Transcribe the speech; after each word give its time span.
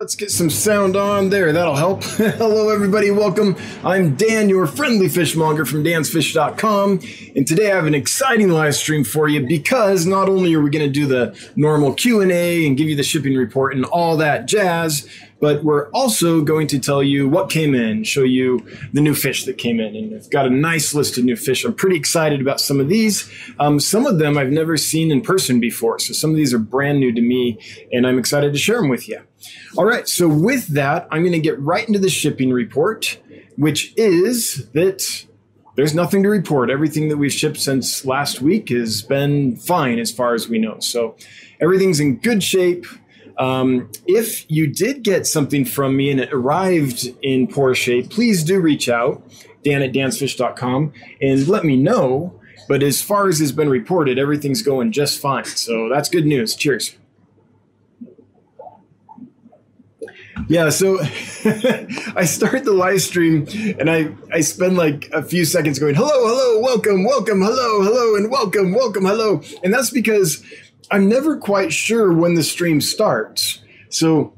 Let's 0.00 0.14
get 0.14 0.30
some 0.30 0.48
sound 0.48 0.94
on 0.94 1.28
there. 1.28 1.52
That'll 1.52 1.74
help. 1.74 2.04
Hello, 2.04 2.68
everybody. 2.68 3.10
Welcome. 3.10 3.56
I'm 3.82 4.14
Dan, 4.14 4.48
your 4.48 4.68
friendly 4.68 5.08
fishmonger 5.08 5.64
from 5.64 5.82
dansfish.com. 5.82 7.00
And 7.34 7.44
today 7.44 7.72
I 7.72 7.74
have 7.74 7.86
an 7.86 7.96
exciting 7.96 8.50
live 8.50 8.76
stream 8.76 9.02
for 9.02 9.28
you 9.28 9.44
because 9.44 10.06
not 10.06 10.28
only 10.28 10.54
are 10.54 10.60
we 10.60 10.70
going 10.70 10.86
to 10.86 10.92
do 10.92 11.06
the 11.06 11.36
normal 11.56 11.94
Q&A 11.94 12.64
and 12.64 12.76
give 12.76 12.86
you 12.86 12.94
the 12.94 13.02
shipping 13.02 13.34
report 13.34 13.74
and 13.74 13.84
all 13.86 14.16
that 14.18 14.46
jazz, 14.46 15.08
but 15.40 15.64
we're 15.64 15.90
also 15.90 16.42
going 16.42 16.68
to 16.68 16.78
tell 16.78 17.02
you 17.02 17.28
what 17.28 17.50
came 17.50 17.74
in, 17.74 18.04
show 18.04 18.22
you 18.22 18.64
the 18.92 19.00
new 19.00 19.16
fish 19.16 19.46
that 19.46 19.58
came 19.58 19.80
in. 19.80 19.96
And 19.96 20.14
I've 20.14 20.30
got 20.30 20.46
a 20.46 20.50
nice 20.50 20.94
list 20.94 21.18
of 21.18 21.24
new 21.24 21.34
fish. 21.34 21.64
I'm 21.64 21.74
pretty 21.74 21.96
excited 21.96 22.40
about 22.40 22.60
some 22.60 22.78
of 22.78 22.88
these. 22.88 23.28
Um, 23.58 23.80
some 23.80 24.06
of 24.06 24.20
them 24.20 24.38
I've 24.38 24.52
never 24.52 24.76
seen 24.76 25.10
in 25.10 25.22
person 25.22 25.58
before. 25.58 25.98
So 25.98 26.12
some 26.12 26.30
of 26.30 26.36
these 26.36 26.54
are 26.54 26.60
brand 26.60 27.00
new 27.00 27.12
to 27.12 27.20
me, 27.20 27.58
and 27.90 28.06
I'm 28.06 28.16
excited 28.16 28.52
to 28.52 28.58
share 28.60 28.80
them 28.80 28.90
with 28.90 29.08
you. 29.08 29.22
All 29.76 29.84
right. 29.84 30.08
So 30.08 30.28
with 30.28 30.68
that, 30.68 31.08
I'm 31.10 31.22
going 31.22 31.32
to 31.32 31.40
get 31.40 31.58
right 31.60 31.86
into 31.86 31.98
the 31.98 32.10
shipping 32.10 32.52
report, 32.52 33.18
which 33.56 33.92
is 33.96 34.68
that 34.72 35.26
there's 35.78 35.94
nothing 35.94 36.24
to 36.24 36.28
report. 36.28 36.70
Everything 36.70 37.08
that 37.08 37.18
we've 37.18 37.32
shipped 37.32 37.58
since 37.58 38.04
last 38.04 38.40
week 38.40 38.70
has 38.70 39.02
been 39.02 39.56
fine 39.56 40.00
as 40.00 40.10
far 40.10 40.34
as 40.34 40.48
we 40.48 40.58
know. 40.58 40.80
So 40.80 41.16
everything's 41.60 42.00
in 42.00 42.16
good 42.16 42.42
shape. 42.42 42.84
Um, 43.38 43.88
if 44.04 44.44
you 44.50 44.66
did 44.66 45.04
get 45.04 45.24
something 45.24 45.64
from 45.64 45.96
me 45.96 46.10
and 46.10 46.18
it 46.18 46.32
arrived 46.32 47.06
in 47.22 47.46
poor 47.46 47.76
shape, 47.76 48.10
please 48.10 48.42
do 48.42 48.60
reach 48.60 48.88
out, 48.88 49.22
dan 49.62 49.80
at 49.80 49.92
dansfish.com, 49.92 50.92
and 51.22 51.46
let 51.46 51.64
me 51.64 51.76
know. 51.76 52.34
But 52.68 52.82
as 52.82 53.00
far 53.00 53.28
as 53.28 53.38
has 53.38 53.52
been 53.52 53.68
reported, 53.68 54.18
everything's 54.18 54.62
going 54.62 54.90
just 54.90 55.20
fine. 55.20 55.44
So 55.44 55.88
that's 55.88 56.08
good 56.08 56.26
news. 56.26 56.56
Cheers. 56.56 56.97
Yeah, 60.46 60.70
so 60.70 60.98
I 62.14 62.24
start 62.24 62.64
the 62.64 62.72
live 62.72 63.02
stream 63.02 63.46
and 63.78 63.90
I, 63.90 64.14
I 64.32 64.40
spend 64.40 64.76
like 64.76 65.08
a 65.12 65.22
few 65.22 65.44
seconds 65.44 65.78
going, 65.78 65.94
hello, 65.94 66.08
hello, 66.08 66.60
welcome, 66.60 67.04
welcome, 67.04 67.40
hello, 67.40 67.82
hello, 67.82 68.16
and 68.16 68.30
welcome, 68.30 68.72
welcome, 68.72 69.04
hello. 69.04 69.42
And 69.62 69.74
that's 69.74 69.90
because 69.90 70.44
I'm 70.90 71.08
never 71.08 71.36
quite 71.36 71.72
sure 71.72 72.12
when 72.12 72.34
the 72.34 72.42
stream 72.42 72.80
starts. 72.80 73.60
So 73.90 74.34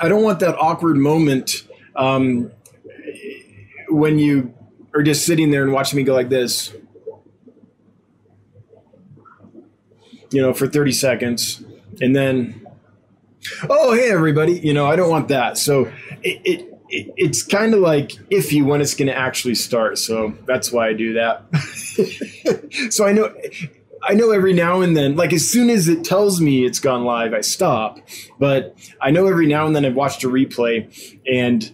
I 0.00 0.08
don't 0.08 0.22
want 0.22 0.40
that 0.40 0.56
awkward 0.56 0.96
moment 0.96 1.66
um, 1.96 2.50
when 3.88 4.18
you 4.18 4.54
are 4.94 5.02
just 5.02 5.26
sitting 5.26 5.50
there 5.50 5.64
and 5.64 5.72
watching 5.72 5.96
me 5.96 6.02
go 6.02 6.14
like 6.14 6.28
this, 6.28 6.72
you 10.30 10.40
know, 10.40 10.52
for 10.52 10.66
30 10.66 10.92
seconds. 10.92 11.62
And 12.00 12.14
then, 12.14 12.65
oh, 13.68 13.94
hey, 13.94 14.10
everybody. 14.10 14.52
You 14.52 14.74
know, 14.74 14.86
I 14.86 14.96
don't 14.96 15.10
want 15.10 15.28
that. 15.28 15.58
So 15.58 15.92
it, 16.22 16.40
it 16.44 16.72
it's 16.88 17.42
kind 17.42 17.74
of 17.74 17.80
like 17.80 18.10
iffy 18.30 18.64
when 18.64 18.80
it's 18.80 18.94
going 18.94 19.08
to 19.08 19.16
actually 19.16 19.54
start. 19.54 19.98
So 19.98 20.34
that's 20.46 20.70
why 20.70 20.88
I 20.88 20.92
do 20.92 21.14
that. 21.14 21.42
so 22.92 23.06
I 23.06 23.12
know 23.12 23.32
I 24.02 24.14
know 24.14 24.30
every 24.30 24.52
now 24.52 24.82
and 24.82 24.96
then, 24.96 25.16
like 25.16 25.32
as 25.32 25.48
soon 25.48 25.68
as 25.68 25.88
it 25.88 26.04
tells 26.04 26.40
me 26.40 26.64
it's 26.64 26.78
gone 26.78 27.04
live, 27.04 27.34
I 27.34 27.40
stop. 27.40 27.98
But 28.38 28.76
I 29.00 29.10
know 29.10 29.26
every 29.26 29.46
now 29.46 29.66
and 29.66 29.74
then 29.74 29.84
I've 29.84 29.96
watched 29.96 30.22
a 30.24 30.28
replay 30.28 31.18
and 31.30 31.72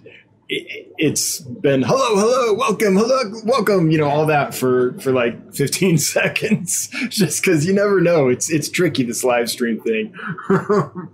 it's 0.49 1.41
been 1.41 1.83
hello, 1.83 2.15
hello, 2.15 2.55
welcome, 2.55 2.97
hello, 2.97 3.33
welcome, 3.45 3.91
you 3.91 3.99
know, 3.99 4.09
all 4.09 4.27
that 4.27 4.55
for 4.55 4.99
for 5.01 5.13
like 5.13 5.55
15 5.55 5.99
seconds, 5.99 6.89
just 7.09 7.43
because 7.43 7.67
you 7.67 7.73
never 7.73 8.01
know. 8.01 8.29
It's 8.29 8.51
it's 8.51 8.69
tricky 8.69 9.03
this 9.03 9.25
live 9.25 9.51
stream 9.51 9.81
thing. 9.81 10.15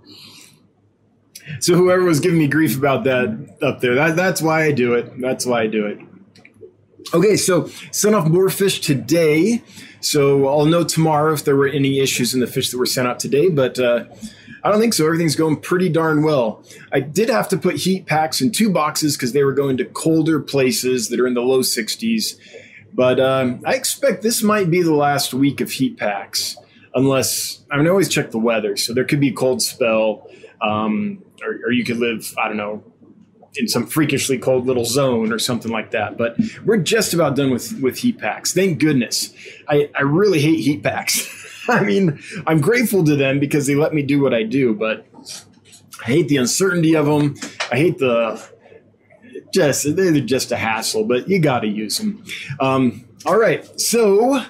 so 1.59 1.75
whoever 1.75 2.03
was 2.03 2.19
giving 2.19 2.39
me 2.39 2.47
grief 2.47 2.77
about 2.77 3.03
that 3.05 3.57
up 3.61 3.81
there, 3.81 3.95
that 3.95 4.15
that's 4.15 4.41
why 4.41 4.63
I 4.63 4.71
do 4.71 4.93
it. 4.93 5.19
That's 5.19 5.45
why 5.45 5.63
I 5.63 5.67
do 5.67 5.85
it. 5.85 5.99
Okay, 7.13 7.37
so 7.37 7.67
sent 7.91 8.15
off 8.15 8.27
more 8.27 8.49
fish 8.49 8.81
today. 8.81 9.63
So 10.01 10.47
I'll 10.47 10.65
know 10.65 10.83
tomorrow 10.83 11.33
if 11.33 11.43
there 11.43 11.55
were 11.55 11.67
any 11.67 11.99
issues 11.99 12.33
in 12.33 12.39
the 12.39 12.47
fish 12.47 12.71
that 12.71 12.77
were 12.77 12.85
sent 12.85 13.07
out 13.07 13.19
today, 13.19 13.49
but 13.49 13.79
uh, 13.79 14.05
I 14.63 14.71
don't 14.71 14.79
think 14.79 14.93
so. 14.93 15.05
Everything's 15.05 15.35
going 15.35 15.57
pretty 15.57 15.89
darn 15.89 16.23
well. 16.23 16.63
I 16.91 16.99
did 16.99 17.29
have 17.29 17.47
to 17.49 17.57
put 17.57 17.77
heat 17.77 18.05
packs 18.05 18.41
in 18.41 18.51
two 18.51 18.71
boxes 18.71 19.15
because 19.15 19.33
they 19.33 19.43
were 19.43 19.53
going 19.53 19.77
to 19.77 19.85
colder 19.85 20.39
places 20.39 21.09
that 21.09 21.19
are 21.19 21.27
in 21.27 21.33
the 21.33 21.41
low 21.41 21.61
60s. 21.61 22.37
But 22.93 23.19
um, 23.19 23.61
I 23.65 23.75
expect 23.75 24.21
this 24.21 24.43
might 24.43 24.69
be 24.69 24.81
the 24.81 24.93
last 24.93 25.33
week 25.33 25.61
of 25.61 25.71
heat 25.71 25.97
packs, 25.97 26.57
unless 26.93 27.63
I 27.71 27.77
mean, 27.77 27.87
I 27.87 27.89
always 27.89 28.09
check 28.09 28.31
the 28.31 28.39
weather. 28.39 28.75
So 28.75 28.93
there 28.93 29.05
could 29.05 29.19
be 29.19 29.29
a 29.29 29.33
cold 29.33 29.61
spell, 29.61 30.27
um, 30.61 31.23
or, 31.43 31.59
or 31.65 31.71
you 31.71 31.83
could 31.83 31.97
live, 31.97 32.33
I 32.37 32.47
don't 32.47 32.57
know, 32.57 32.83
in 33.55 33.67
some 33.67 33.87
freakishly 33.87 34.37
cold 34.37 34.65
little 34.65 34.85
zone 34.85 35.31
or 35.31 35.39
something 35.39 35.71
like 35.71 35.91
that. 35.91 36.17
But 36.17 36.37
we're 36.65 36.77
just 36.77 37.13
about 37.13 37.35
done 37.35 37.51
with 37.51 37.79
with 37.81 37.97
heat 37.97 38.19
packs. 38.19 38.53
Thank 38.53 38.79
goodness. 38.79 39.33
I, 39.67 39.89
I 39.95 40.01
really 40.01 40.39
hate 40.39 40.59
heat 40.59 40.83
packs. 40.83 41.35
I 41.67 41.83
mean, 41.83 42.19
I'm 42.47 42.61
grateful 42.61 43.03
to 43.03 43.15
them 43.15 43.39
because 43.39 43.67
they 43.67 43.75
let 43.75 43.93
me 43.93 44.01
do 44.01 44.21
what 44.21 44.33
I 44.33 44.43
do, 44.43 44.73
but 44.73 45.05
I 46.01 46.05
hate 46.05 46.27
the 46.27 46.37
uncertainty 46.37 46.95
of 46.95 47.05
them. 47.05 47.35
I 47.71 47.75
hate 47.75 47.97
the 47.99 48.41
just 49.53 49.95
they're 49.95 50.19
just 50.19 50.51
a 50.51 50.57
hassle, 50.57 51.05
but 51.05 51.27
you 51.27 51.39
got 51.39 51.61
to 51.61 51.67
use 51.67 51.97
them. 51.97 52.23
Um, 52.59 53.05
all 53.25 53.37
right, 53.37 53.65
so 53.79 54.43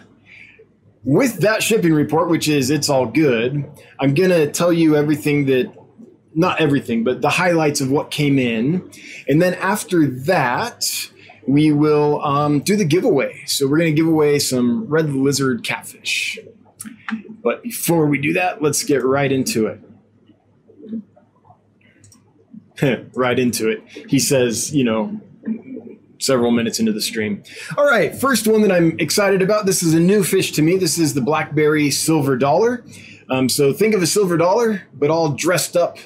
with 1.04 1.40
that 1.40 1.64
shipping 1.64 1.94
report, 1.94 2.30
which 2.30 2.48
is 2.48 2.70
it's 2.70 2.90
all 2.90 3.06
good, 3.06 3.70
I'm 4.00 4.14
gonna 4.14 4.50
tell 4.52 4.72
you 4.72 4.96
everything 4.96 5.46
that 5.48 5.74
not 6.36 6.62
everything, 6.62 7.04
but 7.04 7.22
the 7.22 7.30
highlights 7.30 7.82
of 7.82 7.90
what 7.92 8.12
came 8.12 8.38
in. 8.38 8.90
And 9.28 9.42
then 9.42 9.56
after 9.56 10.06
that, 10.08 11.10
we 11.48 11.72
will 11.72 12.24
um, 12.24 12.60
do 12.60 12.76
the 12.76 12.86
giveaway. 12.86 13.44
So 13.46 13.68
we're 13.68 13.80
going 13.80 13.96
to 13.96 14.02
give 14.02 14.08
away 14.08 14.40
some 14.40 14.86
red 14.86 15.12
lizard 15.12 15.64
catfish. 15.64 16.38
But 17.44 17.64
before 17.64 18.06
we 18.06 18.20
do 18.20 18.34
that, 18.34 18.62
let's 18.62 18.84
get 18.84 19.04
right 19.04 19.32
into 19.32 19.68
it. 19.68 19.82
right 23.14 23.40
into 23.40 23.70
it. 23.70 23.84
He 24.08 24.20
says, 24.20 24.74
you 24.74 24.84
know, 24.84 25.20
several 26.20 26.52
minutes 26.52 26.80
into 26.80 26.92
the 26.92 27.02
stream. 27.02 27.44
All 27.78 27.86
right, 27.86 28.14
first 28.14 28.48
one 28.48 28.62
that 28.62 28.72
I'm 28.72 29.00
excited 29.00 29.42
about. 29.42 29.66
This 29.66 29.82
is 29.82 29.94
a 29.94 30.00
new 30.00 30.24
fish 30.24 30.52
to 30.54 30.62
me. 30.62 30.78
This 30.78 31.00
is 31.00 31.14
the 31.14 31.22
blackberry 31.22 31.90
silver 31.92 32.38
dollar. 32.38 32.86
Um, 33.30 33.50
so 33.50 33.74
think 33.74 33.96
of 33.96 34.02
a 34.02 34.08
silver 34.08 34.38
dollar, 34.38 34.84
but 34.94 35.10
all 35.10 35.30
dressed 35.30 35.76
up 35.76 35.98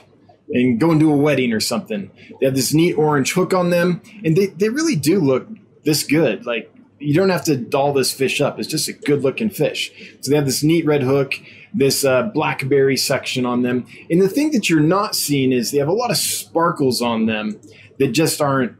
and 0.53 0.79
going 0.79 0.99
to 0.99 1.11
a 1.11 1.17
wedding 1.17 1.51
or 1.51 1.59
something. 1.59 2.11
They 2.39 2.45
have 2.45 2.55
this 2.55 2.73
neat 2.73 2.93
orange 2.93 3.33
hook 3.33 3.53
on 3.53 3.71
them, 3.71 4.01
and 4.23 4.37
they, 4.37 4.47
they 4.47 4.69
really 4.69 4.95
do 4.95 5.19
look 5.19 5.47
this 5.83 6.03
good. 6.03 6.45
Like 6.45 6.73
you 6.99 7.13
don't 7.13 7.29
have 7.29 7.43
to 7.45 7.57
doll 7.57 7.93
this 7.93 8.13
fish 8.13 8.39
up. 8.39 8.59
It's 8.59 8.67
just 8.67 8.87
a 8.87 8.93
good 8.93 9.23
looking 9.23 9.49
fish. 9.49 9.91
So 10.21 10.29
they 10.31 10.37
have 10.37 10.45
this 10.45 10.63
neat 10.63 10.85
red 10.85 11.03
hook, 11.03 11.33
this 11.73 12.05
uh, 12.05 12.23
blackberry 12.23 12.97
section 12.97 13.45
on 13.45 13.61
them. 13.61 13.85
And 14.09 14.21
the 14.21 14.29
thing 14.29 14.51
that 14.51 14.69
you're 14.69 14.79
not 14.79 15.15
seeing 15.15 15.51
is 15.51 15.71
they 15.71 15.79
have 15.79 15.89
a 15.89 15.93
lot 15.93 16.11
of 16.11 16.17
sparkles 16.17 17.01
on 17.01 17.25
them 17.25 17.59
that 17.99 18.09
just 18.09 18.41
aren't. 18.41 18.77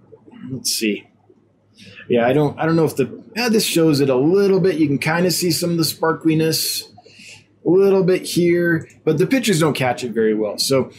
Let's 0.50 0.72
see. 0.72 1.07
Yeah, 2.09 2.28
I 2.28 2.34
don't. 2.34 2.57
I 2.59 2.66
don't 2.66 2.75
know 2.75 2.85
if 2.85 2.95
the. 2.95 3.23
Yeah, 3.35 3.50
this 3.50 3.66
shows 3.66 4.00
it 4.00 4.09
a 4.09 4.16
little 4.16 4.59
bit. 4.59 4.75
You 4.75 4.88
can 4.88 5.00
kind 5.00 5.25
of 5.25 5.34
see 5.34 5.51
some 5.51 5.72
of 5.72 5.78
the 5.78 5.84
sparkliness 5.84 6.93
a 7.66 7.69
little 7.69 8.03
bit 8.03 8.24
here, 8.24 8.88
but 9.03 9.18
the 9.18 9.28
pictures 9.28 9.59
don't 9.59 9.74
catch 9.74 10.03
it 10.03 10.12
very 10.12 10.34
well. 10.34 10.57
So 10.57 10.91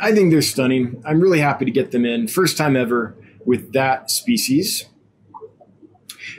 I 0.00 0.12
think 0.12 0.30
they're 0.30 0.42
stunning. 0.42 1.02
I'm 1.04 1.20
really 1.20 1.40
happy 1.40 1.64
to 1.64 1.70
get 1.70 1.90
them 1.90 2.04
in. 2.04 2.28
First 2.28 2.56
time 2.56 2.76
ever 2.76 3.14
with 3.44 3.72
that 3.72 4.10
species. 4.10 4.86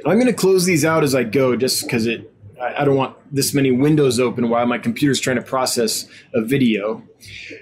I'm 0.06 0.20
going 0.20 0.28
to 0.28 0.34
close 0.34 0.66
these 0.66 0.86
out 0.86 1.04
as 1.04 1.16
I 1.16 1.24
go 1.24 1.56
just 1.56 1.84
because 1.84 2.06
it 2.06 2.32
I 2.60 2.86
don't 2.86 2.96
want 2.96 3.16
this 3.32 3.54
many 3.54 3.72
windows 3.72 4.20
open 4.20 4.50
while 4.50 4.66
my 4.66 4.80
computer's 4.80 5.20
trying 5.20 5.36
to 5.36 5.44
process 5.44 6.08
a 6.34 6.42
video. 6.42 7.04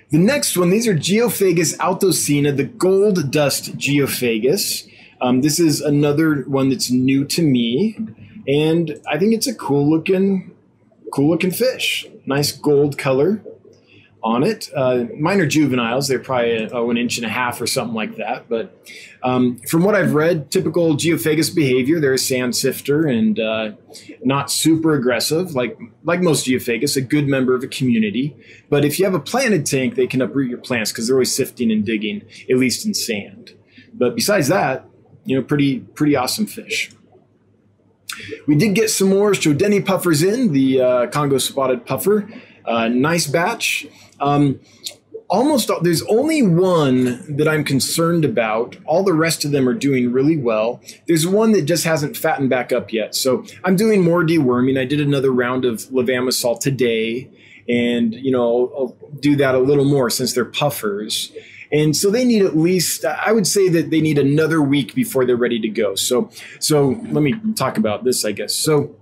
The 0.09 0.17
next 0.17 0.55
one, 0.55 0.69
these 0.69 0.87
are 0.87 0.95
Geophagus 0.95 1.75
altocina, 1.77 2.55
the 2.55 2.63
gold 2.63 3.29
dust 3.29 3.77
Geophagus. 3.77 4.89
Um, 5.19 5.41
this 5.41 5.59
is 5.59 5.81
another 5.81 6.43
one 6.43 6.69
that's 6.69 6.91
new 6.91 7.25
to 7.25 7.41
me, 7.41 7.97
and 8.47 9.01
I 9.07 9.17
think 9.17 9.33
it's 9.33 9.47
a 9.47 9.55
cool 9.55 9.89
looking, 9.89 10.54
cool 11.15 11.29
looking 11.29 11.51
fish. 11.51 12.05
Nice 12.25 12.51
gold 12.51 12.97
color 12.97 13.41
on 14.21 14.43
it. 14.43 14.69
Uh, 14.75 15.05
mine 15.17 15.39
are 15.39 15.45
juveniles; 15.45 16.09
they're 16.09 16.19
probably 16.19 16.69
oh, 16.71 16.89
an 16.89 16.97
inch 16.97 17.17
and 17.17 17.25
a 17.25 17.29
half 17.29 17.61
or 17.61 17.67
something 17.67 17.95
like 17.95 18.17
that. 18.17 18.49
But 18.49 18.77
um, 19.23 19.59
from 19.69 19.83
what 19.83 19.95
I've 19.95 20.13
read, 20.13 20.51
typical 20.51 20.95
geophagus 20.95 21.55
behavior. 21.55 22.01
They're 22.01 22.13
a 22.13 22.17
sand 22.17 22.55
sifter 22.55 23.07
and 23.07 23.39
uh, 23.39 23.71
not 24.23 24.51
super 24.51 24.93
aggressive, 24.93 25.55
like 25.55 25.79
like 26.03 26.21
most 26.21 26.45
geophagus. 26.45 26.97
A 26.97 27.01
good 27.01 27.29
member 27.29 27.55
of 27.55 27.63
a 27.63 27.67
community. 27.67 28.35
But 28.69 28.83
if 28.83 28.99
you 28.99 29.05
have 29.05 29.13
a 29.13 29.19
planted 29.19 29.65
tank, 29.65 29.95
they 29.95 30.07
can 30.07 30.21
uproot 30.21 30.49
your 30.49 30.59
plants 30.59 30.91
because 30.91 31.07
they're 31.07 31.15
always 31.15 31.33
sifting 31.33 31.71
and 31.71 31.85
digging, 31.85 32.23
at 32.49 32.57
least 32.57 32.85
in 32.85 32.93
sand. 32.93 33.53
But 33.93 34.15
besides 34.15 34.49
that, 34.49 34.85
you 35.23 35.37
know, 35.37 35.43
pretty 35.43 35.79
pretty 35.79 36.17
awesome 36.17 36.45
fish. 36.45 36.91
We 38.47 38.55
did 38.55 38.75
get 38.75 38.89
some 38.89 39.09
more 39.09 39.31
schoutedeni 39.31 39.85
puffers 39.85 40.23
in, 40.23 40.51
the 40.53 40.81
uh, 40.81 41.07
Congo 41.07 41.37
spotted 41.37 41.85
puffer. 41.85 42.29
Uh, 42.65 42.87
nice 42.87 43.27
batch. 43.27 43.87
Um, 44.19 44.59
almost 45.27 45.71
there's 45.81 46.03
only 46.03 46.41
one 46.41 47.35
that 47.35 47.47
I'm 47.47 47.63
concerned 47.63 48.25
about. 48.25 48.77
All 48.85 49.03
the 49.03 49.13
rest 49.13 49.45
of 49.45 49.51
them 49.51 49.67
are 49.67 49.73
doing 49.73 50.11
really 50.11 50.37
well. 50.37 50.81
There's 51.07 51.27
one 51.27 51.51
that 51.53 51.63
just 51.63 51.83
hasn't 51.83 52.17
fattened 52.17 52.49
back 52.49 52.71
up 52.71 52.93
yet. 52.93 53.15
So 53.15 53.45
I'm 53.63 53.75
doing 53.75 54.01
more 54.01 54.23
deworming. 54.23 54.79
I 54.79 54.85
did 54.85 55.01
another 55.01 55.31
round 55.31 55.65
of 55.65 55.81
levamisole 55.89 56.59
today, 56.59 57.29
and 57.67 58.13
you 58.13 58.31
know 58.31 58.43
I'll, 58.43 58.71
I'll 58.77 59.09
do 59.19 59.35
that 59.37 59.55
a 59.55 59.59
little 59.59 59.85
more 59.85 60.09
since 60.09 60.33
they're 60.33 60.45
puffers. 60.45 61.31
And 61.75 61.93
so 61.93 62.09
they 62.09 62.23
need 62.23 62.41
at 62.41 62.55
least, 62.55 63.03
I 63.03 63.33
would 63.33 63.45
say 63.45 63.67
that 63.67 63.89
they 63.89 63.99
need 63.99 64.17
another 64.17 64.61
week 64.61 64.95
before 64.95 65.25
they're 65.25 65.35
ready 65.35 65.59
to 65.59 65.67
go. 65.67 65.93
So, 65.95 66.29
so 66.59 67.01
let 67.09 67.21
me 67.21 67.35
talk 67.55 67.77
about 67.77 68.05
this, 68.05 68.23
I 68.23 68.31
guess. 68.31 68.55
So 68.55 68.95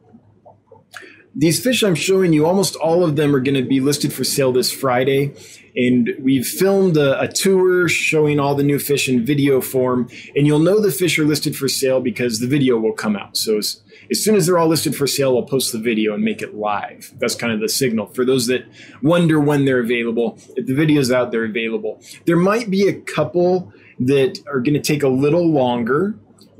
these 1.35 1.61
fish 1.63 1.83
I'm 1.83 1.95
showing 1.95 2.31
you, 2.33 2.45
almost 2.45 2.75
all 2.75 3.03
of 3.03 3.15
them 3.15 3.35
are 3.35 3.39
going 3.39 3.55
to 3.55 3.67
be 3.67 3.79
listed 3.79 4.13
for 4.13 4.23
sale 4.23 4.51
this 4.51 4.71
Friday. 4.71 5.33
And 5.75 6.11
we've 6.19 6.45
filmed 6.45 6.97
a, 6.97 7.19
a, 7.19 7.27
tour 7.27 7.89
showing 7.89 8.39
all 8.39 8.53
the 8.53 8.63
new 8.63 8.77
fish 8.77 9.09
in 9.09 9.25
video 9.25 9.59
form. 9.59 10.07
And 10.35 10.45
you'll 10.45 10.59
know 10.59 10.79
the 10.79 10.91
fish 10.91 11.17
are 11.17 11.25
listed 11.25 11.55
for 11.55 11.67
sale 11.67 11.99
because 11.99 12.39
the 12.39 12.47
video 12.47 12.77
will 12.77 12.93
come 12.93 13.15
out. 13.15 13.35
So 13.35 13.57
as, 13.57 13.81
as 14.11 14.23
soon 14.23 14.35
as 14.35 14.45
they're 14.45 14.59
all 14.59 14.67
listed 14.67 14.95
for 14.95 15.07
sale, 15.07 15.33
we'll 15.33 15.43
post 15.43 15.71
the 15.71 15.79
video 15.79 16.13
and 16.13 16.23
make 16.23 16.43
it 16.43 16.53
live. 16.53 17.11
That's 17.17 17.33
kind 17.33 17.51
of 17.51 17.59
the 17.59 17.69
signal. 17.69 18.05
For 18.07 18.23
those 18.23 18.45
that 18.47 18.67
wonder 19.01 19.39
when 19.39 19.65
they're 19.65 19.79
available, 19.79 20.37
if 20.55 20.67
the 20.67 20.75
video's 20.75 21.11
out, 21.11 21.31
they're 21.31 21.45
available. 21.45 21.99
There 22.25 22.37
might 22.37 22.69
be 22.69 22.87
a 22.87 22.93
couple 22.93 23.73
that 23.99 24.43
are 24.47 24.59
going 24.59 24.75
to 24.75 24.81
take 24.81 25.01
a 25.01 25.07
little 25.07 25.47
longer 25.47 26.15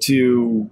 to 0.06 0.70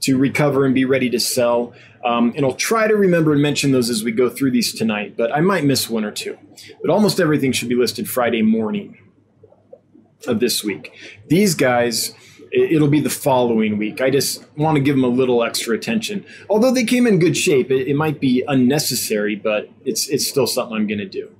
to 0.00 0.16
recover 0.16 0.64
and 0.64 0.74
be 0.74 0.84
ready 0.84 1.10
to 1.10 1.20
sell. 1.20 1.74
Um, 2.04 2.32
and 2.34 2.44
I'll 2.46 2.54
try 2.54 2.88
to 2.88 2.96
remember 2.96 3.32
and 3.32 3.42
mention 3.42 3.72
those 3.72 3.90
as 3.90 4.02
we 4.02 4.12
go 4.12 4.30
through 4.30 4.52
these 4.52 4.72
tonight, 4.72 5.16
but 5.16 5.34
I 5.34 5.40
might 5.40 5.64
miss 5.64 5.90
one 5.90 6.04
or 6.04 6.10
two. 6.10 6.38
But 6.80 6.90
almost 6.90 7.20
everything 7.20 7.52
should 7.52 7.68
be 7.68 7.74
listed 7.74 8.08
Friday 8.08 8.42
morning 8.42 8.96
of 10.26 10.40
this 10.40 10.64
week. 10.64 10.92
These 11.28 11.54
guys, 11.54 12.14
it'll 12.52 12.88
be 12.88 13.00
the 13.00 13.10
following 13.10 13.76
week. 13.76 14.00
I 14.00 14.08
just 14.10 14.44
want 14.56 14.76
to 14.76 14.82
give 14.82 14.96
them 14.96 15.04
a 15.04 15.08
little 15.08 15.42
extra 15.42 15.74
attention. 15.74 16.24
Although 16.48 16.72
they 16.72 16.84
came 16.84 17.06
in 17.06 17.18
good 17.18 17.36
shape, 17.36 17.70
it, 17.70 17.86
it 17.86 17.94
might 17.94 18.18
be 18.18 18.44
unnecessary, 18.48 19.36
but 19.36 19.68
it's 19.84 20.08
it's 20.08 20.26
still 20.26 20.46
something 20.46 20.76
I'm 20.76 20.86
going 20.86 20.98
to 20.98 21.08
do. 21.08 21.30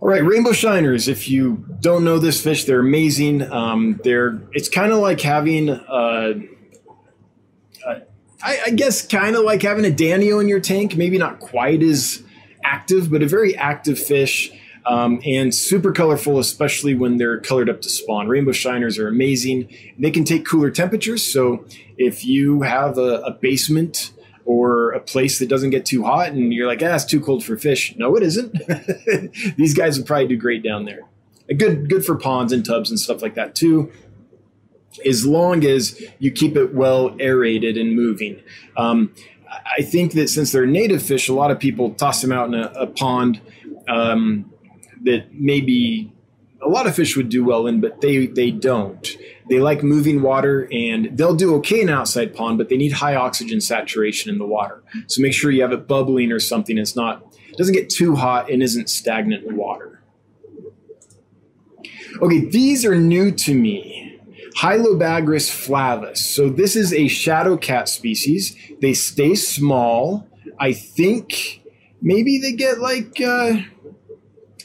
All 0.00 0.08
right, 0.08 0.22
rainbow 0.22 0.52
shiners. 0.52 1.08
If 1.08 1.28
you 1.28 1.64
don't 1.80 2.04
know 2.04 2.20
this 2.20 2.40
fish, 2.40 2.64
they're 2.64 2.80
amazing. 2.80 3.42
Um, 3.42 4.00
they're 4.04 4.40
it's 4.52 4.68
kind 4.68 4.92
of 4.92 4.98
like 4.98 5.20
having. 5.20 5.70
Uh, 5.70 6.34
I, 8.42 8.58
I 8.66 8.70
guess 8.70 9.06
kind 9.06 9.36
of 9.36 9.44
like 9.44 9.62
having 9.62 9.84
a 9.84 9.94
Danio 9.94 10.40
in 10.40 10.48
your 10.48 10.60
tank. 10.60 10.96
Maybe 10.96 11.18
not 11.18 11.40
quite 11.40 11.82
as 11.82 12.22
active, 12.64 13.10
but 13.10 13.22
a 13.22 13.26
very 13.26 13.56
active 13.56 13.98
fish. 13.98 14.50
Um, 14.86 15.20
and 15.26 15.54
super 15.54 15.92
colorful, 15.92 16.38
especially 16.38 16.94
when 16.94 17.18
they're 17.18 17.40
colored 17.40 17.68
up 17.68 17.82
to 17.82 17.90
spawn. 17.90 18.26
Rainbow 18.26 18.52
shiners 18.52 18.98
are 18.98 19.06
amazing. 19.06 19.68
They 19.98 20.10
can 20.10 20.24
take 20.24 20.46
cooler 20.46 20.70
temperatures. 20.70 21.30
So 21.30 21.66
if 21.98 22.24
you 22.24 22.62
have 22.62 22.96
a, 22.96 23.20
a 23.20 23.32
basement 23.32 24.12
or 24.46 24.92
a 24.92 25.00
place 25.00 25.40
that 25.40 25.48
doesn't 25.50 25.70
get 25.70 25.84
too 25.84 26.04
hot 26.04 26.28
and 26.28 26.54
you're 26.54 26.66
like, 26.66 26.82
ah, 26.82 26.94
it's 26.94 27.04
too 27.04 27.20
cold 27.20 27.44
for 27.44 27.58
fish. 27.58 27.94
No, 27.98 28.16
it 28.16 28.22
isn't. 28.22 28.56
These 29.58 29.74
guys 29.74 29.98
would 29.98 30.06
probably 30.06 30.28
do 30.28 30.38
great 30.38 30.62
down 30.62 30.86
there. 30.86 31.00
Good, 31.54 31.90
good 31.90 32.04
for 32.04 32.14
ponds 32.14 32.52
and 32.52 32.64
tubs 32.64 32.88
and 32.88 32.98
stuff 32.98 33.20
like 33.20 33.34
that 33.34 33.54
too 33.54 33.92
as 35.06 35.26
long 35.26 35.64
as 35.64 36.00
you 36.18 36.30
keep 36.30 36.56
it 36.56 36.74
well 36.74 37.16
aerated 37.20 37.76
and 37.76 37.94
moving. 37.94 38.42
Um, 38.76 39.12
I 39.48 39.82
think 39.82 40.12
that 40.12 40.28
since 40.28 40.52
they're 40.52 40.66
native 40.66 41.02
fish, 41.02 41.28
a 41.28 41.32
lot 41.32 41.50
of 41.50 41.58
people 41.58 41.94
toss 41.94 42.20
them 42.20 42.32
out 42.32 42.48
in 42.48 42.54
a, 42.54 42.72
a 42.76 42.86
pond 42.86 43.40
um, 43.88 44.52
that 45.02 45.32
maybe 45.32 46.12
a 46.60 46.68
lot 46.68 46.86
of 46.86 46.94
fish 46.94 47.16
would 47.16 47.28
do 47.28 47.44
well 47.44 47.66
in, 47.66 47.80
but 47.80 48.00
they 48.00 48.26
they 48.26 48.50
don't. 48.50 49.16
They 49.48 49.60
like 49.60 49.82
moving 49.82 50.20
water, 50.20 50.68
and 50.70 51.16
they'll 51.16 51.36
do 51.36 51.54
okay 51.56 51.80
in 51.80 51.88
an 51.88 51.94
outside 51.94 52.34
pond, 52.34 52.58
but 52.58 52.68
they 52.68 52.76
need 52.76 52.92
high 52.92 53.14
oxygen 53.14 53.60
saturation 53.60 54.30
in 54.30 54.38
the 54.38 54.46
water. 54.46 54.82
So 55.06 55.22
make 55.22 55.32
sure 55.32 55.50
you 55.50 55.62
have 55.62 55.72
it 55.72 55.86
bubbling 55.86 56.32
or 56.32 56.40
something. 56.40 56.76
It's 56.76 56.96
not 56.96 57.24
doesn't 57.56 57.74
get 57.74 57.90
too 57.90 58.14
hot 58.14 58.50
and 58.50 58.62
isn't 58.62 58.88
stagnant 58.88 59.50
water. 59.52 60.00
Okay, 62.22 62.46
these 62.46 62.84
are 62.84 62.94
new 62.94 63.32
to 63.32 63.54
me. 63.54 63.97
Hyalobagrus 64.58 65.50
flavus. 65.50 66.18
So 66.18 66.48
this 66.48 66.74
is 66.74 66.92
a 66.92 67.06
shadow 67.06 67.56
cat 67.56 67.88
species. 67.88 68.56
They 68.80 68.92
stay 68.92 69.34
small. 69.36 70.26
I 70.58 70.72
think 70.72 71.62
maybe 72.02 72.38
they 72.38 72.52
get 72.52 72.80
like 72.80 73.20
uh, 73.20 73.58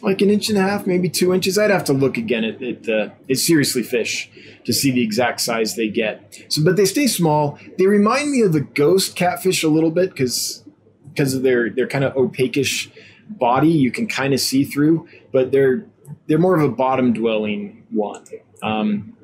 like 0.02 0.22
an 0.22 0.32
inch 0.32 0.50
and 0.50 0.58
a 0.58 0.62
half, 0.62 0.88
maybe 0.88 1.10
two 1.10 1.34
inches. 1.34 1.60
I'd 1.60 1.70
have 1.70 1.84
to 1.86 1.94
look 1.94 2.18
again 2.18 2.44
at, 2.44 2.62
at 2.64 2.90
uh, 2.90 3.10
at 3.30 3.38
seriously 3.38 3.84
fish 3.84 4.32
to 4.66 4.74
see 4.74 4.90
the 4.90 5.04
exact 5.04 5.42
size 5.42 5.76
they 5.76 5.90
get. 5.90 6.44
So, 6.50 6.64
but 6.64 6.76
they 6.76 6.86
stay 6.86 7.06
small. 7.06 7.60
They 7.78 7.86
remind 7.86 8.32
me 8.32 8.42
of 8.42 8.54
the 8.54 8.62
ghost 8.62 9.16
catfish 9.16 9.64
a 9.64 9.70
little 9.70 9.92
bit 9.92 10.10
because 10.10 10.64
because 11.10 11.36
of 11.36 11.44
their 11.44 11.70
their 11.70 11.88
kind 11.88 12.04
of 12.04 12.14
opaquish 12.16 12.90
body. 13.30 13.70
You 13.70 13.92
can 13.92 14.08
kind 14.08 14.34
of 14.34 14.40
see 14.40 14.64
through, 14.64 15.08
but 15.32 15.52
they're 15.52 15.86
they're 16.28 16.40
more 16.40 16.58
of 16.58 16.64
a 16.64 16.74
bottom 16.74 17.14
dwelling 17.14 17.86
one. 17.92 18.26
Um, 18.64 19.16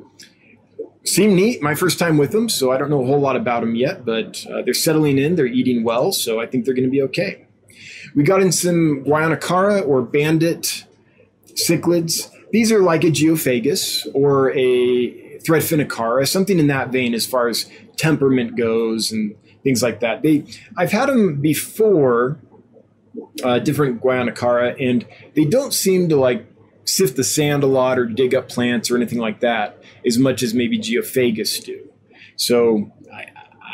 seem 1.04 1.36
neat. 1.36 1.62
My 1.62 1.76
first 1.76 2.00
time 2.00 2.18
with 2.18 2.32
them, 2.32 2.50
so 2.50 2.72
I 2.72 2.78
don't 2.78 2.90
know 2.90 3.04
a 3.04 3.06
whole 3.06 3.20
lot 3.20 3.36
about 3.36 3.62
them 3.62 3.76
yet, 3.76 4.06
but 4.06 4.46
uh, 4.48 4.62
they're 4.62 4.74
settling 4.74 5.18
in. 5.18 5.36
They're 5.36 5.46
eating 5.46 5.84
well, 5.84 6.12
so 6.12 6.40
I 6.40 6.46
think 6.46 6.66
they're 6.66 6.74
going 6.74 6.88
to 6.88 6.92
be 6.92 7.02
okay. 7.04 7.46
We 8.16 8.24
got 8.24 8.42
in 8.42 8.52
some 8.52 9.04
Guianacara 9.04 9.88
or 9.88 10.02
bandit 10.02 10.86
cichlids. 11.54 12.30
These 12.52 12.72
are 12.72 12.82
like 12.82 13.04
a 13.04 13.12
geophagus 13.12 14.08
or 14.14 14.52
a 14.52 15.40
threadfin 15.40 15.86
acara, 15.86 16.28
something 16.28 16.60
in 16.60 16.68
that 16.68 16.92
vein 16.92 17.14
as 17.14 17.26
far 17.26 17.48
as 17.48 17.70
temperament 17.96 18.58
goes 18.58 19.12
and 19.12 19.36
things 19.64 19.84
like 19.84 20.00
that. 20.00 20.22
They, 20.22 20.46
I've 20.78 20.92
had 20.92 21.10
them 21.10 21.42
before, 21.42 22.40
uh, 23.44 23.60
different 23.60 24.02
Guianacara, 24.02 24.76
and 24.80 25.06
they 25.36 25.46
don't 25.46 25.74
seem 25.74 26.10
to 26.10 26.16
like 26.16 26.49
sift 26.90 27.16
the 27.16 27.24
sand 27.24 27.64
a 27.64 27.68
lot 27.68 28.00
or 28.00 28.06
dig 28.06 28.34
up 28.34 28.50
plants 28.50 28.90
or 28.90 28.96
anything 28.98 29.20
like 29.20 29.40
that 29.42 29.82
as 30.06 30.18
much 30.18 30.44
as 30.44 30.54
maybe 30.54 30.80
geophagus 30.80 31.64
do. 31.64 31.90
So 32.36 32.92
I, 33.14 33.28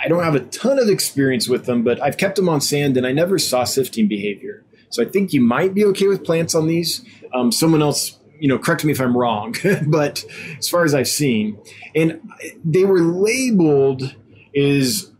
I 0.03 0.07
don't 0.07 0.23
have 0.23 0.35
a 0.35 0.41
ton 0.41 0.79
of 0.79 0.89
experience 0.89 1.47
with 1.47 1.65
them, 1.65 1.83
but 1.83 2.01
I've 2.01 2.17
kept 2.17 2.35
them 2.35 2.49
on 2.49 2.61
sand 2.61 2.97
and 2.97 3.05
I 3.05 3.11
never 3.11 3.39
saw 3.39 3.63
sifting 3.63 4.07
behavior. 4.07 4.63
So 4.89 5.03
I 5.03 5.05
think 5.05 5.33
you 5.33 5.41
might 5.41 5.73
be 5.73 5.85
okay 5.85 6.07
with 6.07 6.23
plants 6.23 6.55
on 6.55 6.67
these. 6.67 7.05
Um, 7.33 7.51
someone 7.51 7.81
else, 7.81 8.17
you 8.39 8.47
know, 8.47 8.57
correct 8.57 8.83
me 8.83 8.91
if 8.91 9.01
I'm 9.01 9.15
wrong, 9.15 9.55
but 9.87 10.25
as 10.57 10.69
far 10.69 10.83
as 10.83 10.93
I've 10.93 11.07
seen, 11.07 11.57
and 11.95 12.21
they 12.63 12.85
were 12.85 13.01
labeled 13.01 14.15
is 14.53 15.11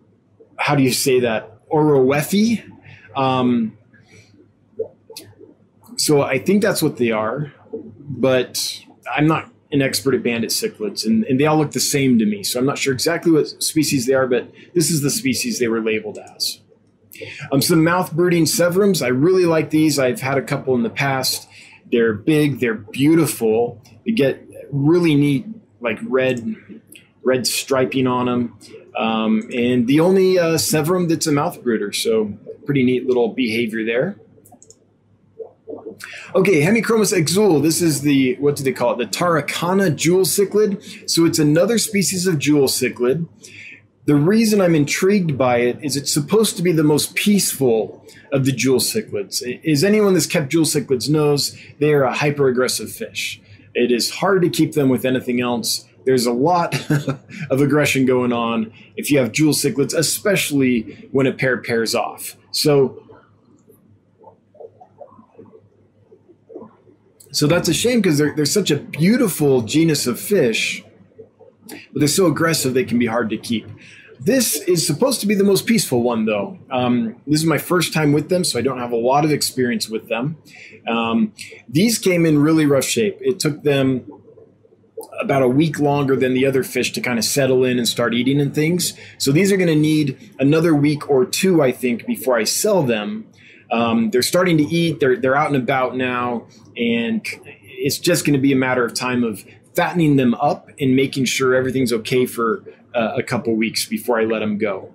how 0.58 0.76
do 0.76 0.84
you 0.84 0.94
say 0.94 1.20
that? 1.22 1.52
owroewefi. 1.70 2.72
Um, 3.16 3.78
so 5.98 6.22
I 6.22 6.40
think 6.40 6.62
that's 6.62 6.82
what 6.82 6.98
they 6.98 7.12
are 7.12 7.54
but 7.84 8.82
I'm 9.16 9.28
not 9.28 9.52
an 9.72 9.82
expert 9.82 10.14
at 10.14 10.24
bandit 10.24 10.52
cichlids, 10.52 11.06
and, 11.06 11.24
and 11.26 11.40
they 11.40 11.46
all 11.46 11.58
look 11.58 11.72
the 11.72 11.80
same 11.80 12.18
to 12.20 12.26
me. 12.26 12.44
So 12.44 12.60
I'm 12.60 12.66
not 12.66 12.78
sure 12.78 12.94
exactly 12.94 13.32
what 13.32 13.48
species 13.64 14.06
they 14.06 14.14
are, 14.14 14.28
but 14.28 14.52
this 14.74 14.92
is 14.92 15.02
the 15.02 15.10
species 15.10 15.60
they 15.60 15.68
were 15.68 15.82
labeled 15.82 16.18
as. 16.18 16.62
Um, 17.52 17.62
some 17.62 17.84
mouth 17.84 18.12
brooding 18.12 18.46
severums. 18.46 19.02
I 19.02 19.08
really 19.08 19.46
like 19.46 19.70
these. 19.70 20.00
I've 20.00 20.22
had 20.22 20.38
a 20.38 20.42
couple 20.42 20.76
in 20.76 20.84
the 20.84 20.90
past. 20.90 21.48
They're 21.92 22.14
big. 22.14 22.60
They're 22.60 22.74
beautiful. 22.74 23.82
They 24.06 24.12
get 24.12 24.46
really 24.72 25.16
neat, 25.16 25.46
like 25.80 25.98
red, 26.04 26.56
red 27.24 27.48
striping 27.48 28.08
on 28.08 28.26
them. 28.26 28.60
Um, 28.98 29.50
and 29.54 29.88
the 29.88 30.00
only 30.00 30.40
uh, 30.40 30.58
severum 30.58 31.08
that's 31.08 31.28
a 31.28 31.32
mouth 31.32 31.62
brooder. 31.64 31.92
So 31.92 32.34
pretty 32.66 32.84
neat 32.84 33.06
little 33.06 33.30
behavior 33.30 33.86
there. 33.86 34.18
Okay, 36.36 36.62
Hemichromis 36.62 37.14
exsul. 37.14 37.62
This 37.62 37.82
is 37.82 38.02
the, 38.02 38.36
what 38.36 38.56
do 38.56 38.64
they 38.64 38.74
call 38.74 38.94
it? 38.94 38.98
The 38.98 39.18
Turkana 39.18 39.96
jewel 39.96 40.22
cichlid. 40.22 41.10
So 41.10 41.26
it's 41.26 41.40
another 41.40 41.78
species 41.78 42.28
of 42.28 42.40
jewel 42.40 42.68
cichlid. 42.68 43.28
The 44.06 44.16
reason 44.16 44.62
I'm 44.62 44.76
intrigued 44.76 45.38
by 45.38 45.58
it 45.58 45.84
is 45.84 45.98
it's 45.98 46.14
supposed 46.14 46.58
to 46.58 46.64
be 46.64 46.72
the 46.72 46.84
most 46.84 47.16
peaceful 47.16 48.06
of 48.32 48.46
the 48.46 48.52
jewel 48.52 48.80
cichlids. 48.80 49.42
Is 49.64 49.84
anyone 49.84 50.14
that's 50.14 50.28
kept 50.28 50.50
jewel 50.50 50.66
cichlids 50.66 51.10
knows 51.10 51.58
they 51.80 51.92
are 51.92 52.04
a 52.04 52.14
hyper 52.14 52.48
aggressive 52.48 52.92
fish. 52.92 53.42
It 53.74 53.92
is 53.92 54.12
hard 54.12 54.44
to 54.44 54.50
keep 54.50 54.74
them 54.74 54.90
with 54.90 55.06
anything 55.06 55.42
else. 55.42 55.86
There's 56.06 56.28
a 56.28 56.32
lot 56.32 56.76
of 57.50 57.62
aggression 57.62 58.06
going 58.06 58.32
on 58.32 58.72
if 58.96 59.10
you 59.10 59.18
have 59.18 59.32
jewel 59.32 59.54
cichlids, 59.54 59.98
especially 59.98 61.10
when 61.12 61.26
a 61.26 61.34
pair 61.34 61.58
pairs 61.58 61.96
off. 61.96 62.38
So 62.52 63.04
So 67.36 67.48
that's 67.48 67.68
a 67.68 67.74
shame 67.74 68.00
because 68.00 68.18
they're, 68.18 68.34
they're 68.34 68.46
such 68.46 68.72
a 68.72 68.78
beautiful 68.78 69.62
genus 69.62 70.08
of 70.08 70.18
fish, 70.18 70.82
but 71.68 72.00
they're 72.00 72.08
so 72.08 72.28
aggressive 72.28 72.74
they 72.74 72.86
can 72.86 72.98
be 72.98 73.08
hard 73.08 73.30
to 73.32 73.38
keep. 73.38 73.68
This 74.22 74.56
is 74.62 74.88
supposed 74.88 75.20
to 75.20 75.28
be 75.28 75.36
the 75.36 75.44
most 75.44 75.66
peaceful 75.66 76.02
one, 76.02 76.24
though. 76.24 76.58
Um, 76.72 77.22
this 77.28 77.42
is 77.42 77.46
my 77.46 77.58
first 77.58 77.92
time 77.92 78.14
with 78.14 78.30
them, 78.30 78.46
so 78.46 78.58
I 78.58 78.62
don't 78.62 78.80
have 78.80 78.94
a 78.94 78.96
lot 78.96 79.26
of 79.26 79.32
experience 79.32 79.90
with 79.90 80.08
them. 80.08 80.38
Um, 80.88 81.34
these 81.68 81.98
came 81.98 82.26
in 82.26 82.40
really 82.40 82.66
rough 82.66 82.86
shape. 82.86 83.18
It 83.20 83.38
took 83.38 83.64
them 83.64 84.10
about 85.20 85.42
a 85.42 85.50
week 85.50 85.78
longer 85.78 86.16
than 86.16 86.36
the 86.36 86.46
other 86.46 86.64
fish 86.64 86.94
to 86.94 87.02
kind 87.02 87.20
of 87.20 87.26
settle 87.26 87.66
in 87.66 87.78
and 87.78 87.86
start 87.86 88.14
eating 88.14 88.40
and 88.40 88.56
things. 88.56 88.94
So 89.18 89.34
these 89.34 89.52
are 89.52 89.58
going 89.58 89.68
to 89.68 89.76
need 89.76 90.18
another 90.40 90.74
week 90.74 91.10
or 91.10 91.26
two, 91.26 91.62
I 91.62 91.74
think, 91.74 92.06
before 92.06 92.38
I 92.38 92.46
sell 92.46 92.82
them. 92.82 93.28
Um, 93.72 94.12
they're 94.12 94.22
starting 94.22 94.58
to 94.58 94.64
eat. 94.64 95.00
They're 95.00 95.18
they're 95.18 95.36
out 95.36 95.48
and 95.48 95.56
about 95.56 95.96
now, 95.96 96.48
and 96.78 97.26
it's 97.64 97.98
just 97.98 98.26
going 98.26 98.34
to 98.34 98.40
be 98.40 98.52
a 98.52 98.56
matter 98.56 98.86
of 98.86 98.94
time 98.94 99.24
of 99.24 99.44
fattening 99.76 100.16
them 100.16 100.34
up 100.36 100.70
and 100.80 100.96
making 100.96 101.26
sure 101.26 101.54
everything's 101.54 101.92
okay 101.92 102.26
for 102.26 102.64
uh, 102.94 103.14
a 103.18 103.24
couple 103.24 103.56
weeks 103.56 103.86
before 103.86 104.20
I 104.20 104.26
let 104.26 104.40
them 104.40 104.58
go. 104.58 104.94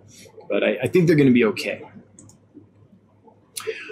But 0.48 0.64
I, 0.64 0.78
I 0.84 0.86
think 0.88 1.06
they're 1.06 1.16
going 1.16 1.28
to 1.28 1.34
be 1.34 1.44
okay. 1.44 1.82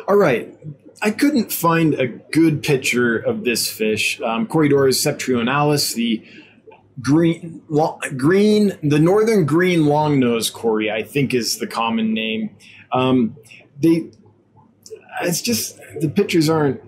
All 0.09 0.17
right. 0.17 0.57
I 1.01 1.13
couldn't 1.13 1.53
find 1.53 1.95
a 1.95 2.09
good 2.09 2.63
picture 2.63 3.17
of 3.19 3.45
this 3.45 3.71
fish. 3.71 4.21
Um, 4.21 4.49
Corydoras 4.49 4.97
septentrionalis, 4.97 5.95
the 5.95 6.25
green, 7.01 7.63
long, 7.69 8.01
green, 8.17 8.77
the 8.83 8.99
northern 8.99 9.47
green 9.47 9.81
longnose 9.81 10.53
cory, 10.53 10.91
I 10.91 11.03
think 11.03 11.35
is 11.35 11.59
the 11.59 11.67
common 11.67 12.15
name. 12.15 12.57
Um, 12.91 13.37
they, 13.81 14.11
it's 15.23 15.43
just 15.43 15.79
the 16.01 16.09
pictures 16.09 16.49
aren't 16.49 16.81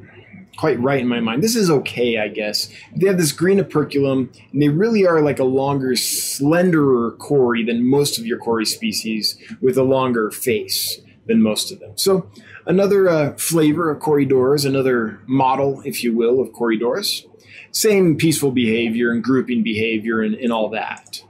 quite 0.60 0.78
right 0.80 1.00
in 1.00 1.08
my 1.08 1.20
mind. 1.20 1.42
This 1.42 1.56
is 1.56 1.70
okay, 1.70 2.18
I 2.18 2.28
guess. 2.28 2.68
They 2.94 3.06
have 3.06 3.16
this 3.16 3.32
green 3.32 3.58
operculum, 3.58 4.30
and 4.52 4.60
they 4.60 4.68
really 4.68 5.06
are 5.06 5.22
like 5.22 5.38
a 5.38 5.44
longer, 5.44 5.92
slenderer 5.92 7.16
cory 7.16 7.64
than 7.64 7.88
most 7.88 8.18
of 8.18 8.26
your 8.26 8.38
cory 8.38 8.66
species, 8.66 9.38
with 9.62 9.78
a 9.78 9.82
longer 9.82 10.30
face 10.30 11.00
than 11.26 11.40
most 11.40 11.72
of 11.72 11.80
them. 11.80 11.92
So, 11.96 12.30
another 12.66 13.08
uh, 13.08 13.32
flavor 13.38 13.90
of 13.90 14.02
Corydoras, 14.02 14.66
another 14.66 15.20
model, 15.26 15.80
if 15.86 16.04
you 16.04 16.14
will, 16.14 16.40
of 16.40 16.50
Corydoras. 16.50 17.24
Same 17.72 18.16
peaceful 18.16 18.50
behavior 18.50 19.12
and 19.12 19.24
grouping 19.24 19.62
behavior 19.62 20.20
and, 20.20 20.34
and 20.34 20.52
all 20.52 20.68
that. 20.70 21.22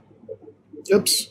Oops. 0.93 1.29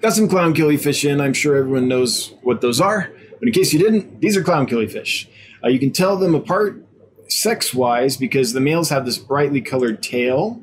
Got 0.00 0.12
some 0.12 0.28
clown 0.28 0.54
killifish 0.54 1.08
in. 1.08 1.20
I'm 1.20 1.32
sure 1.32 1.56
everyone 1.56 1.88
knows 1.88 2.34
what 2.42 2.60
those 2.60 2.80
are. 2.80 3.10
But 3.38 3.48
in 3.48 3.52
case 3.52 3.72
you 3.72 3.78
didn't, 3.78 4.20
these 4.20 4.36
are 4.36 4.42
clown 4.42 4.66
killifish. 4.66 5.28
Uh, 5.62 5.68
you 5.68 5.78
can 5.78 5.92
tell 5.92 6.16
them 6.16 6.34
apart 6.34 6.82
sex 7.28 7.74
wise 7.74 8.16
because 8.16 8.52
the 8.52 8.60
males 8.60 8.90
have 8.90 9.04
this 9.04 9.18
brightly 9.18 9.60
colored 9.60 10.02
tail 10.02 10.62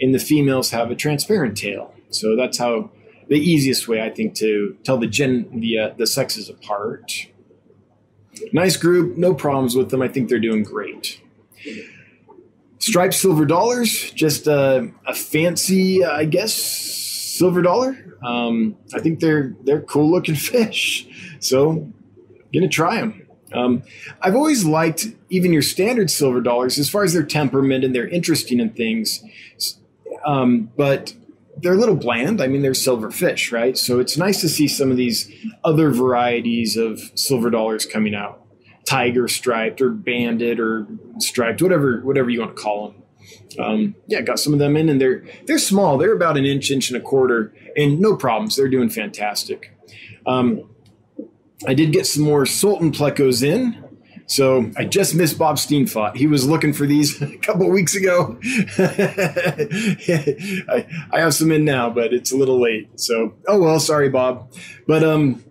and 0.00 0.14
the 0.14 0.18
females 0.18 0.70
have 0.70 0.90
a 0.90 0.94
transparent 0.94 1.56
tail. 1.56 1.94
So 2.10 2.36
that's 2.36 2.58
how 2.58 2.90
the 3.28 3.36
easiest 3.36 3.88
way 3.88 4.00
I 4.02 4.10
think 4.10 4.34
to 4.36 4.76
tell 4.84 4.96
the 4.96 5.06
gen 5.06 5.60
the 5.60 5.78
uh, 5.78 5.88
the 5.96 6.06
sexes 6.06 6.48
apart. 6.48 7.26
Nice 8.52 8.76
group, 8.76 9.16
no 9.16 9.34
problems 9.34 9.74
with 9.74 9.90
them. 9.90 10.00
I 10.00 10.08
think 10.08 10.28
they're 10.28 10.38
doing 10.38 10.62
great. 10.62 11.20
Striped 12.78 13.14
silver 13.14 13.44
dollars, 13.44 14.12
just 14.12 14.46
a, 14.46 14.90
a 15.06 15.14
fancy, 15.14 16.04
uh, 16.04 16.12
I 16.12 16.24
guess, 16.24 16.54
silver 16.54 17.60
dollar. 17.60 18.16
Um, 18.24 18.76
I 18.94 19.00
think 19.00 19.20
they're 19.20 19.54
they're 19.64 19.82
cool 19.82 20.10
looking 20.10 20.34
fish, 20.52 21.06
so 21.40 21.92
gonna 22.52 22.68
try 22.68 23.00
them. 23.00 23.26
Um, 23.52 23.82
I've 24.20 24.34
always 24.34 24.64
liked 24.64 25.06
even 25.30 25.52
your 25.52 25.62
standard 25.62 26.10
silver 26.10 26.40
dollars 26.40 26.78
as 26.78 26.90
far 26.90 27.04
as 27.04 27.14
their 27.14 27.22
temperament 27.22 27.84
and 27.84 27.94
they're 27.94 28.08
interesting 28.08 28.60
in 28.60 28.70
things, 28.70 29.24
um, 30.26 30.70
but 30.76 31.14
they're 31.60 31.74
a 31.74 31.78
little 31.78 31.96
bland. 31.96 32.40
I 32.40 32.46
mean, 32.46 32.62
they're 32.62 32.74
silver 32.74 33.10
fish, 33.10 33.50
right? 33.50 33.76
So 33.76 33.98
it's 33.98 34.16
nice 34.16 34.40
to 34.42 34.48
see 34.48 34.68
some 34.68 34.90
of 34.90 34.96
these 34.96 35.30
other 35.64 35.90
varieties 35.90 36.76
of 36.76 37.00
silver 37.14 37.50
dollars 37.50 37.86
coming 37.86 38.14
out, 38.14 38.44
tiger 38.84 39.28
striped 39.28 39.80
or 39.80 39.90
banded 39.90 40.60
or 40.60 40.86
striped, 41.18 41.62
whatever 41.62 42.00
whatever 42.00 42.30
you 42.30 42.40
want 42.40 42.56
to 42.56 42.62
call 42.62 42.88
them. 42.88 43.02
Um, 43.58 43.94
yeah, 44.06 44.20
got 44.20 44.38
some 44.38 44.52
of 44.52 44.58
them 44.58 44.76
in, 44.76 44.88
and 44.88 45.00
they're 45.00 45.24
they're 45.46 45.58
small. 45.58 45.98
They're 45.98 46.14
about 46.14 46.36
an 46.36 46.44
inch, 46.44 46.70
inch 46.70 46.90
and 46.90 46.96
a 46.96 47.02
quarter, 47.02 47.52
and 47.76 48.00
no 48.00 48.14
problems. 48.14 48.56
They're 48.56 48.68
doing 48.68 48.90
fantastic. 48.90 49.74
Um, 50.26 50.68
I 51.66 51.74
did 51.74 51.92
get 51.92 52.06
some 52.06 52.22
more 52.22 52.46
Sultan 52.46 52.92
plecos 52.92 53.42
in. 53.42 53.84
So 54.26 54.70
I 54.76 54.84
just 54.84 55.14
missed 55.14 55.38
Bob 55.38 55.56
Steenfot. 55.56 56.14
He 56.14 56.26
was 56.26 56.46
looking 56.46 56.74
for 56.74 56.86
these 56.86 57.20
a 57.22 57.38
couple 57.38 57.70
weeks 57.70 57.94
ago. 57.94 58.38
I, 58.78 60.86
I 61.10 61.20
have 61.20 61.34
some 61.34 61.50
in 61.50 61.64
now, 61.64 61.88
but 61.88 62.12
it's 62.12 62.30
a 62.30 62.36
little 62.36 62.60
late. 62.60 63.00
So 63.00 63.34
oh 63.48 63.58
well, 63.58 63.80
sorry, 63.80 64.10
Bob. 64.10 64.52
But 64.86 65.02
um, 65.02 65.42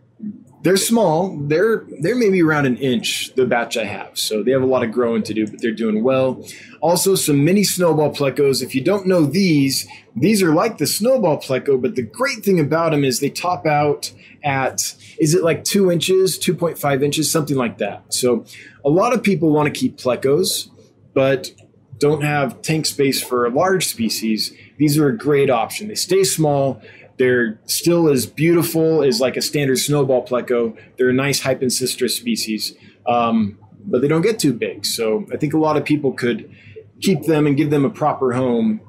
they're 0.67 0.75
small. 0.75 1.37
They're 1.47 1.85
they're 2.01 2.17
maybe 2.17 2.43
around 2.43 2.65
an 2.65 2.75
inch. 2.75 3.33
The 3.35 3.45
batch 3.45 3.77
I 3.77 3.85
have, 3.85 4.19
so 4.19 4.43
they 4.43 4.51
have 4.51 4.61
a 4.61 4.65
lot 4.65 4.83
of 4.83 4.91
growing 4.91 5.23
to 5.23 5.33
do, 5.33 5.47
but 5.47 5.61
they're 5.61 5.71
doing 5.71 6.03
well. 6.03 6.45
Also, 6.81 7.15
some 7.15 7.45
mini 7.45 7.63
snowball 7.63 8.13
plecos. 8.13 8.61
If 8.61 8.75
you 8.75 8.83
don't 8.83 9.07
know 9.07 9.25
these, 9.25 9.87
these 10.13 10.43
are 10.43 10.53
like 10.53 10.77
the 10.77 10.85
snowball 10.85 11.37
pleco, 11.37 11.81
but 11.81 11.95
the 11.95 12.01
great 12.01 12.43
thing 12.43 12.59
about 12.59 12.91
them 12.91 13.05
is 13.05 13.21
they 13.21 13.29
top 13.29 13.65
out 13.65 14.11
at 14.43 14.93
is 15.17 15.33
it 15.33 15.41
like 15.41 15.63
two 15.63 15.89
inches, 15.89 16.37
two 16.37 16.53
point 16.53 16.77
five 16.77 17.01
inches, 17.01 17.31
something 17.31 17.55
like 17.55 17.77
that. 17.77 18.13
So 18.13 18.43
a 18.83 18.89
lot 18.89 19.13
of 19.13 19.23
people 19.23 19.51
want 19.51 19.73
to 19.73 19.79
keep 19.79 19.97
plecos, 19.97 20.69
but 21.13 21.49
don't 21.97 22.23
have 22.23 22.61
tank 22.61 22.87
space 22.87 23.23
for 23.23 23.45
a 23.45 23.49
large 23.49 23.87
species. 23.87 24.51
These 24.77 24.97
are 24.97 25.07
a 25.07 25.17
great 25.17 25.49
option. 25.49 25.87
They 25.87 25.95
stay 25.95 26.25
small 26.25 26.81
they're 27.17 27.59
still 27.65 28.09
as 28.09 28.25
beautiful 28.25 29.03
as 29.03 29.19
like 29.19 29.37
a 29.37 29.41
standard 29.41 29.79
snowball 29.79 30.25
pleco. 30.25 30.77
They're 30.97 31.09
a 31.09 31.13
nice 31.13 31.41
Hypancistrus 31.41 32.11
species, 32.11 32.73
um, 33.07 33.57
but 33.85 34.01
they 34.01 34.07
don't 34.07 34.21
get 34.21 34.39
too 34.39 34.53
big. 34.53 34.85
So 34.85 35.25
I 35.33 35.37
think 35.37 35.53
a 35.53 35.57
lot 35.57 35.77
of 35.77 35.85
people 35.85 36.13
could 36.13 36.53
keep 37.01 37.23
them 37.23 37.47
and 37.47 37.57
give 37.57 37.69
them 37.69 37.85
a 37.85 37.89
proper 37.89 38.33
home 38.33 38.81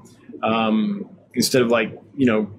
um, 0.43 1.09
instead 1.35 1.63
of 1.63 1.69
like, 1.69 1.99
you 2.17 2.27
know, 2.27 2.51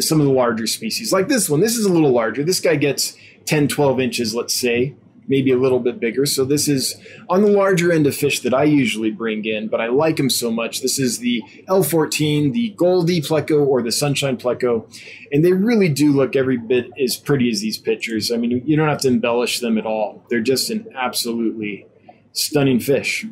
some 0.00 0.20
of 0.20 0.26
the 0.26 0.32
larger 0.32 0.66
species. 0.66 1.12
Like 1.12 1.28
this 1.28 1.48
one, 1.48 1.60
this 1.60 1.76
is 1.76 1.86
a 1.86 1.92
little 1.92 2.12
larger. 2.12 2.44
This 2.44 2.60
guy 2.60 2.76
gets 2.76 3.16
10, 3.46 3.68
12 3.68 4.00
inches, 4.00 4.34
let's 4.34 4.54
say 4.54 4.94
maybe 5.28 5.50
a 5.50 5.58
little 5.58 5.80
bit 5.80 5.98
bigger. 6.00 6.26
So 6.26 6.44
this 6.44 6.68
is 6.68 6.96
on 7.28 7.42
the 7.42 7.50
larger 7.50 7.92
end 7.92 8.06
of 8.06 8.14
fish 8.14 8.40
that 8.40 8.54
I 8.54 8.64
usually 8.64 9.10
bring 9.10 9.44
in, 9.44 9.68
but 9.68 9.80
I 9.80 9.88
like 9.88 10.16
them 10.16 10.30
so 10.30 10.50
much. 10.50 10.80
This 10.82 10.98
is 10.98 11.18
the 11.18 11.42
L14, 11.68 12.52
the 12.52 12.70
Goldie 12.70 13.20
Pleco 13.20 13.66
or 13.66 13.82
the 13.82 13.92
Sunshine 13.92 14.36
Pleco, 14.36 14.86
and 15.32 15.44
they 15.44 15.52
really 15.52 15.88
do 15.88 16.12
look 16.12 16.36
every 16.36 16.56
bit 16.56 16.90
as 17.02 17.16
pretty 17.16 17.50
as 17.50 17.60
these 17.60 17.78
pictures. 17.78 18.30
I 18.30 18.36
mean, 18.36 18.62
you 18.64 18.76
don't 18.76 18.88
have 18.88 19.00
to 19.00 19.08
embellish 19.08 19.60
them 19.60 19.78
at 19.78 19.86
all. 19.86 20.24
They're 20.30 20.40
just 20.40 20.70
an 20.70 20.88
absolutely 20.94 21.86
stunning 22.32 22.80
fish. 22.80 23.26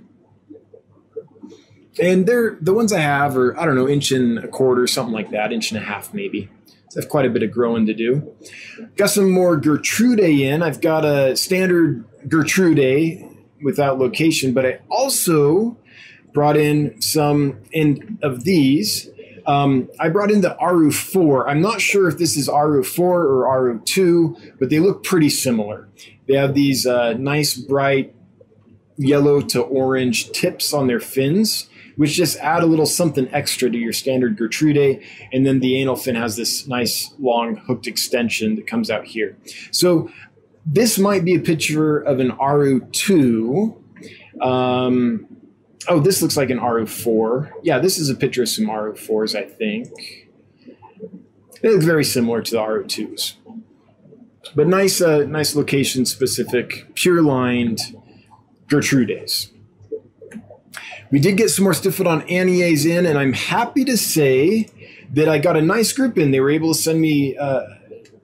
And 2.00 2.26
they're 2.26 2.56
the 2.60 2.74
ones 2.74 2.92
I 2.92 2.98
have 2.98 3.36
are 3.36 3.58
I 3.58 3.64
don't 3.64 3.76
know 3.76 3.88
inch 3.88 4.10
and 4.10 4.38
a 4.38 4.48
quarter, 4.48 4.86
something 4.88 5.14
like 5.14 5.30
that, 5.30 5.52
inch 5.52 5.70
and 5.70 5.80
a 5.80 5.84
half 5.84 6.12
maybe. 6.12 6.50
I 6.96 7.00
have 7.00 7.08
quite 7.08 7.26
a 7.26 7.30
bit 7.30 7.42
of 7.42 7.50
growing 7.50 7.86
to 7.86 7.94
do. 7.94 8.34
Got 8.96 9.10
some 9.10 9.30
more 9.30 9.56
Gertrude 9.56 10.20
in. 10.20 10.62
I've 10.62 10.80
got 10.80 11.04
a 11.04 11.36
standard 11.36 12.04
Gertrude 12.28 13.28
without 13.62 13.98
location, 13.98 14.52
but 14.52 14.64
I 14.64 14.80
also 14.88 15.76
brought 16.32 16.56
in 16.56 17.00
some 17.00 17.58
in 17.72 18.18
of 18.22 18.44
these. 18.44 19.08
Um, 19.46 19.90
I 20.00 20.08
brought 20.08 20.30
in 20.30 20.40
the 20.40 20.56
Aru 20.58 20.90
4. 20.90 21.48
I'm 21.48 21.60
not 21.60 21.80
sure 21.80 22.08
if 22.08 22.18
this 22.18 22.36
is 22.36 22.48
Aru 22.48 22.82
4 22.82 23.22
or 23.22 23.46
Aru 23.46 23.80
2, 23.80 24.36
but 24.58 24.70
they 24.70 24.78
look 24.78 25.04
pretty 25.04 25.30
similar. 25.30 25.88
They 26.26 26.36
have 26.36 26.54
these 26.54 26.86
uh, 26.86 27.14
nice, 27.14 27.54
bright 27.54 28.14
yellow 28.96 29.40
to 29.40 29.60
orange 29.60 30.30
tips 30.32 30.72
on 30.72 30.86
their 30.86 31.00
fins 31.00 31.68
which 31.96 32.12
just 32.12 32.38
add 32.38 32.62
a 32.62 32.66
little 32.66 32.86
something 32.86 33.28
extra 33.32 33.70
to 33.70 33.78
your 33.78 33.92
standard 33.92 34.36
Gertrude. 34.36 35.02
And 35.32 35.46
then 35.46 35.60
the 35.60 35.80
anal 35.80 35.96
fin 35.96 36.14
has 36.14 36.36
this 36.36 36.66
nice 36.66 37.12
long 37.18 37.56
hooked 37.56 37.86
extension 37.86 38.56
that 38.56 38.66
comes 38.66 38.90
out 38.90 39.04
here. 39.04 39.36
So 39.70 40.10
this 40.66 40.98
might 40.98 41.24
be 41.24 41.34
a 41.34 41.40
picture 41.40 41.98
of 41.98 42.20
an 42.20 42.30
Aru 42.32 42.80
2. 42.90 43.82
Um, 44.40 45.26
oh, 45.88 46.00
this 46.00 46.22
looks 46.22 46.36
like 46.36 46.50
an 46.50 46.58
Aru 46.58 46.86
4. 46.86 47.52
Yeah, 47.62 47.78
this 47.78 47.98
is 47.98 48.08
a 48.08 48.14
picture 48.14 48.42
of 48.42 48.48
some 48.48 48.68
Aru 48.68 48.94
4s, 48.94 49.34
I 49.34 49.44
think. 49.44 49.88
They 51.62 51.70
look 51.70 51.82
very 51.82 52.04
similar 52.04 52.42
to 52.42 52.50
the 52.50 52.60
Aru 52.60 52.84
2s. 52.84 53.34
But 54.54 54.68
nice, 54.68 55.00
uh, 55.00 55.24
nice 55.24 55.56
location 55.56 56.04
specific, 56.04 56.94
pure 56.94 57.22
lined 57.22 57.80
Gertrudes. 58.68 59.50
We 61.14 61.20
did 61.20 61.36
get 61.36 61.48
some 61.50 61.62
more 61.62 61.74
Stiphodon 61.74 62.28
annies 62.28 62.84
in, 62.84 63.06
and 63.06 63.16
I'm 63.16 63.34
happy 63.34 63.84
to 63.84 63.96
say 63.96 64.68
that 65.12 65.28
I 65.28 65.38
got 65.38 65.56
a 65.56 65.62
nice 65.62 65.92
group 65.92 66.18
in. 66.18 66.32
They 66.32 66.40
were 66.40 66.50
able 66.50 66.74
to 66.74 66.74
send 66.76 67.00
me 67.00 67.36
uh, 67.36 67.62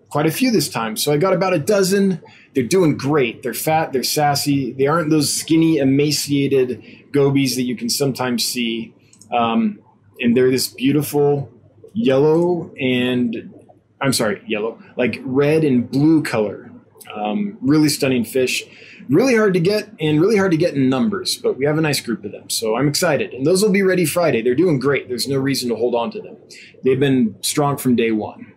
quite 0.09 0.27
a 0.27 0.31
few 0.33 0.51
this 0.51 0.69
time. 0.69 0.97
So 0.97 1.13
I 1.13 1.17
got 1.17 1.33
about 1.33 1.55
a 1.55 1.61
dozen. 1.61 2.21
They're 2.53 2.65
doing 2.65 2.97
great. 2.97 3.45
They're 3.45 3.55
fat, 3.55 3.93
they're 3.93 4.03
sassy. 4.03 4.73
They 4.73 4.89
aren't 4.89 5.09
those 5.09 5.33
skinny, 5.33 5.77
emaciated 5.77 6.83
gobies 7.13 7.55
that 7.55 7.63
you 7.63 7.77
can 7.77 7.89
sometimes 7.89 8.45
see. 8.45 8.93
Um, 9.33 9.79
and 10.19 10.37
they're 10.37 10.51
this 10.51 10.67
beautiful 10.67 11.49
yellow 11.93 12.75
and 12.75 13.55
I'm 14.01 14.13
sorry, 14.13 14.43
yellow, 14.49 14.83
like 14.97 15.21
red 15.23 15.63
and 15.63 15.89
blue 15.89 16.25
color. 16.25 16.73
Um, 17.15 17.57
really 17.61 17.89
stunning 17.89 18.25
fish. 18.25 18.65
Really 19.11 19.35
hard 19.35 19.55
to 19.55 19.61
get 19.61 19.91
and 19.99 20.21
really 20.21 20.37
hard 20.37 20.53
to 20.53 20.57
get 20.57 20.75
in 20.75 20.89
numbers, 20.89 21.37
but 21.37 21.59
we 21.59 21.65
have 21.65 21.77
a 21.77 21.81
nice 21.81 22.01
group 22.01 22.25
of 22.25 22.31
them. 22.31 22.49
So 22.49 22.77
I'm 22.77 22.87
excited. 22.87 23.35
And 23.35 23.45
those 23.45 23.61
will 23.61 23.73
be 23.73 23.83
ready 23.83 24.07
Friday. 24.07 24.41
They're 24.41 24.55
doing 24.55 24.79
great. 24.79 25.09
There's 25.09 25.27
no 25.27 25.37
reason 25.37 25.69
to 25.71 25.75
hold 25.75 25.97
on 25.97 26.13
to 26.13 26.23
them. 26.23 26.37
They've 26.85 27.01
been 27.01 27.35
strong 27.43 27.77
from 27.77 27.97
day 27.97 28.13
one. 28.13 28.53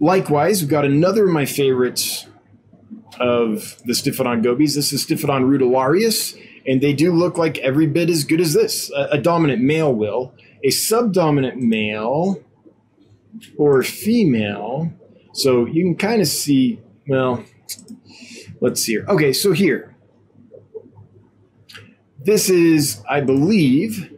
Likewise, 0.00 0.62
we've 0.62 0.70
got 0.70 0.86
another 0.86 1.26
of 1.26 1.30
my 1.30 1.44
favorites 1.44 2.26
of 3.18 3.76
the 3.84 3.92
Stiphodon 3.92 4.42
gobies. 4.42 4.74
This 4.74 4.94
is 4.94 5.04
Stiphodon 5.04 5.42
rutilaureus, 5.44 6.40
and 6.66 6.80
they 6.80 6.94
do 6.94 7.12
look 7.12 7.36
like 7.36 7.58
every 7.58 7.86
bit 7.86 8.08
as 8.08 8.24
good 8.24 8.40
as 8.40 8.54
this. 8.54 8.90
A, 8.92 9.08
a 9.12 9.18
dominant 9.18 9.60
male 9.60 9.94
will. 9.94 10.32
A 10.64 10.70
subdominant 10.70 11.58
male 11.58 12.42
or 13.58 13.82
female. 13.82 14.90
So 15.34 15.66
you 15.66 15.84
can 15.84 15.96
kind 15.96 16.22
of 16.22 16.28
see, 16.28 16.80
well, 17.06 17.44
let's 18.60 18.82
see 18.82 18.92
here. 18.92 19.06
Okay, 19.08 19.32
so 19.32 19.52
here. 19.52 19.94
This 22.22 22.50
is, 22.50 23.02
I 23.08 23.20
believe, 23.22 24.12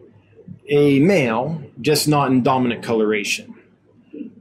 a 0.69 0.99
male, 1.01 1.63
just 1.81 2.09
not 2.09 2.31
in 2.31 2.43
dominant 2.43 2.83
coloration. 2.83 3.55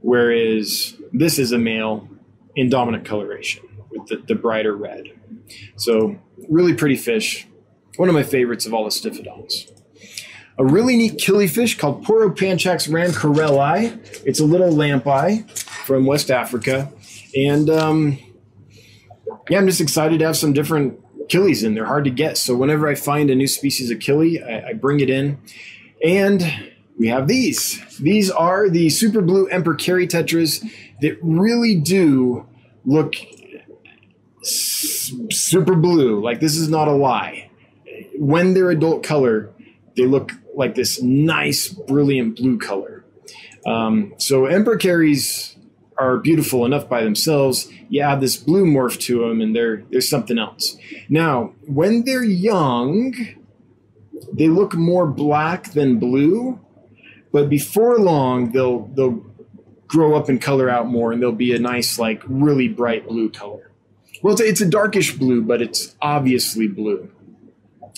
Whereas 0.00 0.96
this 1.12 1.38
is 1.38 1.52
a 1.52 1.58
male 1.58 2.08
in 2.56 2.68
dominant 2.68 3.04
coloration 3.04 3.62
with 3.90 4.08
the, 4.08 4.16
the 4.16 4.34
brighter 4.34 4.74
red. 4.74 5.06
So, 5.76 6.18
really 6.48 6.74
pretty 6.74 6.96
fish. 6.96 7.46
One 7.96 8.08
of 8.08 8.14
my 8.14 8.22
favorites 8.22 8.66
of 8.66 8.74
all 8.74 8.84
the 8.84 8.90
Stiphodons. 8.90 9.68
A 10.58 10.64
really 10.64 10.96
neat 10.96 11.14
killifish 11.14 11.78
called 11.78 12.04
Poropanchax 12.04 12.88
rancureli. 12.88 14.22
It's 14.26 14.40
a 14.40 14.44
little 14.44 14.70
lamp 14.70 15.06
eye 15.06 15.44
from 15.86 16.04
West 16.04 16.30
Africa. 16.30 16.92
And 17.34 17.70
um, 17.70 18.18
yeah, 19.48 19.58
I'm 19.58 19.66
just 19.66 19.80
excited 19.80 20.18
to 20.20 20.26
have 20.26 20.36
some 20.36 20.52
different 20.52 21.00
killies 21.28 21.64
in. 21.64 21.74
They're 21.74 21.86
hard 21.86 22.04
to 22.04 22.10
get. 22.10 22.36
So, 22.36 22.54
whenever 22.54 22.88
I 22.88 22.94
find 22.94 23.30
a 23.30 23.34
new 23.34 23.46
species 23.46 23.90
of 23.90 23.98
killie, 23.98 24.42
I, 24.44 24.70
I 24.70 24.72
bring 24.74 25.00
it 25.00 25.10
in. 25.10 25.38
And 26.04 26.42
we 26.98 27.08
have 27.08 27.28
these. 27.28 27.80
These 27.98 28.30
are 28.30 28.68
the 28.68 28.90
super 28.90 29.20
blue 29.20 29.46
emperor 29.46 29.74
Kerri 29.74 30.08
tetras 30.08 30.64
that 31.00 31.18
really 31.22 31.76
do 31.76 32.46
look 32.84 33.14
s- 34.42 35.12
super 35.30 35.74
blue. 35.74 36.22
Like 36.22 36.40
this 36.40 36.56
is 36.56 36.68
not 36.68 36.88
a 36.88 36.92
lie. 36.92 37.50
When 38.16 38.54
they're 38.54 38.70
adult 38.70 39.02
color, 39.02 39.50
they 39.96 40.06
look 40.06 40.32
like 40.54 40.74
this 40.74 41.02
nice, 41.02 41.68
brilliant 41.68 42.36
blue 42.36 42.58
color. 42.58 43.04
Um, 43.66 44.14
so 44.18 44.46
emperor 44.46 44.76
Kerris 44.76 45.51
are 46.02 46.18
beautiful 46.18 46.64
enough 46.64 46.88
by 46.88 47.02
themselves. 47.02 47.70
You 47.88 48.02
add 48.02 48.20
this 48.20 48.36
blue 48.36 48.64
morph 48.64 48.98
to 49.00 49.20
them, 49.20 49.40
and 49.40 49.54
they're 49.54 49.84
there's 49.90 50.08
something 50.08 50.38
else. 50.38 50.76
Now, 51.08 51.52
when 51.66 52.04
they're 52.04 52.24
young, 52.24 53.14
they 54.32 54.48
look 54.48 54.74
more 54.74 55.06
black 55.06 55.72
than 55.72 55.98
blue, 55.98 56.60
but 57.32 57.48
before 57.48 57.98
long 57.98 58.52
they'll 58.52 58.86
they'll 58.88 59.24
grow 59.86 60.16
up 60.16 60.28
and 60.28 60.40
color 60.40 60.70
out 60.70 60.88
more, 60.88 61.12
and 61.12 61.22
they'll 61.22 61.32
be 61.32 61.54
a 61.54 61.58
nice 61.58 61.98
like 61.98 62.22
really 62.26 62.68
bright 62.68 63.06
blue 63.06 63.30
color. 63.30 63.70
Well, 64.22 64.36
it's 64.38 64.60
a, 64.60 64.68
darkish 64.68 65.14
blue, 65.14 65.42
but 65.42 65.60
it's 65.60 65.96
obviously 66.00 66.68
blue, 66.68 67.10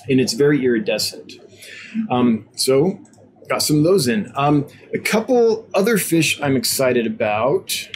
and 0.08 0.20
it's 0.20 0.32
very 0.32 0.64
iridescent. 0.64 1.34
Um, 2.10 2.48
so 2.56 2.98
got 3.48 3.62
some 3.62 3.78
of 3.78 3.84
those 3.84 4.06
in. 4.08 4.30
Um, 4.34 4.66
a 4.92 4.98
couple 4.98 5.68
other 5.74 5.96
fish 5.98 6.40
I'm 6.40 6.56
excited 6.56 7.06
about. 7.06 7.88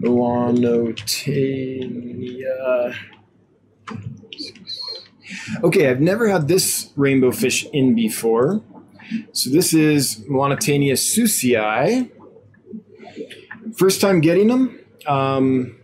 Melanotaenia. 0.00 2.94
Okay, 5.62 5.88
I've 5.88 6.00
never 6.00 6.28
had 6.28 6.48
this 6.48 6.90
rainbow 6.96 7.30
fish 7.32 7.66
in 7.72 7.94
before. 7.94 8.62
So 9.32 9.50
this 9.50 9.74
is 9.74 10.24
Melanotaenia 10.28 10.92
susii. 10.92 12.10
First 13.76 14.00
time 14.00 14.20
getting 14.20 14.48
them. 14.48 14.78
Um, 15.06 15.76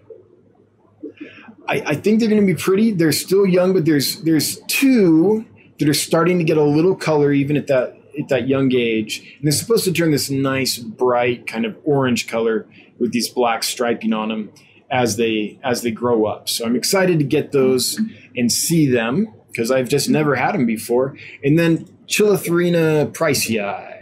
I, 1.66 1.82
I, 1.86 1.94
think 1.94 2.20
they're 2.20 2.28
going 2.28 2.40
to 2.40 2.46
be 2.46 2.54
pretty. 2.54 2.90
They're 2.90 3.12
still 3.12 3.46
young, 3.46 3.72
but 3.72 3.86
there's 3.86 4.20
there's 4.22 4.60
two 4.66 5.46
that 5.78 5.88
are 5.88 5.94
starting 5.94 6.38
to 6.38 6.44
get 6.44 6.56
a 6.56 6.64
little 6.64 6.94
color 6.94 7.32
even 7.32 7.56
at 7.56 7.66
that 7.66 7.98
at 8.18 8.28
that 8.28 8.48
young 8.48 8.72
age, 8.72 9.36
and 9.38 9.44
they're 9.44 9.52
supposed 9.52 9.84
to 9.84 9.92
turn 9.92 10.10
this 10.10 10.30
nice 10.30 10.78
bright 10.78 11.46
kind 11.46 11.64
of 11.64 11.76
orange 11.84 12.28
color 12.28 12.66
with 12.98 13.12
these 13.12 13.28
black 13.28 13.62
striping 13.62 14.12
on 14.12 14.28
them 14.28 14.52
as 14.90 15.16
they 15.16 15.58
as 15.62 15.82
they 15.82 15.90
grow 15.90 16.26
up. 16.26 16.48
So 16.48 16.64
I'm 16.64 16.76
excited 16.76 17.18
to 17.18 17.24
get 17.24 17.52
those 17.52 18.00
and 18.36 18.50
see 18.50 18.86
them 18.88 19.32
because 19.48 19.70
I've 19.70 19.88
just 19.88 20.08
never 20.08 20.34
had 20.34 20.54
them 20.54 20.66
before. 20.66 21.16
And 21.42 21.58
then 21.58 21.86
Chilatherina 22.06 23.12
pricei. 23.12 23.92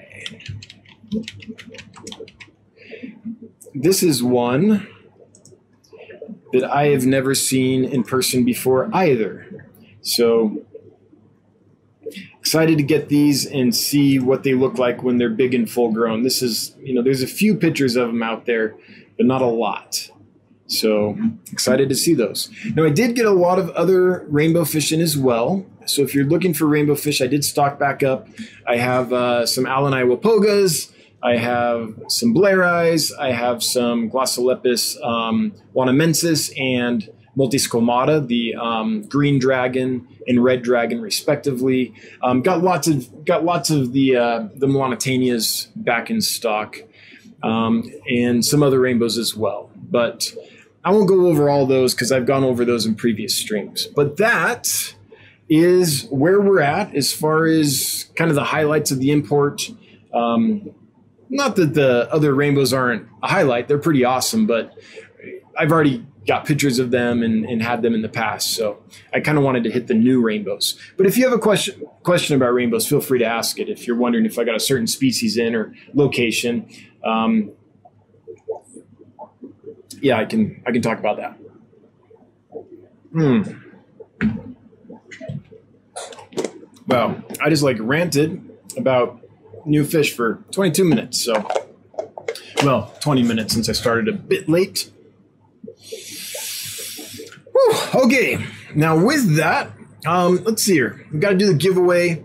This 3.74 4.02
is 4.02 4.22
one 4.22 4.86
that 6.52 6.64
I 6.64 6.88
have 6.88 7.06
never 7.06 7.34
seen 7.34 7.84
in 7.84 8.02
person 8.02 8.44
before 8.44 8.90
either. 8.92 9.66
So 10.02 10.62
excited 12.42 12.76
to 12.76 12.82
get 12.82 13.08
these 13.08 13.46
and 13.46 13.72
see 13.72 14.18
what 14.18 14.42
they 14.42 14.52
look 14.52 14.76
like 14.76 15.04
when 15.04 15.16
they're 15.16 15.30
big 15.30 15.54
and 15.54 15.70
full 15.70 15.92
grown. 15.92 16.24
This 16.24 16.42
is, 16.42 16.74
you 16.82 16.92
know, 16.92 17.00
there's 17.00 17.22
a 17.22 17.26
few 17.28 17.54
pictures 17.54 17.94
of 17.94 18.08
them 18.08 18.20
out 18.20 18.46
there, 18.46 18.74
but 19.16 19.26
not 19.26 19.42
a 19.42 19.46
lot. 19.46 20.10
So 20.66 21.16
excited 21.52 21.88
to 21.88 21.94
see 21.94 22.14
those. 22.14 22.50
Now 22.74 22.84
I 22.84 22.90
did 22.90 23.14
get 23.14 23.26
a 23.26 23.30
lot 23.30 23.60
of 23.60 23.70
other 23.70 24.26
rainbow 24.28 24.64
fish 24.64 24.90
in 24.90 25.00
as 25.00 25.16
well. 25.16 25.64
So 25.86 26.02
if 26.02 26.16
you're 26.16 26.24
looking 26.24 26.52
for 26.52 26.66
rainbow 26.66 26.96
fish, 26.96 27.22
I 27.22 27.28
did 27.28 27.44
stock 27.44 27.78
back 27.78 28.02
up. 28.02 28.26
I 28.66 28.76
have 28.76 29.12
uh, 29.12 29.46
some 29.46 29.64
Alani 29.64 30.04
Wapogas. 30.04 30.90
I 31.22 31.36
have 31.36 31.94
some 32.08 32.32
Blair 32.32 32.64
eyes. 32.64 33.12
I 33.12 33.30
have 33.30 33.62
some 33.62 34.10
Glossolepis 34.10 35.00
um, 35.06 35.52
wanamensis 35.76 36.50
and 36.60 37.08
multisquamata, 37.36 38.26
the 38.26 38.54
um, 38.54 39.02
green 39.02 39.38
dragon 39.38 40.06
and 40.26 40.42
red 40.42 40.62
dragon, 40.62 41.00
respectively. 41.00 41.94
Um, 42.22 42.42
got 42.42 42.62
lots 42.62 42.88
of 42.88 43.24
got 43.24 43.44
lots 43.44 43.70
of 43.70 43.92
the 43.92 44.16
uh, 44.16 44.48
the 44.54 44.66
Melanotaenias 44.66 45.68
back 45.76 46.10
in 46.10 46.20
stock, 46.20 46.76
um, 47.42 47.90
and 48.08 48.44
some 48.44 48.62
other 48.62 48.80
rainbows 48.80 49.18
as 49.18 49.34
well. 49.34 49.70
But 49.74 50.34
I 50.84 50.90
won't 50.90 51.08
go 51.08 51.26
over 51.26 51.48
all 51.48 51.66
those 51.66 51.94
because 51.94 52.12
I've 52.12 52.26
gone 52.26 52.44
over 52.44 52.64
those 52.64 52.86
in 52.86 52.94
previous 52.94 53.34
streams. 53.34 53.86
But 53.86 54.16
that 54.18 54.94
is 55.48 56.06
where 56.10 56.40
we're 56.40 56.60
at 56.60 56.94
as 56.94 57.12
far 57.12 57.46
as 57.46 58.10
kind 58.16 58.30
of 58.30 58.34
the 58.34 58.44
highlights 58.44 58.90
of 58.90 58.98
the 58.98 59.10
import. 59.10 59.70
Um, 60.12 60.70
not 61.28 61.56
that 61.56 61.74
the 61.74 62.12
other 62.12 62.34
rainbows 62.34 62.72
aren't 62.72 63.08
a 63.22 63.28
highlight; 63.28 63.68
they're 63.68 63.78
pretty 63.78 64.04
awesome. 64.04 64.46
But 64.46 64.76
I've 65.58 65.72
already 65.72 66.04
got 66.26 66.44
pictures 66.44 66.78
of 66.78 66.90
them 66.90 67.22
and, 67.22 67.44
and 67.44 67.62
had 67.62 67.82
them 67.82 67.94
in 67.94 68.02
the 68.02 68.08
past, 68.08 68.54
so 68.54 68.82
I 69.12 69.20
kind 69.20 69.38
of 69.38 69.44
wanted 69.44 69.64
to 69.64 69.70
hit 69.70 69.86
the 69.86 69.94
new 69.94 70.20
rainbows. 70.20 70.78
But 70.96 71.06
if 71.06 71.16
you 71.16 71.24
have 71.24 71.32
a 71.32 71.38
question 71.38 71.84
question 72.02 72.36
about 72.36 72.52
rainbows, 72.54 72.86
feel 72.86 73.00
free 73.00 73.18
to 73.18 73.24
ask 73.24 73.58
it. 73.58 73.68
If 73.68 73.86
you're 73.86 73.96
wondering 73.96 74.26
if 74.26 74.38
I 74.38 74.44
got 74.44 74.54
a 74.54 74.60
certain 74.60 74.86
species 74.86 75.36
in 75.36 75.54
or 75.54 75.74
location, 75.94 76.68
um, 77.04 77.52
yeah, 80.00 80.18
I 80.18 80.24
can 80.24 80.62
I 80.66 80.72
can 80.72 80.82
talk 80.82 80.98
about 80.98 81.16
that. 81.18 81.38
Hmm. 83.12 83.42
Well, 86.86 87.22
I 87.40 87.48
just 87.48 87.62
like 87.62 87.76
ranted 87.80 88.48
about 88.76 89.20
new 89.64 89.84
fish 89.84 90.14
for 90.14 90.42
22 90.50 90.84
minutes. 90.84 91.24
So, 91.24 91.46
well, 92.64 92.94
20 93.00 93.22
minutes 93.22 93.54
since 93.54 93.68
I 93.68 93.72
started 93.72 94.08
a 94.08 94.12
bit 94.12 94.48
late. 94.48 94.90
Okay, 97.94 98.42
now 98.74 98.96
with 98.96 99.36
that, 99.36 99.70
um, 100.06 100.42
let's 100.44 100.62
see 100.62 100.72
here. 100.72 101.06
We've 101.12 101.20
got 101.20 101.30
to 101.30 101.36
do 101.36 101.46
the 101.46 101.54
giveaway. 101.54 102.24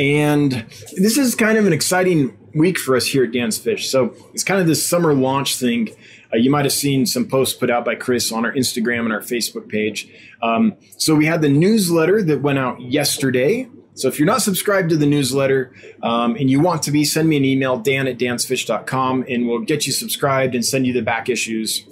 And 0.00 0.66
this 0.96 1.16
is 1.16 1.36
kind 1.36 1.58
of 1.58 1.66
an 1.66 1.72
exciting 1.72 2.36
week 2.54 2.76
for 2.78 2.96
us 2.96 3.06
here 3.06 3.24
at 3.24 3.32
Dan's 3.32 3.56
Fish. 3.56 3.88
So 3.88 4.14
it's 4.32 4.42
kind 4.42 4.60
of 4.60 4.66
this 4.66 4.84
summer 4.84 5.14
launch 5.14 5.56
thing. 5.56 5.90
Uh, 6.32 6.38
you 6.38 6.50
might 6.50 6.64
have 6.64 6.72
seen 6.72 7.06
some 7.06 7.28
posts 7.28 7.56
put 7.56 7.70
out 7.70 7.84
by 7.84 7.94
Chris 7.94 8.32
on 8.32 8.44
our 8.44 8.52
Instagram 8.52 9.00
and 9.00 9.12
our 9.12 9.20
Facebook 9.20 9.68
page. 9.68 10.08
Um, 10.42 10.74
so 10.98 11.14
we 11.14 11.26
had 11.26 11.40
the 11.40 11.48
newsletter 11.48 12.20
that 12.22 12.40
went 12.40 12.58
out 12.58 12.80
yesterday. 12.80 13.68
So 13.94 14.08
if 14.08 14.18
you're 14.18 14.26
not 14.26 14.42
subscribed 14.42 14.90
to 14.90 14.96
the 14.96 15.06
newsletter 15.06 15.72
um, 16.02 16.34
and 16.34 16.50
you 16.50 16.58
want 16.58 16.82
to 16.84 16.90
be, 16.90 17.04
send 17.04 17.28
me 17.28 17.36
an 17.36 17.44
email, 17.44 17.76
dan 17.76 18.08
at 18.08 18.18
dansfish.com, 18.18 19.26
and 19.28 19.46
we'll 19.46 19.60
get 19.60 19.86
you 19.86 19.92
subscribed 19.92 20.56
and 20.56 20.64
send 20.64 20.84
you 20.84 20.92
the 20.92 21.02
back 21.02 21.28
issues 21.28 21.86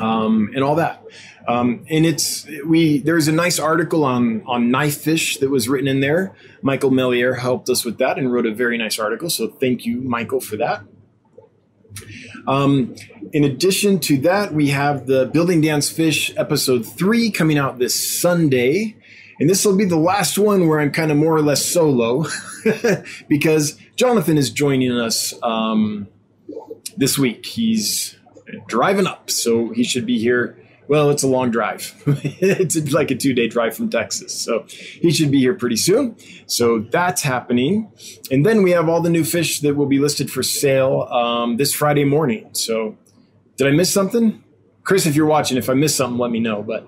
um, 0.00 0.50
and 0.54 0.62
all 0.62 0.76
that. 0.76 1.02
Um, 1.48 1.86
and 1.88 2.04
it's 2.04 2.46
we 2.66 2.98
there's 2.98 3.28
a 3.28 3.32
nice 3.32 3.58
article 3.58 4.04
on 4.04 4.42
on 4.46 4.70
knife 4.70 4.98
fish 4.98 5.38
that 5.38 5.48
was 5.48 5.68
written 5.68 5.88
in 5.88 6.00
there. 6.00 6.34
Michael 6.62 6.90
Melier 6.90 7.34
helped 7.34 7.68
us 7.68 7.84
with 7.84 7.98
that 7.98 8.18
and 8.18 8.32
wrote 8.32 8.46
a 8.46 8.54
very 8.54 8.76
nice 8.76 8.98
article. 8.98 9.30
So 9.30 9.48
thank 9.48 9.86
you, 9.86 10.00
Michael, 10.00 10.40
for 10.40 10.56
that. 10.56 10.82
Um, 12.46 12.94
in 13.32 13.44
addition 13.44 13.98
to 14.00 14.18
that, 14.18 14.52
we 14.52 14.68
have 14.68 15.06
the 15.06 15.26
Building 15.26 15.60
Dan's 15.60 15.90
Fish 15.90 16.32
episode 16.36 16.84
three 16.84 17.30
coming 17.30 17.58
out 17.58 17.78
this 17.78 18.20
Sunday. 18.20 18.96
And 19.38 19.50
this 19.50 19.64
will 19.64 19.76
be 19.76 19.84
the 19.84 19.98
last 19.98 20.38
one 20.38 20.66
where 20.66 20.80
I'm 20.80 20.90
kind 20.90 21.10
of 21.10 21.18
more 21.18 21.34
or 21.34 21.42
less 21.42 21.64
solo 21.64 22.24
because 23.28 23.76
Jonathan 23.94 24.38
is 24.38 24.50
joining 24.50 24.92
us 24.92 25.34
um, 25.42 26.08
this 26.96 27.18
week. 27.18 27.44
He's 27.44 28.15
driving 28.66 29.06
up, 29.06 29.30
so 29.30 29.70
he 29.70 29.84
should 29.84 30.06
be 30.06 30.18
here. 30.18 30.58
Well, 30.88 31.10
it's 31.10 31.22
a 31.22 31.26
long 31.26 31.50
drive. 31.50 32.00
it's 32.06 32.92
like 32.92 33.10
a 33.10 33.16
two 33.16 33.34
day 33.34 33.48
drive 33.48 33.76
from 33.76 33.90
Texas. 33.90 34.38
So 34.38 34.66
he 34.68 35.10
should 35.10 35.30
be 35.30 35.40
here 35.40 35.54
pretty 35.54 35.76
soon. 35.76 36.16
So 36.46 36.78
that's 36.78 37.22
happening. 37.22 37.90
And 38.30 38.46
then 38.46 38.62
we 38.62 38.70
have 38.70 38.88
all 38.88 39.00
the 39.00 39.10
new 39.10 39.24
fish 39.24 39.60
that 39.60 39.74
will 39.74 39.86
be 39.86 39.98
listed 39.98 40.30
for 40.30 40.42
sale 40.42 41.02
um, 41.10 41.56
this 41.56 41.74
Friday 41.74 42.04
morning. 42.04 42.50
So 42.52 42.96
did 43.56 43.66
I 43.66 43.70
miss 43.70 43.92
something? 43.92 44.44
Chris, 44.84 45.06
if 45.06 45.16
you're 45.16 45.26
watching, 45.26 45.56
if 45.56 45.68
I 45.68 45.74
missed 45.74 45.96
something, 45.96 46.18
let 46.18 46.30
me 46.30 46.38
know. 46.38 46.62
But 46.62 46.86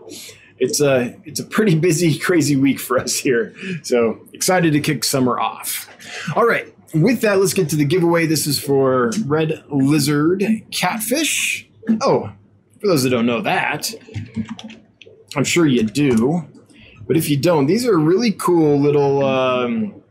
it's 0.59 0.81
a 0.81 1.17
it's 1.25 1.41
a 1.41 1.45
pretty 1.45 1.75
busy, 1.79 2.19
crazy 2.19 2.55
week 2.55 2.79
for 2.79 2.99
us 2.99 3.19
here. 3.19 3.55
So 3.83 4.21
excited 4.33 4.73
to 4.75 4.81
kick 4.81 5.03
summer 5.03 5.41
off. 5.41 5.89
All 6.37 6.47
right. 6.47 6.73
With 6.95 7.21
that, 7.21 7.39
let's 7.39 7.55
get 7.55 7.69
to 7.71 7.77
the 7.77 7.85
giveaway. 7.85 8.27
This 8.27 8.47
is 8.47 8.59
for 8.59 9.11
red 9.27 9.65
lizard 9.69 10.45
catfish. 10.71 11.69
Oh, 12.01 12.33
for 12.81 12.87
those 12.87 13.03
that 13.03 13.11
don't 13.11 13.27
know 13.27 13.43
that, 13.43 13.93
I'm 15.37 15.45
sure 15.45 15.67
you 15.67 15.83
do. 15.83 16.47
But 17.07 17.17
if 17.17 17.29
you 17.29 17.37
don't, 17.37 17.67
these 17.67 17.87
are 17.87 17.99
really 17.99 18.33
cool 18.33 18.79
little 18.79 19.25
um, 19.25 20.03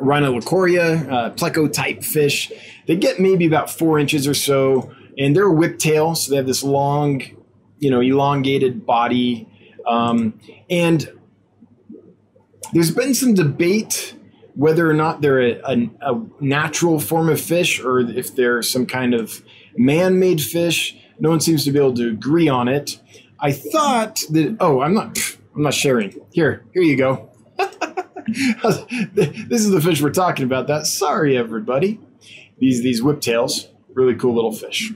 Rineloricaria, 0.00 1.10
uh, 1.10 1.30
pleco 1.30 1.72
type 1.72 2.02
fish. 2.02 2.52
They 2.86 2.96
get 2.96 3.20
maybe 3.20 3.46
about 3.46 3.70
four 3.70 3.98
inches 3.98 4.26
or 4.26 4.34
so, 4.34 4.92
and 5.18 5.34
they're 5.34 5.48
a 5.48 5.54
whiptail, 5.54 6.16
so 6.16 6.30
they 6.30 6.36
have 6.36 6.46
this 6.46 6.62
long 6.62 7.22
you 7.78 7.90
know 7.90 8.00
elongated 8.00 8.86
body 8.86 9.48
um, 9.86 10.38
and 10.68 11.08
there's 12.72 12.90
been 12.90 13.14
some 13.14 13.34
debate 13.34 14.15
whether 14.56 14.90
or 14.90 14.94
not 14.94 15.20
they're 15.20 15.40
a, 15.40 15.60
a, 15.64 15.90
a, 16.00 16.22
natural 16.40 16.98
form 16.98 17.28
of 17.28 17.40
fish 17.40 17.78
or 17.78 18.00
if 18.00 18.34
they're 18.34 18.62
some 18.62 18.86
kind 18.86 19.14
of 19.14 19.42
man-made 19.76 20.40
fish 20.40 20.96
no 21.18 21.30
one 21.30 21.40
seems 21.40 21.64
to 21.64 21.72
be 21.72 21.78
able 21.78 21.94
to 21.94 22.08
agree 22.10 22.48
on 22.48 22.68
it. 22.68 23.00
I 23.40 23.52
thought 23.52 24.22
that 24.30 24.56
oh 24.60 24.80
i'm 24.80 24.94
not 24.94 25.18
i'm 25.54 25.62
not 25.62 25.74
sharing. 25.74 26.20
Here 26.32 26.64
here 26.72 26.82
you 26.82 26.96
go. 26.96 27.30
This 29.14 29.60
is 29.64 29.70
the 29.70 29.80
fish 29.80 30.02
we're 30.02 30.10
talking 30.10 30.44
about. 30.44 30.66
That 30.66 30.86
sorry 30.86 31.36
everybody. 31.36 32.00
These 32.58 32.82
these 32.82 33.00
whiptails 33.00 33.68
really 33.94 34.14
cool 34.14 34.34
little 34.34 34.52
fish. 34.52 34.92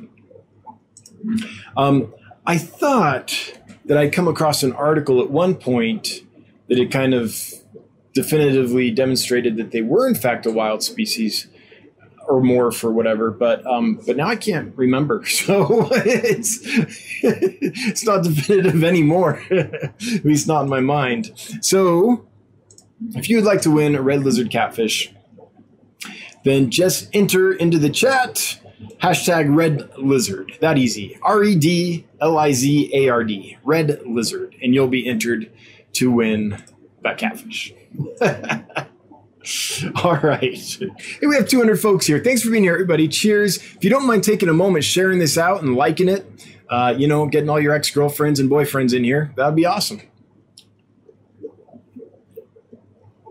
Um, 1.77 2.13
I 2.47 2.59
thought 2.59 3.59
that 3.85 3.97
I'd 3.97 4.13
come 4.13 4.29
across 4.29 4.63
an 4.63 4.73
article 4.73 5.21
at 5.21 5.31
one 5.31 5.55
point 5.55 6.23
that 6.69 6.79
it 6.79 6.91
kind 6.91 7.15
of 7.15 7.41
definitively 8.13 8.91
demonstrated 8.91 9.57
that 9.57 9.71
they 9.71 9.83
were 9.83 10.09
in 10.09 10.15
fact 10.15 10.47
a 10.47 10.51
wild 10.51 10.83
species 10.83 11.47
or 12.29 12.41
more 12.41 12.71
for 12.71 12.93
whatever 12.93 13.31
but 13.31 13.65
um, 13.67 14.01
but 14.07 14.17
now 14.17 14.29
I 14.29 14.37
can't 14.37 14.77
remember 14.77 15.25
so 15.27 15.89
it's 15.93 16.61
it's 17.23 18.05
not 18.05 18.25
definitive 18.25 18.83
anymore 18.85 19.43
at 19.51 20.25
least 20.25 20.47
not 20.47 20.63
in 20.63 20.69
my 20.69 20.81
mind 20.81 21.33
so 21.61 22.27
if 23.15 23.29
you 23.29 23.37
would 23.37 23.45
like 23.45 23.63
to 23.63 23.71
win 23.71 23.95
a 23.95 24.03
red 24.03 24.25
lizard 24.25 24.51
catfish 24.51 25.13
then 26.45 26.71
just 26.71 27.09
enter 27.13 27.53
into 27.53 27.79
the 27.79 27.91
chat 27.91 28.61
Hashtag 29.03 29.55
red 29.55 29.91
lizard. 29.97 30.53
That 30.61 30.77
easy. 30.77 31.19
R 31.23 31.43
E 31.43 31.57
D 31.57 32.07
L 32.21 32.39
I 32.39 32.53
Z 32.53 32.91
A 32.93 33.09
R 33.09 33.25
D. 33.25 33.57
Red 33.65 34.01
lizard. 34.07 34.55
And 34.63 34.75
you'll 34.75 34.89
be 34.89 35.09
entered 35.09 35.51
to 35.95 36.11
win 36.11 36.63
that 37.03 37.19
catfish. 37.19 37.75
All 40.05 40.17
right. 40.17 40.55
Hey, 40.55 41.27
we 41.27 41.35
have 41.35 41.49
200 41.49 41.81
folks 41.81 42.07
here. 42.07 42.19
Thanks 42.23 42.43
for 42.43 42.51
being 42.51 42.63
here, 42.63 42.75
everybody. 42.75 43.09
Cheers. 43.09 43.57
If 43.57 43.83
you 43.83 43.91
don't 43.91 44.07
mind 44.07 44.23
taking 44.23 44.49
a 44.49 44.53
moment, 44.53 44.85
sharing 44.85 45.19
this 45.19 45.39
out 45.39 45.63
and 45.63 45.75
liking 45.75 46.09
it, 46.09 46.27
uh, 46.69 46.95
you 46.97 47.09
know, 47.09 47.27
getting 47.27 47.49
all 47.49 47.59
your 47.61 47.75
ex 47.75 47.91
girlfriends 47.91 48.39
and 48.39 48.51
boyfriends 48.51 48.95
in 48.95 49.03
here, 49.03 49.33
that 49.37 49.47
would 49.47 49.57
be 49.57 49.67
awesome. 49.67 50.03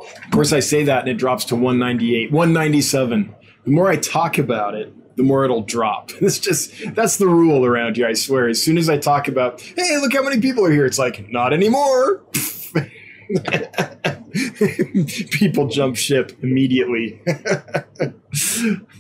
Of 0.02 0.32
course, 0.32 0.52
I 0.52 0.60
say 0.60 0.84
that 0.84 1.02
and 1.02 1.10
it 1.10 1.18
drops 1.18 1.46
to 1.46 1.56
198, 1.56 2.32
197. 2.32 3.36
The 3.66 3.72
more 3.72 3.90
I 3.90 3.96
talk 3.96 4.38
about 4.38 4.76
it, 4.76 4.94
the 5.16 5.24
more 5.24 5.44
it'll 5.44 5.64
drop. 5.64 6.12
It's 6.22 6.40
just 6.40 6.72
that's 6.96 7.18
the 7.18 7.28
rule 7.28 7.66
around 7.66 7.98
here. 7.98 8.08
I 8.08 8.14
swear. 8.14 8.48
As 8.48 8.64
soon 8.64 8.78
as 8.78 8.90
I 8.90 8.98
talk 8.98 9.28
about, 9.28 9.62
hey, 9.62 9.98
look 9.98 10.14
how 10.14 10.24
many 10.24 10.40
people 10.42 10.66
are 10.66 10.72
here, 10.72 10.86
it's 10.86 11.00
like 11.00 11.30
not 11.30 11.54
anymore. 11.54 12.24
people 15.32 15.68
jump 15.68 15.96
ship 15.96 16.32
immediately. 16.42 17.22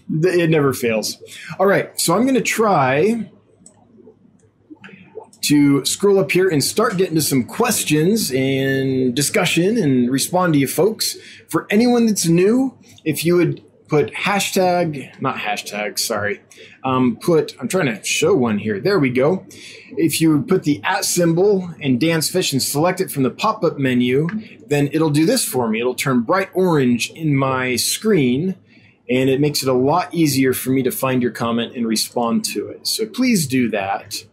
it 0.09 0.49
never 0.49 0.73
fails. 0.73 1.17
All 1.59 1.65
right, 1.65 1.99
so 1.99 2.15
I'm 2.15 2.23
going 2.23 2.35
to 2.35 2.41
try 2.41 3.29
to 5.41 5.83
scroll 5.85 6.19
up 6.19 6.31
here 6.31 6.49
and 6.49 6.63
start 6.63 6.97
getting 6.97 7.15
to 7.15 7.21
some 7.21 7.43
questions 7.43 8.31
and 8.31 9.15
discussion 9.15 9.77
and 9.77 10.11
respond 10.11 10.53
to 10.53 10.59
you 10.59 10.67
folks. 10.67 11.17
For 11.47 11.65
anyone 11.69 12.05
that's 12.05 12.27
new, 12.27 12.77
if 13.05 13.25
you 13.25 13.35
would 13.35 13.63
put 13.89 14.13
hashtag, 14.13 15.19
not 15.19 15.37
hashtag, 15.37 15.99
sorry. 15.99 16.41
Um, 16.83 17.17
put, 17.17 17.55
I'm 17.59 17.67
trying 17.67 17.87
to 17.87 18.03
show 18.03 18.35
one 18.35 18.59
here. 18.59 18.79
There 18.79 18.99
we 18.99 19.09
go. 19.09 19.45
If 19.97 20.21
you 20.21 20.43
put 20.43 20.63
the 20.63 20.81
at 20.83 21.03
symbol 21.03 21.71
and 21.81 21.99
Dan's 21.99 22.29
Fish 22.29 22.53
and 22.53 22.61
select 22.61 23.01
it 23.01 23.11
from 23.11 23.23
the 23.23 23.31
pop 23.31 23.63
up 23.63 23.77
menu, 23.77 24.29
then 24.67 24.89
it'll 24.93 25.09
do 25.09 25.25
this 25.25 25.43
for 25.43 25.67
me. 25.67 25.79
It'll 25.79 25.95
turn 25.95 26.21
bright 26.21 26.49
orange 26.53 27.09
in 27.11 27.35
my 27.35 27.75
screen 27.75 28.55
and 29.09 29.29
it 29.29 29.41
makes 29.41 29.63
it 29.63 29.67
a 29.67 29.73
lot 29.73 30.13
easier 30.13 30.53
for 30.53 30.69
me 30.69 30.83
to 30.83 30.91
find 30.91 31.21
your 31.21 31.31
comment 31.31 31.75
and 31.75 31.87
respond 31.87 32.45
to 32.45 32.67
it. 32.67 32.85
So 32.87 33.07
please 33.07 33.47
do 33.47 33.69
that. 33.71 34.23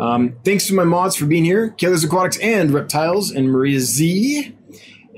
Um, 0.00 0.36
thanks 0.44 0.66
to 0.66 0.74
my 0.74 0.84
mods 0.84 1.16
for 1.16 1.26
being 1.26 1.44
here, 1.44 1.70
Killers 1.70 2.04
Aquatics 2.04 2.38
and 2.38 2.70
Reptiles, 2.70 3.30
and 3.30 3.50
Maria 3.50 3.80
Z 3.80 4.55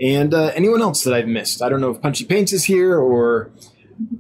and 0.01 0.33
uh, 0.33 0.53
anyone 0.55 0.83
else 0.83 1.05
that 1.05 1.15
I've 1.15 1.29
missed. 1.29 1.63
I 1.63 1.69
don't 1.69 1.81
know 1.81 1.91
if 1.91 2.01
Punchy 2.01 2.25
Paints 2.25 2.53
is 2.53 2.65
here 2.65 2.99
or 2.99 3.51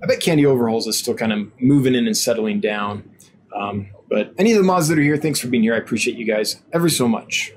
I 0.03 0.07
bet 0.07 0.21
Candy 0.21 0.45
Overhauls 0.45 0.87
is 0.87 0.99
still 0.99 1.15
kind 1.15 1.33
of 1.33 1.51
moving 1.61 1.95
in 1.95 2.07
and 2.07 2.17
settling 2.17 2.61
down. 2.61 3.09
Um, 3.55 3.89
but 4.09 4.33
any 4.39 4.53
of 4.53 4.59
the 4.59 4.65
mods 4.65 4.89
that 4.89 4.99
are 4.99 5.03
here, 5.03 5.17
thanks 5.17 5.41
for 5.41 5.49
being 5.49 5.63
here. 5.63 5.75
I 5.75 5.79
appreciate 5.79 6.17
you 6.17 6.27
guys 6.27 6.63
ever 6.73 6.89
so 6.89 7.07
much. 7.07 7.53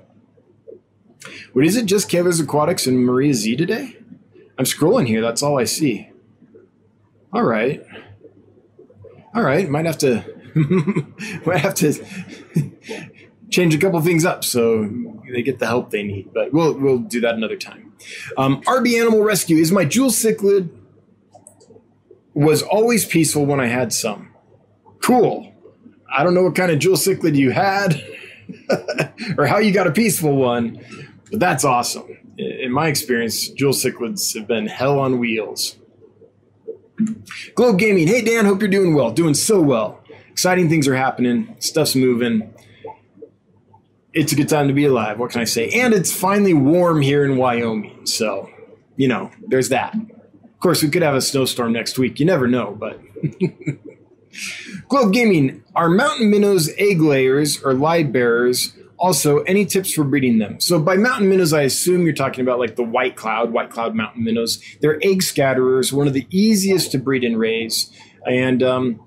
What 1.54 1.66
is 1.66 1.76
it? 1.76 1.86
Just 1.86 2.10
Kevin's 2.10 2.40
Aquatics 2.40 2.88
and 2.88 3.06
Maria 3.06 3.34
Z 3.34 3.56
today? 3.56 3.98
I'm 4.58 4.66
scrolling 4.66 5.08
here. 5.08 5.22
That's 5.22 5.42
all 5.42 5.60
I 5.60 5.66
see. 5.66 6.10
All 7.34 7.44
right. 7.44 7.86
All 9.34 9.44
right. 9.44 9.70
Might 9.70 9.86
have 9.86 9.98
to 10.00 10.24
might 11.46 11.60
have 11.60 11.76
to 11.76 11.94
change 13.50 13.74
a 13.74 13.78
couple 13.78 14.02
things 14.02 14.26
up 14.26 14.44
so 14.44 15.21
they 15.32 15.42
get 15.42 15.60
the 15.60 15.68
help 15.68 15.90
they 15.90 16.04
need. 16.04 16.34
But 16.34 16.54
we'll 16.54 16.74
we'll 16.74 17.00
do 17.00 17.22
that 17.22 17.36
another 17.36 17.58
time. 17.58 17.94
Um, 18.38 18.62
RB 18.64 19.00
Animal 19.00 19.24
Rescue 19.24 19.58
is 19.58 19.72
my 19.72 19.86
jewel 19.86 20.10
cichlid 20.10 20.70
was 22.34 22.62
always 22.62 23.06
peaceful 23.06 23.46
when 23.46 23.60
I 23.60 23.68
had 23.68 23.92
some. 23.94 24.30
Cool. 25.02 25.54
I 26.14 26.24
don't 26.24 26.34
know 26.34 26.44
what 26.44 26.56
kind 26.56 26.72
of 26.72 26.80
jewel 26.80 26.98
cichlid 26.98 27.36
you 27.36 27.52
had 27.52 28.04
or 29.38 29.46
how 29.46 29.58
you 29.60 29.72
got 29.74 29.88
a 29.88 29.92
peaceful 29.92 30.36
one, 30.36 30.84
but 31.30 31.40
that's 31.40 31.64
awesome. 31.64 32.18
In 32.38 32.72
my 32.72 32.88
experience, 32.88 33.48
jewel 33.50 33.74
cichlids 33.74 34.34
have 34.36 34.48
been 34.48 34.68
hell 34.68 35.00
on 35.00 35.20
wheels. 35.20 35.78
Globe 37.56 37.80
Gaming. 37.80 38.08
Hey, 38.08 38.22
Dan, 38.22 38.46
hope 38.46 38.62
you're 38.62 38.70
doing 38.70 38.94
well. 38.94 39.12
Doing 39.12 39.34
so 39.34 39.62
well. 39.62 40.04
Exciting 40.30 40.70
things 40.70 40.88
are 40.88 40.96
happening. 40.96 41.56
Stuff's 41.60 41.96
moving. 41.96 42.54
It's 44.14 44.34
a 44.34 44.36
good 44.36 44.50
time 44.50 44.68
to 44.68 44.74
be 44.74 44.86
alive. 44.86 45.20
What 45.20 45.32
can 45.32 45.42
I 45.42 45.46
say? 45.46 45.70
And 45.70 45.94
it's 45.94 46.12
finally 46.12 46.54
warm 46.54 47.02
here 47.02 47.24
in 47.24 47.38
Wyoming. 47.38 48.06
So, 48.06 48.50
you 48.98 49.08
know, 49.08 49.32
there's 49.48 49.70
that. 49.70 49.96
Of 49.96 50.60
course, 50.60 50.84
we 50.84 50.90
could 50.90 51.02
have 51.02 51.16
a 51.16 51.22
snowstorm 51.22 51.72
next 51.72 51.98
week. 51.98 52.20
You 52.20 52.26
never 52.26 52.48
know, 52.48 52.76
but. 52.78 53.00
Globe 54.90 55.14
Gaming, 55.14 55.64
are 55.76 55.90
mountain 55.90 56.30
minnows 56.30 56.70
egg 56.78 57.02
layers 57.02 57.62
or 57.64 57.74
live 57.74 58.12
bearers? 58.12 58.74
Also, 58.98 59.40
any 59.44 59.66
tips 59.66 59.94
for 59.94 60.04
breeding 60.04 60.38
them? 60.38 60.60
So, 60.60 60.80
by 60.80 60.96
mountain 60.96 61.30
minnows, 61.30 61.54
I 61.54 61.64
assume 61.64 62.04
you're 62.04 62.14
talking 62.14 62.42
about 62.42 62.60
like 62.60 62.76
the 62.76 62.84
white 62.84 63.16
cloud, 63.16 63.52
white 63.52 63.72
cloud 63.72 63.96
mountain 63.96 64.24
minnows. 64.24 64.62
They're 64.80 65.00
egg 65.02 65.24
scatterers, 65.24 65.92
one 65.92 66.08
of 66.08 66.14
the 66.14 66.28
easiest 66.30 66.92
to 66.92 67.00
breed 67.00 67.24
and 67.24 67.40
raise. 67.40 67.92
And 68.26 68.62
um, 68.62 69.00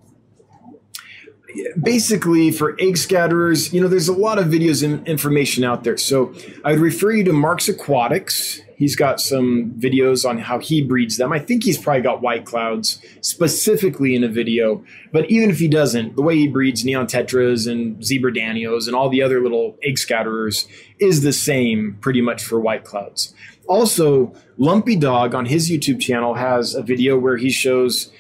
basically 1.81 2.51
for 2.51 2.73
egg 2.81 2.97
scatterers, 2.97 3.73
you 3.73 3.81
know, 3.81 3.89
there's 3.89 4.09
a 4.09 4.13
lot 4.13 4.39
of 4.39 4.47
videos 4.47 4.83
and 4.85 5.07
information 5.07 5.65
out 5.65 5.85
there. 5.85 5.97
So 5.97 6.35
I'd 6.65 6.79
refer 6.79 7.13
you 7.13 7.25
to 7.25 7.33
Mark's 7.33 7.69
Aquatics. 7.69 8.61
He's 8.77 8.97
got 8.97 9.21
some 9.21 9.73
videos 9.79 10.29
on 10.29 10.39
how 10.39 10.59
he 10.59 10.83
breeds 10.83 11.17
them. 11.17 11.33
I 11.33 11.39
think 11.39 11.63
he's 11.63 11.79
probably 11.79 12.03
got 12.03 12.23
white 12.23 12.45
clouds 12.45 13.01
specifically 13.21 14.17
in 14.17 14.25
a 14.25 14.29
video. 14.29 14.85
But 15.13 15.31
even 15.31 15.49
if 15.51 15.59
he 15.59 15.69
doesn't, 15.69 16.17
the 16.17 16.23
way 16.23 16.37
he 16.37 16.49
breeds 16.49 16.85
neon 16.85 17.07
tetras 17.07 17.71
and 17.71 18.05
zebra 18.05 18.33
danios 18.33 18.87
and 18.87 18.97
all 18.97 19.09
the 19.09 19.23
other 19.23 19.41
little 19.41 19.77
egg 19.83 19.97
scatterers 19.97 20.67
is 20.99 21.23
the 21.23 21.33
same 21.33 21.99
pretty 22.01 22.21
much 22.21 22.43
for 22.43 22.59
white 22.59 22.85
clouds. 22.85 23.33
Also, 23.67 24.35
Lumpy 24.59 24.97
Dog 24.97 25.35
on 25.35 25.47
his 25.47 25.71
YouTube 25.71 26.01
channel 26.01 26.35
has 26.35 26.75
a 26.75 26.83
video 26.83 27.19
where 27.19 27.37
he 27.37 27.51
shows 27.51 28.13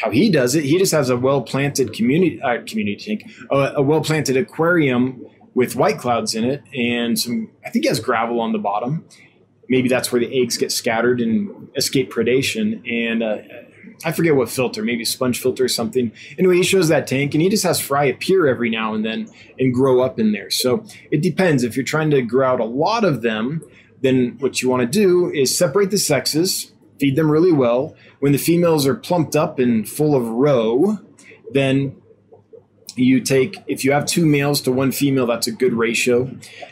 how 0.00 0.10
he 0.10 0.30
does 0.30 0.54
it. 0.54 0.64
He 0.64 0.78
just 0.78 0.92
has 0.92 1.10
a 1.10 1.16
well 1.16 1.42
planted 1.42 1.92
community 1.92 2.40
uh, 2.40 2.62
community 2.66 2.96
tank, 2.96 3.30
uh, 3.50 3.72
a 3.76 3.82
well 3.82 4.00
planted 4.00 4.36
aquarium 4.36 5.24
with 5.54 5.76
white 5.76 5.98
clouds 5.98 6.34
in 6.34 6.44
it, 6.44 6.62
and 6.74 7.18
some. 7.18 7.50
I 7.64 7.70
think 7.70 7.84
he 7.84 7.88
has 7.88 8.00
gravel 8.00 8.40
on 8.40 8.52
the 8.52 8.58
bottom. 8.58 9.04
Maybe 9.68 9.88
that's 9.88 10.10
where 10.10 10.20
the 10.20 10.40
eggs 10.42 10.56
get 10.56 10.72
scattered 10.72 11.20
and 11.20 11.68
escape 11.76 12.10
predation. 12.10 12.80
And 12.90 13.22
uh, 13.22 13.36
I 14.04 14.12
forget 14.12 14.34
what 14.34 14.48
filter, 14.48 14.82
maybe 14.82 15.04
sponge 15.04 15.40
filter 15.40 15.64
or 15.64 15.68
something. 15.68 16.12
Anyway, 16.38 16.56
he 16.56 16.62
shows 16.62 16.88
that 16.88 17.06
tank, 17.06 17.34
and 17.34 17.42
he 17.42 17.48
just 17.48 17.64
has 17.64 17.80
fry 17.80 18.04
appear 18.04 18.46
every 18.46 18.70
now 18.70 18.94
and 18.94 19.04
then 19.04 19.28
and 19.58 19.74
grow 19.74 20.00
up 20.00 20.18
in 20.18 20.32
there. 20.32 20.50
So 20.50 20.84
it 21.10 21.22
depends. 21.22 21.64
If 21.64 21.76
you're 21.76 21.84
trying 21.84 22.10
to 22.10 22.22
grow 22.22 22.48
out 22.48 22.60
a 22.60 22.64
lot 22.64 23.04
of 23.04 23.22
them, 23.22 23.62
then 24.00 24.36
what 24.38 24.62
you 24.62 24.68
want 24.68 24.82
to 24.82 24.86
do 24.86 25.30
is 25.32 25.56
separate 25.56 25.90
the 25.90 25.98
sexes, 25.98 26.72
feed 26.98 27.16
them 27.16 27.30
really 27.30 27.52
well. 27.52 27.94
When 28.20 28.32
the 28.32 28.38
females 28.38 28.86
are 28.86 28.94
plumped 28.94 29.36
up 29.36 29.58
and 29.58 29.88
full 29.88 30.14
of 30.14 30.26
roe, 30.26 30.98
then 31.52 31.96
you 32.98 33.20
take 33.20 33.56
if 33.66 33.84
you 33.84 33.92
have 33.92 34.06
two 34.06 34.26
males 34.26 34.60
to 34.62 34.72
one 34.72 34.92
female 34.92 35.26
that's 35.26 35.46
a 35.46 35.52
good 35.52 35.72
ratio. 35.72 36.30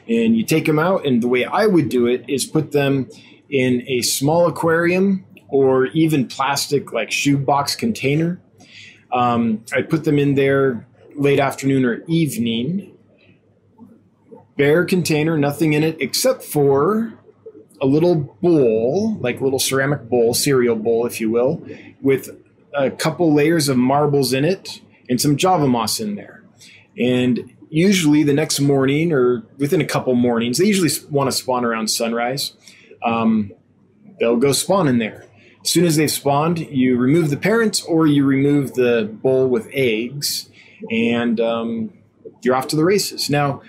And 0.08 0.36
you 0.36 0.44
take 0.44 0.66
them 0.66 0.78
out 0.78 1.06
and 1.06 1.22
the 1.22 1.28
way 1.28 1.44
i 1.44 1.66
would 1.66 1.88
do 1.88 2.06
it 2.06 2.24
is 2.28 2.44
put 2.44 2.72
them 2.72 3.08
in 3.48 3.84
a 3.86 4.02
small 4.02 4.46
aquarium 4.46 5.24
or 5.48 5.86
even 5.86 6.26
plastic 6.26 6.92
like 6.92 7.12
shoebox 7.12 7.76
container. 7.76 8.40
Um, 9.12 9.64
i 9.72 9.82
put 9.82 10.04
them 10.04 10.18
in 10.18 10.34
there 10.34 10.86
late 11.14 11.38
afternoon 11.38 11.84
or 11.84 12.02
evening. 12.06 12.92
Bare 14.56 14.84
container 14.84 15.38
nothing 15.38 15.74
in 15.74 15.82
it 15.82 16.00
except 16.00 16.42
for 16.42 17.12
a 17.80 17.86
little 17.86 18.14
bowl, 18.42 19.16
like 19.20 19.40
little 19.40 19.58
ceramic 19.58 20.08
bowl, 20.08 20.34
cereal 20.34 20.76
bowl, 20.76 21.06
if 21.06 21.20
you 21.20 21.30
will, 21.30 21.66
with 22.00 22.30
a 22.74 22.90
couple 22.90 23.32
layers 23.32 23.68
of 23.68 23.76
marbles 23.76 24.32
in 24.32 24.44
it 24.44 24.80
and 25.08 25.20
some 25.20 25.36
java 25.36 25.66
moss 25.66 26.00
in 26.00 26.14
there. 26.14 26.42
And 26.98 27.52
usually 27.68 28.22
the 28.22 28.32
next 28.32 28.60
morning 28.60 29.12
or 29.12 29.42
within 29.58 29.80
a 29.80 29.84
couple 29.84 30.14
mornings, 30.14 30.58
they 30.58 30.66
usually 30.66 30.90
want 31.10 31.30
to 31.30 31.36
spawn 31.36 31.64
around 31.64 31.88
sunrise. 31.88 32.54
Um, 33.04 33.52
they'll 34.18 34.36
go 34.36 34.52
spawn 34.52 34.88
in 34.88 34.98
there. 34.98 35.26
As 35.62 35.70
soon 35.70 35.84
as 35.84 35.96
they've 35.96 36.10
spawned, 36.10 36.58
you 36.58 36.96
remove 36.96 37.28
the 37.28 37.36
parents 37.36 37.82
or 37.82 38.06
you 38.06 38.24
remove 38.24 38.74
the 38.74 39.10
bowl 39.20 39.48
with 39.48 39.68
eggs, 39.72 40.48
and 40.90 41.40
um, 41.40 41.92
you're 42.42 42.54
off 42.54 42.68
to 42.68 42.76
the 42.76 42.84
races. 42.84 43.28
Now, 43.28 43.62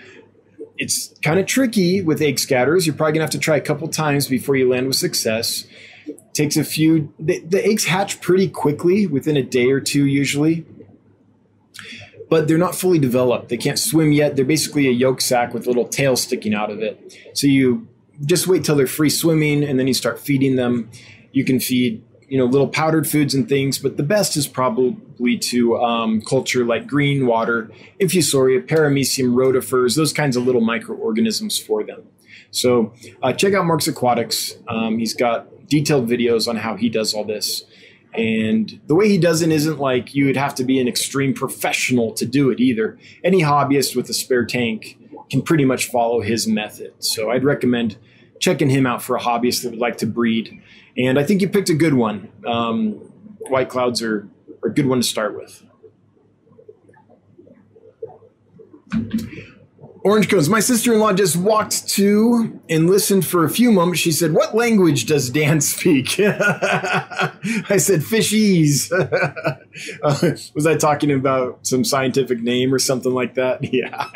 it's 0.78 1.14
kind 1.22 1.38
of 1.38 1.46
tricky 1.46 2.00
with 2.00 2.22
egg 2.22 2.38
scatters. 2.38 2.86
You're 2.86 2.94
probably 2.94 3.14
gonna 3.14 3.24
have 3.24 3.30
to 3.30 3.38
try 3.38 3.56
a 3.56 3.60
couple 3.60 3.88
times 3.88 4.28
before 4.28 4.56
you 4.56 4.68
land 4.68 4.86
with 4.86 4.96
success. 4.96 5.66
It 6.06 6.34
takes 6.34 6.56
a 6.56 6.64
few. 6.64 7.12
The, 7.18 7.40
the 7.40 7.64
eggs 7.64 7.84
hatch 7.84 8.20
pretty 8.20 8.48
quickly, 8.48 9.06
within 9.06 9.36
a 9.36 9.42
day 9.42 9.70
or 9.70 9.80
two 9.80 10.06
usually, 10.06 10.64
but 12.30 12.48
they're 12.48 12.58
not 12.58 12.74
fully 12.74 12.98
developed. 12.98 13.48
They 13.48 13.56
can't 13.56 13.78
swim 13.78 14.12
yet. 14.12 14.36
They're 14.36 14.44
basically 14.44 14.86
a 14.86 14.92
yolk 14.92 15.20
sac 15.20 15.52
with 15.52 15.66
little 15.66 15.86
tail 15.86 16.16
sticking 16.16 16.54
out 16.54 16.70
of 16.70 16.80
it. 16.80 17.18
So 17.34 17.46
you 17.46 17.88
just 18.24 18.46
wait 18.46 18.64
till 18.64 18.76
they're 18.76 18.86
free 18.86 19.10
swimming, 19.10 19.64
and 19.64 19.78
then 19.78 19.86
you 19.86 19.94
start 19.94 20.20
feeding 20.20 20.56
them. 20.56 20.90
You 21.32 21.44
can 21.44 21.60
feed 21.60 22.02
you 22.28 22.38
know 22.38 22.44
little 22.44 22.68
powdered 22.68 23.08
foods 23.08 23.34
and 23.34 23.48
things 23.48 23.78
but 23.78 23.96
the 23.96 24.02
best 24.02 24.36
is 24.36 24.46
probably 24.46 24.96
to 25.18 25.76
um, 25.78 26.22
culture 26.22 26.64
like 26.64 26.86
green 26.86 27.26
water 27.26 27.70
infusoria 28.00 28.64
paramecium 28.64 29.34
rotifers 29.34 29.96
those 29.96 30.12
kinds 30.12 30.36
of 30.36 30.44
little 30.44 30.60
microorganisms 30.60 31.58
for 31.58 31.82
them. 31.84 32.02
So 32.50 32.94
uh, 33.22 33.32
check 33.32 33.54
out 33.54 33.66
mark's 33.66 33.88
aquatics. 33.88 34.54
Um, 34.68 34.98
he's 34.98 35.14
got 35.14 35.68
detailed 35.68 36.08
videos 36.08 36.48
on 36.48 36.56
how 36.56 36.76
he 36.76 36.88
does 36.88 37.14
all 37.14 37.24
this. 37.24 37.64
And 38.14 38.80
the 38.86 38.94
way 38.94 39.08
he 39.08 39.18
does 39.18 39.42
it 39.42 39.52
isn't 39.52 39.78
like 39.78 40.14
you 40.14 40.26
would 40.26 40.36
have 40.36 40.54
to 40.56 40.64
be 40.64 40.80
an 40.80 40.88
extreme 40.88 41.34
professional 41.34 42.12
to 42.14 42.24
do 42.24 42.50
it 42.50 42.58
either. 42.58 42.98
Any 43.22 43.42
hobbyist 43.42 43.94
with 43.94 44.08
a 44.08 44.14
spare 44.14 44.46
tank 44.46 44.98
can 45.30 45.42
pretty 45.42 45.64
much 45.64 45.90
follow 45.90 46.20
his 46.22 46.46
method. 46.46 46.94
So 47.00 47.30
i'd 47.30 47.44
recommend 47.44 47.98
checking 48.40 48.70
him 48.70 48.86
out 48.86 49.02
for 49.02 49.16
a 49.16 49.20
hobbyist 49.20 49.62
that 49.62 49.70
would 49.70 49.78
like 49.78 49.98
to 49.98 50.06
breed. 50.06 50.62
And 50.96 51.18
I 51.18 51.24
think 51.24 51.42
you 51.42 51.48
picked 51.48 51.70
a 51.70 51.74
good 51.74 51.94
one. 51.94 52.30
Um, 52.46 52.92
white 53.48 53.68
clouds 53.68 54.02
are, 54.02 54.28
are 54.62 54.70
a 54.70 54.74
good 54.74 54.86
one 54.86 55.00
to 55.00 55.06
start 55.06 55.36
with. 55.36 55.64
Orange 60.04 60.30
cones. 60.30 60.48
My 60.48 60.60
sister 60.60 60.92
in 60.92 61.00
law 61.00 61.12
just 61.12 61.36
walked 61.36 61.88
to 61.90 62.60
and 62.70 62.88
listened 62.88 63.26
for 63.26 63.44
a 63.44 63.50
few 63.50 63.72
moments. 63.72 64.00
She 64.00 64.12
said, 64.12 64.32
What 64.32 64.54
language 64.54 65.06
does 65.06 65.28
Dan 65.28 65.60
speak? 65.62 66.18
I 66.20 67.76
said, 67.76 68.00
Fishies. 68.00 68.90
uh, 70.02 70.36
was 70.54 70.66
I 70.66 70.76
talking 70.76 71.10
about 71.10 71.66
some 71.66 71.84
scientific 71.84 72.40
name 72.40 72.72
or 72.72 72.78
something 72.78 73.12
like 73.12 73.34
that? 73.34 73.72
Yeah. 73.72 74.08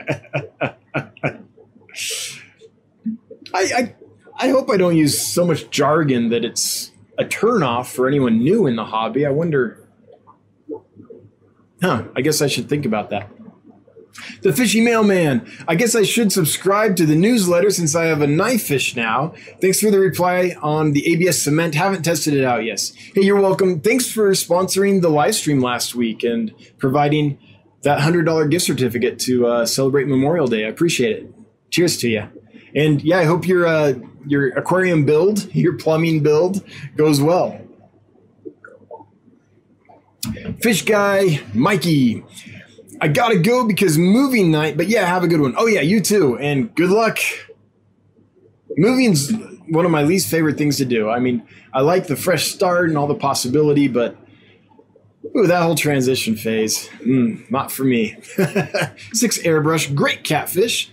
I, 3.54 3.70
I 3.76 3.94
I 4.38 4.48
hope 4.48 4.70
I 4.70 4.76
don't 4.76 4.96
use 4.96 5.20
so 5.20 5.44
much 5.44 5.70
jargon 5.70 6.30
that 6.30 6.44
it's 6.44 6.90
a 7.18 7.24
turnoff 7.24 7.86
for 7.94 8.08
anyone 8.08 8.38
new 8.38 8.66
in 8.66 8.76
the 8.76 8.84
hobby. 8.84 9.26
I 9.26 9.30
wonder. 9.30 9.78
Huh, 11.82 12.04
I 12.14 12.20
guess 12.20 12.40
I 12.40 12.46
should 12.46 12.68
think 12.68 12.86
about 12.86 13.10
that. 13.10 13.28
The 14.42 14.52
Fishy 14.52 14.80
Mailman. 14.80 15.50
I 15.66 15.74
guess 15.74 15.94
I 15.94 16.02
should 16.02 16.32
subscribe 16.32 16.96
to 16.96 17.06
the 17.06 17.16
newsletter 17.16 17.70
since 17.70 17.96
I 17.96 18.04
have 18.04 18.20
a 18.20 18.26
knife 18.26 18.62
fish 18.62 18.94
now. 18.94 19.34
Thanks 19.60 19.80
for 19.80 19.90
the 19.90 19.98
reply 19.98 20.54
on 20.62 20.92
the 20.92 21.10
ABS 21.12 21.42
cement. 21.42 21.74
Haven't 21.74 22.02
tested 22.02 22.34
it 22.34 22.44
out 22.44 22.64
yet. 22.64 22.92
Hey, 23.14 23.22
you're 23.22 23.40
welcome. 23.40 23.80
Thanks 23.80 24.10
for 24.10 24.30
sponsoring 24.30 25.00
the 25.00 25.08
live 25.08 25.34
stream 25.34 25.60
last 25.60 25.94
week 25.94 26.22
and 26.22 26.54
providing 26.78 27.38
that 27.82 28.00
$100 28.00 28.50
gift 28.50 28.64
certificate 28.64 29.18
to 29.20 29.46
uh, 29.46 29.66
celebrate 29.66 30.06
Memorial 30.06 30.46
Day. 30.46 30.66
I 30.66 30.68
appreciate 30.68 31.16
it. 31.16 31.34
Cheers 31.70 31.96
to 31.98 32.08
you. 32.08 32.28
And 32.76 33.02
yeah, 33.02 33.18
I 33.18 33.24
hope 33.24 33.46
your 33.46 33.66
uh, 33.66 33.94
your 34.26 34.48
aquarium 34.50 35.04
build, 35.04 35.52
your 35.54 35.76
plumbing 35.76 36.22
build 36.22 36.62
goes 36.96 37.20
well. 37.20 37.60
Fish 40.60 40.82
guy, 40.82 41.40
Mikey. 41.54 42.24
I 43.00 43.08
gotta 43.08 43.38
go 43.38 43.66
because 43.66 43.98
movie 43.98 44.44
night, 44.44 44.76
but 44.76 44.86
yeah, 44.86 45.04
have 45.04 45.24
a 45.24 45.28
good 45.28 45.40
one. 45.40 45.54
Oh 45.56 45.66
yeah, 45.66 45.80
you 45.80 46.00
too, 46.00 46.38
and 46.38 46.72
good 46.74 46.90
luck. 46.90 47.18
Moving's 48.76 49.32
one 49.68 49.84
of 49.84 49.90
my 49.90 50.02
least 50.02 50.30
favorite 50.30 50.56
things 50.56 50.76
to 50.78 50.84
do. 50.84 51.10
I 51.10 51.18
mean, 51.18 51.42
I 51.74 51.80
like 51.80 52.06
the 52.06 52.16
fresh 52.16 52.46
start 52.46 52.88
and 52.88 52.96
all 52.96 53.06
the 53.06 53.14
possibility, 53.14 53.88
but 53.88 54.16
ooh, 55.36 55.46
that 55.46 55.62
whole 55.62 55.74
transition 55.74 56.36
phase, 56.36 56.88
mm, 57.00 57.50
not 57.50 57.72
for 57.72 57.84
me. 57.84 58.16
Six 59.12 59.38
airbrush, 59.38 59.94
great 59.94 60.24
catfish. 60.24 60.90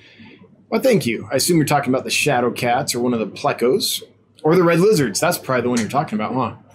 Well, 0.69 0.81
thank 0.81 1.05
you. 1.05 1.27
I 1.31 1.35
assume 1.35 1.57
you're 1.57 1.65
talking 1.65 1.93
about 1.93 2.03
the 2.03 2.11
shadow 2.11 2.51
cats 2.51 2.93
or 2.93 2.99
one 2.99 3.13
of 3.13 3.19
the 3.19 3.27
plecos 3.27 4.03
or 4.43 4.55
the 4.55 4.63
red 4.63 4.79
lizards. 4.79 5.19
That's 5.19 5.37
probably 5.37 5.63
the 5.63 5.69
one 5.69 5.79
you're 5.79 5.89
talking 5.89 6.17
about, 6.17 6.33
huh? 6.33 6.68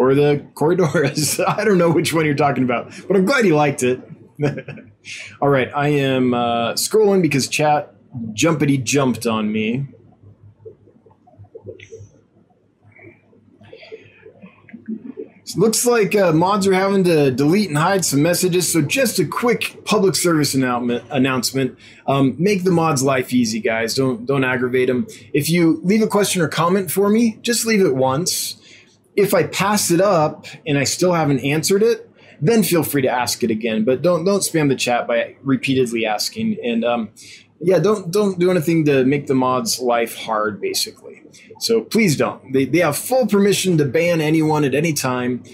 Or 0.00 0.14
the 0.14 0.42
Corydoras. 0.54 1.44
I 1.58 1.62
don't 1.62 1.76
know 1.76 1.90
which 1.90 2.14
one 2.14 2.24
you're 2.24 2.34
talking 2.34 2.64
about, 2.64 2.90
but 3.06 3.18
I'm 3.18 3.26
glad 3.26 3.44
you 3.44 3.54
liked 3.54 3.82
it. 3.82 4.00
All 5.42 5.50
right, 5.50 5.70
I 5.74 5.88
am 5.88 6.32
uh, 6.32 6.72
scrolling 6.72 7.20
because 7.20 7.48
chat 7.48 7.94
jumpity 8.32 8.82
jumped 8.82 9.26
on 9.26 9.52
me. 9.52 9.88
Looks 15.54 15.84
like 15.84 16.14
uh, 16.14 16.32
mods 16.32 16.66
are 16.66 16.72
having 16.72 17.04
to 17.04 17.30
delete 17.30 17.68
and 17.68 17.76
hide 17.76 18.02
some 18.06 18.22
messages. 18.22 18.72
So, 18.72 18.80
just 18.80 19.18
a 19.18 19.26
quick 19.26 19.84
public 19.84 20.14
service 20.14 20.54
announcement. 20.54 21.76
Um, 22.06 22.36
make 22.38 22.64
the 22.64 22.70
mods' 22.70 23.02
life 23.02 23.34
easy, 23.34 23.60
guys. 23.60 23.92
Don't 23.92 24.24
don't 24.24 24.44
aggravate 24.44 24.88
them. 24.88 25.08
If 25.34 25.50
you 25.50 25.78
leave 25.82 26.00
a 26.00 26.06
question 26.06 26.40
or 26.40 26.48
comment 26.48 26.90
for 26.90 27.10
me, 27.10 27.38
just 27.42 27.66
leave 27.66 27.82
it 27.84 27.94
once. 27.96 28.59
If 29.20 29.34
I 29.34 29.44
pass 29.44 29.90
it 29.90 30.00
up 30.00 30.46
and 30.66 30.78
I 30.78 30.84
still 30.84 31.12
haven't 31.12 31.40
answered 31.40 31.82
it, 31.82 32.10
then 32.40 32.62
feel 32.62 32.82
free 32.82 33.02
to 33.02 33.08
ask 33.08 33.44
it 33.44 33.50
again. 33.50 33.84
But 33.84 34.02
don't 34.02 34.24
don't 34.24 34.40
spam 34.40 34.68
the 34.68 34.76
chat 34.76 35.06
by 35.06 35.36
repeatedly 35.42 36.06
asking. 36.06 36.56
And 36.64 36.84
um, 36.84 37.10
yeah, 37.60 37.78
don't 37.78 38.10
don't 38.10 38.38
do 38.38 38.50
anything 38.50 38.86
to 38.86 39.04
make 39.04 39.26
the 39.26 39.34
mods' 39.34 39.78
life 39.78 40.16
hard, 40.16 40.60
basically. 40.60 41.22
So 41.58 41.82
please 41.82 42.16
don't. 42.16 42.52
They, 42.52 42.64
they 42.64 42.78
have 42.78 42.96
full 42.96 43.26
permission 43.26 43.76
to 43.78 43.84
ban 43.84 44.20
anyone 44.20 44.64
at 44.64 44.74
any 44.74 44.94
time. 44.94 45.44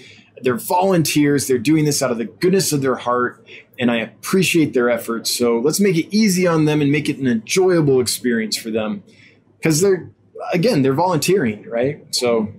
they're 0.41 0.57
volunteers. 0.57 1.47
They're 1.47 1.57
doing 1.57 1.85
this 1.85 2.01
out 2.01 2.11
of 2.11 2.17
the 2.17 2.25
goodness 2.25 2.71
of 2.71 2.81
their 2.81 2.95
heart, 2.95 3.45
and 3.79 3.91
I 3.91 3.97
appreciate 3.97 4.73
their 4.73 4.89
efforts. 4.89 5.35
So 5.35 5.59
let's 5.59 5.79
make 5.79 5.95
it 5.97 6.15
easy 6.15 6.47
on 6.47 6.65
them 6.65 6.81
and 6.81 6.91
make 6.91 7.09
it 7.09 7.17
an 7.17 7.27
enjoyable 7.27 7.99
experience 7.99 8.57
for 8.57 8.69
them, 8.69 9.03
because 9.57 9.81
they're 9.81 10.09
again 10.53 10.81
they're 10.81 10.93
volunteering, 10.93 11.67
right? 11.69 12.03
So 12.15 12.49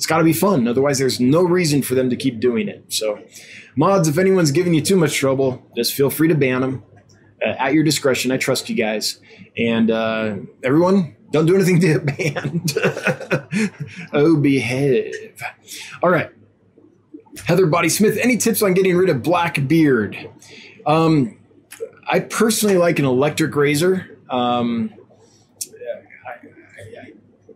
it's 0.00 0.06
got 0.06 0.16
to 0.16 0.24
be 0.24 0.32
fun. 0.32 0.66
Otherwise, 0.66 0.98
there's 0.98 1.20
no 1.20 1.42
reason 1.42 1.82
for 1.82 1.94
them 1.94 2.08
to 2.08 2.16
keep 2.16 2.40
doing 2.40 2.68
it. 2.68 2.90
So, 2.90 3.22
mods, 3.76 4.08
if 4.08 4.16
anyone's 4.16 4.50
giving 4.50 4.72
you 4.72 4.80
too 4.80 4.96
much 4.96 5.14
trouble, 5.14 5.62
just 5.76 5.92
feel 5.92 6.08
free 6.08 6.28
to 6.28 6.34
ban 6.34 6.62
them 6.62 6.82
uh, 7.44 7.50
at 7.50 7.74
your 7.74 7.84
discretion. 7.84 8.32
I 8.32 8.38
trust 8.38 8.70
you 8.70 8.76
guys, 8.76 9.20
and 9.58 9.90
uh, 9.90 10.36
everyone 10.64 11.16
don't 11.32 11.44
do 11.44 11.54
anything 11.54 11.80
to 11.82 11.98
get 11.98 12.06
banned. 12.06 12.72
oh, 14.14 14.38
behave. 14.38 15.42
All 16.02 16.08
right. 16.08 16.30
Heather 17.44 17.66
Body 17.66 17.90
Smith, 17.90 18.16
any 18.16 18.38
tips 18.38 18.62
on 18.62 18.72
getting 18.72 18.96
rid 18.96 19.10
of 19.10 19.22
black 19.22 19.68
beard? 19.68 20.30
Um, 20.86 21.38
I 22.10 22.20
personally 22.20 22.78
like 22.78 22.98
an 22.98 23.04
electric 23.04 23.54
razor. 23.54 24.18
Um, 24.30 24.94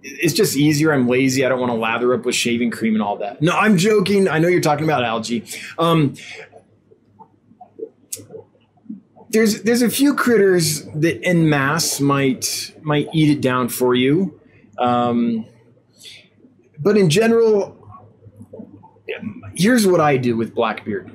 it's 0.06 0.34
just 0.34 0.54
easier. 0.56 0.92
I'm 0.92 1.08
lazy. 1.08 1.46
I 1.46 1.48
don't 1.48 1.58
want 1.58 1.72
to 1.72 1.78
lather 1.78 2.12
up 2.12 2.26
with 2.26 2.34
shaving 2.34 2.70
cream 2.70 2.94
and 2.94 3.02
all 3.02 3.16
that. 3.16 3.40
No, 3.40 3.52
I'm 3.56 3.78
joking. 3.78 4.28
I 4.28 4.38
know 4.38 4.48
you're 4.48 4.60
talking 4.60 4.84
about 4.84 5.02
algae. 5.02 5.44
Um, 5.78 6.14
there's 9.30 9.62
there's 9.62 9.80
a 9.80 9.88
few 9.88 10.14
critters 10.14 10.84
that 10.92 11.26
in 11.28 11.48
mass 11.48 12.00
might 12.00 12.74
might 12.82 13.08
eat 13.14 13.30
it 13.30 13.40
down 13.40 13.70
for 13.70 13.94
you, 13.94 14.38
um, 14.78 15.46
but 16.78 16.98
in 16.98 17.08
general, 17.08 17.76
here's 19.54 19.86
what 19.86 20.00
I 20.00 20.18
do 20.18 20.36
with 20.36 20.54
blackbeard. 20.54 21.10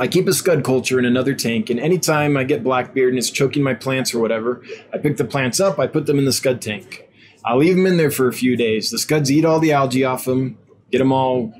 I 0.00 0.08
keep 0.08 0.26
a 0.26 0.32
scud 0.32 0.64
culture 0.64 0.98
in 0.98 1.04
another 1.04 1.34
tank, 1.34 1.68
and 1.68 1.78
anytime 1.78 2.36
I 2.36 2.44
get 2.44 2.64
blackbeard 2.64 3.10
and 3.10 3.18
it's 3.18 3.30
choking 3.30 3.62
my 3.62 3.74
plants 3.74 4.14
or 4.14 4.20
whatever, 4.20 4.62
I 4.92 4.98
pick 4.98 5.18
the 5.18 5.24
plants 5.24 5.60
up, 5.60 5.78
I 5.78 5.86
put 5.86 6.06
them 6.06 6.18
in 6.18 6.24
the 6.24 6.32
scud 6.32 6.62
tank. 6.62 7.07
I 7.44 7.54
leave 7.54 7.76
them 7.76 7.86
in 7.86 7.96
there 7.96 8.10
for 8.10 8.28
a 8.28 8.32
few 8.32 8.56
days. 8.56 8.90
The 8.90 8.98
scuds 8.98 9.30
eat 9.30 9.44
all 9.44 9.60
the 9.60 9.72
algae 9.72 10.04
off 10.04 10.24
them, 10.24 10.58
get 10.90 10.98
them 10.98 11.12
all 11.12 11.52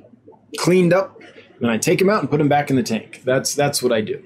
cleaned 0.59 0.93
up, 0.93 1.19
then 1.61 1.71
I 1.71 1.79
take 1.79 1.99
them 1.99 2.09
out 2.09 2.21
and 2.21 2.31
put 2.31 2.39
them 2.39 2.49
back 2.49 2.71
in 2.71 2.77
the 2.77 2.83
tank. 2.83 3.23
That's 3.25 3.55
that's 3.55 3.83
what 3.83 3.93
I 3.93 4.01
do. 4.01 4.23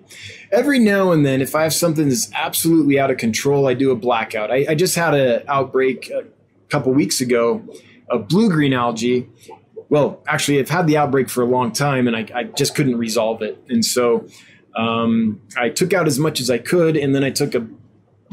Every 0.51 0.79
now 0.79 1.13
and 1.13 1.25
then, 1.25 1.41
if 1.41 1.55
I 1.55 1.63
have 1.63 1.73
something 1.73 2.09
that's 2.09 2.31
absolutely 2.35 2.99
out 2.99 3.11
of 3.11 3.17
control, 3.17 3.67
I 3.67 3.75
do 3.75 3.91
a 3.91 3.97
blackout. 3.97 4.51
I, 4.51 4.67
I 4.69 4.75
just 4.75 4.95
had 4.95 5.15
an 5.15 5.43
outbreak 5.49 6.11
a 6.11 6.25
couple 6.69 6.93
weeks 6.93 7.21
ago 7.21 7.63
of 8.11 8.29
blue 8.29 8.51
green 8.51 8.73
algae. 8.73 9.29
Well, 9.89 10.23
actually, 10.27 10.59
I've 10.59 10.71
had 10.71 10.87
the 10.87 10.97
outbreak 10.97 11.29
for 11.29 11.43
a 11.43 11.47
long 11.47 11.73
time, 11.73 12.07
and 12.07 12.17
I, 12.17 12.27
I 12.35 12.45
just 12.45 12.75
couldn't 12.75 12.97
resolve 12.97 13.43
it. 13.43 13.63
And 13.69 13.85
so 13.85 14.27
um, 14.77 15.41
I 15.57 15.69
took 15.71 15.93
out 15.93 16.07
as 16.07 16.19
much 16.19 16.41
as 16.41 16.51
I 16.51 16.59
could, 16.59 16.97
and 16.97 17.15
then 17.15 17.25
I 17.25 17.31
took 17.31 17.55
a 17.55 17.67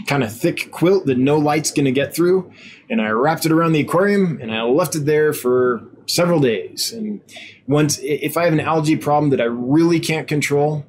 kind 0.07 0.23
of 0.23 0.35
thick 0.35 0.71
quilt 0.71 1.05
that 1.05 1.17
no 1.17 1.37
light's 1.37 1.71
going 1.71 1.85
to 1.85 1.91
get 1.91 2.15
through, 2.15 2.51
and 2.89 3.01
I 3.01 3.09
wrapped 3.09 3.45
it 3.45 3.51
around 3.51 3.73
the 3.73 3.81
aquarium, 3.81 4.39
and 4.41 4.51
I 4.51 4.63
left 4.63 4.95
it 4.95 5.05
there 5.05 5.33
for 5.33 5.83
several 6.05 6.39
days. 6.39 6.91
And 6.91 7.21
once, 7.67 7.99
if 8.01 8.35
I 8.35 8.45
have 8.45 8.53
an 8.53 8.59
algae 8.59 8.97
problem 8.97 9.29
that 9.29 9.41
I 9.41 9.45
really 9.45 9.99
can't 9.99 10.27
control, 10.27 10.85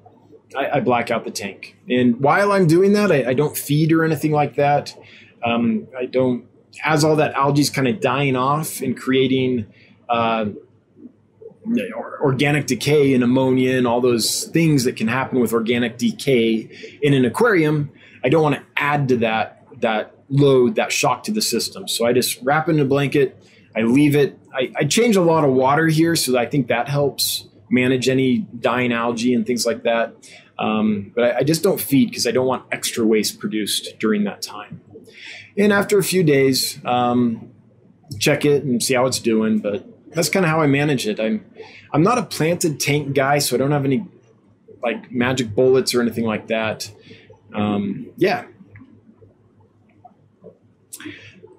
I, 0.57 0.79
I 0.79 0.81
black 0.81 1.11
out 1.11 1.25
the 1.25 1.31
tank. 1.31 1.77
And 1.89 2.21
while 2.21 2.53
I'm 2.53 2.67
doing 2.67 2.93
that, 2.95 3.13
I, 3.13 3.31
I 3.31 3.35
don't 3.35 3.57
feed 3.57 3.93
or 3.93 4.05
anything 4.05 4.33
like 4.33 4.57
that. 4.57 4.97
Um, 5.45 5.87
I 5.97 6.07
don't, 6.07 6.47
as 6.85 7.05
all 7.05 7.17
that 7.17 7.35
algae 7.35 7.61
is 7.61 7.71
kind 7.71 7.89
of 7.89 8.01
dying 8.01 8.37
off 8.37 8.81
and 8.81 8.97
creating 8.97 9.67
uh, 10.09 10.47
organic 12.21 12.67
decay 12.67 13.15
and 13.15 13.23
ammonia 13.23 13.77
and 13.77 13.87
all 13.87 14.01
those 14.01 14.45
things 14.45 14.85
that 14.85 14.97
can 14.97 15.09
happen 15.09 15.41
with 15.41 15.53
organic 15.53 15.99
decay 15.99 16.99
in 17.03 17.15
an 17.15 17.25
aquarium, 17.25 17.93
I 18.25 18.29
don't 18.29 18.43
want 18.43 18.57
to 18.57 18.63
add 18.77 19.09
to 19.09 19.17
that 19.19 19.57
that 19.81 20.15
load, 20.29 20.77
that 20.77 20.93
shock 20.93 21.25
to 21.25 21.33
the 21.33 21.43
system. 21.43 21.89
So 21.89 22.07
I 22.07 22.13
just 22.13 22.41
wrap 22.43 22.69
it 22.69 22.73
in 22.73 22.81
a 22.81 22.85
blanket. 22.85 23.43
I 23.75 23.83
leave 23.83 24.17
it. 24.17 24.39
I, 24.55 24.73
I 24.77 24.85
change 24.85 25.17
a 25.17 25.23
lot 25.23 25.45
of 25.45 25.53
water 25.53 25.87
here, 25.89 26.17
so 26.17 26.37
I 26.39 26.47
think 26.47 26.69
that 26.69 26.89
helps 26.89 27.49
manage 27.71 28.09
any 28.09 28.39
dying 28.39 28.93
algae 28.93 29.35
and 29.35 29.47
things 29.47 29.65
like 29.65 29.85
that. 29.85 30.15
Um, 30.59 31.13
but 31.15 31.25
I, 31.25 31.39
I, 31.39 31.43
just 31.43 31.63
don't 31.63 31.81
feed 31.81 32.11
because 32.11 32.27
I 32.27 32.33
don't 32.33 32.47
want 32.47 32.65
extra 32.71 33.07
waste 33.07 33.39
produced 33.39 33.99
during 33.99 34.25
that 34.25 34.43
time. 34.43 34.83
And 35.57 35.73
after 35.73 35.99
a 35.99 36.03
few 36.03 36.23
days, 36.23 36.79
um, 36.85 37.51
check 38.19 38.45
it 38.45 38.65
and 38.65 38.83
see 38.83 38.95
how 38.95 39.07
it's 39.07 39.21
doing. 39.21 39.61
But 39.61 39.87
that's 40.11 40.29
kind 40.29 40.45
of 40.45 40.51
how 40.51 40.61
I 40.61 40.67
manage 40.67 41.07
it. 41.07 41.19
I'm 41.19 41.45
I'm 41.93 42.03
not 42.03 42.19
a 42.19 42.23
planted 42.23 42.79
tank 42.79 43.15
guy, 43.15 43.39
so 43.39 43.57
I 43.57 43.59
don't 43.59 43.71
have 43.71 43.85
any 43.85 44.07
like 44.83 45.11
magic 45.11 45.55
bullets 45.55 45.95
or 45.95 46.03
anything 46.03 46.25
like 46.25 46.49
that. 46.49 46.93
Um, 47.55 48.11
yeah. 48.17 48.47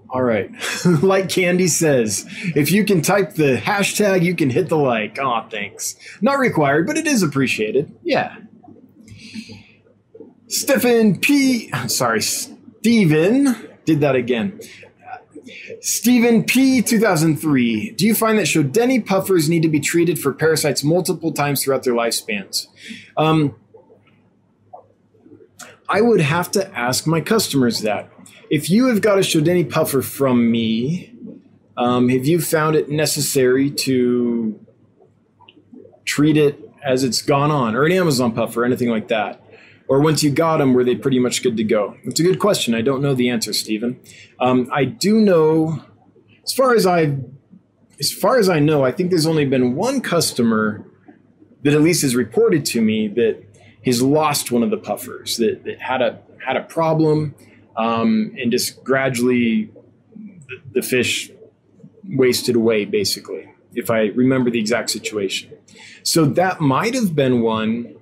All 0.10 0.24
right. 0.24 0.52
like 1.02 1.30
Candy 1.30 1.68
says, 1.68 2.26
if 2.56 2.72
you 2.72 2.84
can 2.84 3.02
type 3.02 3.36
the 3.36 3.58
hashtag, 3.58 4.24
you 4.24 4.36
can 4.36 4.50
hit 4.50 4.68
the 4.68 4.78
like. 4.78 5.18
Oh, 5.20 5.46
thanks. 5.50 5.96
Not 6.22 6.38
required, 6.40 6.86
but 6.86 6.98
it 6.98 7.08
is 7.08 7.24
appreciated. 7.24 7.94
Yeah. 8.04 8.36
Stephen 10.48 11.18
P. 11.20 11.72
Sorry, 11.88 12.22
Stephen 12.22 13.56
did 13.86 14.02
that 14.02 14.16
again. 14.16 14.60
Stephen 15.80 16.44
P. 16.44 16.82
2003. 16.82 17.92
Do 17.92 18.06
you 18.06 18.14
find 18.14 18.38
that 18.38 18.48
Schoutedeni 18.48 19.06
puffers 19.06 19.50
need 19.50 19.62
to 19.62 19.70
be 19.70 19.80
treated 19.80 20.20
for 20.20 20.34
parasites 20.34 20.84
multiple 20.84 21.32
times 21.32 21.64
throughout 21.64 21.84
their 21.84 21.94
lifespans? 21.94 22.68
Um, 23.16 23.56
I 25.92 26.00
would 26.00 26.22
have 26.22 26.50
to 26.52 26.78
ask 26.78 27.06
my 27.06 27.20
customers 27.20 27.82
that. 27.82 28.10
If 28.50 28.70
you 28.70 28.88
have 28.88 29.02
got 29.02 29.18
a 29.18 29.22
Schoutedeni 29.22 29.70
puffer 29.70 30.02
from 30.02 30.50
me, 30.50 31.14
um, 31.76 32.08
have 32.08 32.26
you 32.26 32.40
found 32.40 32.78
it 32.78 32.90
necessary 32.90 33.70
to 33.72 34.58
treat 36.06 36.38
it 36.38 36.58
as 36.82 37.04
it's 37.04 37.22
gone 37.22 37.52
on, 37.52 37.76
or 37.76 37.84
an 37.84 37.92
Amazon 37.92 38.32
puffer, 38.32 38.62
or 38.62 38.66
anything 38.66 38.90
like 38.90 39.10
that? 39.10 39.44
Or 39.90 40.00
once 40.00 40.24
you 40.24 40.32
got 40.32 40.58
them, 40.58 40.74
were 40.74 40.86
they 40.86 40.96
pretty 40.96 41.20
much 41.20 41.44
good 41.44 41.58
to 41.58 41.64
go? 41.66 41.98
It's 42.06 42.22
a 42.22 42.24
good 42.24 42.40
question. 42.40 42.74
I 42.74 42.82
don't 42.82 43.02
know 43.02 43.14
the 43.14 43.28
answer, 43.28 43.52
Stephen. 43.52 44.00
Um, 44.40 44.70
I 44.74 44.86
do 44.86 45.20
know, 45.20 45.84
as 46.46 46.54
far 46.54 46.74
as 46.74 46.88
I, 46.88 47.18
as 48.00 48.14
far 48.14 48.40
as 48.40 48.48
I 48.48 48.60
know, 48.60 48.86
I 48.86 48.94
think 48.94 49.10
there's 49.10 49.26
only 49.26 49.46
been 49.46 49.76
one 49.76 50.00
customer 50.00 50.86
that 51.64 51.74
at 51.74 51.82
least 51.82 52.02
has 52.04 52.16
reported 52.16 52.64
to 52.68 52.82
me 52.82 53.10
that 53.10 53.44
he's 53.82 54.02
lost 54.02 54.52
one 54.52 54.64
of 54.64 54.70
the 54.70 54.78
puffers 54.78 55.38
that, 55.38 55.64
that 55.64 55.82
had 55.82 56.02
a 56.02 56.20
had 56.46 56.58
a 56.58 56.64
problem 56.64 57.36
um, 57.78 58.36
and 58.40 58.52
just 58.52 58.84
gradually 58.84 59.72
the, 60.16 60.62
the 60.74 60.82
fish 60.82 61.32
wasted 62.04 62.56
away 62.56 62.86
basically 62.86 63.48
if 63.74 63.90
i 63.90 64.08
remember 64.08 64.50
the 64.50 64.60
exact 64.60 64.90
situation. 64.90 65.52
So 66.04 66.26
that 66.26 66.60
might 66.60 66.96
have 66.96 67.16
been 67.16 67.42
one 67.42 67.96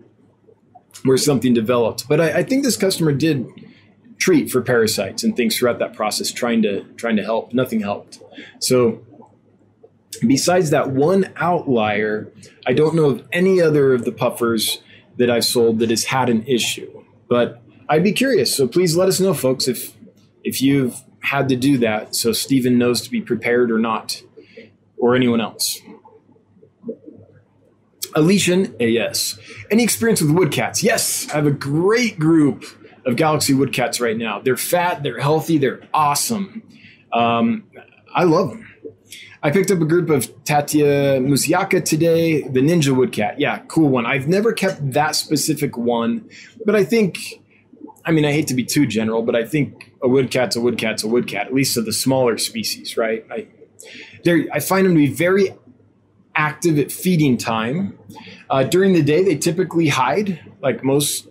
where 1.03 1.17
something 1.17 1.53
developed 1.53 2.07
but 2.07 2.19
I, 2.19 2.39
I 2.39 2.43
think 2.43 2.63
this 2.63 2.77
customer 2.77 3.11
did 3.11 3.47
treat 4.17 4.51
for 4.51 4.61
parasites 4.61 5.23
and 5.23 5.35
things 5.35 5.57
throughout 5.57 5.79
that 5.79 5.93
process 5.93 6.31
trying 6.31 6.61
to 6.63 6.83
trying 6.95 7.15
to 7.15 7.23
help. 7.23 7.53
Nothing 7.53 7.81
helped. 7.81 8.19
So 8.59 9.05
besides 10.25 10.71
that 10.71 10.89
one 10.89 11.31
outlier 11.37 12.31
i 12.65 12.73
don't 12.73 12.95
know 12.95 13.05
of 13.05 13.23
any 13.31 13.61
other 13.61 13.93
of 13.93 14.05
the 14.05 14.11
puffers 14.11 14.81
that 15.19 15.29
I've 15.29 15.45
sold 15.45 15.79
that 15.79 15.91
has 15.91 16.05
had 16.05 16.29
an 16.29 16.43
issue. 16.47 17.03
But 17.29 17.61
I'd 17.87 18.03
be 18.03 18.13
curious. 18.13 18.55
So 18.55 18.67
please 18.67 18.97
let 18.97 19.07
us 19.07 19.19
know, 19.19 19.35
folks, 19.35 19.67
if 19.67 19.95
if 20.43 20.61
you've 20.61 20.95
had 21.21 21.49
to 21.49 21.55
do 21.55 21.77
that, 21.79 22.15
so 22.15 22.31
Stephen 22.31 22.77
knows 22.77 23.01
to 23.01 23.11
be 23.11 23.21
prepared 23.21 23.69
or 23.69 23.77
not, 23.77 24.23
or 24.97 25.15
anyone 25.15 25.41
else. 25.41 25.79
Alician, 28.15 28.75
a 28.79 28.87
yes. 28.87 29.37
Any 29.69 29.83
experience 29.83 30.21
with 30.21 30.31
woodcats? 30.31 30.81
Yes, 30.81 31.29
I 31.29 31.33
have 31.33 31.45
a 31.45 31.51
great 31.51 32.17
group 32.17 32.65
of 33.05 33.15
Galaxy 33.15 33.53
woodcats 33.53 34.01
right 34.01 34.17
now. 34.17 34.39
They're 34.39 34.57
fat, 34.57 35.03
they're 35.03 35.19
healthy, 35.19 35.57
they're 35.57 35.81
awesome. 35.93 36.63
Um, 37.13 37.65
I 38.13 38.23
love 38.23 38.49
them. 38.49 38.68
I 39.41 39.51
picked 39.51 39.71
up 39.71 39.79
a 39.79 39.85
group 39.85 40.09
of 40.09 40.25
Tatia 40.43 41.19
musaica 41.21 41.83
today, 41.83 42.41
the 42.41 42.59
Ninja 42.59 42.93
Woodcat. 42.93 43.35
Yeah, 43.37 43.59
cool 43.67 43.89
one. 43.89 44.05
I've 44.05 44.27
never 44.27 44.51
kept 44.51 44.91
that 44.91 45.15
specific 45.15 45.77
one, 45.77 46.29
but 46.65 46.75
I 46.75 46.83
think, 46.83 47.41
I 48.05 48.11
mean, 48.11 48.25
I 48.25 48.33
hate 48.33 48.47
to 48.47 48.53
be 48.53 48.65
too 48.65 48.85
general, 48.85 49.21
but 49.21 49.35
I 49.35 49.45
think 49.45 49.93
a 50.03 50.09
woodcat's 50.09 50.57
a 50.57 50.61
woodcat's 50.61 51.03
a 51.03 51.07
woodcat, 51.07 51.45
at 51.45 51.53
least 51.53 51.77
of 51.77 51.85
the 51.85 51.93
smaller 51.93 52.37
species, 52.37 52.97
right? 52.97 53.25
I, 53.31 53.47
I 54.53 54.59
find 54.59 54.85
them 54.85 54.93
to 54.93 54.99
be 54.99 55.07
very 55.07 55.55
active 56.35 56.77
at 56.77 56.91
feeding 56.91 57.37
time. 57.37 57.97
Uh, 58.49 58.63
during 58.63 58.93
the 58.93 59.03
day, 59.03 59.23
they 59.23 59.35
typically 59.37 59.87
hide, 59.87 60.39
like 60.61 60.83
most 60.83 61.27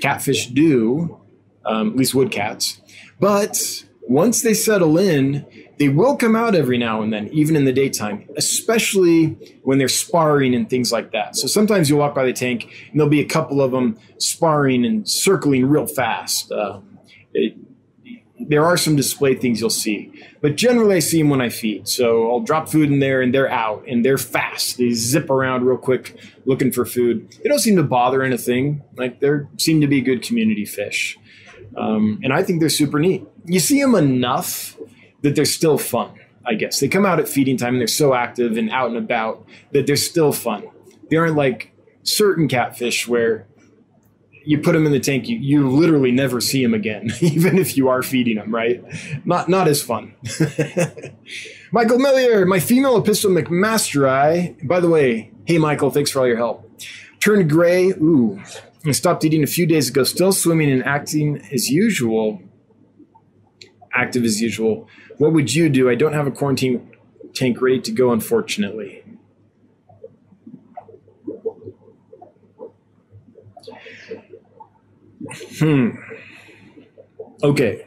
catfish 0.00 0.48
do, 0.48 1.18
um, 1.64 1.90
at 1.90 1.96
least 1.96 2.12
woodcats. 2.12 2.80
But 3.18 3.84
once 4.02 4.42
they 4.42 4.54
settle 4.54 4.98
in, 4.98 5.46
they 5.80 5.88
will 5.88 6.14
come 6.14 6.36
out 6.36 6.54
every 6.54 6.76
now 6.76 7.00
and 7.00 7.10
then, 7.10 7.28
even 7.28 7.56
in 7.56 7.64
the 7.64 7.72
daytime, 7.72 8.28
especially 8.36 9.28
when 9.62 9.78
they're 9.78 9.88
sparring 9.88 10.54
and 10.54 10.68
things 10.68 10.92
like 10.92 11.10
that. 11.12 11.34
So 11.36 11.46
sometimes 11.46 11.88
you'll 11.88 12.00
walk 12.00 12.14
by 12.14 12.26
the 12.26 12.34
tank 12.34 12.64
and 12.90 13.00
there'll 13.00 13.08
be 13.08 13.22
a 13.22 13.26
couple 13.26 13.62
of 13.62 13.70
them 13.70 13.98
sparring 14.18 14.84
and 14.84 15.08
circling 15.08 15.64
real 15.64 15.86
fast. 15.86 16.52
Uh, 16.52 16.80
it, 17.32 17.56
there 18.38 18.62
are 18.62 18.76
some 18.76 18.94
display 18.94 19.34
things 19.34 19.58
you'll 19.58 19.70
see, 19.70 20.12
but 20.42 20.56
generally 20.56 20.96
I 20.96 20.98
see 20.98 21.22
them 21.22 21.30
when 21.30 21.40
I 21.40 21.48
feed. 21.48 21.88
So 21.88 22.30
I'll 22.30 22.40
drop 22.40 22.68
food 22.68 22.92
in 22.92 23.00
there 23.00 23.22
and 23.22 23.32
they're 23.32 23.50
out 23.50 23.82
and 23.88 24.04
they're 24.04 24.18
fast. 24.18 24.76
They 24.76 24.90
zip 24.90 25.30
around 25.30 25.64
real 25.64 25.78
quick 25.78 26.14
looking 26.44 26.72
for 26.72 26.84
food. 26.84 27.34
They 27.42 27.48
don't 27.48 27.58
seem 27.58 27.76
to 27.76 27.82
bother 27.82 28.22
anything. 28.22 28.82
Like 28.98 29.20
they 29.20 29.30
seem 29.56 29.80
to 29.80 29.86
be 29.86 30.02
good 30.02 30.22
community 30.22 30.66
fish. 30.66 31.18
Um, 31.74 32.20
and 32.22 32.34
I 32.34 32.42
think 32.42 32.60
they're 32.60 32.68
super 32.68 32.98
neat. 32.98 33.26
You 33.46 33.60
see 33.60 33.80
them 33.80 33.94
enough 33.94 34.76
that 35.22 35.34
they're 35.34 35.44
still 35.44 35.78
fun, 35.78 36.12
I 36.46 36.54
guess. 36.54 36.80
They 36.80 36.88
come 36.88 37.06
out 37.06 37.20
at 37.20 37.28
feeding 37.28 37.56
time 37.56 37.74
and 37.74 37.80
they're 37.80 37.88
so 37.88 38.14
active 38.14 38.56
and 38.56 38.70
out 38.70 38.88
and 38.88 38.96
about 38.96 39.46
that 39.72 39.86
they're 39.86 39.96
still 39.96 40.32
fun. 40.32 40.64
They 41.10 41.16
aren't 41.16 41.36
like 41.36 41.72
certain 42.02 42.48
catfish 42.48 43.06
where 43.06 43.46
you 44.44 44.58
put 44.58 44.72
them 44.72 44.86
in 44.86 44.92
the 44.92 45.00
tank, 45.00 45.28
you, 45.28 45.38
you 45.38 45.68
literally 45.68 46.10
never 46.10 46.40
see 46.40 46.62
them 46.62 46.74
again, 46.74 47.10
even 47.20 47.58
if 47.58 47.76
you 47.76 47.88
are 47.88 48.02
feeding 48.02 48.36
them, 48.36 48.54
right? 48.54 48.82
Not 49.24 49.48
not 49.48 49.68
as 49.68 49.82
fun. 49.82 50.14
Michael 51.72 51.98
Millier, 51.98 52.46
my 52.46 52.58
female 52.58 53.00
Apistos 53.02 53.36
macmasteri. 53.36 54.66
By 54.66 54.80
the 54.80 54.88
way, 54.88 55.30
hey 55.44 55.58
Michael, 55.58 55.90
thanks 55.90 56.10
for 56.10 56.20
all 56.20 56.26
your 56.26 56.36
help. 56.36 56.68
Turned 57.20 57.50
gray. 57.50 57.90
Ooh, 57.90 58.42
I 58.84 58.92
stopped 58.92 59.24
eating 59.24 59.42
a 59.42 59.46
few 59.46 59.66
days 59.66 59.90
ago. 59.90 60.04
Still 60.04 60.32
swimming 60.32 60.70
and 60.70 60.84
acting 60.84 61.42
as 61.52 61.68
usual. 61.68 62.42
Active 63.92 64.24
as 64.24 64.40
usual. 64.40 64.88
What 65.18 65.32
would 65.32 65.54
you 65.54 65.68
do? 65.68 65.90
I 65.90 65.94
don't 65.94 66.12
have 66.12 66.26
a 66.26 66.30
quarantine 66.30 66.90
tank 67.34 67.60
ready 67.60 67.80
to 67.80 67.92
go, 67.92 68.12
unfortunately. 68.12 69.04
Hmm. 75.58 75.90
Okay. 77.42 77.86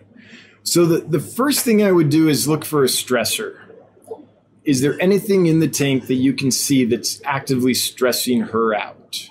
So 0.63 0.85
the, 0.85 0.99
the 0.99 1.19
first 1.19 1.65
thing 1.65 1.83
I 1.83 1.91
would 1.91 2.09
do 2.09 2.27
is 2.29 2.47
look 2.47 2.63
for 2.63 2.83
a 2.83 2.87
stressor. 2.87 3.59
Is 4.63 4.81
there 4.81 4.99
anything 5.01 5.45
in 5.45 5.59
the 5.59 5.67
tank 5.67 6.07
that 6.07 6.15
you 6.15 6.33
can 6.33 6.49
see 6.51 6.85
that's 6.85 7.21
actively 7.25 7.73
stressing 7.73 8.41
her 8.41 8.73
out? 8.73 9.29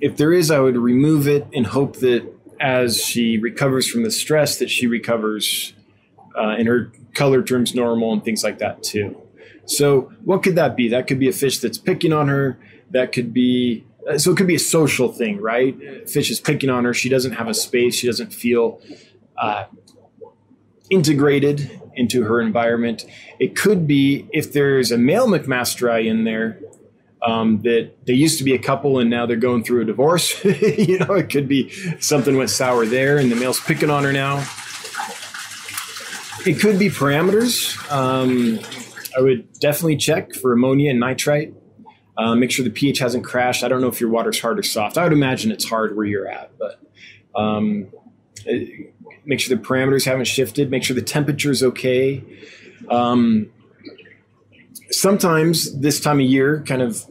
If 0.00 0.18
there 0.18 0.32
is, 0.32 0.50
I 0.50 0.60
would 0.60 0.76
remove 0.76 1.26
it 1.26 1.46
and 1.54 1.66
hope 1.66 1.96
that 1.96 2.35
as 2.60 3.02
she 3.02 3.38
recovers 3.38 3.88
from 3.88 4.02
the 4.02 4.10
stress, 4.10 4.58
that 4.58 4.70
she 4.70 4.86
recovers 4.86 5.72
uh, 6.36 6.54
and 6.58 6.68
her 6.68 6.92
color 7.14 7.42
turns 7.42 7.74
normal 7.74 8.12
and 8.12 8.24
things 8.24 8.44
like 8.44 8.58
that 8.58 8.82
too. 8.82 9.20
So 9.64 10.12
what 10.24 10.42
could 10.42 10.56
that 10.56 10.76
be? 10.76 10.88
That 10.88 11.06
could 11.06 11.18
be 11.18 11.28
a 11.28 11.32
fish 11.32 11.58
that's 11.58 11.78
picking 11.78 12.12
on 12.12 12.28
her. 12.28 12.58
That 12.90 13.12
could 13.12 13.32
be 13.32 13.84
uh, 14.08 14.18
so 14.18 14.30
it 14.32 14.36
could 14.36 14.46
be 14.46 14.54
a 14.54 14.60
social 14.60 15.10
thing, 15.10 15.40
right? 15.40 16.08
Fish 16.08 16.30
is 16.30 16.40
picking 16.40 16.70
on 16.70 16.84
her. 16.84 16.94
She 16.94 17.08
doesn't 17.08 17.32
have 17.32 17.48
a 17.48 17.54
space. 17.54 17.96
She 17.96 18.06
doesn't 18.06 18.32
feel 18.32 18.80
uh, 19.36 19.64
integrated 20.90 21.80
into 21.94 22.24
her 22.24 22.40
environment. 22.40 23.06
It 23.40 23.56
could 23.56 23.86
be 23.86 24.28
if 24.32 24.52
there's 24.52 24.92
a 24.92 24.98
male 24.98 25.26
Macmasteri 25.26 26.06
in 26.06 26.24
there 26.24 26.60
um, 27.26 27.60
that 27.62 27.92
they 28.06 28.12
used 28.12 28.38
to 28.38 28.44
be 28.44 28.54
a 28.54 28.58
couple 28.58 28.98
and 28.98 29.10
now 29.10 29.26
they're 29.26 29.36
going 29.36 29.64
through 29.64 29.82
a 29.82 29.84
divorce. 29.84 30.44
you 30.44 30.98
know, 30.98 31.14
it 31.14 31.28
could 31.28 31.48
be 31.48 31.70
something 32.00 32.36
went 32.36 32.50
sour 32.50 32.86
there 32.86 33.18
and 33.18 33.30
the 33.30 33.36
male's 33.36 33.60
picking 33.60 33.90
on 33.90 34.04
her 34.04 34.12
now. 34.12 34.46
It 36.46 36.60
could 36.60 36.78
be 36.78 36.88
parameters. 36.88 37.76
Um, 37.90 38.60
I 39.16 39.20
would 39.20 39.52
definitely 39.58 39.96
check 39.96 40.34
for 40.34 40.52
ammonia 40.52 40.90
and 40.90 41.00
nitrite. 41.00 41.54
Uh, 42.16 42.34
make 42.34 42.50
sure 42.50 42.64
the 42.64 42.70
pH 42.70 43.00
hasn't 43.00 43.24
crashed. 43.24 43.64
I 43.64 43.68
don't 43.68 43.80
know 43.80 43.88
if 43.88 44.00
your 44.00 44.10
water's 44.10 44.40
hard 44.40 44.58
or 44.58 44.62
soft. 44.62 44.96
I 44.96 45.02
would 45.02 45.12
imagine 45.12 45.50
it's 45.50 45.68
hard 45.68 45.96
where 45.96 46.06
you're 46.06 46.28
at, 46.28 46.52
but 46.56 46.80
um, 47.34 47.88
it, 48.44 48.94
make 49.24 49.40
sure 49.40 49.56
the 49.56 49.62
parameters 49.62 50.06
haven't 50.06 50.26
shifted. 50.26 50.70
Make 50.70 50.84
sure 50.84 50.94
the 50.94 51.02
temperature 51.02 51.50
is 51.50 51.62
okay. 51.62 52.22
Um, 52.88 53.50
sometimes 54.90 55.78
this 55.78 56.00
time 56.00 56.20
of 56.20 56.26
year, 56.26 56.62
kind 56.66 56.80
of 56.80 57.04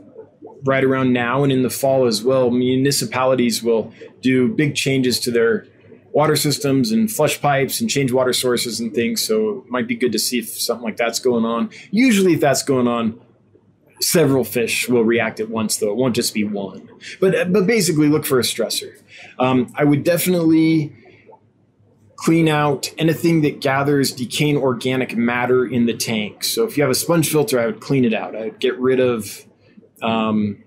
right 0.66 0.84
around 0.84 1.14
now 1.14 1.44
and 1.44 1.52
in 1.52 1.62
the 1.62 1.70
fall 1.70 2.06
as 2.06 2.24
well, 2.24 2.50
municipalities 2.50 3.64
will 3.64 3.94
do 4.22 4.48
big 4.48 4.76
changes 4.76 5.20
to 5.22 5.32
their 5.32 5.68
water 6.12 6.36
systems 6.36 6.92
and 6.92 7.12
flush 7.12 7.42
pipes 7.42 7.82
and 7.82 7.90
change 7.90 8.12
water 8.12 8.34
sources 8.34 8.80
and 8.80 8.94
things. 8.94 9.22
So 9.22 9.60
it 9.60 9.70
might 9.70 9.88
be 9.88 9.96
good 9.96 10.12
to 10.14 10.20
see 10.20 10.40
if 10.40 10.50
something 10.50 10.84
like 10.84 10.98
that's 10.98 11.20
going 11.20 11.46
on. 11.46 11.70
Usually, 11.92 12.34
if 12.34 12.40
that's 12.40 12.64
going 12.64 12.88
on, 12.88 13.20
several 14.02 14.44
fish 14.44 14.90
will 14.90 15.04
react 15.04 15.40
at 15.40 15.50
once 15.50 15.78
though. 15.78 15.92
It 15.92 15.98
won't 15.98 16.16
just 16.16 16.34
be 16.34 16.44
one. 16.44 16.90
But 17.20 17.52
but 17.52 17.68
basically 17.68 18.08
look 18.08 18.26
for 18.26 18.40
a 18.40 18.44
stressor. 18.44 18.94
Um, 19.40 19.74
i 19.76 19.84
would 19.84 20.04
definitely 20.04 20.96
clean 22.16 22.48
out 22.48 22.94
anything 22.98 23.42
that 23.42 23.60
gathers 23.60 24.12
decaying 24.12 24.58
organic 24.58 25.16
matter 25.16 25.66
in 25.66 25.86
the 25.86 25.94
tank. 25.94 26.44
So 26.44 26.66
if 26.66 26.78
you 26.78 26.84
have 26.84 26.92
a 26.92 26.96
sponge 26.96 27.30
filter 27.30 27.60
i 27.60 27.66
would 27.66 27.82
clean 27.82 28.06
it 28.06 28.14
out. 28.14 28.36
I 28.36 28.46
would 28.46 28.60
get 28.60 28.78
rid 28.80 29.00
of 29.00 29.45
um, 30.06 30.64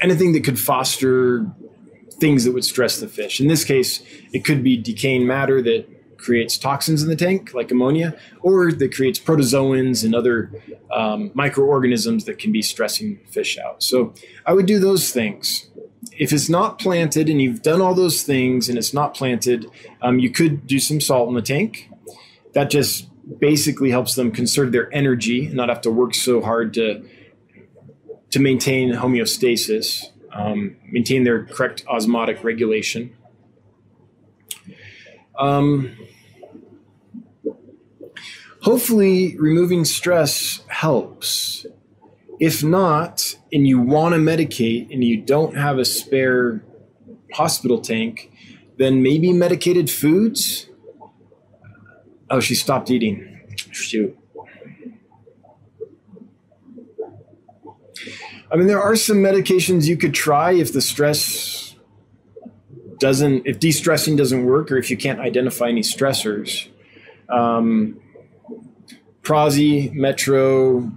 anything 0.00 0.32
that 0.32 0.44
could 0.44 0.58
foster 0.58 1.46
things 2.20 2.44
that 2.44 2.52
would 2.52 2.64
stress 2.64 3.00
the 3.00 3.08
fish 3.08 3.40
in 3.40 3.48
this 3.48 3.64
case 3.64 4.02
it 4.32 4.44
could 4.44 4.62
be 4.62 4.76
decaying 4.76 5.26
matter 5.26 5.60
that 5.60 5.88
creates 6.22 6.56
toxins 6.56 7.02
in 7.02 7.08
the 7.08 7.16
tank, 7.16 7.52
like 7.52 7.70
ammonia, 7.70 8.16
or 8.40 8.72
that 8.72 8.94
creates 8.94 9.18
protozoans 9.18 10.04
and 10.04 10.14
other 10.14 10.50
um, 10.90 11.30
microorganisms 11.34 12.24
that 12.24 12.38
can 12.38 12.52
be 12.52 12.62
stressing 12.62 13.18
fish 13.26 13.58
out. 13.58 13.82
So 13.82 14.14
I 14.46 14.52
would 14.52 14.66
do 14.66 14.78
those 14.78 15.10
things. 15.10 15.68
If 16.12 16.32
it's 16.32 16.48
not 16.48 16.78
planted 16.78 17.28
and 17.28 17.40
you've 17.42 17.62
done 17.62 17.80
all 17.80 17.94
those 17.94 18.22
things 18.22 18.68
and 18.68 18.78
it's 18.78 18.94
not 18.94 19.14
planted, 19.14 19.66
um, 20.00 20.18
you 20.18 20.30
could 20.30 20.66
do 20.66 20.78
some 20.78 21.00
salt 21.00 21.28
in 21.28 21.34
the 21.34 21.42
tank. 21.42 21.90
That 22.54 22.70
just 22.70 23.08
basically 23.38 23.90
helps 23.90 24.14
them 24.14 24.30
conserve 24.30 24.72
their 24.72 24.92
energy 24.94 25.46
and 25.46 25.54
not 25.54 25.68
have 25.68 25.80
to 25.82 25.90
work 25.90 26.14
so 26.14 26.40
hard 26.40 26.74
to 26.74 27.04
to 28.30 28.38
maintain 28.38 28.90
homeostasis, 28.92 30.06
um, 30.32 30.76
maintain 30.90 31.24
their 31.24 31.44
correct 31.44 31.84
osmotic 31.86 32.42
regulation. 32.42 33.14
Um, 35.38 35.94
hopefully 38.62 39.36
removing 39.36 39.84
stress 39.84 40.64
helps. 40.68 41.66
If 42.40 42.64
not, 42.64 43.36
and 43.52 43.68
you 43.68 43.78
want 43.80 44.14
to 44.14 44.18
medicate 44.18 44.90
and 44.92 45.04
you 45.04 45.20
don't 45.20 45.56
have 45.56 45.78
a 45.78 45.84
spare 45.84 46.64
hospital 47.34 47.80
tank, 47.80 48.32
then 48.78 49.02
maybe 49.02 49.32
medicated 49.32 49.90
foods. 49.90 50.68
Oh, 52.32 52.40
she 52.40 52.54
stopped 52.54 52.90
eating. 52.90 53.40
Shoot. 53.72 54.18
I 58.50 58.56
mean, 58.56 58.66
there 58.66 58.80
are 58.80 58.96
some 58.96 59.18
medications 59.18 59.86
you 59.86 59.98
could 59.98 60.14
try 60.14 60.52
if 60.52 60.72
the 60.72 60.80
stress 60.80 61.74
doesn't, 62.98 63.46
if 63.46 63.60
de 63.60 63.70
stressing 63.70 64.16
doesn't 64.16 64.46
work, 64.46 64.72
or 64.72 64.78
if 64.78 64.90
you 64.90 64.96
can't 64.96 65.20
identify 65.20 65.68
any 65.68 65.82
stressors. 65.82 66.68
Um, 67.28 68.00
Metro, 69.92 70.90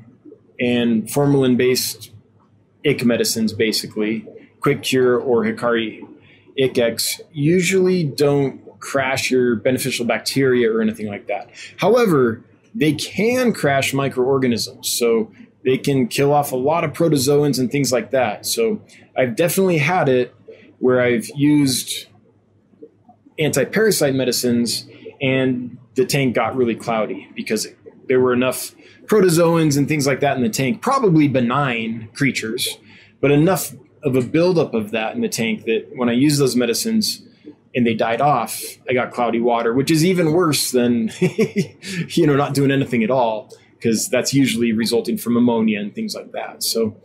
and 0.58 1.12
formalin 1.12 1.58
based 1.58 2.12
ick 2.86 3.04
medicines, 3.04 3.52
basically, 3.52 4.26
Quick 4.62 4.84
Cure 4.84 5.20
or 5.20 5.44
Hikari 5.44 6.08
Ich-X, 6.56 7.20
usually 7.34 8.06
don't 8.06 8.65
crash 8.86 9.32
your 9.32 9.56
beneficial 9.56 10.06
bacteria 10.06 10.72
or 10.72 10.82
anything 10.82 11.08
like 11.08 11.28
that. 11.28 11.50
However, 11.78 12.44
they 12.76 12.94
can 12.94 13.52
crash 13.52 13.94
microorganisms. 13.94 14.92
So 14.92 15.32
they 15.64 15.78
can 15.78 16.08
kill 16.08 16.32
off 16.32 16.52
a 16.52 16.56
lot 16.56 16.84
of 16.84 16.94
protozoans 16.94 17.58
and 17.58 17.72
things 17.72 17.92
like 17.92 18.12
that. 18.12 18.46
So 18.46 18.82
I've 19.18 19.36
definitely 19.36 19.80
had 19.80 20.08
it 20.08 20.36
where 20.78 21.02
I've 21.02 21.28
used 21.36 22.08
anti 23.40 23.66
parasite 23.66 24.14
medicines 24.14 24.88
and 25.20 25.78
the 25.96 26.06
tank 26.06 26.36
got 26.36 26.56
really 26.56 26.76
cloudy 26.76 27.28
because 27.36 27.68
there 28.08 28.20
were 28.20 28.34
enough 28.34 28.76
protozoans 29.06 29.78
and 29.78 29.88
things 29.88 30.06
like 30.06 30.20
that 30.20 30.38
in 30.38 30.44
the 30.44 30.50
tank, 30.50 30.82
probably 30.82 31.28
benign 31.28 32.10
creatures, 32.14 32.78
but 33.20 33.32
enough 33.32 33.74
of 34.04 34.16
a 34.16 34.22
buildup 34.22 34.76
of 34.76 34.92
that 34.92 35.16
in 35.16 35.22
the 35.22 35.30
tank 35.30 35.66
that 35.66 35.88
when 35.96 36.10
I 36.10 36.14
used 36.14 36.40
those 36.40 36.56
medicines 36.56 37.25
and 37.76 37.86
they 37.86 37.94
died 37.94 38.22
off, 38.22 38.64
I 38.90 38.94
got 38.94 39.12
cloudy 39.12 39.42
water, 39.42 39.74
which 39.74 39.92
is 39.92 40.06
even 40.06 40.32
worse 40.32 40.72
than 40.72 41.12
you 41.20 42.26
know 42.26 42.36
not 42.36 42.54
doing 42.54 42.72
anything 42.72 43.04
at 43.04 43.12
all 43.12 43.52
because 43.78 44.10
that's 44.10 44.34
usually 44.34 44.72
resulting 44.72 45.18
from 45.18 45.38
ammonia 45.38 45.80
and 45.80 45.94
things 45.94 46.16
like 46.16 46.32
that. 46.32 46.64
So 46.64 46.98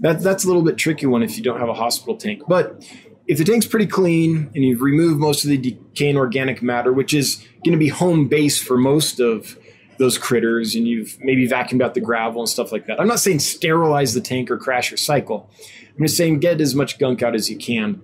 that 0.00 0.20
that's 0.20 0.44
a 0.44 0.46
little 0.46 0.62
bit 0.62 0.76
tricky 0.76 1.06
one 1.06 1.22
if 1.22 1.36
you 1.38 1.42
don't 1.42 1.60
have 1.60 1.68
a 1.68 1.74
hospital 1.74 2.16
tank. 2.16 2.42
But 2.46 2.84
if 3.26 3.38
the 3.38 3.44
tank's 3.44 3.66
pretty 3.66 3.86
clean 3.86 4.50
and 4.54 4.64
you've 4.64 4.82
removed 4.82 5.20
most 5.20 5.44
of 5.44 5.50
the 5.50 5.56
decaying 5.56 6.16
organic 6.16 6.62
matter, 6.62 6.92
which 6.92 7.14
is 7.14 7.46
going 7.64 7.72
to 7.72 7.78
be 7.78 7.88
home 7.88 8.26
base 8.26 8.60
for 8.60 8.76
most 8.76 9.20
of 9.20 9.58
those 9.98 10.16
critters, 10.16 10.74
and 10.74 10.86
you've 10.86 11.18
maybe 11.20 11.46
vacuumed 11.48 11.82
out 11.82 11.94
the 11.94 12.00
gravel 12.00 12.40
and 12.40 12.48
stuff 12.48 12.72
like 12.72 12.86
that. 12.86 13.00
I'm 13.00 13.08
not 13.08 13.20
saying 13.20 13.40
sterilize 13.40 14.14
the 14.14 14.20
tank 14.20 14.50
or 14.50 14.56
crash 14.56 14.90
your 14.90 14.98
cycle. 14.98 15.50
I'm 15.96 16.04
just 16.04 16.16
saying 16.16 16.38
get 16.38 16.60
as 16.60 16.74
much 16.74 16.98
gunk 16.98 17.22
out 17.22 17.34
as 17.34 17.50
you 17.50 17.58
can. 17.58 18.02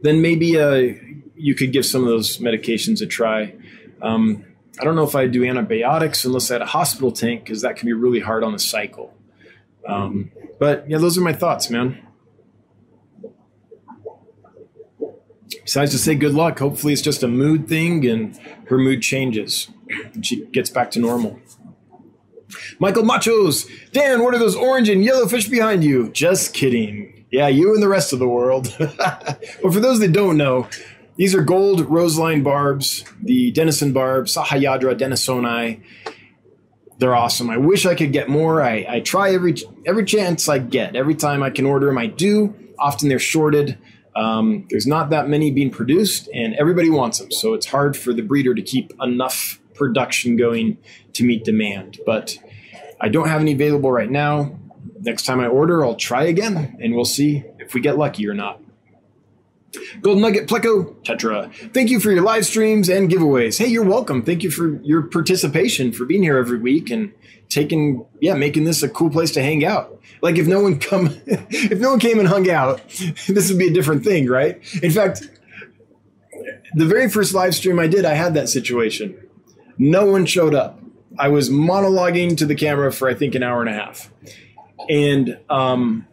Then 0.00 0.22
maybe 0.22 0.58
uh, 0.58 0.94
you 1.34 1.54
could 1.54 1.72
give 1.72 1.86
some 1.86 2.02
of 2.02 2.08
those 2.08 2.38
medications 2.38 3.00
a 3.02 3.06
try. 3.06 3.54
Um, 4.02 4.44
I 4.80 4.84
don't 4.84 4.96
know 4.96 5.04
if 5.04 5.14
I'd 5.14 5.32
do 5.32 5.44
antibiotics 5.44 6.24
unless 6.24 6.50
I 6.50 6.54
had 6.54 6.62
a 6.62 6.66
hospital 6.66 7.10
tank 7.10 7.44
because 7.44 7.62
that 7.62 7.76
can 7.76 7.86
be 7.86 7.92
really 7.92 8.20
hard 8.20 8.44
on 8.44 8.52
the 8.52 8.58
cycle. 8.58 9.14
Um, 9.86 10.30
but 10.58 10.88
yeah, 10.88 10.98
those 10.98 11.18
are 11.18 11.22
my 11.22 11.32
thoughts, 11.32 11.70
man. 11.70 12.04
Besides 15.64 15.92
to 15.92 15.98
say 15.98 16.14
good 16.14 16.34
luck, 16.34 16.58
hopefully 16.58 16.92
it's 16.92 17.02
just 17.02 17.22
a 17.22 17.28
mood 17.28 17.68
thing 17.68 18.06
and 18.06 18.38
her 18.68 18.78
mood 18.78 19.02
changes 19.02 19.68
and 20.14 20.24
she 20.24 20.44
gets 20.46 20.70
back 20.70 20.90
to 20.92 20.98
normal. 20.98 21.40
Michael 22.78 23.02
Machos, 23.02 23.68
Dan, 23.92 24.22
what 24.22 24.34
are 24.34 24.38
those 24.38 24.56
orange 24.56 24.88
and 24.88 25.04
yellow 25.04 25.26
fish 25.26 25.48
behind 25.48 25.84
you? 25.84 26.10
Just 26.10 26.54
kidding. 26.54 27.17
Yeah, 27.30 27.48
you 27.48 27.74
and 27.74 27.82
the 27.82 27.88
rest 27.88 28.12
of 28.12 28.18
the 28.18 28.28
world. 28.28 28.74
but 28.78 29.42
for 29.60 29.80
those 29.80 30.00
that 30.00 30.12
don't 30.12 30.36
know, 30.36 30.68
these 31.16 31.34
are 31.34 31.42
gold 31.42 31.80
roseline 31.80 32.42
barbs, 32.42 33.04
the 33.22 33.50
Denison 33.50 33.92
barb, 33.92 34.26
Sahyadria 34.26 34.96
denisonii. 34.96 35.82
They're 36.98 37.14
awesome. 37.14 37.50
I 37.50 37.58
wish 37.58 37.86
I 37.86 37.94
could 37.94 38.12
get 38.12 38.28
more. 38.28 38.62
I, 38.62 38.86
I 38.88 39.00
try 39.00 39.32
every 39.32 39.56
every 39.86 40.04
chance 40.04 40.48
I 40.48 40.58
get. 40.58 40.96
Every 40.96 41.14
time 41.14 41.42
I 41.42 41.50
can 41.50 41.66
order 41.66 41.86
them, 41.86 41.98
I 41.98 42.06
do. 42.06 42.54
Often 42.78 43.08
they're 43.08 43.18
shorted. 43.18 43.78
Um, 44.16 44.66
there's 44.70 44.86
not 44.86 45.10
that 45.10 45.28
many 45.28 45.50
being 45.50 45.70
produced, 45.70 46.28
and 46.34 46.54
everybody 46.54 46.90
wants 46.90 47.18
them. 47.18 47.30
So 47.30 47.54
it's 47.54 47.66
hard 47.66 47.96
for 47.96 48.12
the 48.12 48.22
breeder 48.22 48.54
to 48.54 48.62
keep 48.62 48.92
enough 49.00 49.60
production 49.74 50.36
going 50.36 50.78
to 51.12 51.24
meet 51.24 51.44
demand. 51.44 52.00
But 52.04 52.36
I 53.00 53.08
don't 53.08 53.28
have 53.28 53.40
any 53.40 53.52
available 53.52 53.92
right 53.92 54.10
now. 54.10 54.58
Next 55.00 55.24
time 55.24 55.40
I 55.40 55.46
order, 55.46 55.84
I'll 55.84 55.94
try 55.94 56.24
again, 56.24 56.76
and 56.80 56.94
we'll 56.94 57.04
see 57.04 57.44
if 57.58 57.74
we 57.74 57.80
get 57.80 57.98
lucky 57.98 58.28
or 58.28 58.34
not. 58.34 58.60
Golden 60.00 60.22
Nugget 60.22 60.48
Pleco 60.48 60.94
Tetra. 61.04 61.52
Thank 61.72 61.90
you 61.90 62.00
for 62.00 62.10
your 62.10 62.22
live 62.22 62.46
streams 62.46 62.88
and 62.88 63.10
giveaways. 63.10 63.58
Hey, 63.58 63.66
you're 63.66 63.84
welcome. 63.84 64.22
Thank 64.22 64.42
you 64.42 64.50
for 64.50 64.80
your 64.82 65.02
participation, 65.02 65.92
for 65.92 66.04
being 66.04 66.22
here 66.22 66.38
every 66.38 66.58
week 66.58 66.90
and 66.90 67.12
taking, 67.48 68.04
yeah, 68.20 68.34
making 68.34 68.64
this 68.64 68.82
a 68.82 68.88
cool 68.88 69.10
place 69.10 69.30
to 69.32 69.42
hang 69.42 69.64
out. 69.64 70.00
Like 70.22 70.36
if 70.36 70.46
no 70.46 70.60
one 70.60 70.78
come, 70.78 71.08
if 71.26 71.78
no 71.78 71.90
one 71.90 72.00
came 72.00 72.18
and 72.18 72.28
hung 72.28 72.48
out, 72.50 72.86
this 73.28 73.50
would 73.50 73.58
be 73.58 73.68
a 73.68 73.72
different 73.72 74.04
thing, 74.04 74.26
right? 74.26 74.60
In 74.82 74.90
fact, 74.90 75.28
the 76.74 76.86
very 76.86 77.08
first 77.08 77.34
live 77.34 77.54
stream 77.54 77.78
I 77.78 77.86
did, 77.86 78.04
I 78.04 78.14
had 78.14 78.34
that 78.34 78.48
situation. 78.48 79.16
No 79.76 80.06
one 80.06 80.26
showed 80.26 80.54
up. 80.54 80.80
I 81.18 81.28
was 81.28 81.50
monologuing 81.50 82.36
to 82.38 82.46
the 82.46 82.54
camera 82.54 82.92
for 82.92 83.08
I 83.08 83.14
think 83.14 83.34
an 83.34 83.42
hour 83.42 83.60
and 83.60 83.68
a 83.68 83.72
half, 83.72 84.10
and 84.88 85.38
um, 85.50 86.06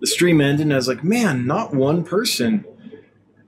the 0.00 0.06
stream 0.06 0.40
ended, 0.40 0.66
and 0.66 0.72
I 0.72 0.76
was 0.76 0.88
like, 0.88 1.04
man, 1.04 1.46
not 1.46 1.74
one 1.74 2.04
person. 2.04 2.64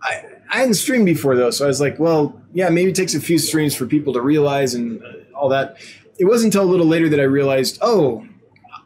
I, 0.03 0.24
I 0.51 0.59
hadn't 0.59 0.74
streamed 0.74 1.07
before 1.07 1.37
though, 1.37 1.51
so 1.51 1.64
I 1.64 1.68
was 1.68 1.80
like, 1.80 1.99
well, 1.99 2.41
yeah, 2.53 2.68
maybe 2.68 2.91
it 2.91 2.97
takes 2.97 3.14
a 3.14 3.20
few 3.20 3.39
streams 3.39 3.74
for 3.74 3.87
people 3.87 4.12
to 4.14 4.20
realize 4.20 4.74
and 4.74 5.03
uh, 5.03 5.37
all 5.37 5.49
that. 5.51 5.76
It 6.18 6.26
wasn't 6.26 6.55
until 6.55 6.68
a 6.68 6.70
little 6.70 6.87
later 6.87 7.09
that 7.09 7.20
I 7.20 7.24
realized, 7.24 7.78
oh, 7.80 8.26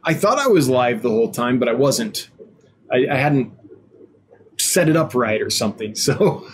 I 0.05 0.15
thought 0.15 0.39
I 0.39 0.47
was 0.47 0.69
live 0.69 1.03
the 1.03 1.11
whole 1.11 1.33
time, 1.33 1.59
but 1.59 1.69
I 1.69 1.73
wasn't. 1.73 2.31
I, 2.93 3.07
I 3.11 3.17
hadn't 3.17 3.53
set 4.59 4.89
it 4.89 4.97
up 4.97 5.15
right 5.15 5.43
or 5.43 5.51
something. 5.51 5.95
So 6.07 6.47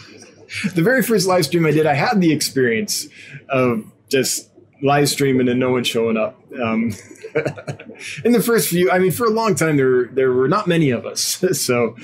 the 0.74 0.82
very 0.82 1.02
first 1.02 1.26
live 1.26 1.46
stream 1.46 1.64
I 1.64 1.70
did, 1.70 1.86
I 1.86 1.94
had 1.94 2.20
the 2.20 2.30
experience 2.32 3.08
of 3.48 3.90
just 4.08 4.50
live 4.82 5.08
streaming 5.08 5.48
and 5.48 5.58
no 5.58 5.70
one 5.70 5.84
showing 5.84 6.16
up. 6.18 6.38
Um, 6.62 6.92
in 8.24 8.32
the 8.32 8.42
first 8.42 8.68
few, 8.68 8.90
I 8.90 8.98
mean, 8.98 9.10
for 9.10 9.26
a 9.26 9.30
long 9.30 9.54
time 9.54 9.76
there 9.76 10.06
there 10.06 10.32
were 10.32 10.48
not 10.48 10.66
many 10.66 10.90
of 10.90 11.06
us, 11.06 11.44
so 11.52 11.96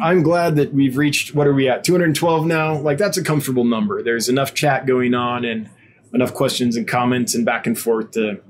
I'm 0.00 0.22
glad 0.22 0.56
that 0.56 0.72
we've 0.72 0.96
reached. 0.96 1.34
What 1.34 1.46
are 1.46 1.54
we 1.54 1.68
at? 1.68 1.84
212 1.84 2.46
now. 2.46 2.76
Like 2.78 2.98
that's 2.98 3.16
a 3.16 3.24
comfortable 3.24 3.64
number. 3.64 4.02
There's 4.02 4.28
enough 4.28 4.54
chat 4.54 4.86
going 4.86 5.14
on 5.14 5.44
and 5.44 5.70
enough 6.12 6.34
questions 6.34 6.76
and 6.76 6.86
comments 6.86 7.34
and 7.34 7.44
back 7.44 7.66
and 7.66 7.78
forth 7.78 8.12
to. 8.12 8.40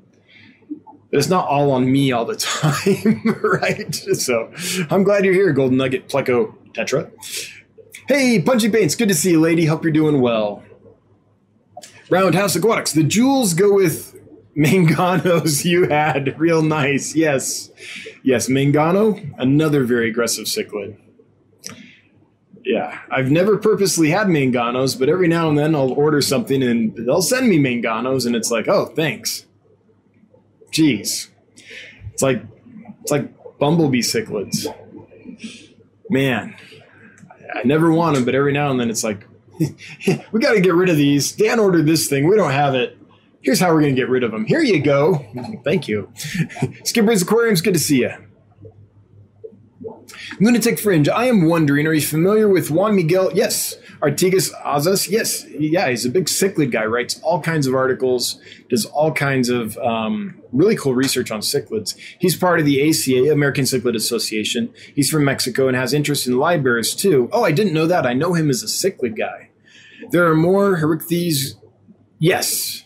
It's 1.13 1.29
not 1.29 1.47
all 1.47 1.71
on 1.71 1.91
me 1.91 2.13
all 2.13 2.25
the 2.25 2.37
time, 2.37 3.41
right? 3.43 3.95
So 3.95 4.53
I'm 4.91 5.05
glad 5.05 5.25
you're 5.25 5.35
here, 5.35 5.53
Golden 5.53 5.79
Nugget 5.79 6.09
Pleco 6.09 6.55
Tetra. 6.73 7.11
Hey, 8.09 8.41
Punchy 8.41 8.69
Paints, 8.71 8.95
good 8.95 9.09
to 9.09 9.15
see 9.15 9.31
you, 9.31 9.41
lady. 9.41 9.67
Hope 9.67 9.83
you're 9.83 9.93
doing 9.93 10.21
well. 10.21 10.63
Roundhouse 12.11 12.55
Aquatics. 12.55 12.93
The 12.93 13.03
jewels 13.03 13.55
go 13.55 13.73
with 13.73 14.16
Manganos 14.57 15.65
you 15.71 15.89
had. 15.89 16.39
Real 16.39 16.63
nice. 16.63 17.15
Yes. 17.15 17.71
Yes, 18.23 18.49
Mangano, 18.49 19.35
another 19.39 19.85
very 19.85 20.11
aggressive 20.11 20.47
cichlid. 20.47 20.97
Yeah, 22.65 22.99
I've 23.13 23.31
never 23.31 23.59
purposely 23.59 24.11
had 24.11 24.27
Manganos, 24.27 24.99
but 24.99 25.09
every 25.09 25.29
now 25.29 25.49
and 25.49 25.57
then 25.57 25.77
I'll 25.77 25.93
order 25.93 26.21
something 26.21 26.65
and 26.65 26.97
they'll 26.97 27.23
send 27.23 27.49
me 27.49 27.61
Manganos, 27.61 28.27
and 28.27 28.35
it's 28.35 28.51
like, 28.51 28.67
oh, 28.67 28.87
thanks. 28.87 29.47
Jeez. 30.73 31.29
It's 32.13 32.23
like 32.23 32.43
it's 33.03 33.13
like 33.13 33.59
bumblebee 33.59 34.01
cichlids. 34.01 34.67
Man, 36.11 36.57
I 37.55 37.63
never 37.65 37.93
want 37.93 38.17
them, 38.17 38.25
but 38.25 38.35
every 38.35 38.53
now 38.53 38.71
and 38.73 38.81
then 38.81 38.91
it's 38.91 39.05
like, 39.05 39.27
we 40.33 40.41
got 40.41 40.55
to 40.55 40.61
get 40.61 40.75
rid 40.75 40.89
of 40.89 40.97
these. 40.97 41.33
Dan 41.33 41.61
ordered 41.61 41.87
this 41.87 42.09
thing. 42.09 42.29
We 42.29 42.37
don't 42.37 42.51
have 42.51 42.75
it. 42.75 42.96
Here's 43.47 43.61
how 43.61 43.73
we're 43.73 43.81
going 43.81 43.95
to 43.95 44.01
get 44.01 44.09
rid 44.09 44.25
of 44.25 44.33
them. 44.33 44.45
Here 44.45 44.61
you 44.61 44.83
go. 44.83 45.25
Thank 45.63 45.87
you. 45.87 46.13
Skipper's 46.85 47.23
Aquarium's 47.23 47.61
good 47.61 47.75
to 47.75 47.81
see 47.81 48.01
you. 48.01 48.11
Lunatic 50.41 50.81
Fringe, 50.81 51.09
I 51.09 51.27
am 51.27 51.49
wondering, 51.49 51.87
are 51.87 51.93
you 51.93 52.01
familiar 52.01 52.49
with 52.49 52.73
Juan 52.73 52.97
Miguel? 52.97 53.31
Yes. 53.35 53.77
Artigas 54.03 54.53
Azas? 54.65 55.09
Yes. 55.09 55.47
Yeah, 55.49 55.89
he's 55.89 56.05
a 56.05 56.11
big 56.11 56.25
cichlid 56.25 56.73
guy, 56.73 56.87
writes 56.87 57.21
all 57.23 57.41
kinds 57.41 57.69
of 57.69 57.75
articles, 57.77 58.41
does 58.69 58.85
all 58.85 59.13
kinds 59.13 59.49
of 59.49 59.79
um, 59.79 60.43
really 60.51 60.75
cool 60.75 60.97
research 60.97 61.31
on 61.31 61.39
cichlids. 61.39 61.97
He's 62.19 62.35
part 62.35 62.59
of 62.59 62.67
the 62.67 62.91
ACA, 62.91 63.31
American 63.33 63.63
Cichlid 63.63 63.95
Association. 63.95 64.75
He's 64.93 65.09
from 65.09 65.25
Mexico 65.25 65.69
and 65.69 65.77
has 65.77 65.95
interest 65.95 66.27
in 66.27 66.35
livebearers 66.35 66.99
too. 66.99 67.29
Oh, 67.31 67.45
I 67.45 67.53
didn't 67.53 67.75
know 67.75 67.87
that. 67.87 68.07
I 68.07 68.13
know 68.13 68.35
him 68.35 68.51
as 68.51 68.65
a 68.65 68.67
cichlid 68.67 69.17
guy. 69.17 69.51
There 70.11 70.27
are 70.27 70.35
more 70.35 70.79
Herichthys. 70.79 71.55
Yes. 72.19 72.86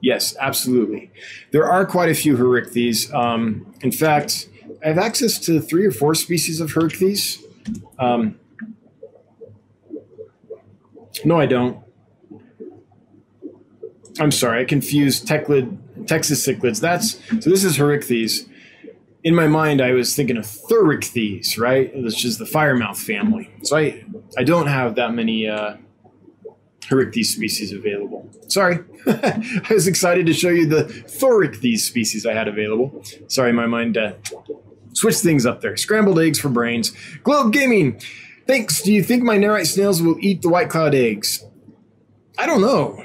Yes, 0.00 0.36
absolutely. 0.40 1.10
There 1.52 1.68
are 1.68 1.86
quite 1.86 2.10
a 2.10 2.14
few 2.14 2.36
Herichthys. 2.36 3.12
Um, 3.14 3.74
in 3.80 3.92
fact, 3.92 4.48
I 4.84 4.88
have 4.88 4.98
access 4.98 5.38
to 5.40 5.60
three 5.60 5.86
or 5.86 5.90
four 5.90 6.14
species 6.14 6.60
of 6.60 6.72
Herichthys. 6.72 7.42
Um, 7.98 8.38
no, 11.24 11.40
I 11.40 11.46
don't. 11.46 11.82
I'm 14.18 14.30
sorry, 14.30 14.62
I 14.62 14.64
confused 14.64 15.26
Teclid, 15.26 16.06
Texas 16.06 16.46
cichlids. 16.46 16.80
That's 16.80 17.18
so. 17.42 17.50
This 17.50 17.64
is 17.64 17.76
Herichthys. 17.76 18.48
In 19.24 19.34
my 19.34 19.48
mind, 19.48 19.80
I 19.80 19.90
was 19.92 20.14
thinking 20.14 20.36
of 20.36 20.44
Thorichthys, 20.44 21.58
right? 21.58 21.92
Which 21.96 22.24
is 22.24 22.38
the 22.38 22.44
firemouth 22.44 22.96
family. 22.96 23.50
So 23.62 23.76
I, 23.76 24.04
I 24.38 24.44
don't 24.44 24.68
have 24.68 24.94
that 24.94 25.12
many 25.12 25.48
uh, 25.48 25.76
Herichthys 26.88 27.26
species 27.26 27.72
available. 27.72 28.30
Sorry, 28.48 28.78
I 29.06 29.66
was 29.70 29.86
excited 29.86 30.26
to 30.26 30.32
show 30.32 30.50
you 30.50 30.66
the 30.66 30.84
Thorichthys 30.84 31.78
species 31.78 32.26
I 32.26 32.32
had 32.32 32.48
available. 32.48 33.02
Sorry, 33.28 33.52
my 33.52 33.66
mind 33.66 33.96
uh, 33.96 34.12
switched 34.92 35.20
things 35.20 35.46
up 35.46 35.60
there. 35.60 35.76
Scrambled 35.76 36.18
eggs 36.18 36.38
for 36.38 36.48
brains. 36.48 36.92
Globe 37.22 37.52
Gaming. 37.52 38.00
Thanks. 38.46 38.80
Do 38.82 38.92
you 38.92 39.02
think 39.02 39.24
my 39.24 39.36
Nerite 39.36 39.66
snails 39.66 40.00
will 40.00 40.16
eat 40.20 40.42
the 40.42 40.48
white 40.48 40.70
cloud 40.70 40.94
eggs? 40.94 41.44
I 42.38 42.46
don't 42.46 42.60
know. 42.60 43.04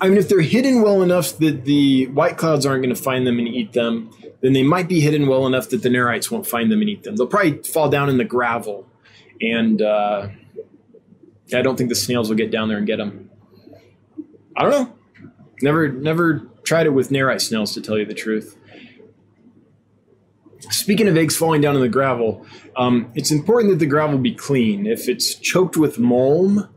I 0.00 0.08
mean, 0.08 0.18
if 0.18 0.28
they're 0.28 0.40
hidden 0.40 0.82
well 0.82 1.02
enough 1.02 1.38
that 1.38 1.64
the 1.64 2.06
white 2.08 2.36
clouds 2.36 2.66
aren't 2.66 2.82
going 2.82 2.94
to 2.94 3.00
find 3.00 3.26
them 3.26 3.38
and 3.38 3.48
eat 3.48 3.72
them, 3.72 4.10
then 4.40 4.52
they 4.52 4.62
might 4.62 4.88
be 4.88 5.00
hidden 5.00 5.26
well 5.26 5.46
enough 5.46 5.70
that 5.70 5.82
the 5.82 5.88
Nerites 5.88 6.30
won't 6.30 6.46
find 6.46 6.70
them 6.70 6.80
and 6.80 6.90
eat 6.90 7.02
them. 7.02 7.16
They'll 7.16 7.26
probably 7.26 7.62
fall 7.62 7.88
down 7.88 8.08
in 8.08 8.18
the 8.18 8.24
gravel. 8.24 8.86
And 9.40 9.80
uh, 9.80 10.28
I 11.54 11.62
don't 11.62 11.76
think 11.76 11.88
the 11.88 11.94
snails 11.94 12.28
will 12.28 12.36
get 12.36 12.50
down 12.50 12.68
there 12.68 12.78
and 12.78 12.86
get 12.86 12.96
them. 12.96 13.30
I 14.56 14.62
don't 14.62 14.70
know. 14.70 14.92
Never, 15.62 15.88
never 15.88 16.48
tried 16.64 16.86
it 16.86 16.90
with 16.90 17.10
Nerite 17.10 17.40
snails, 17.40 17.72
to 17.74 17.80
tell 17.80 17.98
you 17.98 18.04
the 18.04 18.14
truth. 18.14 18.58
Speaking 20.70 21.06
of 21.06 21.16
eggs 21.16 21.36
falling 21.36 21.60
down 21.60 21.76
in 21.76 21.82
the 21.82 21.88
gravel, 21.88 22.44
um, 22.76 23.12
it's 23.14 23.30
important 23.30 23.72
that 23.72 23.78
the 23.78 23.86
gravel 23.86 24.18
be 24.18 24.34
clean. 24.34 24.86
If 24.86 25.08
it's 25.08 25.34
choked 25.34 25.76
with 25.76 25.98
mulm, 25.98 26.68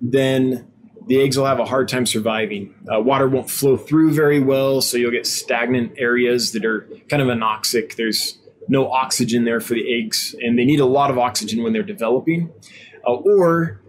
then 0.00 0.66
the 1.06 1.20
eggs 1.22 1.38
will 1.38 1.46
have 1.46 1.60
a 1.60 1.64
hard 1.64 1.88
time 1.88 2.06
surviving. 2.06 2.74
Uh, 2.92 3.00
water 3.00 3.28
won't 3.28 3.48
flow 3.48 3.76
through 3.76 4.12
very 4.12 4.40
well, 4.40 4.80
so 4.80 4.96
you'll 4.96 5.12
get 5.12 5.26
stagnant 5.26 5.92
areas 5.96 6.52
that 6.52 6.64
are 6.64 6.88
kind 7.08 7.22
of 7.22 7.28
anoxic. 7.28 7.94
There's 7.94 8.38
no 8.68 8.90
oxygen 8.90 9.44
there 9.44 9.60
for 9.60 9.74
the 9.74 10.02
eggs, 10.02 10.34
and 10.40 10.58
they 10.58 10.64
need 10.64 10.80
a 10.80 10.86
lot 10.86 11.10
of 11.10 11.18
oxygen 11.18 11.62
when 11.62 11.72
they're 11.72 11.84
developing, 11.84 12.50
uh, 13.06 13.12
or 13.12 13.80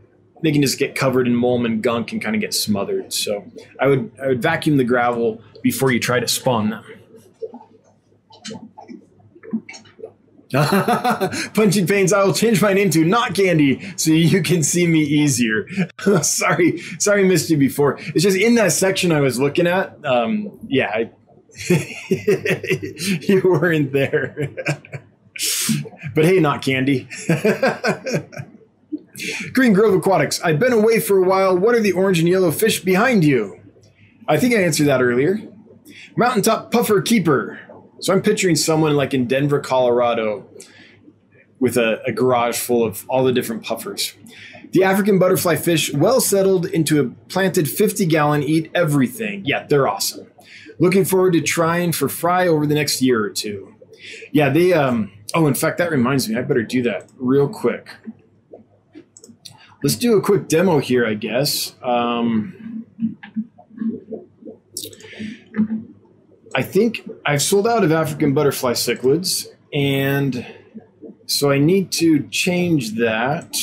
they 0.44 0.52
can 0.52 0.62
just 0.62 0.78
get 0.78 0.96
covered 0.96 1.28
in 1.28 1.36
mulm 1.36 1.66
and 1.66 1.82
gunk 1.82 2.12
and 2.12 2.22
kind 2.22 2.36
of 2.36 2.42
get 2.42 2.54
smothered. 2.54 3.12
So 3.14 3.46
I 3.80 3.88
would 3.88 4.12
I 4.22 4.28
would 4.28 4.42
vacuum 4.42 4.78
the 4.78 4.84
gravel 4.84 5.42
before 5.62 5.92
you 5.92 6.00
try 6.00 6.20
to 6.20 6.28
spawn 6.28 6.70
them. 6.70 6.84
Punching 11.54 11.88
pains. 11.88 12.14
I 12.14 12.24
will 12.24 12.34
change 12.34 12.62
my 12.62 12.72
name 12.72 12.90
to 12.92 13.04
Not 13.04 13.36
Candy 13.36 13.82
so 13.98 14.12
you 14.12 14.42
can 14.42 14.64
see 14.64 14.88
me 14.88 15.02
easier. 15.02 15.68
sorry, 16.22 16.80
sorry, 17.00 17.26
missed 17.26 17.50
you 17.50 17.58
before. 17.58 17.98
It's 18.00 18.24
just 18.24 18.38
in 18.38 18.56
that 18.56 18.72
section 18.72 19.12
I 19.12 19.20
was 19.20 19.40
looking 19.40 19.68
at. 19.68 19.98
Um, 20.06 20.58
yeah, 20.70 20.90
I, 20.90 21.12
you 22.10 23.42
weren't 23.44 23.92
there. 23.92 24.50
but 26.16 26.24
hey, 26.24 26.40
Not 26.40 26.62
Candy. 26.62 27.10
Green 29.54 29.74
Grove 29.74 29.94
Aquatics. 29.94 30.42
I've 30.42 30.60
been 30.60 30.74
away 30.74 31.00
for 31.00 31.18
a 31.18 31.24
while. 31.24 31.58
What 31.58 31.76
are 31.76 31.80
the 31.80 31.92
orange 31.92 32.20
and 32.20 32.28
yellow 32.28 32.52
fish 32.52 32.80
behind 32.80 33.24
you? 33.24 33.60
I 34.28 34.38
think 34.38 34.54
I 34.54 34.62
answered 34.64 34.88
that 34.88 35.02
earlier. 35.02 35.40
Mountaintop 36.16 36.72
Puffer 36.72 37.02
Keeper. 37.02 37.60
So 38.00 38.14
I'm 38.14 38.22
picturing 38.22 38.56
someone 38.56 38.96
like 38.96 39.14
in 39.14 39.28
Denver, 39.28 39.60
Colorado, 39.60 40.48
with 41.60 41.78
a, 41.78 42.04
a, 42.06 42.12
garage 42.12 42.58
full 42.58 42.84
of 42.84 43.06
all 43.10 43.24
the 43.24 43.32
different 43.32 43.64
puffers. 43.64 44.14
The 44.72 44.84
African 44.84 45.18
butterfly 45.18 45.56
fish, 45.56 45.92
well 45.94 46.22
settled 46.22 46.68
into 46.68 47.02
a 47.02 47.10
planted 47.30 47.68
50 47.68 48.06
gallon, 48.06 48.44
eat 48.44 48.70
everything. 48.76 49.44
Yeah, 49.46 49.66
they're 49.66 49.88
awesome. 49.88 50.28
Looking 50.78 51.06
forward 51.06 51.34
to 51.34 51.42
trying 51.42 51.92
for 51.94 52.10
fry 52.10 52.48
over 52.48 52.68
the 52.68 52.76
next 52.76 53.02
year 53.02 53.24
or 53.24 53.32
two. 53.32 53.74
Yeah, 54.32 54.50
they, 54.50 54.74
um, 54.74 55.12
oh, 55.34 55.48
in 55.48 55.56
fact, 55.56 55.80
that 55.80 55.90
reminds 55.90 56.30
me, 56.30 56.38
I 56.38 56.42
better 56.44 56.64
do 56.64 56.84
that 56.84 57.10
real 57.18 57.50
quick. 57.50 57.90
Let's 59.84 59.96
do 59.96 60.18
a 60.18 60.22
quick 60.22 60.48
demo 60.48 60.80
here, 60.80 61.06
I 61.06 61.14
guess. 61.14 61.76
Um, 61.84 62.86
I 66.56 66.64
think 66.64 67.08
I've 67.26 67.42
sold 67.42 67.68
out 67.68 67.84
of 67.84 67.92
African 67.92 68.34
butterfly 68.34 68.72
cichlids, 68.74 69.48
and 69.74 70.46
so 71.28 71.52
I 71.52 71.60
need 71.60 71.92
to 71.94 72.28
change 72.30 72.96
that. 72.96 73.56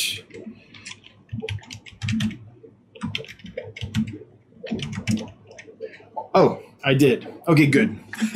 Oh, 6.34 6.63
I 6.84 6.94
did. 6.94 7.26
Okay, 7.48 7.66
good. 7.66 7.98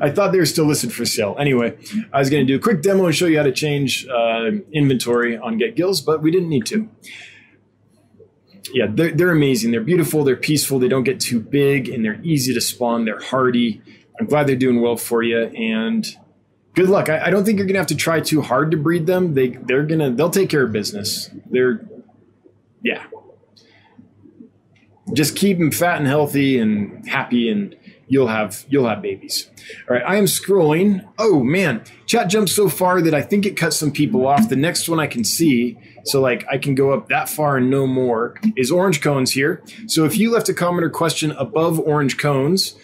I 0.00 0.10
thought 0.10 0.30
they 0.30 0.38
were 0.38 0.46
still 0.46 0.66
listed 0.66 0.92
for 0.92 1.04
sale. 1.04 1.34
Anyway, 1.38 1.76
I 2.12 2.20
was 2.20 2.30
going 2.30 2.46
to 2.46 2.52
do 2.52 2.56
a 2.56 2.60
quick 2.60 2.82
demo 2.82 3.06
and 3.06 3.14
show 3.14 3.26
you 3.26 3.38
how 3.38 3.42
to 3.42 3.52
change 3.52 4.06
uh, 4.06 4.50
inventory 4.72 5.36
on 5.36 5.58
Get 5.58 5.74
Gills, 5.74 6.00
but 6.00 6.22
we 6.22 6.30
didn't 6.30 6.48
need 6.48 6.66
to 6.66 6.88
yeah, 8.72 8.86
they're, 8.88 9.12
they're 9.12 9.30
amazing. 9.30 9.70
They're 9.70 9.80
beautiful. 9.80 10.24
They're 10.24 10.36
peaceful. 10.36 10.78
They 10.78 10.88
don't 10.88 11.04
get 11.04 11.20
too 11.20 11.40
big 11.40 11.88
and 11.88 12.04
they're 12.04 12.20
easy 12.22 12.54
to 12.54 12.60
spawn. 12.60 13.04
They're 13.04 13.20
hardy. 13.20 13.82
I'm 14.18 14.26
glad 14.26 14.46
they're 14.46 14.56
doing 14.56 14.80
well 14.80 14.96
for 14.96 15.22
you. 15.22 15.44
And 15.44 16.06
good 16.74 16.88
luck. 16.88 17.08
I, 17.08 17.26
I 17.26 17.30
don't 17.30 17.44
think 17.44 17.58
you're 17.58 17.66
going 17.66 17.74
to 17.74 17.80
have 17.80 17.88
to 17.88 17.96
try 17.96 18.20
too 18.20 18.42
hard 18.42 18.70
to 18.70 18.76
breed 18.76 19.06
them. 19.06 19.34
They, 19.34 19.50
they're 19.50 19.86
to, 19.86 20.10
they'll 20.10 20.30
take 20.30 20.50
care 20.50 20.64
of 20.64 20.72
business. 20.72 21.30
They're, 21.50 21.86
yeah. 22.82 23.04
Just 25.12 25.36
keep 25.36 25.58
them 25.58 25.70
fat 25.70 25.98
and 25.98 26.06
healthy 26.06 26.58
and 26.58 27.06
happy 27.08 27.50
and 27.50 27.76
you'll 28.06 28.28
have 28.28 28.64
you'll 28.68 28.88
have 28.88 29.02
babies. 29.02 29.50
All 29.88 29.96
right, 29.96 30.04
I 30.06 30.16
am 30.16 30.24
scrolling. 30.24 31.06
Oh 31.18 31.42
man, 31.42 31.84
chat 32.06 32.28
jumped 32.28 32.50
so 32.50 32.68
far 32.68 33.00
that 33.02 33.14
I 33.14 33.22
think 33.22 33.46
it 33.46 33.56
cut 33.56 33.74
some 33.74 33.92
people 33.92 34.26
off. 34.26 34.48
The 34.48 34.56
next 34.56 34.88
one 34.88 35.00
I 35.00 35.06
can 35.06 35.24
see, 35.24 35.78
so 36.04 36.20
like 36.20 36.44
I 36.50 36.58
can 36.58 36.74
go 36.74 36.92
up 36.92 37.08
that 37.08 37.28
far 37.28 37.56
and 37.56 37.70
no 37.70 37.86
more, 37.86 38.34
is 38.56 38.70
orange 38.70 39.00
cones 39.00 39.32
here. 39.32 39.62
So 39.86 40.04
if 40.04 40.16
you 40.16 40.30
left 40.30 40.48
a 40.48 40.54
comment 40.54 40.84
or 40.84 40.90
question 40.90 41.32
above 41.32 41.78
orange 41.80 42.18
cones, 42.18 42.74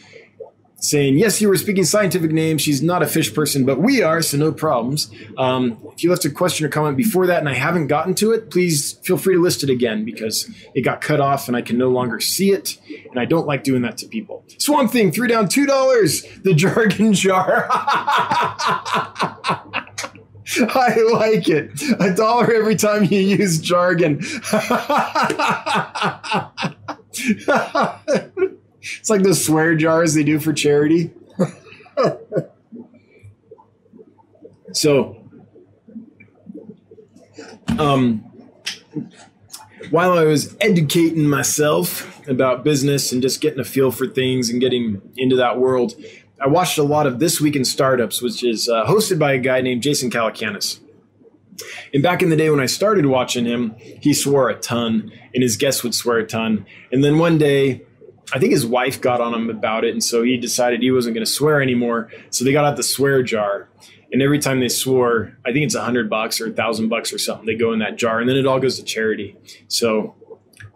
saying, 0.80 1.18
Yes, 1.18 1.40
you 1.40 1.48
were 1.48 1.56
speaking 1.56 1.84
scientific 1.84 2.32
names. 2.32 2.62
She's 2.62 2.82
not 2.82 3.02
a 3.02 3.06
fish 3.06 3.32
person, 3.32 3.64
but 3.64 3.80
we 3.80 4.02
are, 4.02 4.20
so 4.22 4.36
no 4.36 4.52
problems. 4.52 5.10
Um, 5.38 5.78
if 5.92 6.02
you 6.02 6.10
left 6.10 6.24
a 6.24 6.30
question 6.30 6.66
or 6.66 6.68
comment 6.68 6.96
before 6.96 7.26
that 7.28 7.38
and 7.38 7.48
I 7.48 7.54
haven't 7.54 7.86
gotten 7.86 8.14
to 8.16 8.32
it, 8.32 8.50
please 8.50 8.94
feel 9.04 9.16
free 9.16 9.34
to 9.34 9.40
list 9.42 9.62
it 9.62 9.70
again 9.70 10.04
because 10.04 10.50
it 10.74 10.82
got 10.82 11.00
cut 11.00 11.20
off 11.20 11.48
and 11.48 11.56
I 11.56 11.62
can 11.62 11.78
no 11.78 11.90
longer 11.90 12.20
see 12.20 12.50
it. 12.52 12.78
And 13.10 13.20
I 13.20 13.24
don't 13.24 13.46
like 13.46 13.62
doing 13.64 13.82
that 13.82 13.98
to 13.98 14.06
people. 14.06 14.44
Swamp 14.58 14.90
Thing 14.90 15.12
threw 15.12 15.28
down 15.28 15.46
$2, 15.46 16.42
the 16.42 16.54
jargon 16.54 17.12
jar. 17.20 17.68
I 20.58 20.96
like 21.12 21.48
it. 21.48 21.70
A 22.00 22.12
dollar 22.14 22.52
every 22.52 22.74
time 22.74 23.04
you 23.04 23.20
use 23.20 23.60
jargon. 23.60 24.20
It's 28.80 29.10
like 29.10 29.22
those 29.22 29.44
swear 29.44 29.74
jars 29.74 30.14
they 30.14 30.22
do 30.22 30.38
for 30.38 30.52
charity. 30.52 31.10
so, 34.72 35.16
um, 37.78 38.24
while 39.90 40.12
I 40.12 40.24
was 40.24 40.56
educating 40.60 41.28
myself 41.28 42.06
about 42.28 42.64
business 42.64 43.12
and 43.12 43.22
just 43.22 43.40
getting 43.40 43.60
a 43.60 43.64
feel 43.64 43.90
for 43.90 44.06
things 44.06 44.50
and 44.50 44.60
getting 44.60 45.00
into 45.16 45.36
that 45.36 45.58
world, 45.58 45.94
I 46.40 46.48
watched 46.48 46.78
a 46.78 46.82
lot 46.82 47.06
of 47.06 47.18
This 47.18 47.40
Week 47.40 47.56
in 47.56 47.64
Startups, 47.64 48.22
which 48.22 48.42
is 48.42 48.68
uh, 48.68 48.86
hosted 48.86 49.18
by 49.18 49.32
a 49.32 49.38
guy 49.38 49.60
named 49.60 49.82
Jason 49.82 50.10
Calacanis. 50.10 50.80
And 51.92 52.02
back 52.02 52.22
in 52.22 52.30
the 52.30 52.36
day 52.36 52.48
when 52.48 52.60
I 52.60 52.66
started 52.66 53.06
watching 53.06 53.44
him, 53.44 53.74
he 53.76 54.14
swore 54.14 54.48
a 54.48 54.54
ton, 54.54 55.12
and 55.34 55.42
his 55.42 55.56
guests 55.56 55.82
would 55.82 55.94
swear 55.94 56.18
a 56.18 56.26
ton. 56.26 56.64
And 56.90 57.04
then 57.04 57.18
one 57.18 57.36
day, 57.36 57.82
I 58.32 58.38
think 58.38 58.52
his 58.52 58.66
wife 58.66 59.00
got 59.00 59.20
on 59.20 59.34
him 59.34 59.50
about 59.50 59.84
it, 59.84 59.92
and 59.92 60.02
so 60.02 60.22
he 60.22 60.36
decided 60.36 60.82
he 60.82 60.90
wasn't 60.90 61.14
going 61.14 61.24
to 61.24 61.30
swear 61.30 61.60
anymore. 61.60 62.10
So 62.30 62.44
they 62.44 62.52
got 62.52 62.64
out 62.64 62.76
the 62.76 62.82
swear 62.82 63.22
jar, 63.22 63.68
and 64.12 64.22
every 64.22 64.38
time 64.38 64.60
they 64.60 64.68
swore, 64.68 65.36
I 65.44 65.52
think 65.52 65.64
it's 65.64 65.74
a 65.74 65.82
hundred 65.82 66.08
bucks 66.08 66.40
or 66.40 66.48
a 66.48 66.52
thousand 66.52 66.88
bucks 66.88 67.12
or 67.12 67.18
something. 67.18 67.46
They 67.46 67.56
go 67.56 67.72
in 67.72 67.80
that 67.80 67.96
jar, 67.96 68.20
and 68.20 68.28
then 68.28 68.36
it 68.36 68.46
all 68.46 68.60
goes 68.60 68.78
to 68.78 68.84
charity. 68.84 69.36
So 69.68 70.14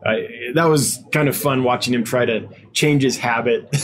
I, 0.04 0.50
that 0.54 0.64
was 0.64 1.02
kind 1.12 1.28
of 1.28 1.36
fun 1.36 1.64
watching 1.64 1.94
him 1.94 2.04
try 2.04 2.26
to 2.26 2.48
change 2.72 3.02
his 3.02 3.16
habit. 3.16 3.74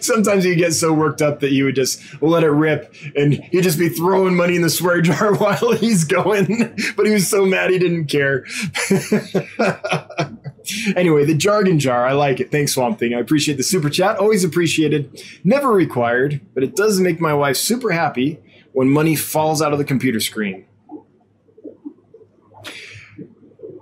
sometimes 0.00 0.44
he 0.44 0.54
get 0.54 0.74
so 0.74 0.92
worked 0.92 1.22
up 1.22 1.40
that 1.40 1.52
you 1.52 1.64
would 1.64 1.74
just 1.74 2.00
let 2.22 2.42
it 2.42 2.50
rip 2.50 2.94
and 3.14 3.34
he'd 3.34 3.62
just 3.62 3.78
be 3.78 3.88
throwing 3.88 4.34
money 4.34 4.56
in 4.56 4.62
the 4.62 4.70
swear 4.70 5.00
jar 5.00 5.34
while 5.36 5.72
he's 5.72 6.04
going. 6.04 6.74
But 6.96 7.06
he 7.06 7.12
was 7.12 7.28
so 7.28 7.44
mad 7.44 7.70
he 7.70 7.78
didn't 7.78 8.06
care. 8.06 8.44
anyway, 10.96 11.24
the 11.24 11.34
jargon 11.34 11.78
jar, 11.78 12.06
I 12.06 12.12
like 12.12 12.40
it. 12.40 12.50
Thanks, 12.50 12.74
Swamp 12.74 12.98
Thing. 12.98 13.14
I 13.14 13.18
appreciate 13.18 13.56
the 13.56 13.62
super 13.62 13.90
chat. 13.90 14.18
Always 14.18 14.44
appreciated. 14.44 15.22
Never 15.44 15.70
required, 15.70 16.40
but 16.54 16.62
it 16.62 16.76
does 16.76 17.00
make 17.00 17.20
my 17.20 17.34
wife 17.34 17.56
super 17.56 17.92
happy 17.92 18.40
when 18.72 18.88
money 18.88 19.16
falls 19.16 19.62
out 19.62 19.72
of 19.72 19.78
the 19.78 19.84
computer 19.84 20.20
screen. 20.20 20.64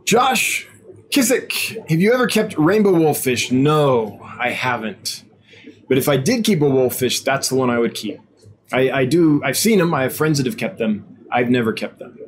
Josh 0.04 0.68
Kissick, 1.10 1.88
have 1.88 2.00
you 2.00 2.12
ever 2.12 2.26
kept 2.26 2.56
rainbow 2.58 2.92
wolffish? 2.92 3.50
No, 3.50 4.20
I 4.38 4.50
haven't. 4.50 5.24
But 5.88 5.98
if 5.98 6.08
I 6.08 6.16
did 6.16 6.44
keep 6.44 6.60
a 6.60 6.68
wolffish, 6.68 7.20
that's 7.20 7.48
the 7.48 7.54
one 7.54 7.70
I 7.70 7.78
would 7.78 7.94
keep. 7.94 8.20
I, 8.72 8.90
I 8.90 9.04
do. 9.04 9.42
I've 9.44 9.56
seen 9.56 9.78
them. 9.78 9.94
I 9.94 10.02
have 10.02 10.16
friends 10.16 10.38
that 10.38 10.46
have 10.46 10.56
kept 10.56 10.78
them. 10.78 11.26
I've 11.30 11.50
never 11.50 11.72
kept 11.72 11.98
them. 11.98 12.18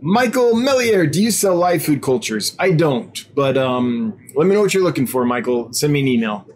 Michael 0.00 0.54
Melier, 0.56 1.06
do 1.06 1.22
you 1.22 1.30
sell 1.30 1.56
live 1.56 1.82
food 1.82 2.02
cultures? 2.02 2.56
I 2.58 2.72
don't, 2.72 3.24
but 3.34 3.56
um, 3.56 4.18
let 4.34 4.46
me 4.46 4.54
know 4.54 4.62
what 4.62 4.74
you're 4.74 4.82
looking 4.82 5.06
for, 5.06 5.24
Michael. 5.24 5.72
Send 5.72 5.92
me 5.92 6.00
an 6.00 6.08
email, 6.08 6.46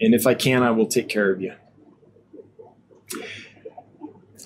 and 0.00 0.14
if 0.14 0.26
I 0.26 0.34
can, 0.34 0.62
I 0.62 0.70
will 0.70 0.86
take 0.86 1.08
care 1.08 1.30
of 1.30 1.40
you. 1.40 1.54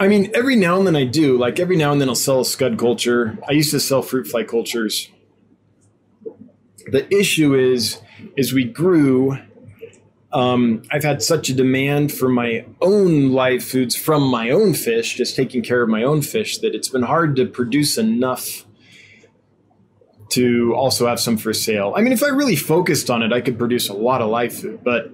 I 0.01 0.09
mean, 0.09 0.31
every 0.35 0.57
now 0.57 0.79
and 0.79 0.87
then 0.87 0.97
I 0.97 1.05
do. 1.05 1.39
Like 1.39 1.61
every 1.61 1.77
now 1.77 1.93
and 1.93 2.01
then 2.01 2.09
I'll 2.09 2.15
sell 2.15 2.41
a 2.41 2.45
scud 2.45 2.79
culture. 2.79 3.39
I 3.49 3.53
used 3.53 3.71
to 3.71 3.81
sell 3.81 4.03
fruit 4.03 4.27
fly 4.27 4.43
cultures. 4.43 5.11
The 6.91 7.07
issue 7.15 7.55
is, 7.55 8.01
is 8.37 8.53
we 8.53 8.65
grew 8.65 9.39
um, 10.33 10.83
I've 10.91 11.05
had 11.05 11.23
such 11.23 11.49
a 11.49 11.55
demand 11.55 12.13
for 12.13 12.29
my 12.29 12.65
own 12.81 13.33
live 13.33 13.63
foods 13.63 13.95
from 13.95 14.23
my 14.23 14.51
own 14.51 14.75
fish, 14.75 15.17
just 15.17 15.37
taking 15.37 15.63
care 15.63 15.83
of 15.83 15.89
my 15.89 16.03
own 16.03 16.23
fish, 16.23 16.59
that 16.59 16.75
it's 16.75 16.89
been 16.89 17.03
hard 17.03 17.37
to 17.37 17.47
produce 17.47 17.99
enough 17.99 18.65
to 20.31 20.75
also 20.75 21.07
have 21.07 21.21
some 21.21 21.37
for 21.37 21.53
sale. 21.53 21.93
I 21.95 22.01
mean, 22.01 22.13
if 22.13 22.23
I 22.23 22.29
really 22.29 22.57
focused 22.57 23.11
on 23.11 23.23
it, 23.23 23.33
I 23.33 23.43
could 23.43 23.59
produce 23.59 23.91
a 23.91 23.93
lot 23.93 24.23
of 24.23 24.31
live 24.31 24.55
food, 24.55 24.83
but 24.83 25.11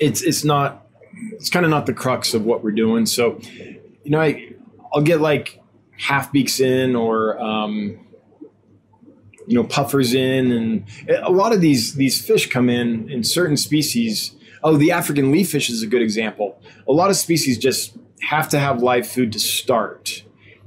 it's 0.00 0.22
it's 0.22 0.44
not 0.44 0.86
it's 1.32 1.50
kind 1.50 1.66
of 1.66 1.70
not 1.70 1.84
the 1.84 1.92
crux 1.92 2.32
of 2.32 2.44
what 2.44 2.64
we're 2.64 2.70
doing. 2.72 3.04
So, 3.04 3.38
you 4.04 4.10
know, 4.10 4.20
I 4.20 4.54
I'll 4.94 5.02
get 5.02 5.20
like 5.20 5.60
half 5.98 6.32
beaks 6.32 6.60
in 6.60 6.96
or 6.96 7.38
um, 7.38 8.00
you 9.48 9.54
know 9.54 9.64
puffers 9.64 10.14
in 10.14 10.52
and 10.52 10.84
eh, 11.08 11.18
a 11.22 11.32
lot 11.32 11.52
of 11.52 11.60
these 11.60 11.94
these 11.94 12.24
fish 12.24 12.48
come 12.48 12.68
in 12.68 13.10
in 13.10 13.24
certain 13.24 13.56
species 13.56 14.36
Oh, 14.62 14.76
the 14.76 14.92
African 14.92 15.30
leaf 15.30 15.50
fish 15.50 15.70
is 15.70 15.82
a 15.82 15.86
good 15.86 16.02
example. 16.02 16.60
A 16.88 16.92
lot 16.92 17.10
of 17.10 17.16
species 17.16 17.58
just 17.58 17.96
have 18.22 18.48
to 18.50 18.58
have 18.58 18.82
live 18.82 19.06
food 19.06 19.32
to 19.32 19.38
start. 19.38 20.24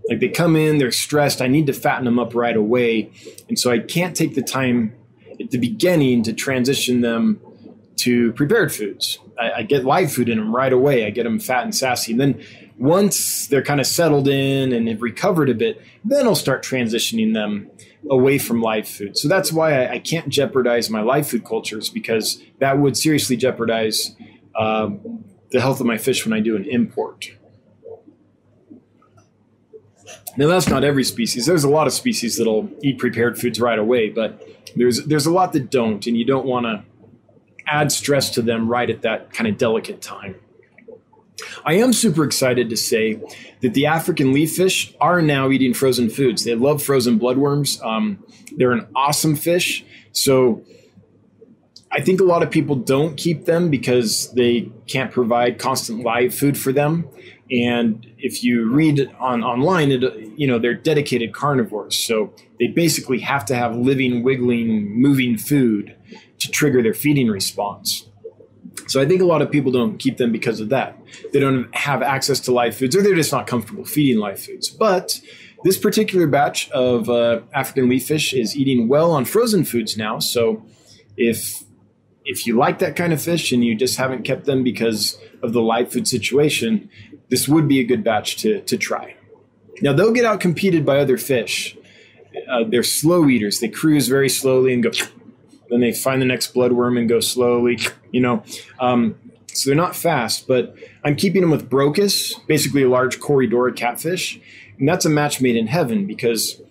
Like 0.10 0.20
they 0.20 0.30
come 0.30 0.56
in, 0.56 0.78
they're 0.78 0.92
stressed. 0.92 1.42
I 1.42 1.48
need 1.48 1.68
to 1.68 1.74
fatten 1.74 2.06
them 2.06 2.18
up 2.18 2.34
right 2.34 2.56
away. 2.56 3.12
And 3.50 3.60
so 3.60 3.70
I 3.70 3.80
can't 3.80 4.16
take 4.16 4.36
the 4.36 4.42
time 4.42 4.96
at 5.40 5.52
the 5.52 5.58
beginning 5.58 6.24
to 6.24 6.34
transition 6.34 7.02
them 7.02 7.40
to 7.98 8.32
prepared 8.34 8.74
foods. 8.74 9.20
I, 9.40 9.52
I, 9.52 9.64
get 9.64 9.86
live 9.86 10.12
food 10.12 10.28
in 10.28 10.40
them 10.40 10.56
right 10.56 10.74
away. 10.74 11.06
I 11.06 11.12
get 11.12 11.24
them 11.24 11.40
fat 11.40 11.64
and 11.64 11.76
sassy. 11.76 12.14
And 12.14 12.22
then 12.22 12.44
once 12.80 13.46
they're 13.48 13.62
kind 13.62 13.80
of 13.80 13.86
settled 13.86 14.28
in 14.28 14.74
and 14.74 14.88
have 14.88 15.02
recovered 15.04 15.50
a 15.50 15.54
bit, 15.54 15.80
then 16.04 16.26
I'll 16.26 16.34
start 16.34 16.64
transitioning 16.64 17.34
them 17.34 17.70
away 18.10 18.38
from 18.38 18.62
live 18.62 18.88
food. 18.88 19.18
So 19.18 19.28
that's 19.28 19.52
why 19.52 19.86
I, 19.86 19.94
I 19.94 20.00
can't 20.00 20.30
jeopardize 20.30 20.90
my 20.90 21.02
live 21.02 21.28
food 21.28 21.46
cultures 21.46 21.90
because 21.90 22.42
that 22.60 22.78
would 22.80 22.98
seriously 22.98 23.38
jeopardize 23.38 24.16
um, 24.56 25.24
the 25.52 25.62
health 25.62 25.80
of 25.80 25.86
my 25.86 25.98
fish 25.98 26.26
when 26.26 26.34
I 26.34 26.40
do 26.40 26.56
an 26.56 26.66
import. 26.66 27.32
Now 30.38 30.48
that's 30.48 30.68
not 30.68 30.84
every 30.84 31.04
species. 31.04 31.46
There's 31.46 31.64
a 31.64 31.70
lot 31.70 31.88
of 31.88 31.94
species 31.94 32.38
that'll 32.38 32.70
eat 32.82 32.98
prepared 32.98 33.38
foods 33.38 33.60
right 33.60 33.78
away, 33.78 34.10
but 34.10 34.48
there's 34.76 35.06
there's 35.06 35.26
a 35.26 35.32
lot 35.32 35.52
that 35.54 35.70
don't, 35.70 36.06
and 36.08 36.16
you 36.16 36.24
don't 36.24 36.46
want 36.46 36.66
to 36.66 36.84
add 37.68 37.92
stress 37.92 38.30
to 38.32 38.42
them 38.42 38.70
right 38.70 38.90
at 38.90 39.02
that 39.02 39.34
kind 39.34 39.48
of 39.50 39.58
delicate 39.58 40.02
time. 40.02 40.36
I 41.66 41.76
am 41.76 41.94
super 41.94 42.24
excited 42.24 42.70
to 42.70 42.78
say 42.78 43.20
that 43.62 43.74
the 43.74 43.86
African 43.86 44.34
leaf 44.34 44.56
fish 44.56 44.94
are 45.00 45.22
now 45.22 45.50
eating 45.50 45.74
frozen 45.74 46.10
foods. 46.10 46.44
They 46.44 46.56
love 46.56 46.82
frozen 46.82 47.20
bloodworms. 47.20 47.84
Um, 47.84 48.24
they're 48.58 48.72
an 48.72 48.88
awesome 48.96 49.36
fish. 49.36 49.86
So 50.12 50.64
I 51.92 52.02
think 52.02 52.22
a 52.22 52.24
lot 52.24 52.42
of 52.42 52.50
people 52.50 52.76
don't 52.76 53.18
keep 53.18 53.46
them 53.46 53.70
because 53.70 54.32
they 54.34 54.72
can't 54.88 55.12
provide 55.12 55.60
constant 55.60 56.04
live 56.04 56.34
food 56.34 56.58
for 56.58 56.72
them. 56.72 57.08
And 57.52 58.10
if 58.18 58.44
you 58.46 58.72
read 58.72 59.12
on 59.20 59.44
online, 59.44 59.92
it, 59.92 60.02
you 60.38 60.48
know 60.48 60.58
they're 60.58 60.74
dedicated 60.74 61.34
carnivores, 61.34 61.98
so 61.98 62.34
they 62.60 62.68
basically 62.68 63.20
have 63.20 63.44
to 63.48 63.56
have 63.56 63.76
living, 63.76 64.24
wiggling, 64.24 64.90
moving 64.90 65.38
food 65.38 65.94
to 66.40 66.50
trigger 66.50 66.82
their 66.82 66.94
feeding 66.94 67.28
response. 67.28 68.08
So 68.92 69.02
I 69.02 69.06
think 69.06 69.22
a 69.22 69.26
lot 69.26 69.42
of 69.42 69.50
people 69.50 69.72
don't 69.72 69.98
keep 69.98 70.18
them 70.18 70.32
because 70.32 70.60
of 70.60 70.70
that. 70.70 70.98
They 71.32 71.40
don't 71.40 71.74
have 71.76 72.02
access 72.02 72.40
to 72.42 72.52
live 72.52 72.76
foods, 72.76 72.96
or 72.96 73.02
they're 73.02 73.16
just 73.16 73.32
not 73.32 73.48
comfortable 73.48 73.86
feeding 73.86 74.20
live 74.20 74.40
foods. 74.40 74.70
But 74.70 75.22
this 75.64 75.78
particular 75.78 76.28
batch 76.28 76.70
of 76.72 77.10
uh, 77.10 77.42
African 77.54 77.88
leaf 77.88 78.08
fish 78.08 78.34
is 78.34 78.56
eating 78.58 78.88
well 78.88 79.12
on 79.12 79.26
frozen 79.26 79.64
foods 79.64 79.98
now. 79.98 80.20
So 80.20 80.66
if 81.16 81.64
if 82.26 82.46
you 82.46 82.58
like 82.58 82.80
that 82.80 82.96
kind 82.96 83.14
of 83.14 83.22
fish 83.22 83.52
and 83.52 83.64
you 83.64 83.76
just 83.76 83.98
haven't 83.98 84.24
kept 84.24 84.46
them 84.46 84.64
because 84.64 85.18
of 85.42 85.54
the 85.54 85.62
live 85.62 85.92
food 85.92 86.08
situation, 86.08 86.90
this 87.30 87.48
would 87.48 87.68
be 87.68 87.80
a 87.80 87.84
good 87.84 88.04
batch 88.04 88.38
to, 88.38 88.62
to 88.62 88.78
try. 88.78 89.16
Now, 89.82 89.94
they'll 89.94 90.12
get 90.12 90.26
out 90.26 90.40
competed 90.40 90.86
by 90.86 91.00
other 91.00 91.18
fish. 91.18 91.76
Uh, 92.50 92.64
they're 92.70 92.84
slow 92.84 93.28
eaters. 93.28 93.60
They 93.60 93.70
cruise 93.70 94.08
very 94.08 94.30
slowly 94.30 94.74
and 94.74 94.84
go, 94.84 94.92
then 95.72 95.80
they 95.80 95.94
find 95.94 96.22
the 96.22 96.26
next 96.26 96.54
bloodworm 96.54 97.00
and 97.00 97.08
go 97.08 97.20
slowly, 97.20 97.80
you 98.12 98.20
know. 98.20 98.44
Um, 98.80 99.16
so 99.48 99.70
they're 99.70 99.78
not 99.78 99.96
fast, 99.96 100.48
but 100.48 100.76
I'm 101.04 101.16
keeping 101.16 101.42
them 101.42 101.50
with 101.50 101.70
Brochis, 101.70 102.34
basically 102.46 102.84
a 102.84 102.90
large 102.90 103.20
Corydoras 103.20 103.76
catfish. 103.76 104.40
And 104.78 104.88
that's 104.88 105.06
a 105.06 105.10
match 105.10 105.42
made 105.42 105.56
in 105.56 105.68
heaven 105.68 106.06
because 106.08 106.62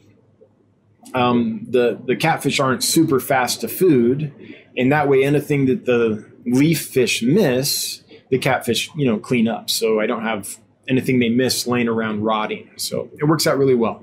um, 1.15 1.67
the, 1.69 2.01
the 2.07 2.17
catfish 2.17 2.61
aren't 2.61 2.83
super 2.83 3.21
fast 3.21 3.61
to 3.63 3.69
food. 3.69 4.33
And 4.77 4.93
that 4.93 5.09
way, 5.09 5.25
anything 5.25 5.67
that 5.67 5.85
the 5.85 6.27
leaf 6.47 6.87
fish 6.87 7.23
miss, 7.23 8.03
the 8.31 8.39
catfish, 8.39 8.91
you 8.95 9.07
know, 9.07 9.19
clean 9.19 9.49
up. 9.49 9.69
So 9.71 10.01
I 10.01 10.07
don't 10.07 10.23
have 10.23 10.59
anything 10.89 11.19
they 11.19 11.29
miss 11.29 11.67
laying 11.67 11.89
around 11.89 12.23
rotting. 12.23 12.71
So 12.77 13.11
it 13.19 13.25
works 13.25 13.47
out 13.47 13.59
really 13.59 13.75
well. 13.75 14.03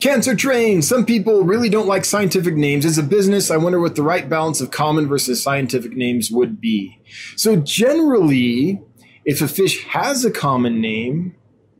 Cancer 0.00 0.34
Train. 0.34 0.82
Some 0.82 1.06
people 1.06 1.42
really 1.42 1.70
don't 1.70 1.86
like 1.86 2.04
scientific 2.04 2.54
names. 2.54 2.84
As 2.84 2.98
a 2.98 3.02
business, 3.02 3.50
I 3.50 3.56
wonder 3.56 3.80
what 3.80 3.96
the 3.96 4.02
right 4.02 4.28
balance 4.28 4.60
of 4.60 4.70
common 4.70 5.08
versus 5.08 5.42
scientific 5.42 5.92
names 5.92 6.30
would 6.30 6.60
be. 6.60 7.00
So, 7.34 7.56
generally, 7.56 8.82
if 9.24 9.40
a 9.40 9.48
fish 9.48 9.84
has 9.86 10.24
a 10.24 10.30
common 10.30 10.80
name 10.80 11.34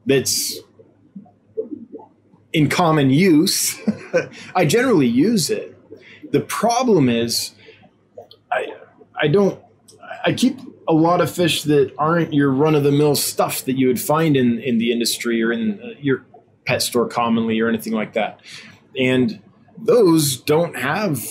that's 0.06 0.58
in 2.54 2.70
common 2.70 3.10
use, 3.10 3.78
I 4.54 4.64
generally 4.64 5.08
use 5.08 5.50
it. 5.50 5.76
The 6.32 6.40
problem 6.40 7.10
is, 7.10 7.52
I, 8.50 8.76
I 9.20 9.28
don't. 9.28 9.60
I 10.24 10.32
keep 10.32 10.58
a 10.88 10.92
lot 10.92 11.20
of 11.20 11.30
fish 11.30 11.64
that 11.64 11.92
aren't 11.98 12.32
your 12.32 12.50
run 12.50 12.74
of 12.74 12.82
the 12.82 12.92
mill 12.92 13.14
stuff 13.14 13.64
that 13.64 13.76
you 13.76 13.88
would 13.88 14.00
find 14.00 14.36
in 14.36 14.58
in 14.60 14.78
the 14.78 14.90
industry 14.90 15.42
or 15.42 15.52
in 15.52 15.80
uh, 15.82 15.88
your 16.00 16.24
pet 16.66 16.82
store 16.82 17.08
commonly 17.08 17.60
or 17.60 17.68
anything 17.68 17.92
like 17.92 18.12
that, 18.14 18.40
and 18.98 19.40
those 19.78 20.36
don't 20.38 20.76
have 20.76 21.24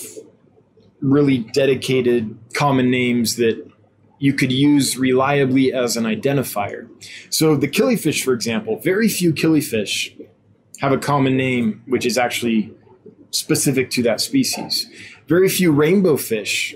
really 1.00 1.38
dedicated 1.38 2.36
common 2.54 2.90
names 2.90 3.36
that 3.36 3.70
you 4.18 4.32
could 4.32 4.50
use 4.50 4.96
reliably 4.96 5.72
as 5.72 5.96
an 5.96 6.04
identifier. 6.04 6.88
So 7.28 7.54
the 7.54 7.68
killifish, 7.68 8.24
for 8.24 8.32
example, 8.32 8.78
very 8.80 9.08
few 9.08 9.32
killifish 9.32 10.18
have 10.80 10.92
a 10.92 10.98
common 10.98 11.36
name 11.36 11.82
which 11.86 12.06
is 12.06 12.16
actually 12.16 12.72
specific 13.30 13.90
to 13.90 14.02
that 14.04 14.20
species. 14.20 14.88
Very 15.26 15.48
few 15.48 15.70
rainbow 15.70 16.16
fish 16.16 16.74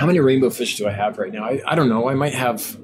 how 0.00 0.06
many 0.06 0.18
rainbow 0.18 0.48
fish 0.48 0.76
do 0.76 0.88
I 0.88 0.92
have 0.92 1.18
right 1.18 1.30
now? 1.30 1.44
I, 1.44 1.60
I 1.66 1.74
don't 1.74 1.90
know. 1.90 2.08
I 2.08 2.14
might 2.14 2.32
have, 2.32 2.78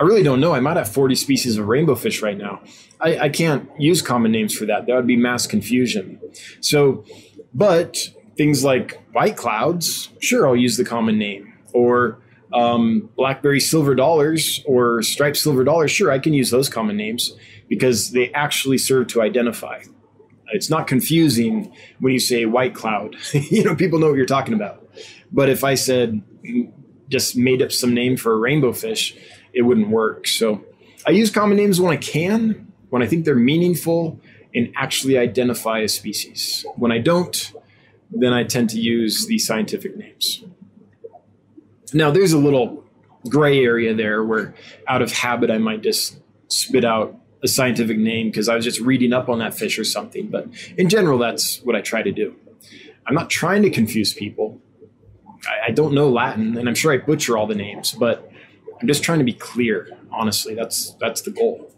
I 0.00 0.04
really 0.04 0.22
don't 0.22 0.40
know. 0.40 0.54
I 0.54 0.60
might 0.60 0.76
have 0.76 0.88
40 0.88 1.14
species 1.14 1.58
of 1.58 1.66
rainbow 1.66 1.94
fish 1.94 2.22
right 2.22 2.36
now. 2.36 2.60
I, 3.00 3.18
I 3.18 3.28
can't 3.28 3.68
use 3.78 4.02
common 4.02 4.32
names 4.32 4.54
for 4.54 4.64
that. 4.66 4.86
That 4.86 4.94
would 4.94 5.06
be 5.06 5.16
mass 5.16 5.46
confusion. 5.46 6.20
So, 6.60 7.04
but 7.52 7.98
things 8.36 8.64
like 8.64 9.02
white 9.12 9.36
clouds, 9.36 10.08
sure, 10.20 10.46
I'll 10.46 10.56
use 10.56 10.76
the 10.76 10.84
common 10.84 11.18
name. 11.18 11.52
Or 11.72 12.18
um, 12.52 13.10
blackberry 13.16 13.60
silver 13.60 13.94
dollars 13.94 14.62
or 14.66 15.02
striped 15.02 15.36
silver 15.36 15.64
dollars, 15.64 15.90
sure, 15.90 16.10
I 16.10 16.18
can 16.18 16.32
use 16.32 16.50
those 16.50 16.68
common 16.68 16.96
names 16.96 17.32
because 17.68 18.12
they 18.12 18.32
actually 18.32 18.78
serve 18.78 19.08
to 19.08 19.22
identify. 19.22 19.82
It's 20.52 20.68
not 20.68 20.86
confusing 20.86 21.74
when 21.98 22.12
you 22.12 22.18
say 22.18 22.44
white 22.44 22.74
cloud. 22.74 23.16
you 23.32 23.64
know, 23.64 23.74
people 23.74 23.98
know 23.98 24.08
what 24.08 24.16
you're 24.16 24.26
talking 24.26 24.54
about. 24.54 24.86
But 25.32 25.48
if 25.48 25.64
I 25.64 25.74
said 25.74 26.22
just 27.08 27.36
made 27.36 27.62
up 27.62 27.70
some 27.70 27.94
name 27.94 28.16
for 28.16 28.32
a 28.32 28.36
rainbow 28.36 28.72
fish, 28.72 29.16
it 29.52 29.62
wouldn't 29.62 29.88
work. 29.88 30.26
So 30.26 30.64
I 31.06 31.10
use 31.10 31.30
common 31.30 31.56
names 31.56 31.80
when 31.80 31.92
I 31.92 31.96
can, 31.96 32.72
when 32.90 33.02
I 33.02 33.06
think 33.06 33.24
they're 33.24 33.34
meaningful 33.34 34.20
and 34.54 34.72
actually 34.76 35.18
identify 35.18 35.80
a 35.80 35.88
species. 35.88 36.64
When 36.76 36.92
I 36.92 36.98
don't, 36.98 37.52
then 38.10 38.32
I 38.32 38.44
tend 38.44 38.70
to 38.70 38.80
use 38.80 39.26
the 39.26 39.38
scientific 39.38 39.96
names. 39.96 40.44
Now, 41.94 42.10
there's 42.10 42.32
a 42.32 42.38
little 42.38 42.84
gray 43.28 43.64
area 43.64 43.94
there 43.94 44.24
where 44.24 44.54
out 44.86 45.02
of 45.02 45.12
habit 45.12 45.50
I 45.50 45.58
might 45.58 45.82
just 45.82 46.18
spit 46.48 46.84
out 46.84 47.16
a 47.42 47.48
scientific 47.48 47.98
name 47.98 48.28
because 48.28 48.48
I 48.48 48.54
was 48.54 48.64
just 48.64 48.80
reading 48.80 49.12
up 49.12 49.28
on 49.28 49.38
that 49.40 49.54
fish 49.54 49.78
or 49.78 49.84
something. 49.84 50.28
But 50.28 50.46
in 50.76 50.88
general, 50.88 51.18
that's 51.18 51.60
what 51.62 51.74
I 51.74 51.80
try 51.80 52.02
to 52.02 52.12
do. 52.12 52.36
I'm 53.06 53.14
not 53.14 53.30
trying 53.30 53.62
to 53.62 53.70
confuse 53.70 54.12
people. 54.12 54.60
I, 55.46 55.68
I 55.68 55.70
don't 55.70 55.94
know 55.94 56.08
Latin, 56.08 56.56
and 56.56 56.68
I'm 56.68 56.74
sure 56.74 56.92
I 56.92 56.98
butcher 56.98 57.36
all 57.36 57.46
the 57.46 57.54
names, 57.54 57.92
but 57.92 58.30
I'm 58.82 58.88
just 58.88 59.02
trying 59.02 59.20
to 59.20 59.24
be 59.24 59.32
clear. 59.32 59.96
Honestly, 60.10 60.54
that's 60.54 60.94
that's 61.00 61.22
the 61.22 61.30
goal. 61.30 61.72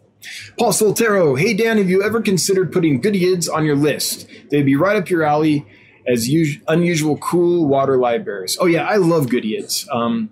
Paul 0.57 0.71
Soltero, 0.71 1.39
hey 1.39 1.53
Dan, 1.53 1.77
have 1.77 1.89
you 1.89 2.01
ever 2.01 2.19
considered 2.19 2.71
putting 2.71 2.99
goodeids 3.01 3.47
on 3.51 3.63
your 3.63 3.75
list? 3.75 4.27
They'd 4.49 4.65
be 4.65 4.75
right 4.75 4.97
up 4.97 5.09
your 5.09 5.23
alley 5.23 5.67
as 6.07 6.27
us- 6.27 6.57
unusual 6.67 7.17
cool 7.17 7.67
water 7.67 7.97
livebearers. 7.97 8.57
Oh 8.59 8.65
yeah, 8.65 8.85
I 8.87 8.95
love 8.95 9.27
goodeids. 9.27 9.87
Um, 9.93 10.31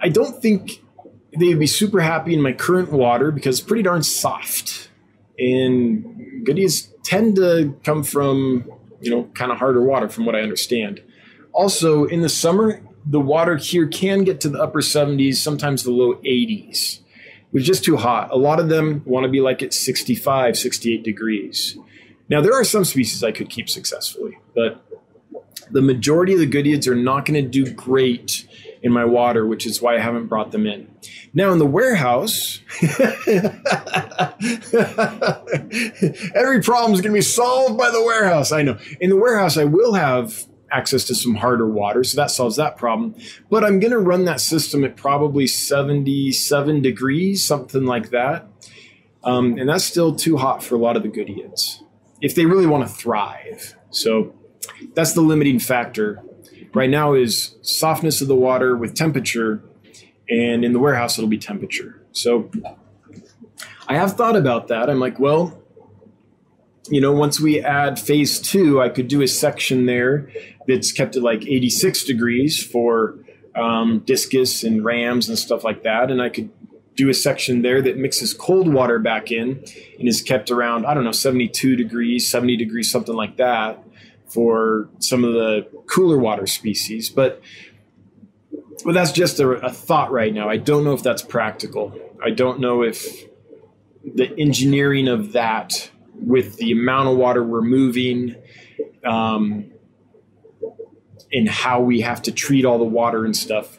I 0.00 0.08
don't 0.08 0.40
think 0.40 0.82
they'd 1.38 1.58
be 1.58 1.66
super 1.66 2.00
happy 2.00 2.32
in 2.32 2.40
my 2.40 2.52
current 2.52 2.90
water 2.90 3.30
because 3.30 3.58
it's 3.58 3.66
pretty 3.66 3.82
darn 3.82 4.02
soft, 4.02 4.88
and 5.38 6.46
goodeids 6.46 6.88
tend 7.02 7.36
to 7.36 7.78
come 7.84 8.02
from 8.02 8.64
you 9.04 9.10
know, 9.10 9.24
kind 9.34 9.52
of 9.52 9.58
harder 9.58 9.82
water 9.82 10.08
from 10.08 10.24
what 10.24 10.34
I 10.34 10.40
understand. 10.40 11.02
Also, 11.52 12.04
in 12.04 12.22
the 12.22 12.28
summer, 12.28 12.80
the 13.06 13.20
water 13.20 13.56
here 13.56 13.86
can 13.86 14.24
get 14.24 14.40
to 14.40 14.48
the 14.48 14.60
upper 14.60 14.80
70s, 14.80 15.36
sometimes 15.36 15.82
the 15.82 15.90
low 15.90 16.14
80s. 16.16 17.00
It's 17.52 17.66
just 17.66 17.84
too 17.84 17.96
hot. 17.96 18.30
A 18.32 18.36
lot 18.36 18.58
of 18.58 18.68
them 18.68 19.02
want 19.04 19.24
to 19.24 19.30
be 19.30 19.40
like 19.40 19.62
at 19.62 19.72
65, 19.72 20.56
68 20.56 21.04
degrees. 21.04 21.76
Now, 22.28 22.40
there 22.40 22.54
are 22.54 22.64
some 22.64 22.84
species 22.84 23.22
I 23.22 23.32
could 23.32 23.48
keep 23.48 23.68
successfully, 23.68 24.38
but 24.54 24.84
the 25.70 25.82
majority 25.82 26.32
of 26.32 26.40
the 26.40 26.50
goodeids 26.50 26.88
are 26.88 26.96
not 26.96 27.26
going 27.26 27.42
to 27.42 27.48
do 27.48 27.70
great 27.70 28.48
in 28.82 28.92
my 28.92 29.04
water, 29.04 29.46
which 29.46 29.66
is 29.66 29.80
why 29.80 29.96
I 29.96 30.00
haven't 30.00 30.26
brought 30.26 30.50
them 30.50 30.66
in. 30.66 30.88
Now, 31.32 31.52
in 31.52 31.58
the 31.58 31.66
warehouse, 31.66 32.60
Every 36.34 36.60
problem 36.60 36.94
is 36.94 37.00
going 37.00 37.12
to 37.12 37.18
be 37.18 37.20
solved 37.20 37.78
by 37.78 37.90
the 37.90 38.02
warehouse. 38.02 38.52
I 38.52 38.62
know. 38.62 38.78
In 39.00 39.10
the 39.10 39.16
warehouse, 39.16 39.56
I 39.56 39.64
will 39.64 39.94
have 39.94 40.46
access 40.74 41.04
to 41.04 41.14
some 41.14 41.36
harder 41.36 41.68
water, 41.68 42.02
so 42.04 42.16
that 42.16 42.30
solves 42.30 42.56
that 42.56 42.76
problem. 42.76 43.14
But 43.48 43.64
I'm 43.64 43.78
going 43.80 43.92
to 43.92 43.98
run 43.98 44.24
that 44.24 44.40
system 44.40 44.84
at 44.84 44.96
probably 44.96 45.46
77 45.46 46.82
degrees, 46.82 47.46
something 47.46 47.84
like 47.84 48.10
that. 48.10 48.46
Um, 49.22 49.56
and 49.58 49.68
that's 49.68 49.84
still 49.84 50.14
too 50.14 50.36
hot 50.36 50.62
for 50.62 50.74
a 50.74 50.78
lot 50.78 50.96
of 50.96 51.02
the 51.02 51.08
Goodeids 51.08 51.80
if 52.20 52.34
they 52.34 52.46
really 52.46 52.66
want 52.66 52.86
to 52.86 52.92
thrive. 52.92 53.76
So 53.90 54.34
that's 54.94 55.12
the 55.12 55.20
limiting 55.20 55.58
factor. 55.58 56.22
Right 56.72 56.90
now 56.90 57.14
is 57.14 57.54
softness 57.62 58.20
of 58.20 58.28
the 58.28 58.34
water 58.34 58.76
with 58.76 58.94
temperature, 58.94 59.62
and 60.28 60.64
in 60.64 60.72
the 60.72 60.78
warehouse 60.78 61.18
it'll 61.18 61.28
be 61.28 61.38
temperature. 61.38 62.02
So 62.12 62.50
I 63.86 63.96
have 63.96 64.14
thought 64.14 64.36
about 64.36 64.68
that. 64.68 64.88
I'm 64.88 65.00
like, 65.00 65.18
well, 65.18 65.62
you 66.88 67.00
know, 67.00 67.12
once 67.12 67.40
we 67.40 67.60
add 67.60 67.98
phase 67.98 68.38
two, 68.40 68.80
I 68.80 68.88
could 68.88 69.08
do 69.08 69.22
a 69.22 69.28
section 69.28 69.86
there 69.86 70.30
that's 70.66 70.92
kept 70.92 71.16
at 71.16 71.22
like 71.22 71.42
86 71.42 72.04
degrees 72.04 72.62
for 72.62 73.16
um, 73.54 74.00
discus 74.00 74.64
and 74.64 74.84
rams 74.84 75.28
and 75.28 75.38
stuff 75.38 75.64
like 75.64 75.82
that, 75.84 76.10
and 76.10 76.20
I 76.20 76.28
could 76.28 76.50
do 76.96 77.08
a 77.08 77.14
section 77.14 77.62
there 77.62 77.82
that 77.82 77.96
mixes 77.96 78.32
cold 78.34 78.72
water 78.72 78.98
back 78.98 79.32
in 79.32 79.64
and 79.98 80.08
is 80.08 80.22
kept 80.22 80.50
around, 80.50 80.86
I 80.86 80.94
don't 80.94 81.04
know, 81.04 81.12
72 81.12 81.76
degrees, 81.76 82.30
70 82.30 82.56
degrees, 82.56 82.90
something 82.90 83.14
like 83.14 83.36
that 83.36 83.82
for 84.26 84.88
some 85.00 85.24
of 85.24 85.32
the 85.32 85.66
cooler 85.86 86.18
water 86.18 86.46
species. 86.46 87.10
But 87.10 87.42
well, 88.84 88.94
that's 88.94 89.12
just 89.12 89.40
a, 89.40 89.48
a 89.48 89.72
thought 89.72 90.12
right 90.12 90.32
now. 90.32 90.48
I 90.48 90.56
don't 90.56 90.84
know 90.84 90.92
if 90.92 91.02
that's 91.02 91.22
practical. 91.22 91.98
I 92.22 92.30
don't 92.30 92.60
know 92.60 92.82
if 92.82 93.24
the 94.04 94.32
engineering 94.38 95.08
of 95.08 95.32
that 95.32 95.90
with 96.14 96.56
the 96.56 96.72
amount 96.72 97.08
of 97.08 97.16
water 97.16 97.42
we're 97.42 97.62
moving 97.62 98.36
um, 99.04 99.70
and 101.32 101.48
how 101.48 101.80
we 101.80 102.00
have 102.00 102.22
to 102.22 102.32
treat 102.32 102.64
all 102.64 102.78
the 102.78 102.84
water 102.84 103.24
and 103.24 103.36
stuff 103.36 103.78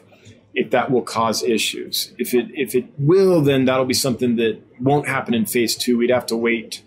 if 0.56 0.70
that 0.70 0.90
will 0.90 1.02
cause 1.02 1.42
issues. 1.42 2.12
If 2.18 2.32
it 2.32 2.46
if 2.54 2.74
it 2.74 2.86
will, 2.98 3.42
then 3.42 3.66
that'll 3.66 3.84
be 3.84 3.94
something 3.94 4.36
that 4.36 4.58
won't 4.80 5.06
happen 5.06 5.34
in 5.34 5.44
phase 5.44 5.76
two. 5.76 5.98
We'd 5.98 6.10
have 6.10 6.26
to 6.26 6.36
wait 6.36 6.82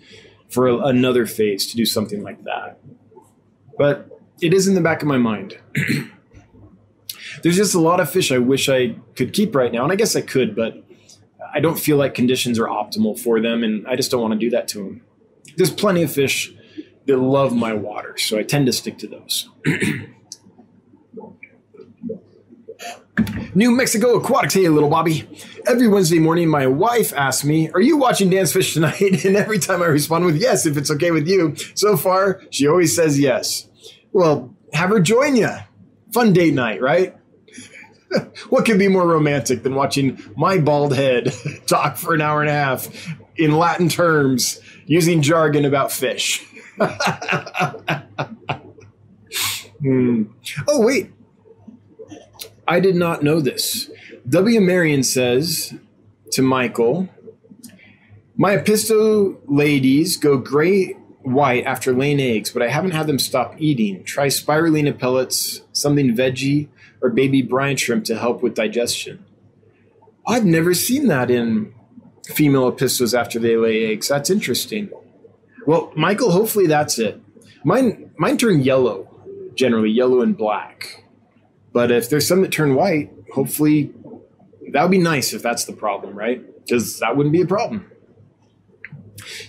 for 0.50 0.68
a, 0.68 0.78
another 0.78 1.28
phase 1.28 1.68
to 1.68 1.78
do 1.78 1.86
something 1.86 2.24
like 2.24 2.44
that. 2.46 2.80
But 3.78 4.20
it 4.42 4.54
is 4.54 4.68
in 4.68 4.74
the 4.74 4.82
back 4.82 5.04
of 5.04 5.08
my 5.08 5.18
mind. 5.18 5.58
There's 7.44 7.56
just 7.56 7.76
a 7.76 7.80
lot 7.80 8.00
of 8.00 8.10
fish 8.10 8.32
I 8.32 8.40
wish 8.40 8.68
I 8.68 8.96
could 9.16 9.34
keep 9.34 9.54
right 9.54 9.72
now, 9.72 9.84
and 9.84 9.92
I 9.92 9.96
guess 9.96 10.16
I 10.16 10.22
could, 10.22 10.56
but 10.56 10.84
I 11.54 11.60
don't 11.60 11.80
feel 11.80 11.96
like 11.96 12.16
conditions 12.16 12.60
are 12.60 12.66
optimal 12.66 13.20
for 13.20 13.40
them, 13.40 13.64
and 13.64 13.88
I 13.88 13.96
just 13.96 14.10
don't 14.10 14.22
want 14.22 14.34
to 14.34 14.40
do 14.40 14.50
that 14.50 14.68
to 14.70 14.80
them. 14.80 15.02
There's 15.60 15.70
plenty 15.70 16.04
of 16.04 16.12
fish 16.14 16.54
that 17.06 17.18
love 17.18 17.54
my 17.54 17.74
water, 17.74 18.18
so 18.18 18.38
I 18.40 18.44
tend 18.44 18.68
to 18.68 18.72
stick 18.72 18.98
to 19.00 19.08
those. 19.08 19.50
New 23.54 23.72
Mexico 23.72 24.16
Aquatics. 24.16 24.54
Hey, 24.54 24.70
little 24.70 24.90
Bobby. 24.90 25.28
Every 25.68 25.90
Wednesday 25.90 26.20
morning, 26.20 26.48
my 26.48 26.66
wife 26.66 27.12
asks 27.12 27.44
me, 27.44 27.70
Are 27.72 27.82
you 27.82 27.98
watching 27.98 28.30
Dan's 28.30 28.54
Fish 28.54 28.74
tonight? 28.74 29.02
And 29.26 29.36
every 29.36 29.60
time 29.60 29.82
I 29.82 29.88
respond 29.88 30.24
with 30.24 30.38
yes, 30.38 30.66
if 30.66 30.78
it's 30.78 30.90
okay 30.92 31.12
with 31.12 31.28
you. 31.28 31.58
So 31.76 31.98
far, 31.98 32.42
she 32.52 32.66
always 32.66 32.96
says 32.96 33.20
yes. 33.20 33.68
Well, 34.14 34.56
have 34.72 34.92
her 34.92 35.02
join 35.02 35.36
you. 35.36 35.50
Fun 36.14 36.32
date 36.32 36.54
night, 36.54 36.82
right? 36.82 37.18
what 38.50 38.64
could 38.64 38.80
be 38.80 38.88
more 38.88 39.06
romantic 39.06 39.64
than 39.64 39.76
watching 39.76 40.24
my 40.38 40.58
bald 40.58 40.96
head 40.96 41.34
talk 41.68 41.98
for 41.98 42.14
an 42.14 42.22
hour 42.22 42.40
and 42.40 42.50
a 42.50 42.54
half 42.54 42.88
in 43.36 43.58
Latin 43.58 43.90
terms 43.90 44.62
using 44.90 45.22
jargon 45.22 45.64
about 45.66 45.92
fish? 45.92 46.44
hmm. 49.80 50.24
Oh, 50.68 50.84
wait. 50.84 51.12
I 52.68 52.80
did 52.80 52.96
not 52.96 53.22
know 53.22 53.40
this. 53.40 53.92
W. 54.28 54.60
Marion 54.60 55.04
says 55.04 55.76
to 56.32 56.42
Michael, 56.42 57.08
My 58.36 58.58
Apisto 58.58 59.38
ladies 59.48 60.18
go 60.18 60.38
gray 60.38 60.94
white 61.22 61.66
after 61.66 61.94
laying 61.94 62.20
eggs, 62.20 62.50
but 62.50 62.64
I 62.64 62.70
haven't 62.70 62.92
had 62.92 63.06
them 63.06 63.20
stop 63.20 63.54
eating. 63.60 64.04
Try 64.04 64.26
spirulina 64.28 64.98
pellets, 64.98 65.62
something 65.72 66.16
veggie, 66.16 66.68
or 67.02 67.12
baby 67.12 67.44
brine 67.44 67.78
shrimp 67.78 68.06
to 68.06 68.18
help 68.18 68.42
with 68.42 68.56
digestion. 68.56 69.24
I've 70.28 70.46
never 70.46 70.74
seen 70.74 71.08
that 71.08 71.30
in 71.30 71.76
female 72.30 72.72
apistos 72.72 73.18
after 73.18 73.40
they 73.40 73.58
lay 73.58 73.92
eggs. 73.92 74.08
That's 74.08 74.30
interesting. 74.30 74.90
Well, 75.66 75.92
Michael, 75.96 76.32
hopefully 76.32 76.68
that's 76.68 77.00
it. 77.00 77.22
Mine 77.64 78.12
mine 78.18 78.38
turn 78.38 78.62
yellow, 78.62 79.08
generally 79.56 79.90
yellow 79.90 80.22
and 80.22 80.38
black. 80.38 81.04
But 81.74 81.92
if 81.92 82.10
there's 82.10 82.28
some 82.28 82.42
that 82.42 82.52
turn 82.52 82.76
white, 82.76 83.12
hopefully 83.34 83.92
that 84.72 84.82
would 84.82 84.92
be 84.92 84.98
nice 84.98 85.34
if 85.34 85.42
that's 85.42 85.66
the 85.66 85.74
problem, 85.74 86.16
right? 86.16 86.44
Because 86.64 87.00
that 87.00 87.16
wouldn't 87.16 87.34
be 87.34 87.42
a 87.42 87.46
problem. 87.48 87.90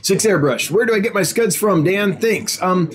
Six 0.02 0.26
airbrush. 0.26 0.70
Where 0.70 0.84
do 0.84 0.94
I 0.94 0.98
get 0.98 1.14
my 1.14 1.22
scuds 1.22 1.56
from, 1.56 1.84
Dan? 1.84 2.18
Thanks. 2.18 2.60
Um, 2.60 2.90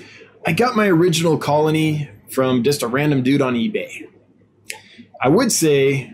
I 0.45 0.51
got 0.51 0.75
my 0.75 0.88
original 0.88 1.38
colony 1.38 2.09
from 2.29 2.63
just 2.63 2.83
a 2.83 2.88
random 2.88 3.23
dude 3.23 3.41
on 3.41 3.53
eBay. 3.55 4.07
I 5.21 5.29
would 5.29 5.51
say 5.51 6.13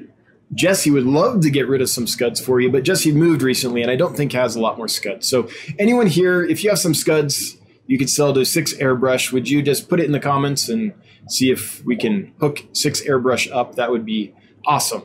Jesse 0.53 0.91
would 0.91 1.05
love 1.05 1.41
to 1.41 1.49
get 1.49 1.67
rid 1.67 1.81
of 1.81 1.89
some 1.89 2.07
scuds 2.07 2.39
for 2.39 2.59
you, 2.59 2.69
but 2.69 2.83
Jesse 2.83 3.11
moved 3.11 3.41
recently 3.41 3.81
and 3.81 3.89
I 3.89 3.95
don't 3.95 4.17
think 4.17 4.33
has 4.33 4.55
a 4.55 4.59
lot 4.59 4.77
more 4.77 4.87
scuds. 4.87 5.27
So 5.27 5.49
anyone 5.79 6.07
here, 6.07 6.43
if 6.43 6.63
you 6.63 6.69
have 6.69 6.79
some 6.79 6.93
scuds 6.93 7.57
you 7.87 7.97
could 7.97 8.09
sell 8.09 8.33
to 8.33 8.45
six 8.45 8.73
airbrush, 8.75 9.31
would 9.31 9.49
you 9.49 9.61
just 9.61 9.89
put 9.89 9.99
it 9.99 10.05
in 10.05 10.11
the 10.11 10.19
comments 10.19 10.69
and 10.69 10.93
see 11.27 11.51
if 11.51 11.83
we 11.85 11.95
can 11.95 12.33
hook 12.39 12.65
six 12.73 13.01
airbrush 13.01 13.51
up. 13.51 13.75
That 13.75 13.91
would 13.91 14.05
be 14.05 14.33
awesome. 14.65 15.03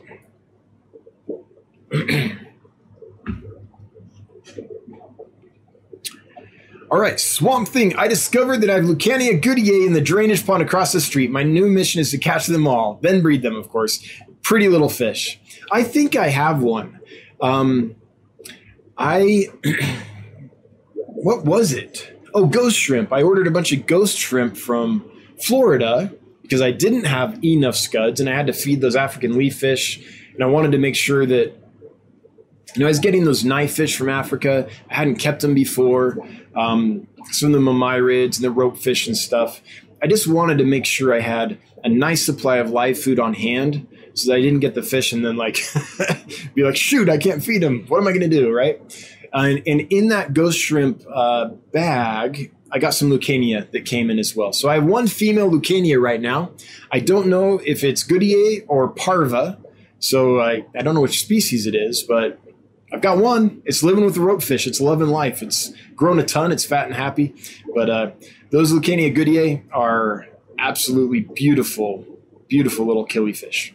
All 6.89 6.99
right, 6.99 7.19
Swamp 7.19 7.67
Thing. 7.67 7.97
I 7.97 8.07
discovered 8.07 8.61
that 8.61 8.69
I 8.69 8.75
have 8.75 8.85
Lucania 8.85 9.41
goodei 9.41 9.85
in 9.85 9.91
the 9.91 9.99
drainage 9.99 10.45
pond 10.45 10.63
across 10.63 10.93
the 10.93 11.01
street. 11.01 11.29
My 11.29 11.43
new 11.43 11.67
mission 11.67 11.99
is 11.99 12.11
to 12.11 12.17
catch 12.17 12.47
them 12.47 12.65
all, 12.65 12.97
then 13.01 13.21
breed 13.21 13.41
them, 13.41 13.57
of 13.57 13.67
course. 13.67 14.01
Pretty 14.47 14.69
little 14.69 14.87
fish. 14.87 15.41
I 15.73 15.83
think 15.83 16.15
I 16.15 16.29
have 16.29 16.63
one. 16.63 17.01
Um, 17.41 17.97
I. 18.97 19.49
what 20.95 21.43
was 21.43 21.73
it? 21.73 22.17
Oh, 22.33 22.45
ghost 22.45 22.79
shrimp. 22.79 23.11
I 23.11 23.23
ordered 23.23 23.47
a 23.47 23.51
bunch 23.51 23.73
of 23.73 23.85
ghost 23.85 24.17
shrimp 24.17 24.55
from 24.55 25.03
Florida 25.37 26.13
because 26.43 26.61
I 26.61 26.71
didn't 26.71 27.03
have 27.03 27.43
enough 27.43 27.75
scuds 27.75 28.21
and 28.21 28.29
I 28.29 28.35
had 28.37 28.47
to 28.47 28.53
feed 28.53 28.79
those 28.79 28.95
African 28.95 29.37
leaf 29.37 29.57
fish. 29.57 30.01
And 30.33 30.41
I 30.41 30.47
wanted 30.47 30.71
to 30.71 30.77
make 30.77 30.95
sure 30.95 31.25
that, 31.25 31.53
you 32.73 32.79
know, 32.79 32.85
I 32.85 32.87
was 32.87 32.99
getting 32.99 33.25
those 33.25 33.43
knife 33.43 33.73
fish 33.73 33.97
from 33.97 34.07
Africa. 34.07 34.69
I 34.89 34.93
hadn't 34.93 35.17
kept 35.17 35.41
them 35.41 35.55
before. 35.55 36.25
Um, 36.55 37.05
some 37.31 37.53
of 37.53 37.61
the 37.61 37.69
mormyrids 37.69 38.37
and 38.37 38.45
the 38.45 38.51
rope 38.51 38.77
fish 38.77 39.07
and 39.07 39.17
stuff. 39.17 39.61
I 40.01 40.07
just 40.07 40.25
wanted 40.25 40.57
to 40.59 40.63
make 40.63 40.85
sure 40.85 41.13
I 41.13 41.19
had 41.19 41.57
a 41.83 41.89
nice 41.89 42.25
supply 42.25 42.59
of 42.59 42.69
live 42.69 42.97
food 42.97 43.19
on 43.19 43.33
hand 43.33 43.85
so 44.17 44.31
that 44.31 44.37
I 44.37 44.41
didn't 44.41 44.59
get 44.59 44.73
the 44.73 44.83
fish 44.83 45.13
and 45.13 45.25
then 45.25 45.37
like 45.37 45.59
be 46.55 46.63
like, 46.63 46.75
shoot, 46.75 47.09
I 47.09 47.17
can't 47.17 47.43
feed 47.43 47.61
them. 47.61 47.85
What 47.87 47.99
am 47.99 48.07
I 48.07 48.11
going 48.11 48.29
to 48.29 48.35
do? 48.35 48.53
Right. 48.53 48.81
And, 49.33 49.61
and, 49.67 49.81
in 49.91 50.07
that 50.07 50.33
ghost 50.33 50.57
shrimp 50.57 51.03
uh, 51.13 51.49
bag, 51.71 52.51
I 52.71 52.79
got 52.79 52.93
some 52.93 53.09
Lucania 53.09 53.69
that 53.71 53.85
came 53.85 54.09
in 54.09 54.19
as 54.19 54.35
well. 54.35 54.53
So 54.53 54.69
I 54.69 54.75
have 54.75 54.85
one 54.85 55.07
female 55.07 55.49
Lucania 55.49 56.01
right 56.01 56.19
now. 56.19 56.51
I 56.91 56.99
don't 56.99 57.27
know 57.27 57.59
if 57.65 57.83
it's 57.83 58.03
Goodei 58.03 58.65
or 58.67 58.87
Parva. 58.89 59.57
So 59.99 60.39
I, 60.39 60.65
I 60.75 60.81
don't 60.81 60.95
know 60.95 61.01
which 61.01 61.19
species 61.19 61.67
it 61.67 61.75
is, 61.75 62.03
but 62.03 62.39
I've 62.91 63.01
got 63.01 63.17
one. 63.17 63.61
It's 63.65 63.83
living 63.83 64.05
with 64.05 64.15
the 64.15 64.21
rope 64.21 64.41
fish. 64.41 64.65
It's 64.65 64.79
loving 64.79 65.07
life. 65.07 65.41
It's 65.41 65.73
grown 65.95 66.19
a 66.19 66.23
ton. 66.23 66.51
It's 66.51 66.65
fat 66.65 66.85
and 66.85 66.95
happy. 66.95 67.35
But 67.75 67.89
uh, 67.89 68.11
those 68.49 68.71
Lucania 68.71 69.15
Goodei 69.15 69.63
are 69.71 70.27
absolutely 70.57 71.21
beautiful, 71.21 72.05
beautiful 72.47 72.85
little 72.85 73.05
killifish. 73.05 73.73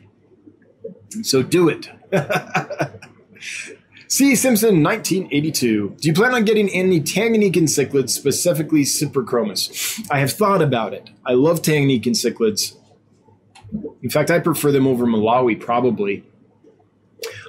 So 1.22 1.42
do 1.42 1.68
it. 1.68 1.90
C. 4.08 4.36
Simpson, 4.36 4.82
1982. 4.82 5.96
Do 5.98 6.08
you 6.08 6.12
plan 6.12 6.34
on 6.34 6.44
getting 6.44 6.68
any 6.68 7.00
Tanganyikan 7.00 7.62
cichlids, 7.62 8.10
specifically 8.10 8.82
Cyprichromis? 8.82 10.06
I 10.10 10.18
have 10.18 10.32
thought 10.32 10.60
about 10.60 10.92
it. 10.92 11.08
I 11.24 11.32
love 11.32 11.62
Tanganyikan 11.62 12.08
cichlids. 12.08 12.76
In 14.02 14.10
fact, 14.10 14.30
I 14.30 14.38
prefer 14.38 14.70
them 14.70 14.86
over 14.86 15.06
Malawi, 15.06 15.58
probably. 15.58 16.24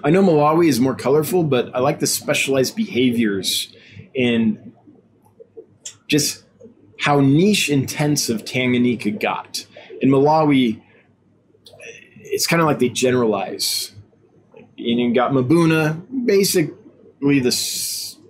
I 0.05 0.09
know 0.09 0.24
Malawi 0.24 0.70
is 0.70 0.80
more 0.80 0.95
colorful, 0.95 1.43
but 1.43 1.74
I 1.76 1.80
like 1.80 1.99
the 1.99 2.07
specialized 2.07 2.78
behaviors 2.78 3.76
and 4.16 4.72
just 6.07 6.43
how 6.99 7.20
niche 7.20 7.70
intensive 7.70 8.45
Tanganyika 8.45 9.20
got. 9.20 9.66
In 10.01 10.09
Malawi, 10.09 10.82
it's 12.34 12.48
kind 12.48 12.62
of 12.62 12.66
like 12.66 12.80
they 12.80 12.90
generalize. 12.90 13.92
And 14.56 15.00
you 15.00 15.14
got 15.14 15.32
Mbuna, 15.32 16.26
basically 16.26 17.40
the 17.40 17.52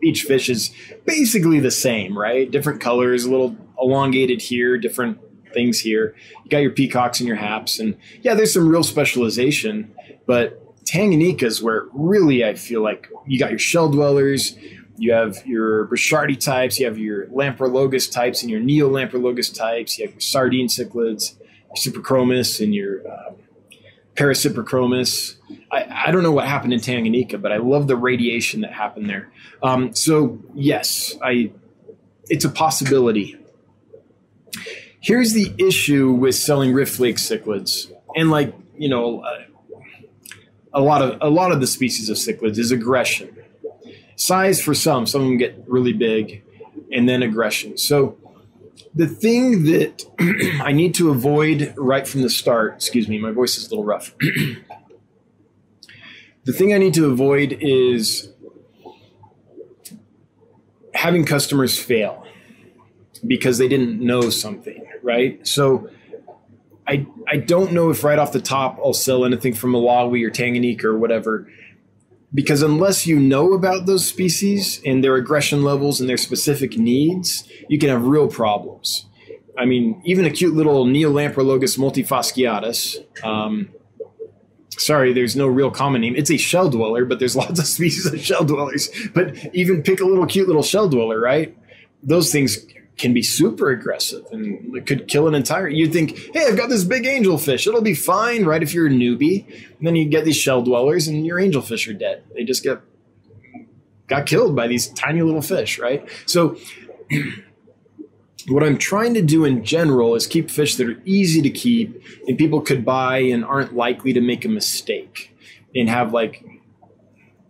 each 0.03 0.23
fish 0.23 0.49
is 0.49 0.71
basically 1.05 1.61
the 1.61 1.71
same, 1.71 2.17
right? 2.17 2.51
Different 2.51 2.81
colors, 2.81 3.23
a 3.23 3.31
little 3.31 3.55
elongated 3.79 4.41
here, 4.41 4.77
different 4.77 5.19
things 5.53 5.79
here. 5.79 6.15
You 6.43 6.49
got 6.49 6.57
your 6.57 6.71
peacocks 6.71 7.21
and 7.21 7.27
your 7.27 7.37
haps, 7.37 7.79
and 7.79 7.97
yeah, 8.21 8.33
there's 8.33 8.53
some 8.53 8.67
real 8.67 8.83
specialization, 8.83 9.95
but 10.27 10.59
Tanganyika 10.83 11.43
is 11.43 11.63
where 11.63 11.85
really 11.93 12.43
I 12.43 12.55
feel 12.55 12.81
like 12.81 13.07
you 13.25 13.39
got 13.39 13.51
your 13.51 13.59
shell 13.59 13.89
dwellers, 13.89 14.57
you 14.97 15.13
have 15.13 15.45
your 15.47 15.87
Brichardi 15.87 16.37
types, 16.37 16.77
you 16.77 16.85
have 16.87 16.97
your 16.97 17.27
Lamprologus 17.27 18.11
types, 18.11 18.41
and 18.41 18.51
your 18.51 18.59
Neolamprologus 18.59 19.55
types, 19.55 19.97
you 19.97 20.05
have 20.05 20.13
your 20.13 20.21
sardine 20.21 20.67
cichlids, 20.67 21.35
your 21.39 21.93
Cyprichromis, 21.93 22.61
and 22.61 22.75
your 22.75 23.07
uh, 23.09 23.31
Paracyprichromis. 24.15 25.35
I, 25.71 26.07
I 26.07 26.11
don't 26.11 26.23
know 26.23 26.31
what 26.31 26.47
happened 26.47 26.73
in 26.73 26.79
Tanganyika, 26.79 27.41
but 27.41 27.51
I 27.51 27.57
love 27.57 27.87
the 27.87 27.95
radiation 27.95 28.61
that 28.61 28.71
happened 28.71 29.09
there. 29.09 29.31
Um, 29.61 29.95
so 29.95 30.39
yes, 30.53 31.15
I 31.21 31.51
it's 32.29 32.45
a 32.45 32.49
possibility. 32.49 33.37
Here's 34.99 35.33
the 35.33 35.53
issue 35.57 36.11
with 36.11 36.35
selling 36.35 36.73
Rift 36.73 36.99
Lake 36.99 37.17
cichlids, 37.17 37.91
and 38.15 38.29
like 38.29 38.53
you 38.77 38.89
know, 38.89 39.23
a 40.73 40.81
lot 40.81 41.01
of 41.01 41.17
a 41.21 41.29
lot 41.29 41.51
of 41.51 41.59
the 41.59 41.67
species 41.67 42.09
of 42.09 42.17
cichlids 42.17 42.57
is 42.57 42.71
aggression. 42.71 43.35
Size 44.15 44.61
for 44.61 44.73
some, 44.73 45.07
some 45.07 45.21
of 45.21 45.27
them 45.27 45.37
get 45.37 45.63
really 45.67 45.93
big, 45.93 46.43
and 46.91 47.09
then 47.09 47.23
aggression. 47.23 47.77
So 47.77 48.17
the 48.95 49.07
thing 49.07 49.63
that 49.63 50.05
I 50.61 50.71
need 50.71 50.95
to 50.95 51.09
avoid 51.09 51.73
right 51.77 52.07
from 52.07 52.21
the 52.21 52.29
start, 52.29 52.75
excuse 52.75 53.07
me, 53.07 53.17
my 53.19 53.31
voice 53.31 53.57
is 53.57 53.67
a 53.67 53.69
little 53.69 53.85
rough. 53.85 54.15
the 56.43 56.53
thing 56.53 56.73
I 56.73 56.77
need 56.77 56.93
to 56.95 57.07
avoid 57.07 57.57
is 57.59 58.29
having 60.93 61.25
customers 61.25 61.77
fail 61.77 62.25
because 63.25 63.57
they 63.57 63.67
didn't 63.67 63.99
know 63.99 64.29
something, 64.29 64.85
right? 65.01 65.45
So 65.47 65.89
I 66.87 67.07
I 67.27 67.37
don't 67.37 67.71
know 67.71 67.89
if 67.89 68.03
right 68.03 68.19
off 68.19 68.31
the 68.31 68.41
top 68.41 68.79
I'll 68.83 68.93
sell 68.93 69.25
anything 69.25 69.53
from 69.53 69.71
Malawi 69.73 70.25
or 70.25 70.29
Tanganyika 70.29 70.83
or 70.85 70.97
whatever 70.97 71.47
because 72.33 72.61
unless 72.61 73.05
you 73.05 73.19
know 73.19 73.53
about 73.53 73.85
those 73.85 74.07
species 74.07 74.81
and 74.85 75.03
their 75.03 75.15
aggression 75.15 75.63
levels 75.63 75.99
and 75.99 76.09
their 76.09 76.17
specific 76.17 76.77
needs, 76.77 77.47
you 77.69 77.77
can 77.77 77.89
have 77.89 78.05
real 78.05 78.27
problems. 78.27 79.05
I 79.57 79.65
mean, 79.65 80.01
even 80.03 80.25
a 80.25 80.31
cute 80.31 80.55
little 80.55 80.85
Neolamprologus 80.85 81.77
multifasciatus. 81.77 83.23
Um, 83.23 83.69
sorry, 84.69 85.13
there's 85.13 85.35
no 85.35 85.47
real 85.47 85.69
common 85.69 86.01
name. 86.01 86.15
It's 86.15 86.31
a 86.31 86.37
shell 86.37 86.69
dweller, 86.69 87.05
but 87.05 87.19
there's 87.19 87.35
lots 87.43 87.59
of 87.59 87.67
species 87.67 88.05
of 88.05 88.19
shell 88.19 88.43
dwellers. 88.43 88.89
But 89.13 89.37
even 89.55 89.83
pick 89.83 89.99
a 89.99 90.05
little 90.05 90.25
cute 90.25 90.47
little 90.47 90.63
shell 90.63 90.89
dweller, 90.89 91.19
right? 91.19 91.55
Those 92.01 92.31
things 92.31 92.65
can 92.97 93.13
be 93.13 93.23
super 93.23 93.69
aggressive 93.69 94.25
and 94.31 94.85
could 94.85 95.07
kill 95.07 95.27
an 95.27 95.35
entire. 95.35 95.67
You'd 95.67 95.91
think, 95.91 96.17
hey, 96.33 96.45
I've 96.47 96.57
got 96.57 96.69
this 96.69 96.83
big 96.83 97.03
angelfish. 97.03 97.67
It'll 97.67 97.81
be 97.81 97.95
fine, 97.95 98.45
right? 98.45 98.61
If 98.61 98.73
you're 98.73 98.87
a 98.87 98.91
newbie. 98.91 99.45
And 99.77 99.87
then 99.87 99.95
you 99.95 100.05
get 100.05 100.25
these 100.25 100.37
shell 100.37 100.61
dwellers 100.61 101.07
and 101.07 101.25
your 101.25 101.39
angelfish 101.39 101.89
are 101.89 101.97
dead. 101.97 102.23
They 102.35 102.43
just 102.43 102.63
get 102.63 102.81
got 104.07 104.25
killed 104.25 104.55
by 104.55 104.67
these 104.67 104.87
tiny 104.89 105.21
little 105.21 105.41
fish, 105.41 105.79
right? 105.79 106.07
So 106.25 106.57
what 108.47 108.63
I'm 108.63 108.77
trying 108.77 109.13
to 109.15 109.21
do 109.21 109.45
in 109.45 109.63
general 109.63 110.15
is 110.15 110.27
keep 110.27 110.51
fish 110.51 110.75
that 110.75 110.87
are 110.87 111.01
easy 111.05 111.41
to 111.41 111.49
keep 111.49 112.01
and 112.27 112.37
people 112.37 112.61
could 112.61 112.85
buy 112.85 113.19
and 113.19 113.43
aren't 113.43 113.75
likely 113.75 114.13
to 114.13 114.21
make 114.21 114.45
a 114.45 114.49
mistake 114.49 115.35
and 115.75 115.89
have 115.89 116.13
like 116.13 116.43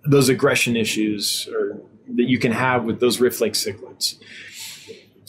those 0.06 0.30
aggression 0.30 0.76
issues 0.76 1.50
or 1.52 1.82
that 2.16 2.30
you 2.30 2.38
can 2.38 2.52
have 2.52 2.84
with 2.84 3.00
those 3.00 3.20
rift 3.20 3.42
lake 3.42 3.54
cichlids. 3.54 4.20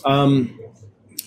Um, 0.04 0.58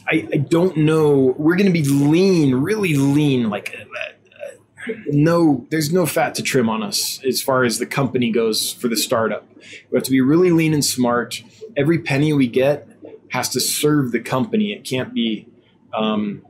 I, 0.08 0.28
I 0.34 0.38
don't 0.38 0.78
know. 0.78 1.36
We're 1.38 1.56
going 1.56 1.72
to 1.72 1.74
be 1.74 1.84
lean, 1.84 2.56
really 2.56 2.96
lean, 2.96 3.50
like 3.50 3.76
uh, 3.78 3.84
uh, 3.84 4.94
no, 5.08 5.66
there's 5.70 5.92
no 5.92 6.06
fat 6.06 6.36
to 6.36 6.44
trim 6.44 6.70
on 6.70 6.82
us 6.82 7.22
as 7.26 7.42
far 7.42 7.64
as 7.64 7.80
the 7.80 7.86
company 7.86 8.32
goes 8.32 8.72
for 8.72 8.88
the 8.88 8.96
startup. 8.96 9.48
We 9.92 9.98
have 9.98 10.04
to 10.04 10.12
be 10.12 10.22
really 10.22 10.52
lean 10.52 10.74
and 10.74 10.86
smart. 10.86 11.44
Every 11.76 12.00
penny 12.00 12.32
we 12.32 12.48
get 12.48 12.88
has 13.30 13.50
to 13.50 13.60
serve 13.60 14.12
the 14.12 14.22
company. 14.22 14.72
It 14.72 14.86
can't 14.86 15.14
be 15.14 15.48
um, 15.94 16.44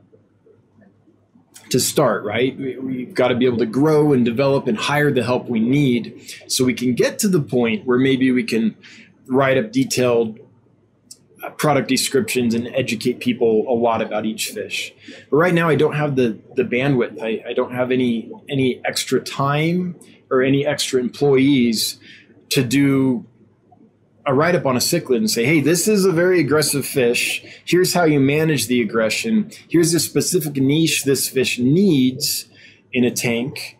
to 1.70 1.80
start, 1.80 2.24
right? 2.24 2.56
We, 2.56 3.04
have 3.04 3.14
got 3.14 3.28
to 3.28 3.34
be 3.34 3.46
able 3.46 3.58
to 3.58 3.66
grow 3.66 4.12
and 4.12 4.24
develop 4.24 4.68
and 4.68 4.78
hire 4.78 5.10
the 5.10 5.24
help 5.24 5.48
we 5.48 5.60
need 5.60 6.32
so 6.46 6.64
we 6.64 6.74
can 6.74 6.94
get 6.94 7.18
to 7.20 7.28
the 7.28 7.40
point 7.40 7.86
where 7.86 7.98
maybe 7.98 8.30
we 8.30 8.44
can 8.44 8.76
write 9.26 9.58
up 9.58 9.72
detailed 9.72 10.38
product 11.56 11.88
descriptions 11.88 12.54
and 12.54 12.68
educate 12.74 13.20
people 13.20 13.64
a 13.68 13.72
lot 13.74 14.02
about 14.02 14.26
each 14.26 14.48
fish. 14.48 14.92
But 15.30 15.36
right 15.36 15.54
now, 15.54 15.68
I 15.68 15.76
don't 15.76 15.94
have 15.94 16.16
the 16.16 16.38
the 16.54 16.64
bandwidth. 16.64 17.22
I, 17.22 17.42
I 17.48 17.52
don't 17.54 17.72
have 17.72 17.90
any 17.90 18.30
any 18.48 18.80
extra 18.84 19.20
time 19.20 19.96
or 20.30 20.42
any 20.42 20.66
extra 20.66 21.00
employees 21.00 21.98
to 22.50 22.62
do 22.62 23.24
a 24.26 24.34
write 24.34 24.54
up 24.54 24.66
on 24.66 24.76
a 24.76 24.80
cichlid 24.80 25.16
and 25.16 25.30
say, 25.30 25.46
hey, 25.46 25.60
this 25.60 25.88
is 25.88 26.04
a 26.04 26.12
very 26.12 26.38
aggressive 26.40 26.84
fish. 26.84 27.42
Here's 27.64 27.94
how 27.94 28.04
you 28.04 28.20
manage 28.20 28.66
the 28.66 28.82
aggression. 28.82 29.50
Here's 29.70 29.92
the 29.92 30.00
specific 30.00 30.56
niche 30.56 31.04
this 31.04 31.30
fish 31.30 31.58
needs 31.58 32.46
in 32.92 33.04
a 33.04 33.10
tank, 33.10 33.78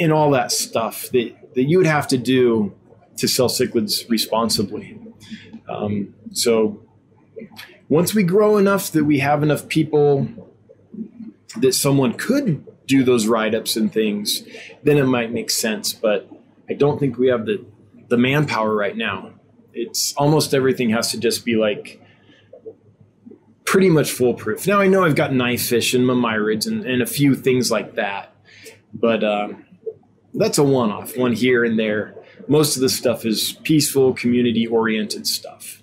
and 0.00 0.12
all 0.12 0.32
that 0.32 0.50
stuff 0.50 1.10
that, 1.12 1.54
that 1.54 1.64
you 1.64 1.78
would 1.78 1.86
have 1.86 2.08
to 2.08 2.18
do 2.18 2.74
to 3.18 3.28
sell 3.28 3.48
cichlids 3.48 4.08
responsibly. 4.08 4.98
Um, 5.68 6.14
so 6.32 6.83
once 7.88 8.14
we 8.14 8.22
grow 8.22 8.56
enough 8.56 8.90
that 8.92 9.04
we 9.04 9.18
have 9.18 9.42
enough 9.42 9.68
people 9.68 10.28
that 11.58 11.74
someone 11.74 12.14
could 12.14 12.66
do 12.86 13.04
those 13.04 13.26
write 13.26 13.54
ups 13.54 13.76
and 13.76 13.92
things, 13.92 14.42
then 14.82 14.98
it 14.98 15.04
might 15.04 15.32
make 15.32 15.50
sense. 15.50 15.92
But 15.92 16.30
I 16.68 16.74
don't 16.74 16.98
think 16.98 17.16
we 17.16 17.28
have 17.28 17.46
the, 17.46 17.64
the 18.08 18.18
manpower 18.18 18.74
right 18.74 18.96
now 18.96 19.34
it's 19.74 20.14
almost 20.14 20.54
everything 20.54 20.90
has 20.90 21.10
to 21.10 21.18
just 21.18 21.44
be 21.44 21.56
like 21.56 22.00
pretty 23.64 23.90
much 23.90 24.10
foolproof. 24.10 24.66
Now 24.66 24.80
I 24.80 24.86
know 24.86 25.04
I've 25.04 25.16
got 25.16 25.32
knife 25.32 25.66
fish 25.66 25.94
and 25.94 26.04
mormyrids 26.06 26.66
and, 26.66 26.86
and 26.86 27.02
a 27.02 27.06
few 27.06 27.34
things 27.34 27.70
like 27.70 27.96
that, 27.96 28.34
but 28.94 29.24
um, 29.24 29.64
that's 30.32 30.58
a 30.58 30.64
one-off, 30.64 31.16
one 31.16 31.32
here 31.32 31.64
and 31.64 31.78
there. 31.78 32.14
Most 32.46 32.76
of 32.76 32.82
the 32.82 32.88
stuff 32.88 33.24
is 33.24 33.52
peaceful, 33.62 34.14
community-oriented 34.14 35.26
stuff. 35.26 35.82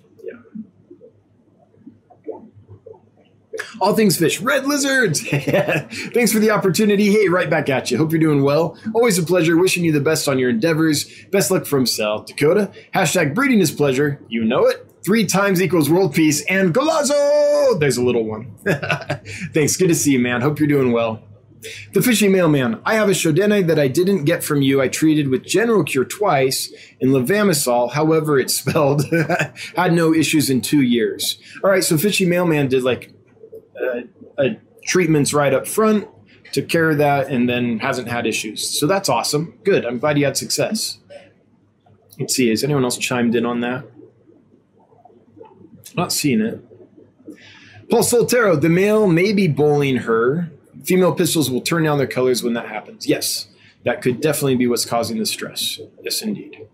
All 3.80 3.94
things 3.94 4.16
fish, 4.18 4.40
red 4.40 4.66
lizards. 4.66 5.20
Thanks 5.30 6.32
for 6.32 6.38
the 6.38 6.50
opportunity. 6.50 7.10
Hey, 7.10 7.28
right 7.28 7.48
back 7.48 7.68
at 7.68 7.90
you. 7.90 7.98
Hope 7.98 8.12
you're 8.12 8.20
doing 8.20 8.42
well. 8.42 8.76
Always 8.94 9.18
a 9.18 9.22
pleasure. 9.22 9.56
Wishing 9.56 9.84
you 9.84 9.92
the 9.92 10.00
best 10.00 10.28
on 10.28 10.38
your 10.38 10.50
endeavors. 10.50 11.10
Best 11.30 11.50
luck 11.50 11.66
from 11.66 11.86
South 11.86 12.26
Dakota. 12.26 12.70
Hashtag 12.94 13.34
breeding 13.34 13.60
is 13.60 13.70
pleasure. 13.70 14.20
You 14.28 14.44
know 14.44 14.66
it. 14.66 14.88
Three 15.04 15.26
times 15.26 15.60
equals 15.60 15.90
world 15.90 16.14
peace 16.14 16.44
and 16.46 16.72
golazo. 16.72 17.78
There's 17.80 17.96
a 17.96 18.04
little 18.04 18.24
one. 18.24 18.54
Thanks. 19.52 19.76
Good 19.76 19.88
to 19.88 19.94
see 19.94 20.12
you, 20.12 20.20
man. 20.20 20.42
Hope 20.42 20.58
you're 20.60 20.68
doing 20.68 20.92
well. 20.92 21.22
The 21.92 22.02
Fishy 22.02 22.28
Mailman. 22.28 22.80
I 22.84 22.94
have 22.94 23.08
a 23.08 23.12
schoutedeni 23.12 23.66
that 23.68 23.78
I 23.78 23.86
didn't 23.88 24.24
get 24.24 24.42
from 24.42 24.62
you. 24.62 24.80
I 24.80 24.88
treated 24.88 25.28
with 25.28 25.44
General 25.44 25.84
Cure 25.84 26.04
twice 26.04 26.72
in 27.00 27.10
levamisole, 27.10 27.92
however 27.92 28.38
it's 28.38 28.56
spelled. 28.58 29.04
Had 29.76 29.92
no 29.92 30.12
issues 30.12 30.50
in 30.50 30.60
two 30.60 30.82
years. 30.82 31.38
All 31.62 31.70
right, 31.70 31.84
so 31.84 31.96
Fishy 31.96 32.26
Mailman 32.26 32.68
did 32.68 32.82
like 32.82 33.12
uh, 34.38 34.44
treatments 34.84 35.34
right 35.34 35.52
up 35.52 35.66
front, 35.66 36.08
took 36.52 36.68
care 36.68 36.90
of 36.90 36.98
that, 36.98 37.28
and 37.28 37.48
then 37.48 37.78
hasn't 37.78 38.08
had 38.08 38.26
issues. 38.26 38.78
So 38.78 38.86
that's 38.86 39.08
awesome. 39.08 39.58
Good. 39.64 39.84
I'm 39.84 39.98
glad 39.98 40.18
you 40.18 40.24
had 40.24 40.36
success. 40.36 40.98
Let's 42.18 42.34
see. 42.34 42.50
Has 42.50 42.62
anyone 42.62 42.84
else 42.84 42.98
chimed 42.98 43.34
in 43.34 43.46
on 43.46 43.60
that? 43.60 43.84
Not 45.96 46.12
seeing 46.12 46.40
it. 46.40 46.64
Paul 47.90 48.02
Soltero, 48.02 48.58
the 48.58 48.68
male 48.68 49.06
may 49.06 49.32
be 49.32 49.48
bullying 49.48 49.98
her. 49.98 50.50
Female 50.84 51.14
apistos 51.14 51.50
will 51.50 51.60
turn 51.60 51.84
down 51.84 51.98
their 51.98 52.06
colors 52.06 52.42
when 52.42 52.54
that 52.54 52.68
happens. 52.68 53.06
Yes, 53.06 53.48
that 53.84 54.00
could 54.00 54.20
definitely 54.20 54.56
be 54.56 54.66
what's 54.66 54.84
causing 54.84 55.18
the 55.18 55.26
stress. 55.26 55.78
Yes, 56.02 56.22
indeed. 56.22 56.66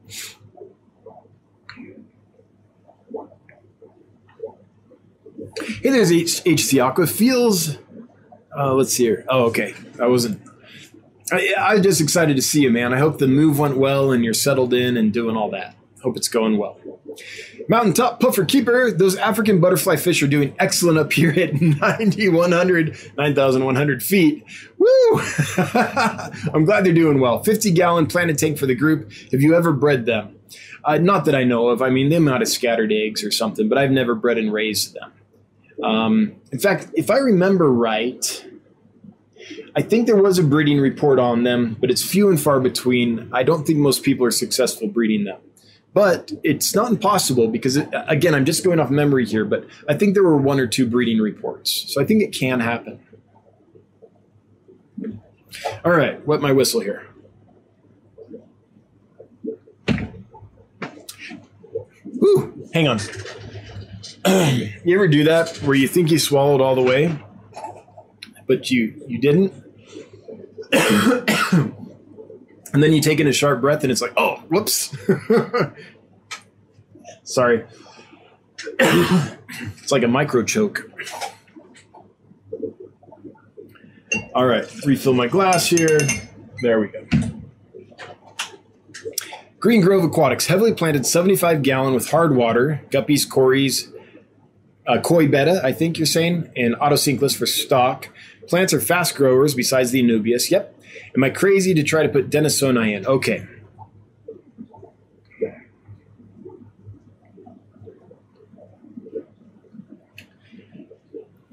Hey, 5.57 5.91
there's 5.91 6.13
H- 6.13 6.43
HC 6.47 6.79
Aqua. 6.81 7.07
Feels. 7.07 7.77
Uh, 8.57 8.75
let's 8.75 8.93
see 8.93 9.05
here. 9.05 9.25
Oh, 9.29 9.45
okay. 9.47 9.75
I 10.01 10.07
wasn't. 10.07 10.41
I, 11.31 11.55
I'm 11.59 11.83
just 11.83 12.01
excited 12.01 12.37
to 12.37 12.43
see 12.43 12.63
you, 12.63 12.71
man. 12.71 12.95
I 12.95 12.99
hope 12.99 13.19
the 13.19 13.29
move 13.29 13.59
went 13.59 13.77
well 13.77 14.13
and 14.13 14.25
you're 14.25 14.35
settled 14.35 14.73
in 14.73 14.97
and 14.97 15.13
doing 15.13 15.37
all 15.37 15.51
that. 15.51 15.77
Hope 16.03 16.17
it's 16.17 16.29
going 16.29 16.59
well. 16.59 16.79
Mountaintop 17.69 18.21
Puffer 18.21 18.45
Keeper, 18.45 18.93
those 18.93 19.17
African 19.17 19.61
butterfly 19.61 19.97
fish 19.97 20.23
are 20.23 20.29
doing 20.29 20.55
excellent 20.59 20.97
up 20.97 21.13
here 21.13 21.31
at 21.31 21.61
9,100, 21.61 22.97
9,100 23.17 24.03
feet. 24.03 24.45
Woo! 24.79 25.21
I'm 26.55 26.65
glad 26.65 26.85
they're 26.85 26.93
doing 26.95 27.21
well. 27.21 27.43
50 27.43 27.73
gallon 27.73 28.07
planted 28.07 28.39
tank 28.39 28.59
for 28.59 28.67
the 28.67 28.75
group. 28.75 29.13
Have 29.33 29.43
you 29.43 29.55
ever 29.55 29.73
bred 29.73 30.07
them? 30.07 30.37
Uh, 30.85 30.97
not 30.99 31.25
that 31.27 31.35
I 31.35 31.45
know 31.45 31.69
of. 31.69 31.83
I 31.83 31.91
mean, 31.91 32.09
they 32.09 32.19
might 32.19 32.41
have 32.41 32.49
scattered 32.49 32.93
eggs 32.93 33.23
or 33.25 33.31
something, 33.31 33.69
but 33.69 33.77
I've 33.77 33.91
never 33.91 34.15
bred 34.15 34.39
and 34.39 34.53
raised 34.53 34.95
them. 34.95 35.13
Um, 35.83 36.37
in 36.53 36.59
fact, 36.59 36.89
if 36.95 37.11
I 37.11 37.19
remember 37.19 37.73
right, 37.73 38.45
I 39.77 39.83
think 39.83 40.07
there 40.07 40.17
was 40.17 40.39
a 40.39 40.43
breeding 40.43 40.81
report 40.81 41.19
on 41.19 41.45
them, 41.45 41.77
but 41.81 41.91
it's 41.91 42.03
few 42.03 42.29
and 42.29 42.41
far 42.41 42.61
between. 42.61 43.29
I 43.33 43.43
don't 43.43 43.67
think 43.67 43.79
most 43.79 44.03
people 44.03 44.27
are 44.27 44.31
successful 44.31 44.89
breeding 44.89 45.25
them. 45.25 45.41
But 45.95 46.33
it's 46.45 46.75
not 46.75 46.91
impossible 46.91 47.49
because, 47.49 47.77
it, 47.77 47.89
again, 47.93 48.35
I'm 48.35 48.45
just 48.45 48.63
going 48.63 48.79
off 48.79 48.91
memory 48.91 49.25
here, 49.25 49.45
but 49.45 49.67
I 49.89 49.95
think 49.95 50.15
there 50.15 50.23
were 50.23 50.37
one 50.37 50.61
or 50.61 50.67
two 50.67 50.87
breeding 50.87 51.19
reports. 51.19 51.93
So 51.93 52.01
I 52.01 52.05
think 52.05 52.23
it 52.23 52.33
can 52.33 52.61
happen. 52.61 53.01
All 55.85 55.93
right, 55.93 56.25
wet 56.27 56.41
my 56.41 56.53
whistle 56.53 56.81
here. 56.81 57.07
Whew, 62.19 62.69
hang 62.75 62.89
on. 62.89 62.99
you 64.85 64.95
ever 64.95 65.09
do 65.09 65.25
that 65.25 65.57
where 65.59 65.75
you 65.75 65.89
think 65.89 66.11
you 66.11 66.19
swallowed 66.19 66.61
all 66.61 66.75
the 66.75 66.83
way, 66.83 67.19
but 68.47 68.71
you 68.71 69.03
you 69.07 69.19
didn't? 69.19 69.53
and 72.73 72.83
then 72.83 72.93
you 72.93 73.01
take 73.01 73.21
in 73.21 73.27
a 73.27 73.33
sharp 73.33 73.63
breath 73.63 73.83
and 73.83 73.91
it's 73.91 74.03
like, 74.03 74.13
oh, 74.19 74.37
whoops. 74.49 74.95
Sorry. 77.23 77.65
it's 78.79 79.93
like 79.93 80.03
a 80.03 80.09
micro 80.09 80.43
choke. 80.43 80.91
All 84.35 84.47
right, 84.47 84.69
refill 84.85 85.15
my 85.15 85.29
glass 85.29 85.67
here. 85.67 85.99
There 86.61 86.81
we 86.81 86.89
go. 86.89 87.07
Green 89.59 89.81
Grove 89.81 90.05
Aquatics, 90.05 90.47
heavily 90.47 90.75
planted 90.75 91.07
75 91.07 91.63
gallon 91.63 91.95
with 91.95 92.11
hard 92.11 92.37
water, 92.37 92.83
guppies, 92.91 93.29
cories, 93.29 93.91
uh, 94.89 94.99
koi 95.01 95.29
betta, 95.29 95.61
I 95.63 95.73
think 95.73 95.99
you're 95.99 96.07
saying, 96.07 96.51
and 96.57 96.75
otocinclus 96.77 97.37
for 97.37 97.47
stock. 97.47 98.09
Plants 98.49 98.73
are 98.73 98.81
fast 98.81 99.15
growers 99.15 99.55
besides 99.55 99.91
the 99.91 100.03
Anubias. 100.03 100.51
Yep. 100.51 100.75
Am 101.15 101.23
I 101.23 101.31
crazy 101.31 101.75
to 101.75 101.83
try 101.83 102.03
to 102.03 102.09
put 102.09 102.31
Denisoni 102.31 102.97
in? 102.97 103.07
Okay. 103.07 103.47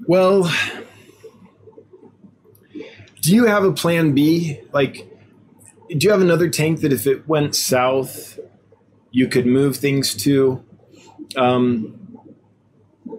Well, 0.08 0.50
do 3.20 3.34
you 3.34 3.46
have 3.46 3.64
a 3.64 3.72
plan 3.72 4.12
B? 4.12 4.60
Like, 4.72 5.06
do 5.88 5.98
you 5.98 6.10
have 6.10 6.20
another 6.20 6.48
tank 6.48 6.80
that 6.80 6.92
if 6.92 7.08
it 7.08 7.26
went 7.28 7.56
south, 7.56 8.38
you 9.10 9.26
could 9.26 9.46
move 9.46 9.76
things 9.76 10.14
to? 10.22 10.64
Um, 11.34 12.05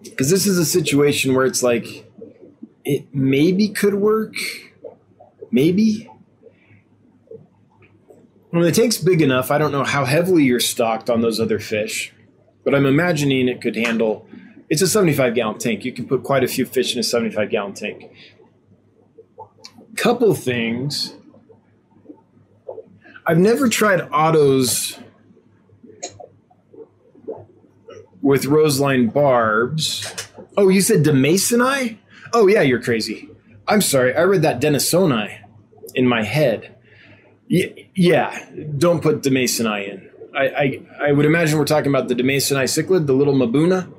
because 0.03 0.29
this 0.29 0.45
is 0.47 0.57
a 0.57 0.65
situation 0.65 1.33
where 1.33 1.45
it's 1.45 1.63
like 1.63 2.09
it 2.85 3.13
maybe 3.13 3.69
could 3.69 3.95
work, 3.95 4.35
maybe. 5.51 6.09
When 8.49 8.63
the 8.63 8.71
tank's 8.71 8.97
big 8.97 9.21
enough, 9.21 9.51
I 9.51 9.57
don't 9.57 9.71
know 9.71 9.83
how 9.83 10.05
heavily 10.05 10.43
you're 10.43 10.59
stocked 10.59 11.09
on 11.09 11.21
those 11.21 11.39
other 11.39 11.59
fish, 11.59 12.13
but 12.63 12.73
I'm 12.73 12.85
imagining 12.85 13.47
it 13.47 13.61
could 13.61 13.75
handle. 13.75 14.27
It's 14.69 14.81
a 14.81 14.87
75 14.87 15.35
gallon 15.35 15.57
tank. 15.59 15.85
You 15.85 15.91
can 15.91 16.07
put 16.07 16.23
quite 16.23 16.43
a 16.43 16.47
few 16.47 16.65
fish 16.65 16.93
in 16.93 16.99
a 16.99 17.03
75 17.03 17.49
gallon 17.49 17.73
tank. 17.73 18.11
Couple 19.95 20.33
things. 20.33 21.13
I've 23.25 23.37
never 23.37 23.67
tried 23.67 23.99
otos 24.11 25.01
with 28.27 28.43
roseline 28.43 29.07
barbs. 29.07 30.27
Oh, 30.57 30.67
you 30.67 30.81
said 30.81 31.01
Demasoni? 31.01 31.97
Oh, 32.33 32.47
yeah, 32.47 32.59
you're 32.59 32.81
crazy. 32.81 33.29
I'm 33.69 33.79
sorry. 33.79 34.13
I 34.13 34.23
read 34.23 34.41
that 34.41 34.59
Denisoni 34.59 35.39
in 35.95 36.05
my 36.05 36.23
head. 36.23 36.75
Y- 37.49 37.89
yeah, 37.95 38.45
don't 38.77 39.01
put 39.01 39.21
Demasoni 39.21 39.87
in. 39.87 40.09
I, 40.35 40.45
I, 40.45 40.81
I 41.07 41.11
would 41.13 41.25
imagine 41.25 41.57
we're 41.57 41.63
talking 41.63 41.89
about 41.89 42.09
the 42.09 42.15
Demasoni 42.15 42.65
cichlid, 42.65 43.07
the 43.07 43.13
little 43.13 43.33
Mbuna. 43.33 43.89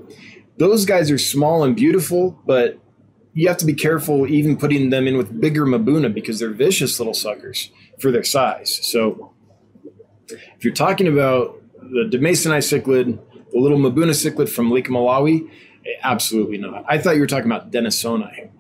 Those 0.58 0.84
guys 0.84 1.10
are 1.10 1.16
small 1.16 1.64
and 1.64 1.74
beautiful, 1.74 2.38
but 2.44 2.78
you 3.32 3.48
have 3.48 3.56
to 3.56 3.66
be 3.66 3.72
careful 3.74 4.26
even 4.26 4.58
putting 4.58 4.90
them 4.90 5.06
in 5.08 5.16
with 5.16 5.40
bigger 5.40 5.64
Mbuna 5.64 6.12
because 6.12 6.38
they're 6.38 6.52
vicious 6.52 7.00
little 7.00 7.14
suckers 7.14 7.70
for 7.98 8.10
their 8.10 8.24
size. 8.24 8.78
So 8.86 9.32
if 10.28 10.64
you're 10.64 10.74
talking 10.74 11.08
about 11.08 11.62
the 11.80 12.10
Demasoni 12.12 12.58
cichlid, 12.58 13.18
the 13.52 13.58
little 13.58 13.78
Mbuna 13.78 14.10
cichlid 14.10 14.48
from 14.48 14.70
Lake 14.70 14.88
Malawi, 14.88 15.50
absolutely 16.02 16.58
not. 16.58 16.84
I 16.88 16.98
thought 16.98 17.14
you 17.14 17.20
were 17.20 17.26
talking 17.26 17.50
about 17.50 17.70
Denisoni. 17.70 18.50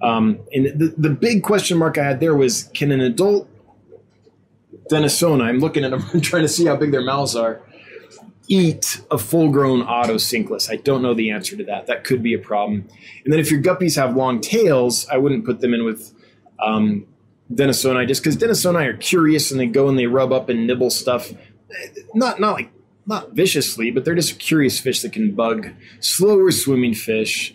Um, 0.00 0.40
and 0.52 0.66
the, 0.78 0.94
the 0.96 1.10
big 1.10 1.42
question 1.42 1.76
mark 1.76 1.98
I 1.98 2.04
had 2.04 2.20
there 2.20 2.34
was 2.34 2.70
can 2.74 2.92
an 2.92 3.00
adult 3.00 3.48
Denisoni, 4.90 5.42
I'm 5.42 5.58
looking 5.58 5.84
at 5.84 5.90
them, 5.90 6.04
I'm 6.14 6.20
trying 6.20 6.42
to 6.42 6.48
see 6.48 6.66
how 6.66 6.76
big 6.76 6.92
their 6.92 7.04
mouths 7.04 7.36
are, 7.36 7.60
eat 8.48 9.00
a 9.10 9.18
full 9.18 9.50
grown 9.50 9.84
otocinclus? 9.84 10.70
I 10.70 10.76
don't 10.76 11.02
know 11.02 11.14
the 11.14 11.30
answer 11.30 11.56
to 11.56 11.64
that. 11.64 11.86
That 11.86 12.04
could 12.04 12.22
be 12.22 12.34
a 12.34 12.38
problem. 12.38 12.88
And 13.24 13.32
then 13.32 13.40
if 13.40 13.50
your 13.50 13.60
guppies 13.60 13.96
have 13.96 14.16
long 14.16 14.40
tails, 14.40 15.06
I 15.08 15.18
wouldn't 15.18 15.44
put 15.44 15.60
them 15.60 15.74
in 15.74 15.84
with 15.84 16.14
um, 16.58 17.06
Denisoni 17.52 18.06
just 18.08 18.22
because 18.22 18.36
Denisoni 18.36 18.86
are 18.86 18.96
curious 18.96 19.50
and 19.50 19.60
they 19.60 19.66
go 19.66 19.88
and 19.88 19.98
they 19.98 20.06
rub 20.06 20.32
up 20.32 20.48
and 20.48 20.66
nibble 20.66 20.90
stuff. 20.90 21.32
Not 22.14 22.40
not 22.40 22.54
like 22.54 22.70
not 23.08 23.32
viciously, 23.32 23.90
but 23.90 24.04
they're 24.04 24.14
just 24.14 24.38
curious 24.38 24.78
fish 24.78 25.00
that 25.00 25.12
can 25.12 25.34
bug 25.34 25.70
slower 26.00 26.50
swimming 26.50 26.94
fish 26.94 27.54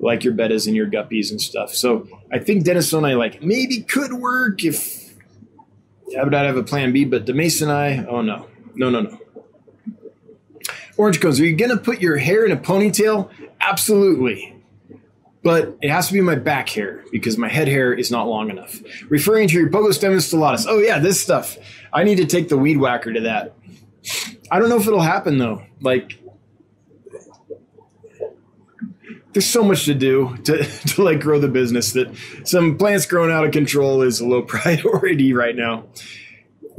like 0.00 0.24
your 0.24 0.32
bettas 0.32 0.66
and 0.66 0.74
your 0.74 0.86
guppies 0.86 1.30
and 1.30 1.40
stuff. 1.40 1.74
So 1.74 2.08
I 2.32 2.38
think 2.38 2.64
Denisoni 2.64 3.16
like 3.16 3.42
maybe 3.42 3.82
could 3.82 4.14
work 4.14 4.64
if 4.64 5.14
I 6.18 6.24
would 6.24 6.32
have 6.32 6.56
a 6.56 6.62
plan 6.62 6.92
B, 6.92 7.04
but 7.04 7.26
Demasoni 7.26 8.06
oh 8.08 8.22
no. 8.22 8.46
No, 8.74 8.90
no, 8.90 9.00
no. 9.02 9.18
Orange 10.96 11.20
cones, 11.20 11.40
are 11.40 11.44
you 11.44 11.54
gonna 11.54 11.76
put 11.76 12.00
your 12.00 12.16
hair 12.16 12.46
in 12.46 12.52
a 12.52 12.56
ponytail? 12.56 13.30
Absolutely. 13.60 14.54
But 15.42 15.76
it 15.80 15.90
has 15.90 16.08
to 16.08 16.14
be 16.14 16.20
my 16.22 16.34
back 16.34 16.70
hair 16.70 17.04
because 17.12 17.38
my 17.38 17.48
head 17.48 17.68
hair 17.68 17.92
is 17.92 18.10
not 18.10 18.26
long 18.26 18.50
enough. 18.50 18.80
Referring 19.08 19.48
to 19.48 19.54
your 19.54 19.70
Pogostemon 19.70 20.16
stellatus. 20.16 20.64
Oh 20.66 20.78
yeah, 20.78 20.98
this 20.98 21.20
stuff. 21.20 21.56
I 21.92 22.02
need 22.02 22.16
to 22.16 22.26
take 22.26 22.48
the 22.48 22.56
weed 22.58 22.78
whacker 22.78 23.12
to 23.12 23.20
that. 23.20 23.54
I 24.50 24.58
don't 24.58 24.68
know 24.68 24.76
if 24.76 24.86
it'll 24.86 25.00
happen 25.00 25.38
though. 25.38 25.62
Like, 25.80 26.18
there's 29.32 29.46
so 29.46 29.62
much 29.62 29.84
to 29.84 29.94
do 29.94 30.36
to, 30.44 30.64
to 30.88 31.02
like 31.02 31.20
grow 31.20 31.38
the 31.38 31.48
business 31.48 31.92
that 31.92 32.16
some 32.44 32.78
plants 32.78 33.06
growing 33.06 33.30
out 33.30 33.44
of 33.44 33.52
control 33.52 34.02
is 34.02 34.20
a 34.20 34.26
low 34.26 34.42
priority 34.46 35.32
right 35.32 35.54
now. 35.54 35.84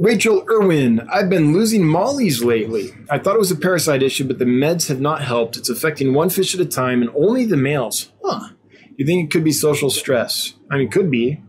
Rachel 0.00 0.44
Irwin, 0.48 1.00
I've 1.12 1.28
been 1.28 1.52
losing 1.52 1.84
mollies 1.84 2.42
lately. 2.42 2.94
I 3.10 3.18
thought 3.18 3.34
it 3.34 3.40
was 3.40 3.50
a 3.50 3.56
parasite 3.56 4.00
issue, 4.02 4.28
but 4.28 4.38
the 4.38 4.44
meds 4.44 4.88
have 4.88 5.00
not 5.00 5.22
helped. 5.22 5.56
It's 5.56 5.68
affecting 5.68 6.14
one 6.14 6.30
fish 6.30 6.54
at 6.54 6.60
a 6.60 6.66
time 6.66 7.02
and 7.02 7.10
only 7.16 7.44
the 7.44 7.56
males. 7.56 8.12
Huh. 8.24 8.50
You 8.96 9.04
think 9.04 9.24
it 9.24 9.32
could 9.32 9.42
be 9.42 9.50
social 9.50 9.90
stress? 9.90 10.54
I 10.70 10.78
mean, 10.78 10.88
could 10.88 11.10
be. 11.10 11.42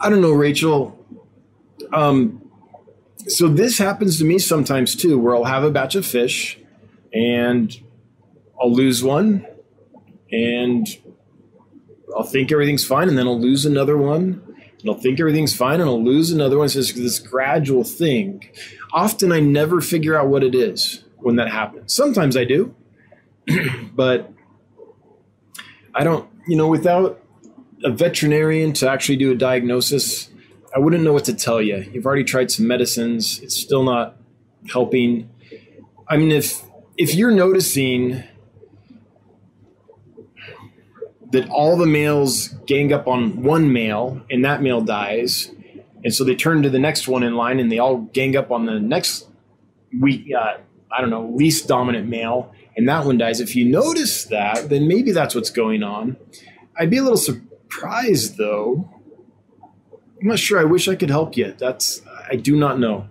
I 0.00 0.10
don't 0.10 0.20
know, 0.20 0.32
Rachel. 0.32 1.05
Um, 1.92 2.50
so 3.28 3.48
this 3.48 3.78
happens 3.78 4.18
to 4.18 4.24
me 4.24 4.38
sometimes 4.38 4.94
too, 4.94 5.18
where 5.18 5.34
I'll 5.34 5.44
have 5.44 5.64
a 5.64 5.70
batch 5.70 5.94
of 5.94 6.06
fish 6.06 6.58
and 7.12 7.76
I'll 8.60 8.72
lose 8.72 9.02
one 9.02 9.46
and 10.30 10.86
I'll 12.16 12.24
think 12.24 12.52
everything's 12.52 12.84
fine 12.84 13.08
and 13.08 13.18
then 13.18 13.26
I'll 13.26 13.40
lose 13.40 13.66
another 13.66 13.96
one. 13.96 14.42
And 14.80 14.90
I'll 14.90 15.00
think 15.00 15.18
everything's 15.18 15.54
fine 15.54 15.80
and 15.80 15.88
I'll 15.88 16.02
lose 16.02 16.30
another 16.30 16.58
one. 16.58 16.68
So 16.68 16.80
it's 16.80 16.92
this 16.92 17.18
gradual 17.18 17.84
thing. 17.84 18.48
Often 18.92 19.32
I 19.32 19.40
never 19.40 19.80
figure 19.80 20.16
out 20.16 20.28
what 20.28 20.44
it 20.44 20.54
is 20.54 21.04
when 21.16 21.36
that 21.36 21.50
happens. 21.50 21.92
Sometimes 21.92 22.36
I 22.36 22.44
do, 22.44 22.74
but 23.94 24.32
I 25.94 26.04
don't, 26.04 26.28
you 26.46 26.56
know, 26.56 26.68
without 26.68 27.20
a 27.82 27.90
veterinarian 27.90 28.72
to 28.74 28.88
actually 28.88 29.16
do 29.16 29.32
a 29.32 29.34
diagnosis, 29.34 30.28
I 30.76 30.78
wouldn't 30.78 31.02
know 31.02 31.14
what 31.14 31.24
to 31.24 31.32
tell 31.32 31.62
you. 31.62 31.88
You've 31.90 32.04
already 32.04 32.22
tried 32.22 32.50
some 32.50 32.66
medicines, 32.66 33.40
it's 33.40 33.56
still 33.56 33.82
not 33.82 34.14
helping. 34.70 35.30
I 36.06 36.18
mean, 36.18 36.30
if 36.30 36.62
if 36.98 37.14
you're 37.14 37.30
noticing 37.30 38.22
that 41.32 41.48
all 41.48 41.78
the 41.78 41.86
males 41.86 42.48
gang 42.66 42.92
up 42.92 43.08
on 43.08 43.42
one 43.42 43.72
male 43.72 44.20
and 44.30 44.44
that 44.44 44.60
male 44.60 44.82
dies, 44.82 45.50
and 46.04 46.14
so 46.14 46.24
they 46.24 46.34
turn 46.34 46.62
to 46.62 46.68
the 46.68 46.78
next 46.78 47.08
one 47.08 47.22
in 47.22 47.36
line 47.36 47.58
and 47.58 47.72
they 47.72 47.78
all 47.78 47.96
gang 48.12 48.36
up 48.36 48.50
on 48.50 48.66
the 48.66 48.78
next 48.78 49.26
weak, 49.98 50.30
uh, 50.38 50.58
I 50.92 51.00
don't 51.00 51.08
know, 51.08 51.32
least 51.34 51.68
dominant 51.68 52.06
male, 52.06 52.52
and 52.76 52.86
that 52.86 53.06
one 53.06 53.16
dies. 53.16 53.40
If 53.40 53.56
you 53.56 53.64
notice 53.64 54.26
that, 54.26 54.68
then 54.68 54.86
maybe 54.86 55.12
that's 55.12 55.34
what's 55.34 55.48
going 55.48 55.82
on. 55.82 56.18
I'd 56.78 56.90
be 56.90 56.98
a 56.98 57.02
little 57.02 57.16
surprised 57.16 58.36
though 58.36 58.90
I'm 60.20 60.28
not 60.28 60.38
sure. 60.38 60.58
I 60.58 60.64
wish 60.64 60.88
I 60.88 60.94
could 60.94 61.10
help 61.10 61.36
you. 61.36 61.54
That's 61.58 62.02
I 62.30 62.36
do 62.36 62.56
not 62.56 62.78
know. 62.78 63.08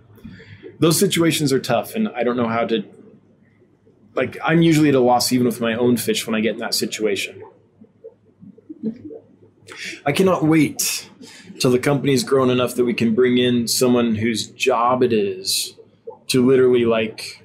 Those 0.78 0.98
situations 0.98 1.52
are 1.52 1.60
tough, 1.60 1.94
and 1.94 2.08
I 2.08 2.22
don't 2.22 2.36
know 2.36 2.48
how 2.48 2.66
to. 2.66 2.84
Like 4.14 4.38
I'm 4.44 4.62
usually 4.62 4.88
at 4.88 4.94
a 4.94 5.00
loss 5.00 5.32
even 5.32 5.46
with 5.46 5.60
my 5.60 5.74
own 5.74 5.96
fish 5.96 6.26
when 6.26 6.34
I 6.34 6.40
get 6.40 6.54
in 6.54 6.60
that 6.60 6.74
situation. 6.74 7.42
I 10.04 10.12
cannot 10.12 10.44
wait 10.44 11.08
till 11.60 11.70
the 11.70 11.78
company's 11.78 12.22
grown 12.24 12.50
enough 12.50 12.74
that 12.74 12.84
we 12.84 12.94
can 12.94 13.14
bring 13.14 13.38
in 13.38 13.68
someone 13.68 14.14
whose 14.14 14.46
job 14.48 15.02
it 15.02 15.12
is 15.12 15.74
to 16.28 16.44
literally 16.44 16.84
like 16.84 17.44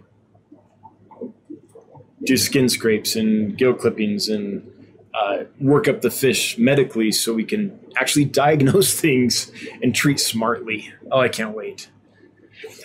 do 2.23 2.37
skin 2.37 2.69
scrapes 2.69 3.15
and 3.15 3.57
gill 3.57 3.73
clippings 3.73 4.29
and 4.29 4.69
uh, 5.13 5.43
work 5.59 5.87
up 5.87 6.01
the 6.01 6.11
fish 6.11 6.57
medically 6.57 7.11
so 7.11 7.33
we 7.33 7.43
can 7.43 7.77
actually 7.97 8.25
diagnose 8.25 8.93
things 8.99 9.51
and 9.81 9.93
treat 9.93 10.19
smartly. 10.19 10.93
Oh, 11.11 11.19
I 11.19 11.29
can't 11.29 11.55
wait. 11.55 11.89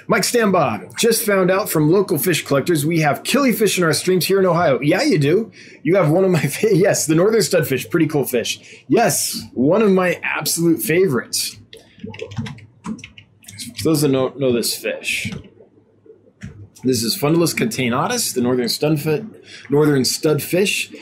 Mike 0.08 0.22
Stambaugh 0.22 0.96
just 0.96 1.26
found 1.26 1.50
out 1.50 1.68
from 1.68 1.90
local 1.90 2.16
fish 2.16 2.44
collectors 2.46 2.86
we 2.86 3.00
have 3.00 3.24
killifish 3.24 3.76
in 3.76 3.84
our 3.84 3.92
streams 3.92 4.24
here 4.24 4.38
in 4.38 4.46
Ohio. 4.46 4.78
Yeah, 4.80 5.02
you 5.02 5.18
do. 5.18 5.50
You 5.82 5.96
have 5.96 6.10
one 6.10 6.24
of 6.24 6.30
my 6.30 6.40
fa- 6.46 6.74
yes, 6.74 7.06
the 7.06 7.14
northern 7.14 7.40
studfish, 7.40 7.90
pretty 7.90 8.06
cool 8.06 8.24
fish. 8.24 8.84
Yes, 8.88 9.42
one 9.52 9.82
of 9.82 9.90
my 9.90 10.20
absolute 10.22 10.80
favorites. 10.80 11.56
For 13.78 13.84
those 13.84 14.02
that 14.02 14.12
don't 14.12 14.38
know 14.38 14.52
this 14.52 14.76
fish, 14.76 15.32
this 16.84 17.02
is 17.02 17.18
Fundulus 17.18 17.54
catenatus, 17.54 18.32
the 18.34 18.40
northern 18.40 18.66
studfish. 18.66 19.28
Northern 19.70 20.02
studfish. 20.02 20.94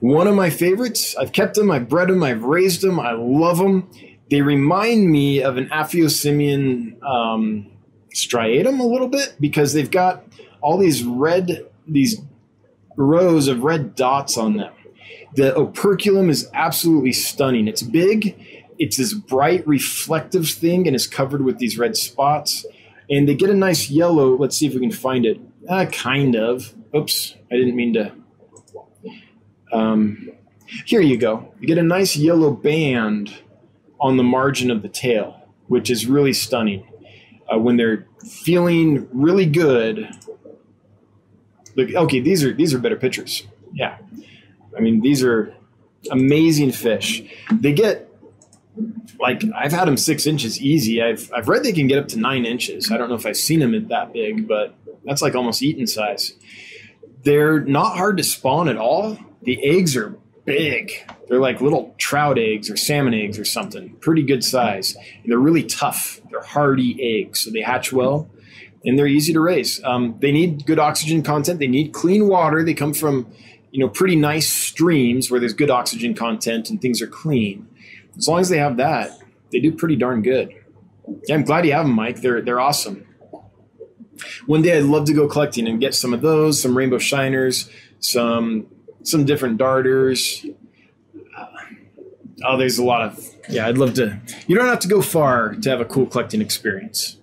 One 0.00 0.26
of 0.26 0.34
my 0.34 0.50
favorites. 0.50 1.16
I've 1.16 1.32
kept 1.32 1.54
them. 1.54 1.70
I've 1.70 1.88
bred 1.88 2.08
them. 2.08 2.22
I've 2.22 2.44
raised 2.44 2.82
them. 2.82 3.00
I 3.00 3.12
love 3.12 3.58
them. 3.58 3.90
They 4.30 4.42
remind 4.42 5.10
me 5.10 5.42
of 5.42 5.56
an 5.56 5.68
Aphyosemion 5.70 7.02
um, 7.02 7.70
striatum 8.14 8.78
a 8.78 8.84
little 8.84 9.08
bit 9.08 9.36
because 9.40 9.72
they've 9.72 9.90
got 9.90 10.24
all 10.60 10.78
these 10.78 11.02
red, 11.02 11.66
these 11.86 12.20
rows 12.96 13.48
of 13.48 13.62
red 13.62 13.94
dots 13.94 14.36
on 14.36 14.56
them. 14.56 14.72
The 15.34 15.56
operculum 15.56 16.30
is 16.30 16.48
absolutely 16.54 17.12
stunning. 17.12 17.68
It's 17.68 17.82
big. 17.82 18.36
It's 18.78 18.96
this 18.96 19.14
bright 19.14 19.66
reflective 19.66 20.48
thing 20.48 20.86
and 20.86 20.94
is 20.94 21.06
covered 21.06 21.42
with 21.42 21.58
these 21.58 21.78
red 21.78 21.96
spots 21.96 22.64
and 23.10 23.28
they 23.28 23.34
get 23.34 23.50
a 23.50 23.54
nice 23.54 23.90
yellow. 23.90 24.36
Let's 24.36 24.56
see 24.56 24.66
if 24.66 24.74
we 24.74 24.80
can 24.80 24.90
find 24.90 25.24
it. 25.24 25.40
Uh, 25.68 25.86
kind 25.86 26.36
of. 26.36 26.74
Oops, 26.94 27.34
I 27.50 27.56
didn't 27.56 27.76
mean 27.76 27.94
to. 27.94 28.12
Um, 29.72 30.30
here 30.84 31.00
you 31.00 31.16
go. 31.16 31.52
You 31.60 31.66
get 31.66 31.78
a 31.78 31.82
nice 31.82 32.16
yellow 32.16 32.50
band 32.50 33.34
on 34.00 34.16
the 34.16 34.22
margin 34.22 34.70
of 34.70 34.82
the 34.82 34.88
tail, 34.88 35.48
which 35.66 35.90
is 35.90 36.06
really 36.06 36.32
stunning. 36.32 36.86
Uh, 37.52 37.58
when 37.58 37.76
they're 37.76 38.06
feeling 38.26 39.08
really 39.12 39.46
good. 39.46 40.08
Look, 41.74 41.94
okay, 41.94 42.20
these 42.20 42.44
are 42.44 42.52
these 42.52 42.74
are 42.74 42.78
better 42.78 42.96
pictures. 42.96 43.46
Yeah, 43.72 43.98
I 44.76 44.80
mean 44.80 45.00
these 45.00 45.22
are 45.22 45.54
amazing 46.10 46.72
fish. 46.72 47.22
They 47.52 47.72
get 47.72 48.08
like 49.18 49.42
I've 49.54 49.72
had 49.72 49.86
them 49.86 49.96
six 49.96 50.26
inches 50.26 50.60
easy. 50.60 51.02
I've 51.02 51.30
I've 51.32 51.48
read 51.48 51.62
they 51.62 51.72
can 51.72 51.86
get 51.86 51.98
up 51.98 52.08
to 52.08 52.18
nine 52.18 52.44
inches. 52.44 52.90
I 52.90 52.96
don't 52.96 53.08
know 53.08 53.14
if 53.14 53.26
I've 53.26 53.36
seen 53.36 53.60
them 53.60 53.74
at 53.74 53.88
that 53.88 54.12
big, 54.12 54.46
but 54.46 54.74
that's 55.04 55.22
like 55.22 55.34
almost 55.34 55.62
eaten 55.62 55.86
size. 55.86 56.34
They're 57.22 57.60
not 57.60 57.96
hard 57.96 58.16
to 58.18 58.24
spawn 58.24 58.68
at 58.68 58.76
all. 58.76 59.18
The 59.42 59.58
eggs 59.64 59.96
are 59.96 60.16
big. 60.44 60.92
They're 61.28 61.40
like 61.40 61.60
little 61.60 61.94
trout 61.98 62.38
eggs 62.38 62.70
or 62.70 62.76
salmon 62.76 63.14
eggs 63.14 63.38
or 63.38 63.44
something. 63.44 63.90
Pretty 64.00 64.22
good 64.22 64.42
size. 64.42 64.96
And 65.22 65.30
they're 65.30 65.38
really 65.38 65.64
tough. 65.64 66.20
They're 66.30 66.42
hardy 66.42 67.20
eggs, 67.20 67.40
so 67.40 67.50
they 67.50 67.60
hatch 67.60 67.92
well, 67.92 68.30
and 68.84 68.98
they're 68.98 69.06
easy 69.06 69.32
to 69.32 69.40
raise. 69.40 69.82
Um, 69.84 70.16
they 70.20 70.32
need 70.32 70.66
good 70.66 70.78
oxygen 70.78 71.22
content. 71.22 71.58
They 71.58 71.66
need 71.66 71.92
clean 71.92 72.28
water. 72.28 72.64
They 72.64 72.74
come 72.74 72.94
from 72.94 73.30
you 73.70 73.80
know 73.80 73.88
pretty 73.88 74.16
nice 74.16 74.48
streams 74.48 75.30
where 75.30 75.38
there's 75.38 75.52
good 75.52 75.70
oxygen 75.70 76.14
content 76.14 76.70
and 76.70 76.80
things 76.80 77.02
are 77.02 77.06
clean 77.06 77.68
as 78.18 78.26
long 78.26 78.40
as 78.40 78.48
they 78.48 78.58
have 78.58 78.76
that, 78.78 79.12
they 79.52 79.60
do 79.60 79.72
pretty 79.72 79.96
darn 79.96 80.22
good. 80.22 80.52
Yeah, 81.26 81.36
I'm 81.36 81.44
glad 81.44 81.64
you 81.64 81.72
have 81.72 81.86
them, 81.86 81.94
Mike. 81.94 82.20
They're 82.20 82.42
they're 82.42 82.60
awesome. 82.60 83.06
One 84.46 84.62
day 84.62 84.76
I'd 84.76 84.84
love 84.84 85.04
to 85.06 85.14
go 85.14 85.28
collecting 85.28 85.68
and 85.68 85.80
get 85.80 85.94
some 85.94 86.12
of 86.12 86.20
those, 86.20 86.60
some 86.60 86.76
rainbow 86.76 86.98
shiners, 86.98 87.70
some 88.00 88.66
some 89.08 89.24
different 89.24 89.58
darters. 89.58 90.44
Uh, 91.36 91.46
oh, 92.44 92.56
there's 92.56 92.78
a 92.78 92.84
lot 92.84 93.02
of 93.02 93.34
yeah. 93.48 93.66
I'd 93.66 93.78
love 93.78 93.94
to. 93.94 94.20
You 94.46 94.56
don't 94.56 94.68
have 94.68 94.80
to 94.80 94.88
go 94.88 95.02
far 95.02 95.54
to 95.54 95.70
have 95.70 95.80
a 95.80 95.84
cool 95.84 96.06
collecting 96.06 96.40
experience. 96.40 97.16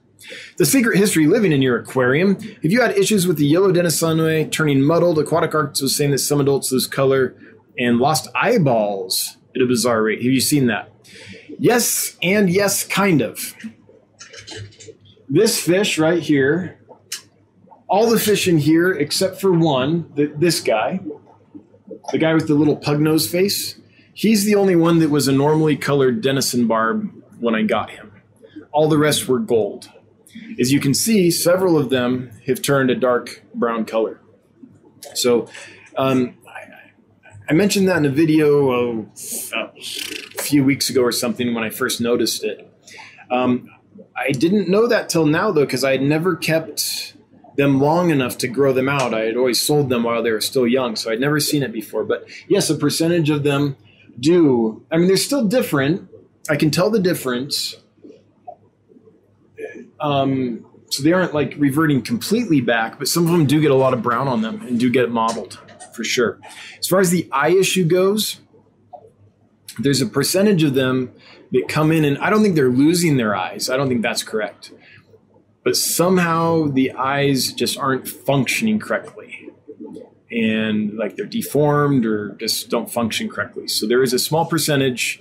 The 0.58 0.66
secret 0.66 0.98
history 0.98 1.28
living 1.28 1.52
in 1.52 1.62
your 1.62 1.78
aquarium. 1.78 2.38
If 2.64 2.72
you 2.72 2.82
had 2.82 2.98
issues 2.98 3.28
with 3.28 3.38
the 3.38 3.46
yellow 3.46 3.72
Denisonii 3.72 4.52
turning 4.52 4.82
muddled, 4.82 5.20
Aquatic 5.20 5.54
Arts 5.54 5.82
was 5.82 5.96
saying 5.96 6.12
that 6.12 6.18
some 6.18 6.42
adults 6.42 6.72
lose 6.72 6.88
color 6.88 7.36
and 7.78 8.00
lost 8.00 8.28
eyeballs 8.34 9.38
at 9.56 9.62
a 9.62 9.66
bizarre 9.66 10.02
rate. 10.02 10.24
Have 10.24 10.32
you 10.32 10.42
seen 10.42 10.66
that? 10.68 10.92
Yes, 11.60 12.18
and 12.22 12.50
yes, 12.50 12.84
kind 12.86 13.22
of. 13.22 13.56
This 15.30 15.60
fish 15.60 15.98
right 15.98 16.22
here, 16.22 16.80
all 17.88 18.10
the 18.10 18.20
fish 18.20 18.48
in 18.48 18.58
here 18.58 18.92
except 18.92 19.40
for 19.40 19.52
one, 19.52 20.12
the, 20.16 20.28
this 20.28 20.60
guy, 20.60 21.00
the 22.12 22.18
guy 22.18 22.34
with 22.34 22.48
the 22.48 22.54
little 22.56 22.76
pug 22.76 23.00
nose 23.00 23.30
face, 23.30 23.80
he's 24.14 24.46
the 24.46 24.56
only 24.56 24.76
one 24.76 25.00
that 25.00 25.10
was 25.10 25.28
a 25.28 25.32
normally 25.32 25.76
colored 25.76 26.22
denison 26.22 26.68
barb 26.68 27.12
when 27.40 27.56
I 27.56 27.64
got 27.64 27.90
him. 27.90 28.12
All 28.72 28.90
the 28.90 28.98
rest 28.98 29.28
were 29.28 29.40
gold. 29.40 29.90
As 30.60 30.72
you 30.72 30.80
can 30.80 30.94
see, 30.94 31.32
several 31.32 31.78
of 31.78 31.90
them 31.90 32.32
have 32.46 32.62
turned 32.62 32.90
a 32.90 32.96
dark 32.96 33.44
brown 33.54 33.86
color. 33.86 34.20
So 35.14 35.48
um, 35.98 36.38
I 37.48 37.54
mentioned 37.54 37.88
that 37.88 37.98
in 37.98 38.06
a 38.06 38.10
video 38.10 38.72
oh, 38.72 39.10
a 39.54 40.42
few 40.42 40.64
weeks 40.64 40.90
ago 40.90 41.02
or 41.02 41.12
something 41.12 41.54
when 41.54 41.64
I 41.64 41.70
first 41.70 42.02
noticed 42.02 42.44
it. 42.44 42.72
Um, 43.30 43.70
I 44.16 44.32
didn't 44.32 44.70
know 44.70 44.88
that 44.88 45.10
till 45.10 45.26
now 45.26 45.52
though, 45.52 45.66
because 45.66 45.84
I 45.84 45.92
had 45.92 46.02
never 46.02 46.36
kept 46.36 47.15
them 47.56 47.80
long 47.80 48.10
enough 48.10 48.38
to 48.40 48.48
grow 48.48 48.74
them 48.74 48.90
out. 48.90 49.14
I 49.14 49.22
had 49.22 49.38
always 49.38 49.62
sold 49.62 49.90
them 49.90 50.04
while 50.04 50.22
they 50.22 50.32
were 50.32 50.42
still 50.42 50.68
young, 50.68 50.96
so 50.96 51.12
I'd 51.12 51.20
never 51.20 51.40
seen 51.40 51.64
it 51.64 51.72
before. 51.72 52.04
But 52.04 52.28
yes, 52.48 52.70
a 52.70 52.76
percentage 52.76 53.30
of 53.30 53.44
them 53.44 53.78
do. 54.20 54.86
I 54.92 54.98
mean, 54.98 55.08
they're 55.08 55.18
still 55.18 55.46
different. 55.46 56.10
I 56.50 56.56
can 56.56 56.72
tell 56.72 56.90
the 56.90 57.00
difference. 57.00 57.78
Um, 60.00 60.66
so 60.90 61.04
they 61.04 61.14
aren't 61.14 61.34
like 61.34 61.56
reverting 61.58 62.02
completely 62.02 62.62
back, 62.62 63.00
but 63.00 63.08
some 63.08 63.26
of 63.26 63.32
them 63.32 63.46
do 63.46 63.60
get 63.60 63.72
a 63.72 63.76
lot 63.76 63.94
of 63.94 64.02
brown 64.02 64.28
on 64.28 64.42
them 64.42 64.62
and 64.62 64.80
do 64.80 64.90
get 64.90 65.10
mottled 65.10 65.60
for 65.94 66.04
sure. 66.04 66.40
As 66.78 66.88
far 66.88 67.00
as 67.00 67.10
the 67.10 67.28
eye 67.32 67.50
issue 67.50 67.86
goes, 67.86 68.40
there's 69.80 70.02
a 70.02 70.06
percentage 70.06 70.64
of 70.64 70.74
them 70.74 71.12
that 71.52 71.68
come 71.68 71.92
in, 71.92 72.06
and 72.06 72.18
I 72.20 72.30
don't 72.30 72.44
think 72.44 72.56
they're 72.56 72.70
losing 72.70 73.18
their 73.18 73.36
eyes. 73.36 73.70
I 73.70 73.78
don't 73.78 73.88
think 73.88 74.02
that's 74.02 74.24
correct. 74.24 74.72
But 75.66 75.76
somehow 75.76 76.68
the 76.68 76.92
eyes 76.92 77.52
just 77.52 77.76
aren't 77.78 78.08
functioning 78.08 78.80
correctly. 78.80 79.50
And 80.30 80.96
like 80.96 81.16
they're 81.16 81.26
deformed 81.26 82.06
or 82.06 82.36
just 82.40 82.70
don't 82.70 82.90
function 82.90 83.30
correctly. 83.30 83.68
So 83.68 83.88
there 83.88 84.04
is 84.04 84.14
a 84.14 84.20
small 84.20 84.46
percentage 84.46 85.20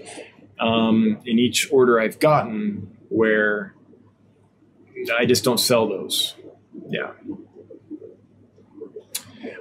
um, 0.61 1.19
in 1.25 1.39
each 1.39 1.73
order 1.73 1.99
I've 1.99 2.21
gotten 2.21 2.95
where 3.09 3.75
I 5.17 5.25
just 5.25 5.45
don't 5.45 5.59
sell 5.59 5.89
those. 5.89 6.37
Yeah. 6.89 7.13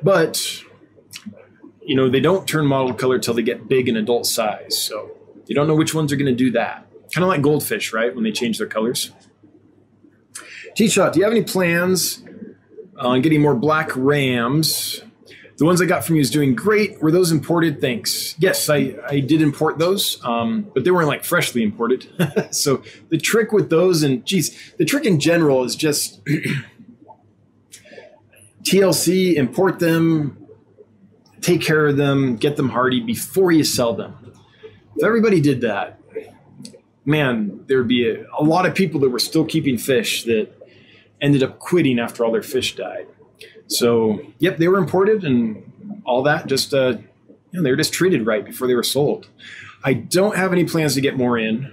But 0.02 0.64
you 1.82 1.96
know, 1.96 2.10
they 2.10 2.20
don't 2.20 2.46
turn 2.46 2.66
mottled 2.66 3.00
color 3.00 3.20
till 3.20 3.34
they 3.34 3.42
get 3.42 3.70
big 3.70 3.88
in 3.88 3.96
adult 3.96 4.26
size. 4.26 4.78
So 4.78 5.12
you 5.46 5.56
don't 5.56 5.68
know 5.68 5.76
which 5.76 5.94
ones 5.94 6.12
are 6.12 6.18
going 6.18 6.26
to 6.26 6.36
do 6.36 6.52
that. 6.52 6.88
Kind 7.14 7.24
of 7.24 7.30
like 7.30 7.42
goldfish, 7.42 7.94
right? 7.94 8.14
When 8.14 8.26
they 8.26 8.32
change 8.34 8.58
their 8.58 8.68
colors. 8.68 9.12
T 10.76 10.88
Shot, 10.88 11.14
do 11.14 11.20
you 11.20 11.26
have 11.26 11.34
any 11.34 11.44
plans 11.44 12.24
on 12.98 13.22
getting 13.22 13.42
more 13.42 13.56
black 13.56 13.92
rams? 13.96 15.02
The 15.58 15.66
ones 15.66 15.82
I 15.82 15.86
got 15.86 16.04
from 16.04 16.16
you 16.16 16.22
is 16.22 16.32
doing 16.32 16.56
great. 16.56 17.02
Were 17.02 17.12
those 17.12 17.32
imported? 17.32 17.80
Thanks. 17.80 18.36
Yes, 18.40 18.70
I, 18.70 18.96
I 19.08 19.20
did 19.20 19.42
import 19.42 19.78
those, 19.78 20.20
um, 20.26 20.72
but 20.74 20.84
they 20.84 20.90
weren't 20.90 21.08
like 21.08 21.24
freshly 21.24 21.62
imported. 21.62 22.08
so 22.52 22.82
the 23.10 23.20
trick 23.20 23.52
with 23.52 23.70
those, 23.70 24.02
and 24.02 24.26
geez, 24.26 24.74
the 24.78 24.86
trick 24.86 25.06
in 25.06 25.20
general 25.20 25.64
is 25.64 25.76
just 25.76 26.22
TLC, 28.64 29.36
import 29.36 29.78
them, 29.78 30.48
take 31.42 31.62
care 31.62 31.86
of 31.86 31.98
them, 31.98 32.36
get 32.36 32.58
them 32.58 32.70
hardy 32.70 33.00
before 33.00 33.52
you 33.52 33.64
sell 33.64 33.94
them. 33.94 34.16
If 34.96 35.04
everybody 35.04 35.40
did 35.40 35.62
that, 35.62 36.00
man, 37.06 37.64
there 37.68 37.78
would 37.78 37.88
be 37.88 38.10
a, 38.10 38.26
a, 38.40 38.44
lot 38.44 38.66
of 38.66 38.74
people 38.74 39.00
that 39.02 39.10
were 39.10 39.20
still 39.20 39.46
keeping 39.46 39.78
fish 39.78 40.24
that 40.24 40.63
ended 41.24 41.42
up 41.42 41.58
quitting 41.58 41.98
after 41.98 42.24
all 42.24 42.32
their 42.32 42.44
fish 42.44 42.76
died. 42.76 43.08
So, 43.68 44.22
yep, 44.38 44.58
they 44.58 44.68
were 44.68 44.78
imported 44.78 45.24
and 45.24 46.02
all 46.06 46.22
that. 46.24 46.46
Just 46.46 46.74
uh, 46.74 46.98
you 47.52 47.60
know, 47.60 47.64
they 47.64 47.72
were 47.72 47.78
just 47.78 47.94
treated 47.94 48.26
right 48.28 48.46
before 48.46 48.68
they 48.68 48.76
were 48.76 48.84
sold. 48.84 49.28
I 49.84 49.94
don't 49.94 50.36
have 50.36 50.52
any 50.54 50.66
plans 50.66 50.94
to 50.96 51.02
get 51.02 51.18
more 51.18 51.38
in. 51.38 51.72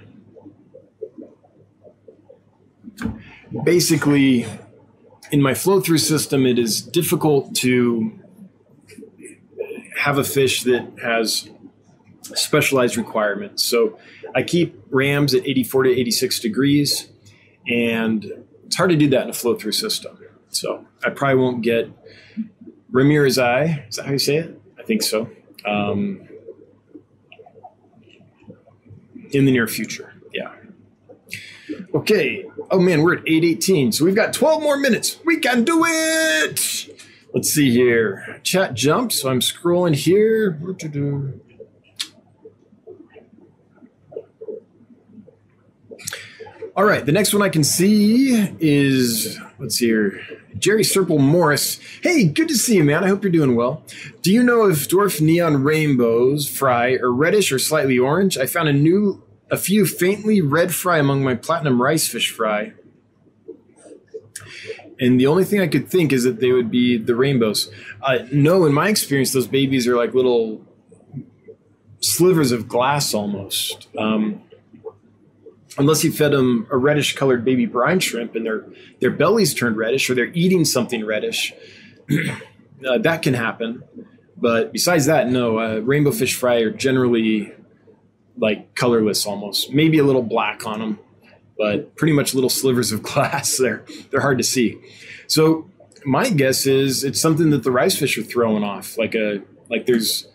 basically, 3.63 4.45
in 5.31 5.41
my 5.41 5.53
flow 5.53 5.79
through 5.79 5.97
system, 5.97 6.45
it 6.45 6.57
is 6.57 6.81
difficult 6.81 7.55
to 7.55 8.11
have 9.97 10.17
a 10.17 10.23
fish 10.23 10.63
that 10.63 10.87
has 11.03 11.49
specialized 12.23 12.97
requirements. 12.97 13.63
So 13.63 13.99
I 14.33 14.43
keep 14.43 14.81
rams 14.89 15.33
at 15.33 15.45
84 15.45 15.83
to 15.83 15.99
86 15.99 16.39
degrees, 16.39 17.09
and 17.67 18.40
it's 18.71 18.77
hard 18.77 18.89
to 18.89 18.95
do 18.95 19.09
that 19.09 19.23
in 19.23 19.29
a 19.29 19.33
flow 19.33 19.53
through 19.53 19.73
system. 19.73 20.17
So 20.47 20.85
I 21.03 21.09
probably 21.09 21.43
won't 21.43 21.61
get 21.61 21.89
Ramirezi. 22.89 23.89
Is 23.89 23.97
that 23.97 24.05
how 24.05 24.13
you 24.13 24.17
say 24.17 24.37
it? 24.37 24.61
I 24.79 24.83
think 24.83 25.03
so. 25.03 25.29
Um, 25.65 26.25
in 29.31 29.43
the 29.43 29.51
near 29.51 29.67
future. 29.67 30.13
Yeah. 30.33 30.53
Okay. 31.93 32.45
Oh 32.69 32.79
man, 32.79 33.01
we're 33.01 33.15
at 33.15 33.27
818. 33.27 33.91
So 33.91 34.05
we've 34.05 34.15
got 34.15 34.31
12 34.31 34.63
more 34.63 34.77
minutes. 34.77 35.19
We 35.25 35.39
can 35.39 35.65
do 35.65 35.83
it. 35.85 36.97
Let's 37.33 37.49
see 37.49 37.71
here. 37.71 38.39
Chat 38.43 38.73
jump. 38.73 39.11
So 39.11 39.27
I'm 39.27 39.41
scrolling 39.41 39.95
here. 39.95 40.57
All 46.81 46.87
right. 46.87 47.05
The 47.05 47.11
next 47.11 47.31
one 47.31 47.43
I 47.43 47.49
can 47.49 47.63
see 47.63 48.33
is, 48.59 49.39
let's 49.59 49.75
see 49.75 49.85
here. 49.85 50.19
Jerry 50.57 50.81
Serple 50.81 51.19
Morris. 51.19 51.79
Hey, 52.01 52.23
good 52.23 52.47
to 52.47 52.55
see 52.55 52.77
you, 52.77 52.83
man. 52.83 53.03
I 53.03 53.07
hope 53.07 53.21
you're 53.21 53.31
doing 53.31 53.55
well. 53.55 53.83
Do 54.23 54.33
you 54.33 54.41
know 54.41 54.67
if 54.67 54.89
dwarf 54.89 55.21
neon 55.21 55.61
rainbows 55.61 56.47
fry 56.47 56.93
are 56.93 57.11
reddish 57.11 57.51
or 57.51 57.59
slightly 57.59 57.99
orange? 57.99 58.35
I 58.35 58.47
found 58.47 58.67
a 58.67 58.73
new, 58.73 59.21
a 59.51 59.57
few 59.57 59.85
faintly 59.85 60.41
red 60.41 60.73
fry 60.73 60.97
among 60.97 61.23
my 61.23 61.35
platinum 61.35 61.79
rice 61.79 62.07
fish 62.07 62.31
fry. 62.31 62.73
And 64.99 65.19
the 65.19 65.27
only 65.27 65.43
thing 65.43 65.61
I 65.61 65.67
could 65.67 65.87
think 65.87 66.11
is 66.11 66.23
that 66.23 66.39
they 66.39 66.51
would 66.51 66.71
be 66.71 66.97
the 66.97 67.13
rainbows. 67.13 67.71
Uh, 68.01 68.25
no, 68.31 68.65
in 68.65 68.73
my 68.73 68.89
experience, 68.89 69.33
those 69.33 69.45
babies 69.45 69.87
are 69.87 69.95
like 69.95 70.15
little 70.15 70.65
slivers 71.99 72.51
of 72.51 72.67
glass 72.67 73.13
almost. 73.13 73.87
Um, 73.95 74.41
unless 75.77 76.03
you 76.03 76.11
fed 76.11 76.31
them 76.31 76.67
a 76.69 76.77
reddish 76.77 77.15
colored 77.15 77.45
baby 77.45 77.65
brine 77.65 77.99
shrimp 77.99 78.35
and 78.35 78.45
their 78.45 78.65
their 78.99 79.11
bellies 79.11 79.53
turned 79.53 79.77
reddish 79.77 80.09
or 80.09 80.15
they're 80.15 80.31
eating 80.33 80.65
something 80.65 81.05
reddish 81.05 81.53
uh, 82.87 82.97
that 82.99 83.21
can 83.21 83.33
happen. 83.33 83.83
But 84.37 84.73
besides 84.73 85.05
that 85.05 85.29
no 85.29 85.59
uh, 85.59 85.79
rainbow 85.79 86.11
fish 86.11 86.35
fry 86.35 86.57
are 86.57 86.71
generally 86.71 87.53
like 88.37 88.75
colorless 88.75 89.25
almost. 89.25 89.71
Maybe 89.71 89.99
a 89.99 90.03
little 90.03 90.23
black 90.23 90.65
on 90.65 90.79
them 90.79 90.99
but 91.61 91.95
pretty 91.95 92.11
much 92.11 92.33
little 92.33 92.49
slivers 92.49 92.91
of 92.91 93.03
glass. 93.09 93.57
They're 93.57 93.85
they're 94.09 94.21
hard 94.21 94.39
to 94.39 94.43
see. 94.43 94.81
So 95.27 95.69
my 96.03 96.29
guess 96.29 96.65
is 96.65 97.03
it's 97.03 97.21
something 97.21 97.51
that 97.51 97.63
the 97.63 97.71
rice 97.71 97.95
fish 97.95 98.17
are 98.17 98.23
throwing 98.23 98.63
off 98.63 98.97
like 98.97 99.13
a 99.13 99.43
like 99.69 99.85
there's 99.85 100.27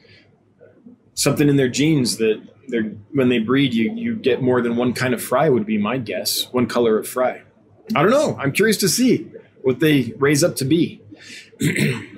something 1.15 1.49
in 1.49 1.57
their 1.57 1.69
genes 1.69 2.19
that 2.19 2.41
when 3.13 3.29
they 3.29 3.39
breed 3.39 3.75
you 3.75 3.93
you 3.95 4.17
get 4.17 4.43
more 4.43 4.61
than 4.61 4.77
one 4.77 4.93
kind 4.93 5.15
of 5.15 5.23
fry 5.23 5.49
would 5.49 5.67
be 5.67 5.79
my 5.79 5.99
guess 5.99 6.53
one 6.53 6.67
color 6.67 6.99
of 6.99 7.09
fry. 7.09 7.43
I 7.95 8.03
don't 8.03 8.11
know. 8.11 8.37
I'm 8.39 8.53
curious 8.53 8.77
to 8.79 8.89
see 8.89 9.31
what 9.63 9.79
they 9.81 10.13
raise 10.19 10.43
up 10.43 10.57
to 10.57 10.65
be. 10.65 11.01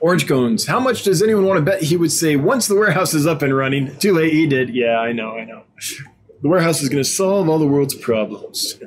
Orange 0.00 0.26
cones. 0.28 0.66
How 0.66 0.80
much 0.80 1.04
does 1.04 1.22
anyone 1.22 1.46
want 1.46 1.58
to 1.58 1.62
bet 1.62 1.82
he 1.82 1.96
would 1.96 2.12
say 2.12 2.36
once 2.36 2.66
the 2.66 2.74
warehouse 2.74 3.14
is 3.14 3.26
up 3.26 3.42
and 3.42 3.56
running 3.56 3.96
too 3.98 4.12
late 4.12 4.32
he 4.32 4.46
did. 4.46 4.74
Yeah 4.74 4.98
i 4.98 5.12
know 5.12 5.36
i 5.36 5.44
know. 5.44 5.62
The 6.42 6.48
warehouse 6.48 6.82
is 6.82 6.88
going 6.88 7.02
to 7.02 7.08
solve 7.08 7.48
all 7.48 7.58
the 7.58 7.66
world's 7.66 7.94
problems. 7.94 8.78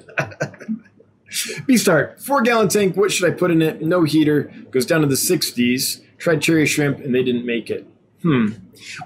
B 1.66 1.78
start 1.78 2.22
four 2.22 2.42
gallon 2.42 2.70
tank 2.70 2.98
what 2.98 3.12
should 3.12 3.32
i 3.32 3.36
put 3.36 3.52
in 3.52 3.62
it? 3.62 3.82
No 3.82 4.04
heater. 4.04 4.52
Goes 4.72 4.86
down 4.86 5.02
to 5.02 5.08
the 5.08 5.16
60s 5.16 6.02
tried 6.20 6.42
cherry 6.42 6.66
shrimp 6.66 7.00
and 7.00 7.16
they 7.16 7.24
didn't 7.24 7.46
make 7.46 7.70
it 7.70 7.88
Hmm. 8.22 8.48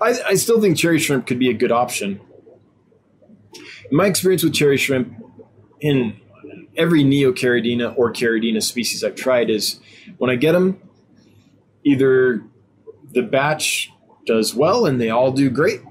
I, 0.02 0.20
I 0.30 0.34
still 0.36 0.60
think 0.60 0.78
cherry 0.78 1.00
shrimp 1.00 1.28
could 1.28 1.40
be 1.40 1.50
a 1.50 1.54
good 1.54 1.72
option. 1.72 2.20
In 3.92 3.98
my 3.98 4.08
experience 4.08 4.44
with 4.44 4.54
cherry 4.54 4.78
shrimp, 4.78 5.14
in 5.80 6.20
every 6.76 7.04
Neocaridina 7.04 7.98
or 7.98 8.12
Caridina 8.12 8.62
species 8.62 9.04
I've 9.04 9.16
tried, 9.16 9.50
is 9.50 9.80
when 10.18 10.30
I 10.30 10.36
get 10.36 10.54
them, 10.54 10.82
either 11.84 12.44
the 13.12 13.22
batch 13.22 13.92
does 14.26 14.56
well 14.56 14.86
and 14.86 15.00
they 15.00 15.10
all 15.10 15.32
do 15.32 15.50
great, 15.50 15.82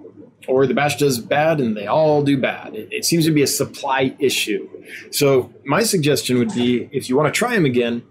or 0.49 0.67
the 0.67 0.75
batch 0.75 0.99
does 0.99 1.19
bad 1.19 1.61
and 1.61 1.77
they 1.77 1.87
all 1.87 2.23
do 2.23 2.37
bad. 2.37 2.75
It, 2.75 2.89
it, 2.91 3.05
seems 3.05 3.25
to 3.27 3.31
be 3.31 3.43
a 3.43 3.47
supply 3.47 4.17
issue. 4.19 4.69
So, 5.11 5.53
my 5.65 5.85
suggestion 5.85 6.39
would 6.39 6.53
be 6.53 6.89
if 6.93 7.09
you 7.09 7.17
want 7.17 7.33
to 7.33 7.39
try 7.39 7.55
them 7.55 7.65
again, 7.65 8.03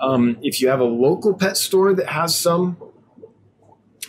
um, 0.00 0.36
if 0.42 0.60
you 0.60 0.68
have 0.68 0.80
a 0.80 0.84
local 0.84 1.34
pet 1.34 1.56
store 1.56 1.94
that 1.94 2.06
has 2.06 2.36
some, 2.36 2.76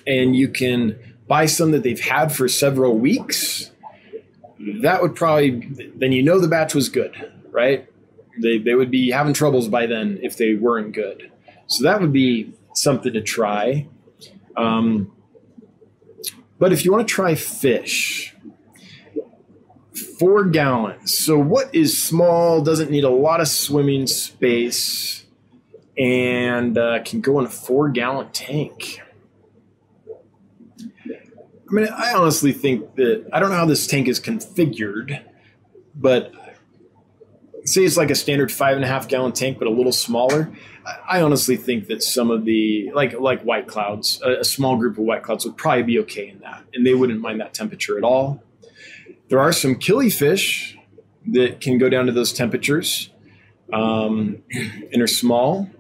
and 0.05 0.35
you 0.35 0.47
can 0.49 0.99
buy 1.27 1.45
some 1.45 1.71
that 1.71 1.83
they've 1.83 1.99
had 1.99 2.33
for 2.33 2.47
several 2.47 2.97
weeks, 2.97 3.71
that 4.81 5.01
would 5.01 5.15
probably 5.15 5.67
then 5.95 6.11
you 6.11 6.23
know 6.23 6.39
the 6.39 6.47
batch 6.47 6.73
was 6.73 6.89
good, 6.89 7.31
right? 7.51 7.87
They 8.41 8.57
they 8.57 8.75
would 8.75 8.91
be 8.91 9.11
having 9.11 9.33
troubles 9.33 9.67
by 9.67 9.85
then 9.85 10.19
if 10.21 10.37
they 10.37 10.53
weren't 10.53 10.93
good. 10.93 11.31
So 11.67 11.83
that 11.83 12.01
would 12.01 12.13
be 12.13 12.53
something 12.73 13.13
to 13.13 13.21
try. 13.21 13.87
Um, 14.55 15.11
but 16.59 16.71
if 16.71 16.85
you 16.85 16.91
want 16.91 17.07
to 17.07 17.13
try 17.13 17.35
fish, 17.35 18.33
four 20.19 20.45
gallons. 20.45 21.17
So 21.17 21.37
what 21.37 21.73
is 21.73 22.01
small? 22.01 22.61
Doesn't 22.61 22.91
need 22.91 23.03
a 23.03 23.09
lot 23.09 23.41
of 23.41 23.47
swimming 23.47 24.07
space, 24.07 25.25
and 25.97 26.77
uh, 26.77 27.03
can 27.03 27.21
go 27.21 27.39
in 27.39 27.45
a 27.45 27.49
four 27.49 27.89
gallon 27.89 28.29
tank. 28.31 29.01
I 31.73 31.75
mean, 31.75 31.87
I 31.91 32.13
honestly 32.13 32.53
think 32.53 32.95
that 32.97 33.27
I 33.33 33.39
don't 33.39 33.49
know 33.49 33.55
how 33.55 33.65
this 33.65 33.87
tank 33.87 34.07
is 34.07 34.19
configured, 34.19 35.23
but 35.95 36.31
say 37.65 37.81
it's 37.83 37.97
like 37.97 38.11
a 38.11 38.15
standard 38.15 38.51
five 38.51 38.75
and 38.75 38.85
a 38.85 38.87
half 38.87 39.07
gallon 39.07 39.31
tank, 39.31 39.57
but 39.57 39.67
a 39.67 39.71
little 39.71 39.91
smaller. 39.91 40.51
I 41.09 41.21
honestly 41.21 41.57
think 41.57 41.87
that 41.87 42.03
some 42.03 42.29
of 42.29 42.45
the 42.45 42.91
like 42.93 43.19
like 43.19 43.41
white 43.41 43.67
clouds, 43.67 44.21
a, 44.23 44.41
a 44.41 44.43
small 44.43 44.77
group 44.77 44.99
of 44.99 45.05
white 45.05 45.23
clouds 45.23 45.45
would 45.45 45.57
probably 45.57 45.81
be 45.81 45.97
okay 46.01 46.27
in 46.27 46.41
that, 46.41 46.63
and 46.75 46.85
they 46.85 46.93
wouldn't 46.93 47.21
mind 47.21 47.41
that 47.41 47.55
temperature 47.55 47.97
at 47.97 48.03
all. 48.03 48.43
There 49.29 49.39
are 49.39 49.51
some 49.51 49.73
killifish 49.73 50.77
that 51.25 51.59
can 51.59 51.79
go 51.79 51.89
down 51.89 52.05
to 52.05 52.11
those 52.11 52.33
temperatures 52.33 53.09
um, 53.71 54.43
and 54.91 55.01
are 55.01 55.07
small. 55.07 55.71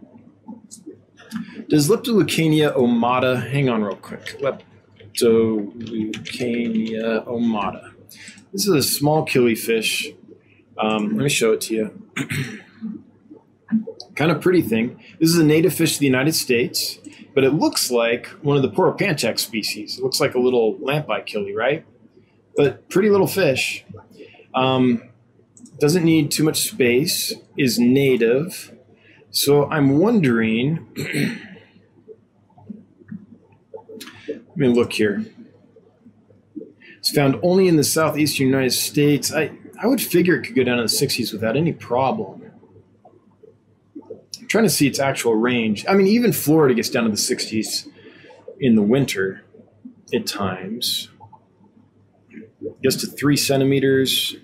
Does 1.69 1.87
Leptolucania 1.87 2.75
ommata? 2.75 3.47
Hang 3.51 3.69
on, 3.69 3.83
real 3.83 3.95
quick. 3.95 4.41
Lep- 4.41 4.63
Leptolucania 5.13 7.25
ommata. 7.27 7.91
This 8.51 8.67
is 8.67 8.73
a 8.73 8.83
small 8.83 9.25
killifish. 9.25 10.15
Um, 10.77 11.15
let 11.15 11.23
me 11.23 11.29
show 11.29 11.53
it 11.53 11.61
to 11.61 11.75
you. 11.75 12.01
kind 14.15 14.31
of 14.31 14.41
pretty 14.41 14.61
thing. 14.61 14.99
This 15.19 15.29
is 15.29 15.37
a 15.37 15.43
native 15.43 15.73
fish 15.73 15.93
to 15.93 15.99
the 15.99 16.05
United 16.05 16.33
States, 16.33 16.99
but 17.33 17.43
it 17.43 17.51
looks 17.51 17.91
like 17.91 18.27
one 18.41 18.57
of 18.57 18.63
the 18.63 18.69
Poropanchax 18.69 19.39
species. 19.39 19.97
It 19.97 20.03
looks 20.03 20.19
like 20.19 20.35
a 20.35 20.39
little 20.39 20.77
lamp-eye 20.79 21.21
killie, 21.21 21.55
right? 21.55 21.85
But 22.55 22.89
pretty 22.89 23.09
little 23.09 23.27
fish. 23.27 23.85
Um, 24.53 25.09
doesn't 25.79 26.03
need 26.03 26.31
too 26.31 26.43
much 26.43 26.69
space. 26.69 27.33
Is 27.57 27.79
native. 27.79 28.71
So 29.31 29.69
I'm 29.69 29.99
wondering. 29.99 30.87
Let 34.55 34.57
mean, 34.59 34.75
look 34.75 34.93
here. 34.93 35.25
It's 36.99 37.09
found 37.09 37.39
only 37.41 37.67
in 37.67 37.75
the 37.75 37.83
southeastern 37.83 38.45
United 38.45 38.71
States. 38.71 39.33
I, 39.33 39.51
I 39.81 39.87
would 39.87 39.99
figure 39.99 40.35
it 40.35 40.43
could 40.43 40.55
go 40.55 40.63
down 40.63 40.77
to 40.77 40.83
the 40.83 40.89
60s 40.89 41.33
without 41.33 41.57
any 41.57 41.73
problem. 41.73 42.51
I'm 44.39 44.47
trying 44.47 44.65
to 44.65 44.69
see 44.69 44.85
its 44.85 44.99
actual 44.99 45.33
range. 45.33 45.85
I 45.89 45.95
mean, 45.95 46.05
even 46.05 46.31
Florida 46.31 46.75
gets 46.75 46.89
down 46.89 47.05
to 47.05 47.09
the 47.09 47.15
60s 47.15 47.87
in 48.59 48.75
the 48.75 48.83
winter 48.83 49.43
at 50.13 50.27
times. 50.27 51.09
Gets 52.83 52.97
to 52.97 53.07
three 53.07 53.37
centimeters. 53.37 54.35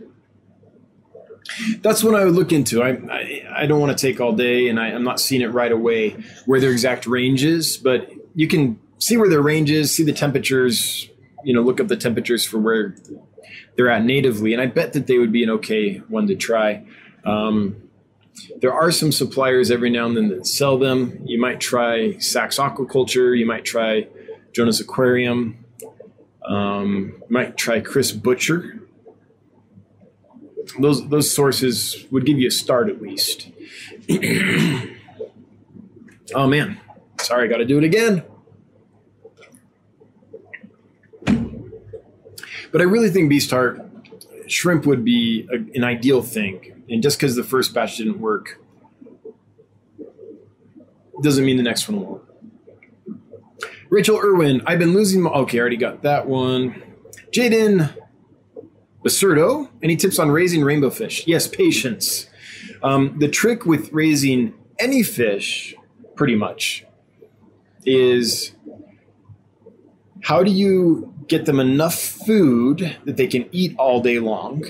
That's 1.82 2.04
what 2.04 2.16
I 2.16 2.26
would 2.26 2.34
look 2.34 2.52
into. 2.52 2.82
I, 2.82 2.90
I, 3.12 3.44
I 3.58 3.66
don't 3.68 3.80
want 3.80 3.96
to 3.96 4.08
take 4.08 4.20
all 4.20 4.34
day, 4.34 4.70
and 4.70 4.80
I, 4.80 4.88
I'm 4.88 5.04
not 5.04 5.20
seeing 5.20 5.44
it 5.44 5.54
right 5.54 5.72
away 5.72 6.18
where 6.48 6.60
their 6.60 6.72
exact 6.72 7.06
range 7.06 7.44
is, 7.44 7.78
but 7.78 8.12
you 8.34 8.48
can 8.48 8.80
see 9.00 9.18
where 9.18 9.30
their 9.30 9.42
range 9.42 9.72
is, 9.72 9.94
see 9.94 10.04
the 10.04 10.14
temperatures, 10.14 11.10
you 11.44 11.54
know, 11.54 11.62
look 11.62 11.80
up 11.80 11.88
the 11.88 11.98
temperatures 11.98 12.46
for 12.46 12.60
where 12.60 12.96
they're 13.76 13.90
at 13.90 14.04
natively, 14.04 14.54
and 14.54 14.62
I 14.62 14.68
bet 14.68 14.94
that 14.94 15.08
they 15.08 15.18
would 15.18 15.32
be 15.32 15.44
an 15.44 15.50
okay 15.52 15.98
one 16.10 16.28
to 16.28 16.36
try. 16.36 16.86
Um, 17.26 17.90
there 18.62 18.74
are 18.74 18.92
some 18.92 19.12
suppliers 19.12 19.72
every 19.72 19.90
now 19.90 20.06
and 20.06 20.16
then 20.16 20.30
that 20.30 20.46
sell 20.46 20.78
them. 20.78 21.22
You 21.26 21.40
might 21.40 21.60
try 21.60 22.18
Sachs 22.20 22.58
Aquaculture. 22.58 23.38
You 23.38 23.46
might 23.46 23.66
try 23.66 24.08
Jonah's 24.54 24.80
Aquarium. 24.80 25.66
Um, 26.46 27.16
you 27.22 27.28
might 27.30 27.58
try 27.58 27.80
Chris 27.80 28.12
Butcher. 28.12 28.82
those 30.80 31.08
those 31.10 31.34
sources 31.34 32.06
would 32.12 32.26
give 32.26 32.40
you 32.40 32.48
a 32.48 32.52
start 32.52 32.90
at 32.90 33.02
least. 33.02 33.50
oh 36.36 36.48
man, 36.48 36.80
sorry, 37.20 37.46
I 37.46 37.48
got 37.48 37.58
to 37.58 37.66
do 37.66 37.78
it 37.78 37.84
again. 37.84 38.24
But 42.72 42.82
I 42.82 42.84
really 42.86 43.10
think 43.10 43.30
Beast 43.30 43.52
Heart 43.52 43.82
shrimp 44.48 44.86
would 44.86 45.04
be 45.04 45.48
a, 45.52 45.56
an 45.76 45.84
ideal 45.84 46.22
thing. 46.22 46.84
And 46.90 47.04
just 47.04 47.18
because 47.20 47.36
the 47.36 47.44
first 47.44 47.74
batch 47.74 47.98
didn't 47.98 48.20
work 48.20 48.60
doesn't 51.22 51.46
mean 51.46 51.58
the 51.58 51.64
next 51.64 51.88
one 51.88 52.02
won't. 52.02 52.24
Rachel 53.90 54.20
Irwin, 54.20 54.62
I've 54.66 54.80
been 54.80 54.94
losing 54.94 55.22
my. 55.22 55.32
Okay, 55.32 55.58
I 55.58 55.62
already 55.62 55.78
got 55.78 56.04
that 56.04 56.28
one. 56.28 56.82
Jaden 57.32 57.94
Basurdo, 59.04 59.70
any 59.82 59.96
tips 59.96 60.20
on 60.20 60.30
raising 60.30 60.64
rainbow 60.64 60.90
fish? 60.90 61.26
Yes, 61.26 61.48
patience. 61.48 62.28
Um, 62.84 63.18
the 63.20 63.28
trick 63.28 63.66
with 63.66 63.92
raising 63.92 64.54
any 64.78 65.04
fish, 65.04 65.76
pretty 66.16 66.36
much, 66.36 66.86
is 67.86 68.54
how 70.22 70.44
do 70.44 70.52
you 70.52 71.14
get 71.30 71.46
them 71.46 71.60
enough 71.60 71.96
food 71.96 72.98
that 73.06 73.18
they 73.18 73.28
can 73.28 73.48
eat 73.52 73.76
all 73.78 74.02
day 74.02 74.20
long 74.20 74.64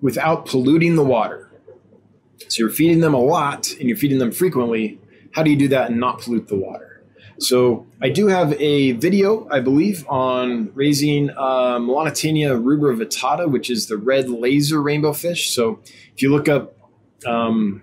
without 0.00 0.46
polluting 0.46 0.96
the 0.96 1.04
water? 1.04 1.50
So 2.48 2.60
you're 2.60 2.70
feeding 2.70 3.00
them 3.00 3.14
a 3.14 3.20
lot 3.20 3.70
and 3.72 3.88
you're 3.88 3.98
feeding 3.98 4.18
them 4.18 4.32
frequently. 4.32 4.98
How 5.32 5.42
do 5.42 5.50
you 5.50 5.56
do 5.56 5.68
that 5.68 5.90
and 5.90 6.00
not 6.00 6.20
pollute 6.20 6.48
the 6.48 6.56
water? 6.56 7.02
So 7.40 7.86
I 8.02 8.08
do 8.08 8.26
have 8.26 8.52
a 8.60 8.92
video, 8.92 9.48
I 9.48 9.60
believe, 9.60 10.04
on 10.08 10.72
raising 10.74 11.30
uh, 11.30 11.78
Melanotaenia 11.78 12.60
rubrostriata, 12.60 13.48
which 13.48 13.70
is 13.70 13.86
the 13.86 13.96
red 13.96 14.28
laser 14.28 14.82
rainbow 14.82 15.12
fish. 15.12 15.50
So 15.50 15.80
if 16.14 16.22
you 16.22 16.30
look 16.32 16.48
up, 16.48 16.74
um, 17.26 17.82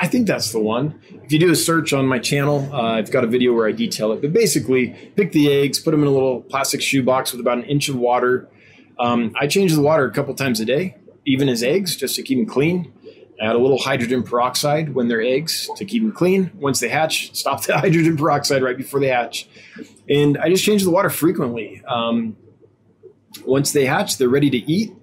I 0.00 0.06
think 0.06 0.26
that's 0.26 0.52
the 0.52 0.60
one. 0.60 1.00
If 1.24 1.32
you 1.32 1.38
do 1.38 1.50
a 1.50 1.56
search 1.56 1.92
on 1.92 2.06
my 2.06 2.18
channel, 2.18 2.68
uh, 2.72 2.94
I've 2.94 3.10
got 3.10 3.24
a 3.24 3.26
video 3.26 3.52
where 3.52 3.68
I 3.68 3.72
detail 3.72 4.12
it. 4.12 4.20
But 4.20 4.32
basically, 4.32 4.90
pick 5.16 5.32
the 5.32 5.52
eggs, 5.52 5.78
put 5.78 5.90
them 5.90 6.02
in 6.02 6.08
a 6.08 6.10
little 6.10 6.42
plastic 6.42 6.82
shoebox 6.82 7.32
with 7.32 7.40
about 7.40 7.58
an 7.58 7.64
inch 7.64 7.88
of 7.88 7.96
water. 7.96 8.48
Um, 8.98 9.32
I 9.38 9.46
change 9.46 9.74
the 9.74 9.80
water 9.80 10.04
a 10.06 10.12
couple 10.12 10.34
times 10.34 10.60
a 10.60 10.64
day, 10.64 10.96
even 11.24 11.48
as 11.48 11.62
eggs, 11.62 11.96
just 11.96 12.16
to 12.16 12.22
keep 12.22 12.38
them 12.38 12.46
clean. 12.46 12.92
Add 13.40 13.54
a 13.54 13.58
little 13.58 13.78
hydrogen 13.78 14.22
peroxide 14.22 14.94
when 14.94 15.08
they're 15.08 15.20
eggs 15.20 15.68
to 15.76 15.84
keep 15.84 16.02
them 16.02 16.12
clean. 16.12 16.50
Once 16.54 16.80
they 16.80 16.88
hatch, 16.88 17.34
stop 17.36 17.62
the 17.64 17.78
hydrogen 17.78 18.16
peroxide 18.16 18.62
right 18.62 18.76
before 18.76 19.00
they 19.00 19.08
hatch. 19.08 19.48
And 20.08 20.38
I 20.38 20.48
just 20.48 20.64
change 20.64 20.84
the 20.84 20.90
water 20.90 21.10
frequently. 21.10 21.82
Um, 21.86 22.36
once 23.44 23.72
they 23.72 23.84
hatch, 23.84 24.16
they're 24.16 24.28
ready 24.28 24.50
to 24.50 24.58
eat. 24.58 24.94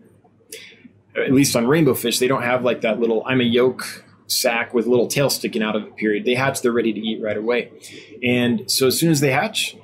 At 1.15 1.31
least 1.31 1.55
on 1.55 1.67
rainbow 1.67 1.93
fish, 1.93 2.17
they 2.17 2.27
don't 2.27 2.41
have 2.41 2.63
like 2.63 2.81
that 2.81 2.99
little 2.99 3.23
I'm 3.27 3.39
a 3.39 3.43
yolk 3.43 4.03
sac 4.33 4.73
with 4.73 4.85
a 4.85 4.89
little 4.89 5.07
tail 5.07 5.29
sticking 5.29 5.63
out 5.63 5.75
of 5.75 5.83
it 5.83 5.95
period. 5.95 6.25
They 6.25 6.35
hatch, 6.35 6.61
they're 6.61 6.71
ready 6.71 6.93
to 6.93 6.99
eat 6.99 7.21
right 7.21 7.37
away. 7.37 7.71
And 8.23 8.69
so 8.69 8.87
as 8.87 8.99
soon 8.99 9.11
as 9.11 9.19
they 9.19 9.31
hatch, 9.31 9.75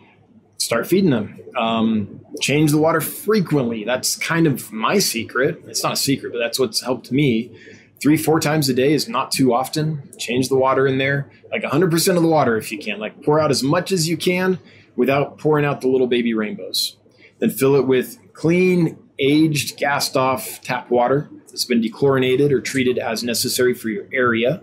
start 0.58 0.88
feeding 0.88 1.12
them. 1.12 1.40
Um, 1.58 2.22
change 2.42 2.72
the 2.72 2.78
water 2.78 3.02
frequently. 3.02 3.84
That's 3.84 4.16
kind 4.16 4.48
of 4.48 4.72
my 4.72 5.00
secret. 5.00 5.64
It's 5.68 5.84
not 5.84 5.94
a 5.94 5.98
secret, 5.98 6.32
but 6.32 6.40
that's 6.40 6.60
what's 6.60 6.82
helped 6.82 7.12
me 7.12 7.52
three, 8.02 8.18
four 8.18 8.40
times 8.40 8.70
a 8.70 8.74
day 8.74 8.94
is 8.94 9.10
not 9.10 9.32
too 9.32 9.54
often. 9.54 10.10
Change 10.18 10.50
the 10.50 10.56
water 10.56 10.88
in 10.88 10.98
there, 10.98 11.30
like 11.52 11.64
100% 11.64 12.16
of 12.16 12.22
the 12.22 12.30
water 12.30 12.56
if 12.56 12.72
you 12.72 12.80
can. 12.80 13.00
Like 13.00 13.24
pour 13.24 13.40
out 13.40 13.52
as 13.52 13.64
much 13.64 13.92
as 13.92 14.08
you 14.08 14.18
can 14.18 14.60
without 14.96 15.38
pouring 15.38 15.66
out 15.66 15.82
the 15.82 15.88
little 15.88 16.08
baby 16.08 16.34
rainbows. 16.34 16.98
Then 17.40 17.50
fill 17.50 17.76
it 17.76 17.88
with 17.88 18.18
clean, 18.34 18.98
aged, 19.18 19.78
gassed 19.78 20.18
off 20.18 20.62
tap 20.62 20.90
water 20.90 21.30
that's 21.50 21.66
been 21.66 21.82
dechlorinated 21.82 22.52
or 22.52 22.62
treated 22.62 22.98
as 22.98 23.24
necessary 23.24 23.74
for 23.74 23.90
your 23.90 24.06
area. 24.14 24.62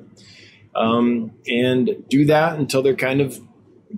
Um, 0.74 1.32
and 1.48 2.04
do 2.08 2.26
that 2.26 2.58
until 2.58 2.82
they're 2.82 2.94
kind 2.94 3.20
of 3.20 3.40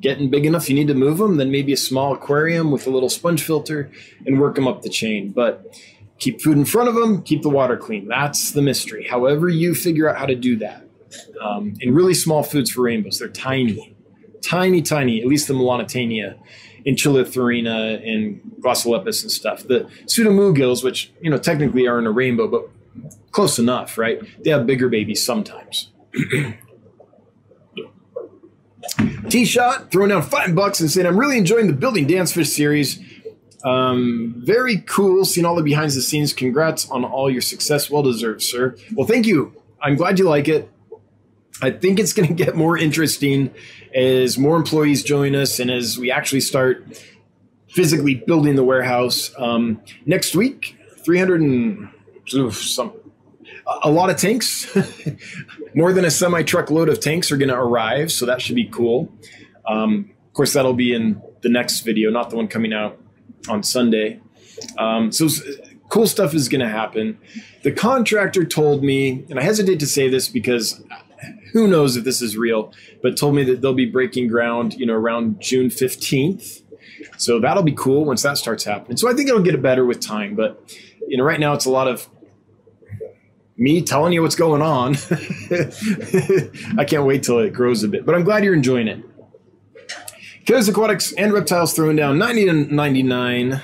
getting 0.01 0.31
big 0.31 0.47
enough 0.47 0.69
you 0.69 0.74
need 0.74 0.89
to 0.89 0.94
move 0.94 1.19
them. 1.19 1.36
Then 1.36 1.51
maybe 1.51 1.73
a 1.73 1.77
small 1.77 2.15
aquarium 2.15 2.70
with 2.70 2.86
a 2.86 2.90
little 2.90 3.09
sponge 3.09 3.43
filter 3.43 3.90
and 4.27 4.40
work 4.40 4.55
them 4.55 4.69
up 4.69 4.82
the 4.82 4.89
chain. 4.89 5.32
But 5.32 5.77
keep 6.19 6.40
food 6.40 6.56
in 6.56 6.65
front 6.65 6.89
of 6.89 6.94
them, 6.94 7.23
keep 7.23 7.43
the 7.43 7.48
water 7.48 7.77
clean. 7.77 8.06
That's 8.09 8.52
the 8.52 8.62
mystery. 8.62 9.06
However, 9.09 9.48
you 9.48 9.74
figure 9.74 10.09
out 10.09 10.16
how 10.16 10.27
to 10.27 10.35
do 10.35 10.56
that. 10.56 10.85
Um, 11.40 11.74
and 11.81 11.94
really 11.94 12.15
small 12.15 12.43
foods 12.43 12.70
for 12.70 12.82
rainbows, 12.82 13.19
they're 13.19 13.28
tiny, 13.28 13.97
tiny, 14.43 14.82
tiny, 14.82 15.20
at 15.20 15.27
least 15.27 15.48
the 15.48 15.55
melanotaenia 15.55 16.39
and 16.86 16.97
Chilatherina 16.97 18.06
and 18.06 18.40
Glossolepis 18.60 19.23
and 19.23 19.31
stuff. 19.31 19.62
The 19.65 19.89
pseudomugils, 20.06 20.85
which, 20.85 21.12
you 21.20 21.31
know, 21.31 21.39
technically 21.39 21.86
aren't 21.86 22.06
a 22.06 22.10
rainbow, 22.10 22.48
but 22.48 22.69
close 23.31 23.59
enough, 23.59 23.99
right? 23.99 24.21
They 24.43 24.51
have 24.51 24.67
bigger 24.67 24.89
babies 24.89 25.25
sometimes. 25.25 25.91
T 29.29 29.45
Shot 29.45 29.91
throwing 29.91 30.11
down 30.11 30.23
five 30.23 30.55
bucks 30.55 30.81
and 30.81 30.91
saying, 30.91 31.07
I'm 31.07 31.19
really 31.19 31.39
enjoying 31.39 31.67
the 31.67 31.73
Building 31.73 32.07
Dan's 32.07 32.33
Fish 32.33 32.51
series. 32.51 32.99
Um, 33.65 34.35
very 34.39 34.79
cool 34.79 35.25
seeing 35.25 35.45
all 35.45 35.55
the 35.57 35.63
behind 35.63 35.91
the 35.91 36.01
scenes. 36.01 36.33
Congrats 36.33 36.89
on 36.91 37.05
all 37.05 37.31
your 37.31 37.43
success. 37.43 37.91
Well 37.91 38.03
deserved, 38.03 38.43
sir. 38.43 38.77
Well, 38.95 39.07
thank 39.07 39.27
you. 39.27 39.55
I'm 39.83 39.97
glad 39.97 40.19
you 40.19 40.29
like 40.29 40.49
it. 40.49 40.71
I 41.61 41.71
think 41.71 41.99
it's 41.99 42.13
going 42.13 42.29
to 42.29 42.35
get 42.35 42.57
more 42.57 42.79
interesting 42.79 43.53
as 43.95 44.39
more 44.39 44.57
employees 44.57 45.03
join 45.03 45.35
us 45.35 45.59
and 45.59 45.71
as 45.71 45.99
we 45.99 46.11
actually 46.11 46.41
start 46.41 47.03
physically 47.69 48.15
building 48.15 48.55
the 48.55 48.65
warehouse. 48.65 49.33
Um, 49.37 49.81
next 50.07 50.37
week, 50.37 50.77
300 51.05 51.41
and 51.41 51.89
oof, 52.35 52.57
some 52.57 52.93
a 53.82 53.90
lot 53.90 54.11
of 54.11 54.16
tanks, 54.16 54.66
more 55.74 55.93
than 55.93 56.05
a 56.05 56.11
semi 56.11 56.43
truckload 56.43 56.89
of 56.89 57.01
tanks 57.01 57.31
are 57.31 57.36
going 57.36 57.51
to 57.51 57.57
arrive, 57.57 58.11
so 58.11 58.27
that 58.27 58.40
should 58.40 58.57
be 58.57 58.66
cool. 58.66 59.12
Um, 59.66 60.11
of 60.27 60.32
course, 60.35 60.53
that'll 60.53 60.74
be 60.74 60.95
in 60.95 61.20
the 61.43 61.49
next 61.49 61.81
video, 61.81 62.11
not 62.11 62.31
the 62.31 62.36
one 62.36 62.49
coming 62.49 62.73
out 62.73 62.99
on 63.49 63.62
Sunday. 63.62 64.20
Um, 64.78 65.12
so 65.12 65.28
cool 65.89 66.07
stuff 66.07 66.35
is 66.35 66.49
going 66.49 66.61
to 66.61 66.69
happen. 66.69 67.19
The 67.62 67.73
contractor 67.73 68.45
told 68.45 68.82
me, 68.82 69.24
and 69.28 69.39
I 69.39 69.43
hesitate 69.43 69.81
to 69.81 69.86
say 69.86 70.09
this 70.09 70.28
because 70.28 70.82
who 71.53 71.66
knows 71.66 71.97
if 71.97 72.05
this 72.05 72.23
is 72.23 72.36
real, 72.36 72.73
but 73.03 73.16
told 73.16 73.35
me 73.35 73.45
that 73.45 73.61
they'll 73.61 73.74
be 73.74 73.86
breaking 73.86 74.28
ground, 74.28 74.74
you 74.74 74.86
know, 74.86 74.95
around 74.95 75.40
June 75.40 75.69
15th. 75.69 76.62
So 77.16 77.40
that'll 77.40 77.62
be 77.62 77.73
cool 77.73 78.05
once 78.05 78.23
that 78.23 78.39
starts 78.39 78.65
happening. 78.65 78.97
So 78.97 79.11
I 79.11 79.15
think 79.15 79.28
it'll 79.28 79.43
get 79.43 79.61
better 79.62 79.85
with 79.85 80.01
time, 80.01 80.35
but 80.35 80.62
you 81.07 81.16
know, 81.16 81.24
right 81.24 81.40
now 81.40 81.55
it's 81.55 81.65
a 81.65 81.70
lot 81.70 81.89
of 81.89 82.09
me 83.59 83.83
telling 83.83 84.13
you 84.13 84.23
what's 84.23 84.37
going 84.37 84.63
on. 84.63 84.95
I 86.79 86.85
can't 86.85 87.05
wait 87.05 87.25
till 87.25 87.41
it 87.41 87.53
grows 87.53 87.83
a 87.83 87.89
bit, 87.89 88.07
but 88.07 88.15
I'm 88.15 88.25
glad 88.25 88.45
you're 88.45 88.55
enjoying 88.55 88.89
it. 88.89 89.05
Killers 90.47 90.69
Aquatics 90.69 91.13
and 91.13 91.33
Reptiles 91.33 91.75
throwing 91.75 91.97
down 91.97 92.19
90 92.19 92.47
to 92.47 92.53
99. 92.53 93.61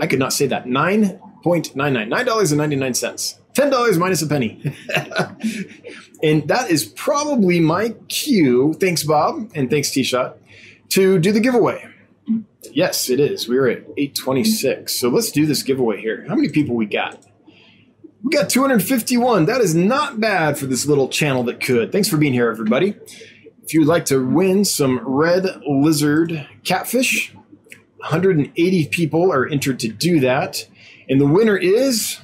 I 0.00 0.06
could 0.06 0.18
not 0.18 0.32
say 0.32 0.46
that. 0.48 0.66
9.99. 0.66 1.74
$9.99. 1.74 3.38
$10 3.54 3.98
minus 3.98 4.20
a 4.20 4.26
penny. 4.26 4.60
and 6.22 6.46
that 6.48 6.70
is 6.70 6.84
probably 6.84 7.60
my 7.60 7.90
cue. 8.08 8.74
Thanks, 8.74 9.04
Bob, 9.04 9.50
and 9.54 9.70
thanks, 9.70 9.92
T 9.92 10.02
Shot, 10.02 10.38
to 10.90 11.18
do 11.20 11.30
the 11.30 11.40
giveaway. 11.40 11.88
Yes, 12.72 13.08
it 13.08 13.20
is. 13.20 13.48
We're 13.48 13.68
at 13.68 13.78
826. 13.96 14.92
So 14.92 15.08
let's 15.08 15.30
do 15.30 15.46
this 15.46 15.62
giveaway 15.62 16.00
here. 16.00 16.24
How 16.28 16.34
many 16.34 16.48
people 16.48 16.74
we 16.74 16.86
got? 16.86 17.24
We 18.24 18.30
got 18.30 18.48
251. 18.48 19.44
That 19.44 19.60
is 19.60 19.74
not 19.74 20.18
bad 20.18 20.56
for 20.56 20.64
this 20.64 20.86
little 20.86 21.08
channel 21.08 21.42
that 21.42 21.60
could. 21.60 21.92
Thanks 21.92 22.08
for 22.08 22.16
being 22.16 22.32
here, 22.32 22.48
everybody. 22.48 22.96
If 23.62 23.74
you'd 23.74 23.86
like 23.86 24.06
to 24.06 24.26
win 24.26 24.64
some 24.64 24.98
red 25.06 25.60
lizard 25.66 26.48
catfish, 26.64 27.34
180 27.98 28.86
people 28.86 29.30
are 29.30 29.46
entered 29.46 29.78
to 29.80 29.88
do 29.88 30.20
that. 30.20 30.66
And 31.06 31.20
the 31.20 31.26
winner 31.26 31.58
is 31.58 32.18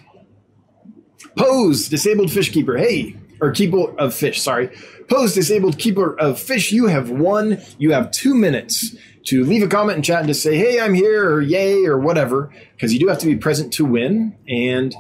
Pose, 1.37 1.91
disabled 1.91 2.33
fish 2.33 2.51
keeper. 2.51 2.79
Hey, 2.79 3.17
or 3.43 3.51
keeper 3.51 3.95
of 3.99 4.15
fish, 4.15 4.41
sorry. 4.41 4.71
Pose, 5.07 5.35
disabled 5.35 5.79
keeper 5.79 6.19
of 6.19 6.41
fish. 6.41 6.73
You 6.73 6.87
have 6.87 7.11
won. 7.11 7.61
You 7.77 7.93
have 7.93 8.11
two 8.11 8.35
minutes 8.35 8.97
to 9.25 9.45
leave 9.45 9.63
a 9.63 9.69
comment 9.69 9.97
and 9.97 10.05
chat 10.05 10.21
and 10.21 10.29
just 10.29 10.43
say, 10.43 10.57
hey, 10.57 10.81
I'm 10.81 10.95
here, 10.95 11.31
or 11.31 11.43
yay, 11.43 11.85
or 11.85 11.99
whatever, 11.99 12.51
because 12.73 12.95
you 12.95 12.99
do 12.99 13.09
have 13.09 13.19
to 13.19 13.27
be 13.27 13.37
present 13.37 13.71
to 13.75 13.85
win. 13.85 14.35
And 14.49 14.95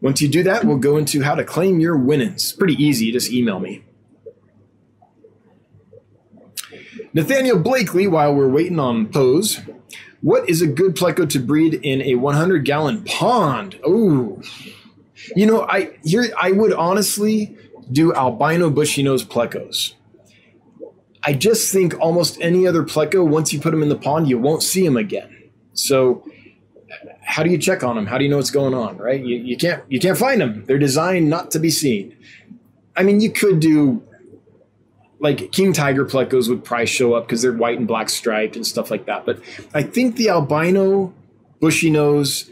once 0.00 0.22
you 0.22 0.28
do 0.28 0.42
that, 0.42 0.64
we'll 0.64 0.78
go 0.78 0.96
into 0.96 1.22
how 1.22 1.34
to 1.34 1.44
claim 1.44 1.80
your 1.80 1.96
winnings. 1.96 2.52
Pretty 2.52 2.74
easy. 2.82 3.12
Just 3.12 3.30
email 3.32 3.60
me. 3.60 3.84
Nathaniel 7.12 7.58
Blakely, 7.58 8.06
while 8.06 8.34
we're 8.34 8.48
waiting 8.48 8.78
on 8.78 9.08
Pose, 9.08 9.60
what 10.22 10.48
is 10.48 10.62
a 10.62 10.66
good 10.66 10.94
pleco 10.94 11.28
to 11.30 11.38
breed 11.38 11.74
in 11.74 12.02
a 12.02 12.14
100 12.14 12.64
gallon 12.64 13.04
pond? 13.04 13.78
Oh, 13.84 14.40
you 15.34 15.46
know, 15.46 15.66
I 15.68 15.98
here 16.04 16.26
I 16.40 16.52
would 16.52 16.72
honestly 16.72 17.56
do 17.90 18.14
albino 18.14 18.70
bushy 18.70 19.02
nose 19.02 19.24
plecos. 19.24 19.94
I 21.22 21.32
just 21.34 21.72
think 21.72 21.98
almost 22.00 22.40
any 22.40 22.66
other 22.66 22.82
pleco, 22.82 23.26
once 23.26 23.52
you 23.52 23.60
put 23.60 23.72
them 23.72 23.82
in 23.82 23.88
the 23.88 23.96
pond, 23.96 24.28
you 24.28 24.38
won't 24.38 24.62
see 24.62 24.84
them 24.84 24.96
again. 24.96 25.50
So 25.74 26.24
how 27.30 27.44
do 27.44 27.50
you 27.50 27.58
check 27.58 27.84
on 27.84 27.94
them? 27.94 28.06
How 28.06 28.18
do 28.18 28.24
you 28.24 28.30
know 28.30 28.38
what's 28.38 28.50
going 28.50 28.74
on? 28.74 28.96
Right? 28.98 29.24
You, 29.24 29.36
you 29.36 29.56
can't 29.56 29.82
you 29.88 30.00
can't 30.00 30.18
find 30.18 30.40
them. 30.40 30.64
They're 30.66 30.78
designed 30.78 31.30
not 31.30 31.52
to 31.52 31.60
be 31.60 31.70
seen. 31.70 32.16
I 32.96 33.04
mean, 33.04 33.20
you 33.20 33.30
could 33.30 33.60
do 33.60 34.02
like 35.20 35.52
king 35.52 35.72
tiger 35.72 36.04
plecos 36.04 36.48
would 36.48 36.64
probably 36.64 36.86
show 36.86 37.14
up 37.14 37.26
because 37.26 37.42
they're 37.42 37.52
white 37.52 37.78
and 37.78 37.86
black 37.86 38.10
striped 38.10 38.56
and 38.56 38.66
stuff 38.66 38.90
like 38.90 39.06
that. 39.06 39.24
But 39.24 39.40
I 39.72 39.82
think 39.82 40.16
the 40.16 40.30
albino 40.30 41.14
bushy 41.60 41.90
nose 41.90 42.50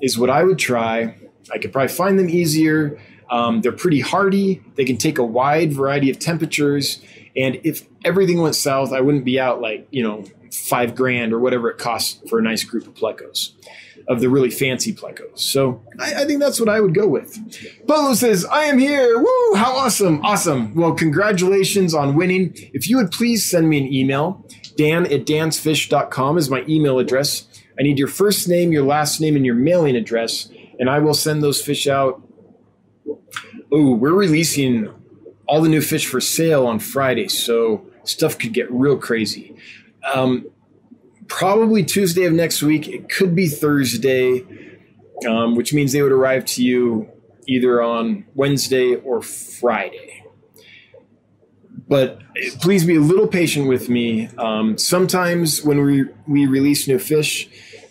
is 0.00 0.16
what 0.16 0.30
I 0.30 0.44
would 0.44 0.58
try. 0.58 1.16
I 1.52 1.58
could 1.58 1.72
probably 1.72 1.88
find 1.88 2.18
them 2.18 2.28
easier. 2.28 3.00
Um, 3.30 3.62
they're 3.62 3.72
pretty 3.72 4.00
hardy. 4.00 4.62
They 4.76 4.84
can 4.84 4.96
take 4.96 5.18
a 5.18 5.24
wide 5.24 5.72
variety 5.72 6.10
of 6.10 6.18
temperatures. 6.18 7.02
And 7.36 7.60
if 7.64 7.86
everything 8.04 8.40
went 8.40 8.54
south, 8.54 8.92
I 8.92 9.00
wouldn't 9.00 9.24
be 9.24 9.40
out 9.40 9.60
like, 9.60 9.88
you 9.90 10.02
know, 10.02 10.24
five 10.52 10.94
grand 10.94 11.32
or 11.32 11.38
whatever 11.38 11.70
it 11.70 11.78
costs 11.78 12.20
for 12.28 12.38
a 12.38 12.42
nice 12.42 12.64
group 12.64 12.86
of 12.86 12.94
plecos 12.94 13.52
of 14.10 14.20
the 14.20 14.28
really 14.28 14.50
fancy 14.50 14.92
plecos. 14.92 15.38
So 15.38 15.80
I, 16.00 16.22
I, 16.22 16.24
think 16.24 16.40
that's 16.40 16.58
what 16.58 16.68
I 16.68 16.80
would 16.80 16.94
go 16.94 17.06
with. 17.06 17.38
Bolo 17.86 18.14
says, 18.14 18.44
I 18.44 18.64
am 18.64 18.76
here. 18.76 19.16
Woo! 19.16 19.54
How 19.54 19.72
awesome. 19.76 20.20
Awesome. 20.26 20.74
Well, 20.74 20.94
congratulations 20.94 21.94
on 21.94 22.16
winning. 22.16 22.52
If 22.74 22.88
you 22.90 22.96
would 22.96 23.12
please 23.12 23.48
send 23.48 23.68
me 23.68 23.78
an 23.78 23.92
email, 23.92 24.44
dan 24.76 25.06
at 25.06 25.26
dansfish.com 25.26 26.38
is 26.38 26.50
my 26.50 26.64
email 26.68 26.98
address. 26.98 27.46
I 27.78 27.84
need 27.84 28.00
your 28.00 28.08
first 28.08 28.48
name, 28.48 28.72
your 28.72 28.82
last 28.82 29.20
name, 29.20 29.36
and 29.36 29.46
your 29.46 29.54
mailing 29.54 29.94
address, 29.94 30.50
and 30.80 30.90
I 30.90 30.98
will 30.98 31.14
send 31.14 31.40
those 31.40 31.62
fish 31.62 31.86
out. 31.86 32.20
Oh, 33.72 33.94
we're 33.94 34.12
releasing 34.12 34.92
all 35.46 35.62
the 35.62 35.68
new 35.68 35.80
fish 35.80 36.04
for 36.04 36.20
sale 36.20 36.66
on 36.66 36.80
Friday, 36.80 37.28
so 37.28 37.86
stuff 38.02 38.36
could 38.36 38.52
get 38.52 38.68
real 38.72 38.96
crazy. 38.96 39.54
Um, 40.12 40.46
probably 41.30 41.82
Tuesday 41.82 42.24
of 42.24 42.34
next 42.34 42.60
week. 42.60 42.86
It 42.88 43.08
could 43.08 43.34
be 43.34 43.48
Thursday, 43.48 44.44
um, 45.26 45.54
which 45.54 45.72
means 45.72 45.92
they 45.92 46.02
would 46.02 46.12
arrive 46.12 46.44
to 46.46 46.62
you 46.62 47.08
either 47.46 47.82
on 47.82 48.26
Wednesday 48.34 48.96
or 48.96 49.22
Friday. 49.22 50.24
But 51.88 52.20
please 52.60 52.84
be 52.84 52.96
a 52.96 53.00
little 53.00 53.26
patient 53.26 53.68
with 53.68 53.88
me. 53.88 54.28
Um, 54.36 54.76
sometimes 54.76 55.62
when 55.64 55.82
we, 55.82 56.04
we 56.28 56.46
release 56.46 56.86
new 56.86 56.98
fish, 56.98 57.48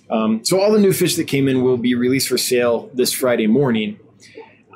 um, 0.09 0.43
so 0.45 0.61
all 0.61 0.71
the 0.71 0.79
new 0.79 0.93
fish 0.93 1.15
that 1.15 1.25
came 1.25 1.47
in 1.47 1.63
will 1.63 1.77
be 1.77 1.95
released 1.95 2.29
for 2.29 2.37
sale 2.37 2.89
this 2.93 3.13
Friday 3.13 3.47
morning. 3.47 3.99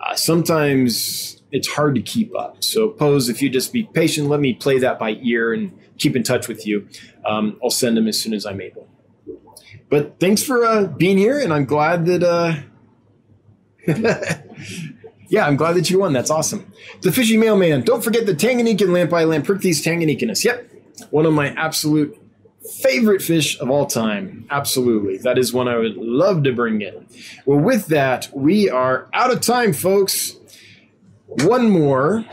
Uh, 0.03 0.15
sometimes 0.15 1.41
it's 1.52 1.68
hard 1.68 1.95
to 1.95 2.02
keep 2.02 2.35
up. 2.35 2.64
So, 2.64 2.90
pose 2.90 3.30
if 3.30 3.41
you 3.41 3.49
just 3.49 3.72
be 3.72 3.84
patient, 3.84 4.27
let 4.27 4.40
me 4.40 4.53
play 4.53 4.80
that 4.80 4.99
by 4.99 5.18
ear 5.22 5.53
and 5.53 5.72
keep 5.98 6.15
in 6.15 6.24
touch 6.24 6.48
with 6.48 6.65
you. 6.65 6.88
Um, 7.26 7.60
I'll 7.64 7.70
send 7.70 7.98
them 7.98 8.07
as 8.07 8.22
soon 8.22 8.34
as 8.34 8.45
I'm 8.45 8.61
able. 8.61 8.88
But 9.90 10.20
thanks 10.20 10.44
for 10.44 10.65
uh, 10.65 10.86
being 10.86 11.18
here, 11.18 11.40
and 11.40 11.53
I'm 11.53 11.65
glad 11.65 12.06
that. 12.07 12.24
Uh, 12.24 12.56
yeah, 15.30 15.45
I'm 15.45 15.57
glad 15.57 15.74
that 15.74 15.90
you 15.90 15.99
won. 15.99 16.14
That's 16.14 16.32
awesome. 16.32 16.72
The 17.02 17.11
Fishy 17.11 17.38
Mailman. 17.38 17.82
Don't 17.82 18.03
forget 18.03 18.26
the 18.26 18.34
Tanganyikan 18.34 18.88
Lampi 18.88 19.10
Lamprichthys 19.10 19.84
tanganyikanus. 19.84 20.44
Yep, 20.44 20.72
one 21.11 21.26
of 21.26 21.34
my 21.34 21.49
absolute 21.49 22.18
favorite 22.82 23.22
fish 23.22 23.60
of 23.60 23.70
all 23.70 23.86
time. 23.86 24.45
Absolutely. 24.49 25.18
That 25.18 25.38
is 25.38 25.53
one 25.53 25.68
I 25.68 25.78
would 25.78 25.98
love 25.98 26.44
to 26.44 26.53
bring 26.53 26.82
in. 26.82 27.06
Well, 27.45 27.60
with 27.60 27.88
that, 27.88 28.30
we 28.34 28.70
are 28.70 29.10
out 29.14 29.32
of 29.32 29.41
time, 29.41 29.74
folks. 29.74 30.38
One 31.28 31.70
more. 31.70 32.26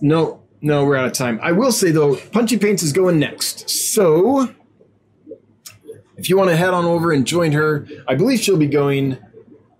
No, 0.00 0.42
no, 0.66 0.84
we're 0.84 0.96
out 0.96 1.06
of 1.06 1.12
time. 1.12 1.38
I 1.42 1.52
will 1.52 1.70
say 1.70 1.92
though, 1.92 2.16
Punchy 2.16 2.58
Paints 2.58 2.82
is 2.82 2.92
going 2.92 3.20
next. 3.20 3.70
So 3.70 4.52
if 6.16 6.28
you 6.28 6.36
want 6.36 6.50
to 6.50 6.56
head 6.56 6.74
on 6.74 6.84
over 6.84 7.12
and 7.12 7.24
join 7.24 7.52
her, 7.52 7.86
I 8.08 8.16
believe 8.16 8.40
she'll 8.40 8.56
be 8.56 8.66
going 8.66 9.16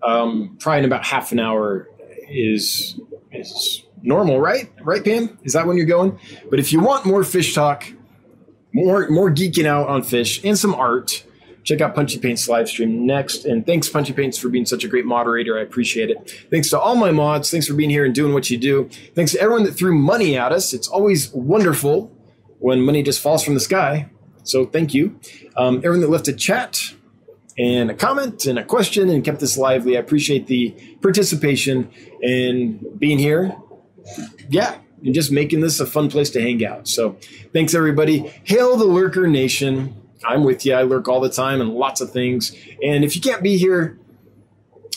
um, 0.01 0.55
probably 0.61 0.79
in 0.79 0.85
about 0.85 1.03
half 1.03 1.33
an 1.33 1.39
hour 1.39 1.89
is 2.29 2.99
is 3.33 3.83
normal, 4.01 4.39
right? 4.39 4.71
Right, 4.81 5.03
Pam? 5.03 5.37
Is 5.43 5.51
that 5.53 5.67
when 5.67 5.75
you're 5.75 5.85
going? 5.85 6.17
But 6.49 6.59
if 6.59 6.71
you 6.71 6.79
want 6.79 7.05
more 7.05 7.25
fish 7.25 7.53
talk, 7.53 7.83
more 8.71 9.09
more 9.09 9.29
geeking 9.29 9.65
out 9.65 9.89
on 9.89 10.03
fish 10.03 10.41
and 10.45 10.57
some 10.57 10.73
art, 10.73 11.25
check 11.67 11.81
out 11.81 11.93
Punchy 11.93 12.17
Paints 12.17 12.47
live 12.47 12.69
stream 12.69 13.05
next. 13.05 13.43
And 13.43 13.65
thanks, 13.65 13.89
Punchy 13.89 14.13
Paints, 14.13 14.37
for 14.37 14.47
being 14.47 14.65
such 14.65 14.85
a 14.85 14.87
great 14.87 15.05
moderator. 15.05 15.59
I 15.59 15.61
appreciate 15.61 16.09
it. 16.09 16.47
Thanks 16.49 16.69
to 16.69 16.79
all 16.79 16.95
my 16.95 17.11
mods. 17.11 17.51
Thanks 17.51 17.67
for 17.67 17.73
being 17.73 17.89
here 17.89 18.05
and 18.05 18.15
doing 18.15 18.33
what 18.33 18.49
you 18.49 18.57
do. 18.57 18.89
Thanks 19.15 19.33
to 19.33 19.41
everyone 19.41 19.65
that 19.65 19.73
threw 19.73 19.93
money 19.93 20.37
at 20.37 20.53
us. 20.53 20.73
It's 20.73 20.87
always 20.87 21.29
wonderful 21.33 22.09
when 22.59 22.81
money 22.81 23.03
just 23.03 23.19
falls 23.19 23.43
from 23.43 23.53
the 23.53 23.59
sky. 23.59 24.09
So 24.43 24.65
thank 24.65 24.93
you. 24.93 25.19
Um, 25.57 25.79
everyone 25.79 25.99
that 25.99 26.09
left 26.09 26.29
a 26.29 26.33
chat 26.33 26.93
and 27.57 27.91
a 27.91 27.93
comment 27.93 28.45
and 28.45 28.57
a 28.57 28.63
question 28.63 29.09
and 29.09 29.21
kept 29.25 29.41
this 29.41 29.57
lively. 29.57 29.97
I 29.97 29.99
appreciate 29.99 30.47
the 30.47 30.73
participation 31.01 31.91
and 32.23 32.97
being 32.97 33.19
here. 33.19 33.53
Yeah, 34.47 34.77
and 35.03 35.13
just 35.13 35.33
making 35.33 35.59
this 35.59 35.81
a 35.81 35.85
fun 35.85 36.09
place 36.09 36.29
to 36.29 36.41
hang 36.41 36.65
out. 36.65 36.87
So 36.87 37.17
thanks, 37.51 37.73
everybody. 37.73 38.19
Hail 38.45 38.77
the 38.77 38.85
Lurker 38.85 39.27
Nation. 39.27 40.01
I'm 40.25 40.43
with 40.43 40.65
you. 40.65 40.73
I 40.73 40.83
lurk 40.83 41.07
all 41.07 41.19
the 41.19 41.29
time 41.29 41.61
and 41.61 41.71
lots 41.71 42.01
of 42.01 42.11
things. 42.11 42.55
And 42.83 43.03
if 43.03 43.15
you 43.15 43.21
can't 43.21 43.43
be 43.43 43.57
here 43.57 43.99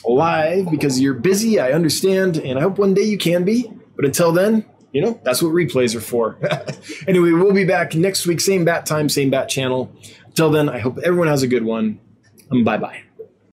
live 0.05 0.71
because 0.71 1.01
you're 1.01 1.15
busy, 1.15 1.61
I 1.61 1.73
understand. 1.73 2.39
And 2.39 2.59
I 2.59 2.63
hope 2.63 2.79
one 2.79 2.95
day 2.95 3.03
you 3.03 3.19
can 3.19 3.45
be. 3.45 3.71
But 3.97 4.05
until 4.05 4.33
then, 4.33 4.65
you 4.93 5.03
know, 5.03 5.21
that's 5.23 5.43
what 5.43 5.53
replays 5.53 5.95
are 5.95 6.01
for. 6.01 6.39
anyway, 7.07 7.33
we'll 7.33 7.53
be 7.53 7.65
back 7.65 7.95
next 7.95 8.27
week, 8.27 8.41
same 8.41 8.65
bat 8.65 8.87
time, 8.87 9.09
same 9.09 9.31
bat 9.31 9.49
channel. 9.49 9.93
Until 10.27 10.51
then, 10.51 10.69
I 10.69 10.79
hope 10.79 10.99
everyone 11.05 11.29
has 11.29 11.43
a 11.43 11.49
good 11.49 11.65
one. 11.65 12.01
Bye 12.65 12.79
bye. 12.79 13.03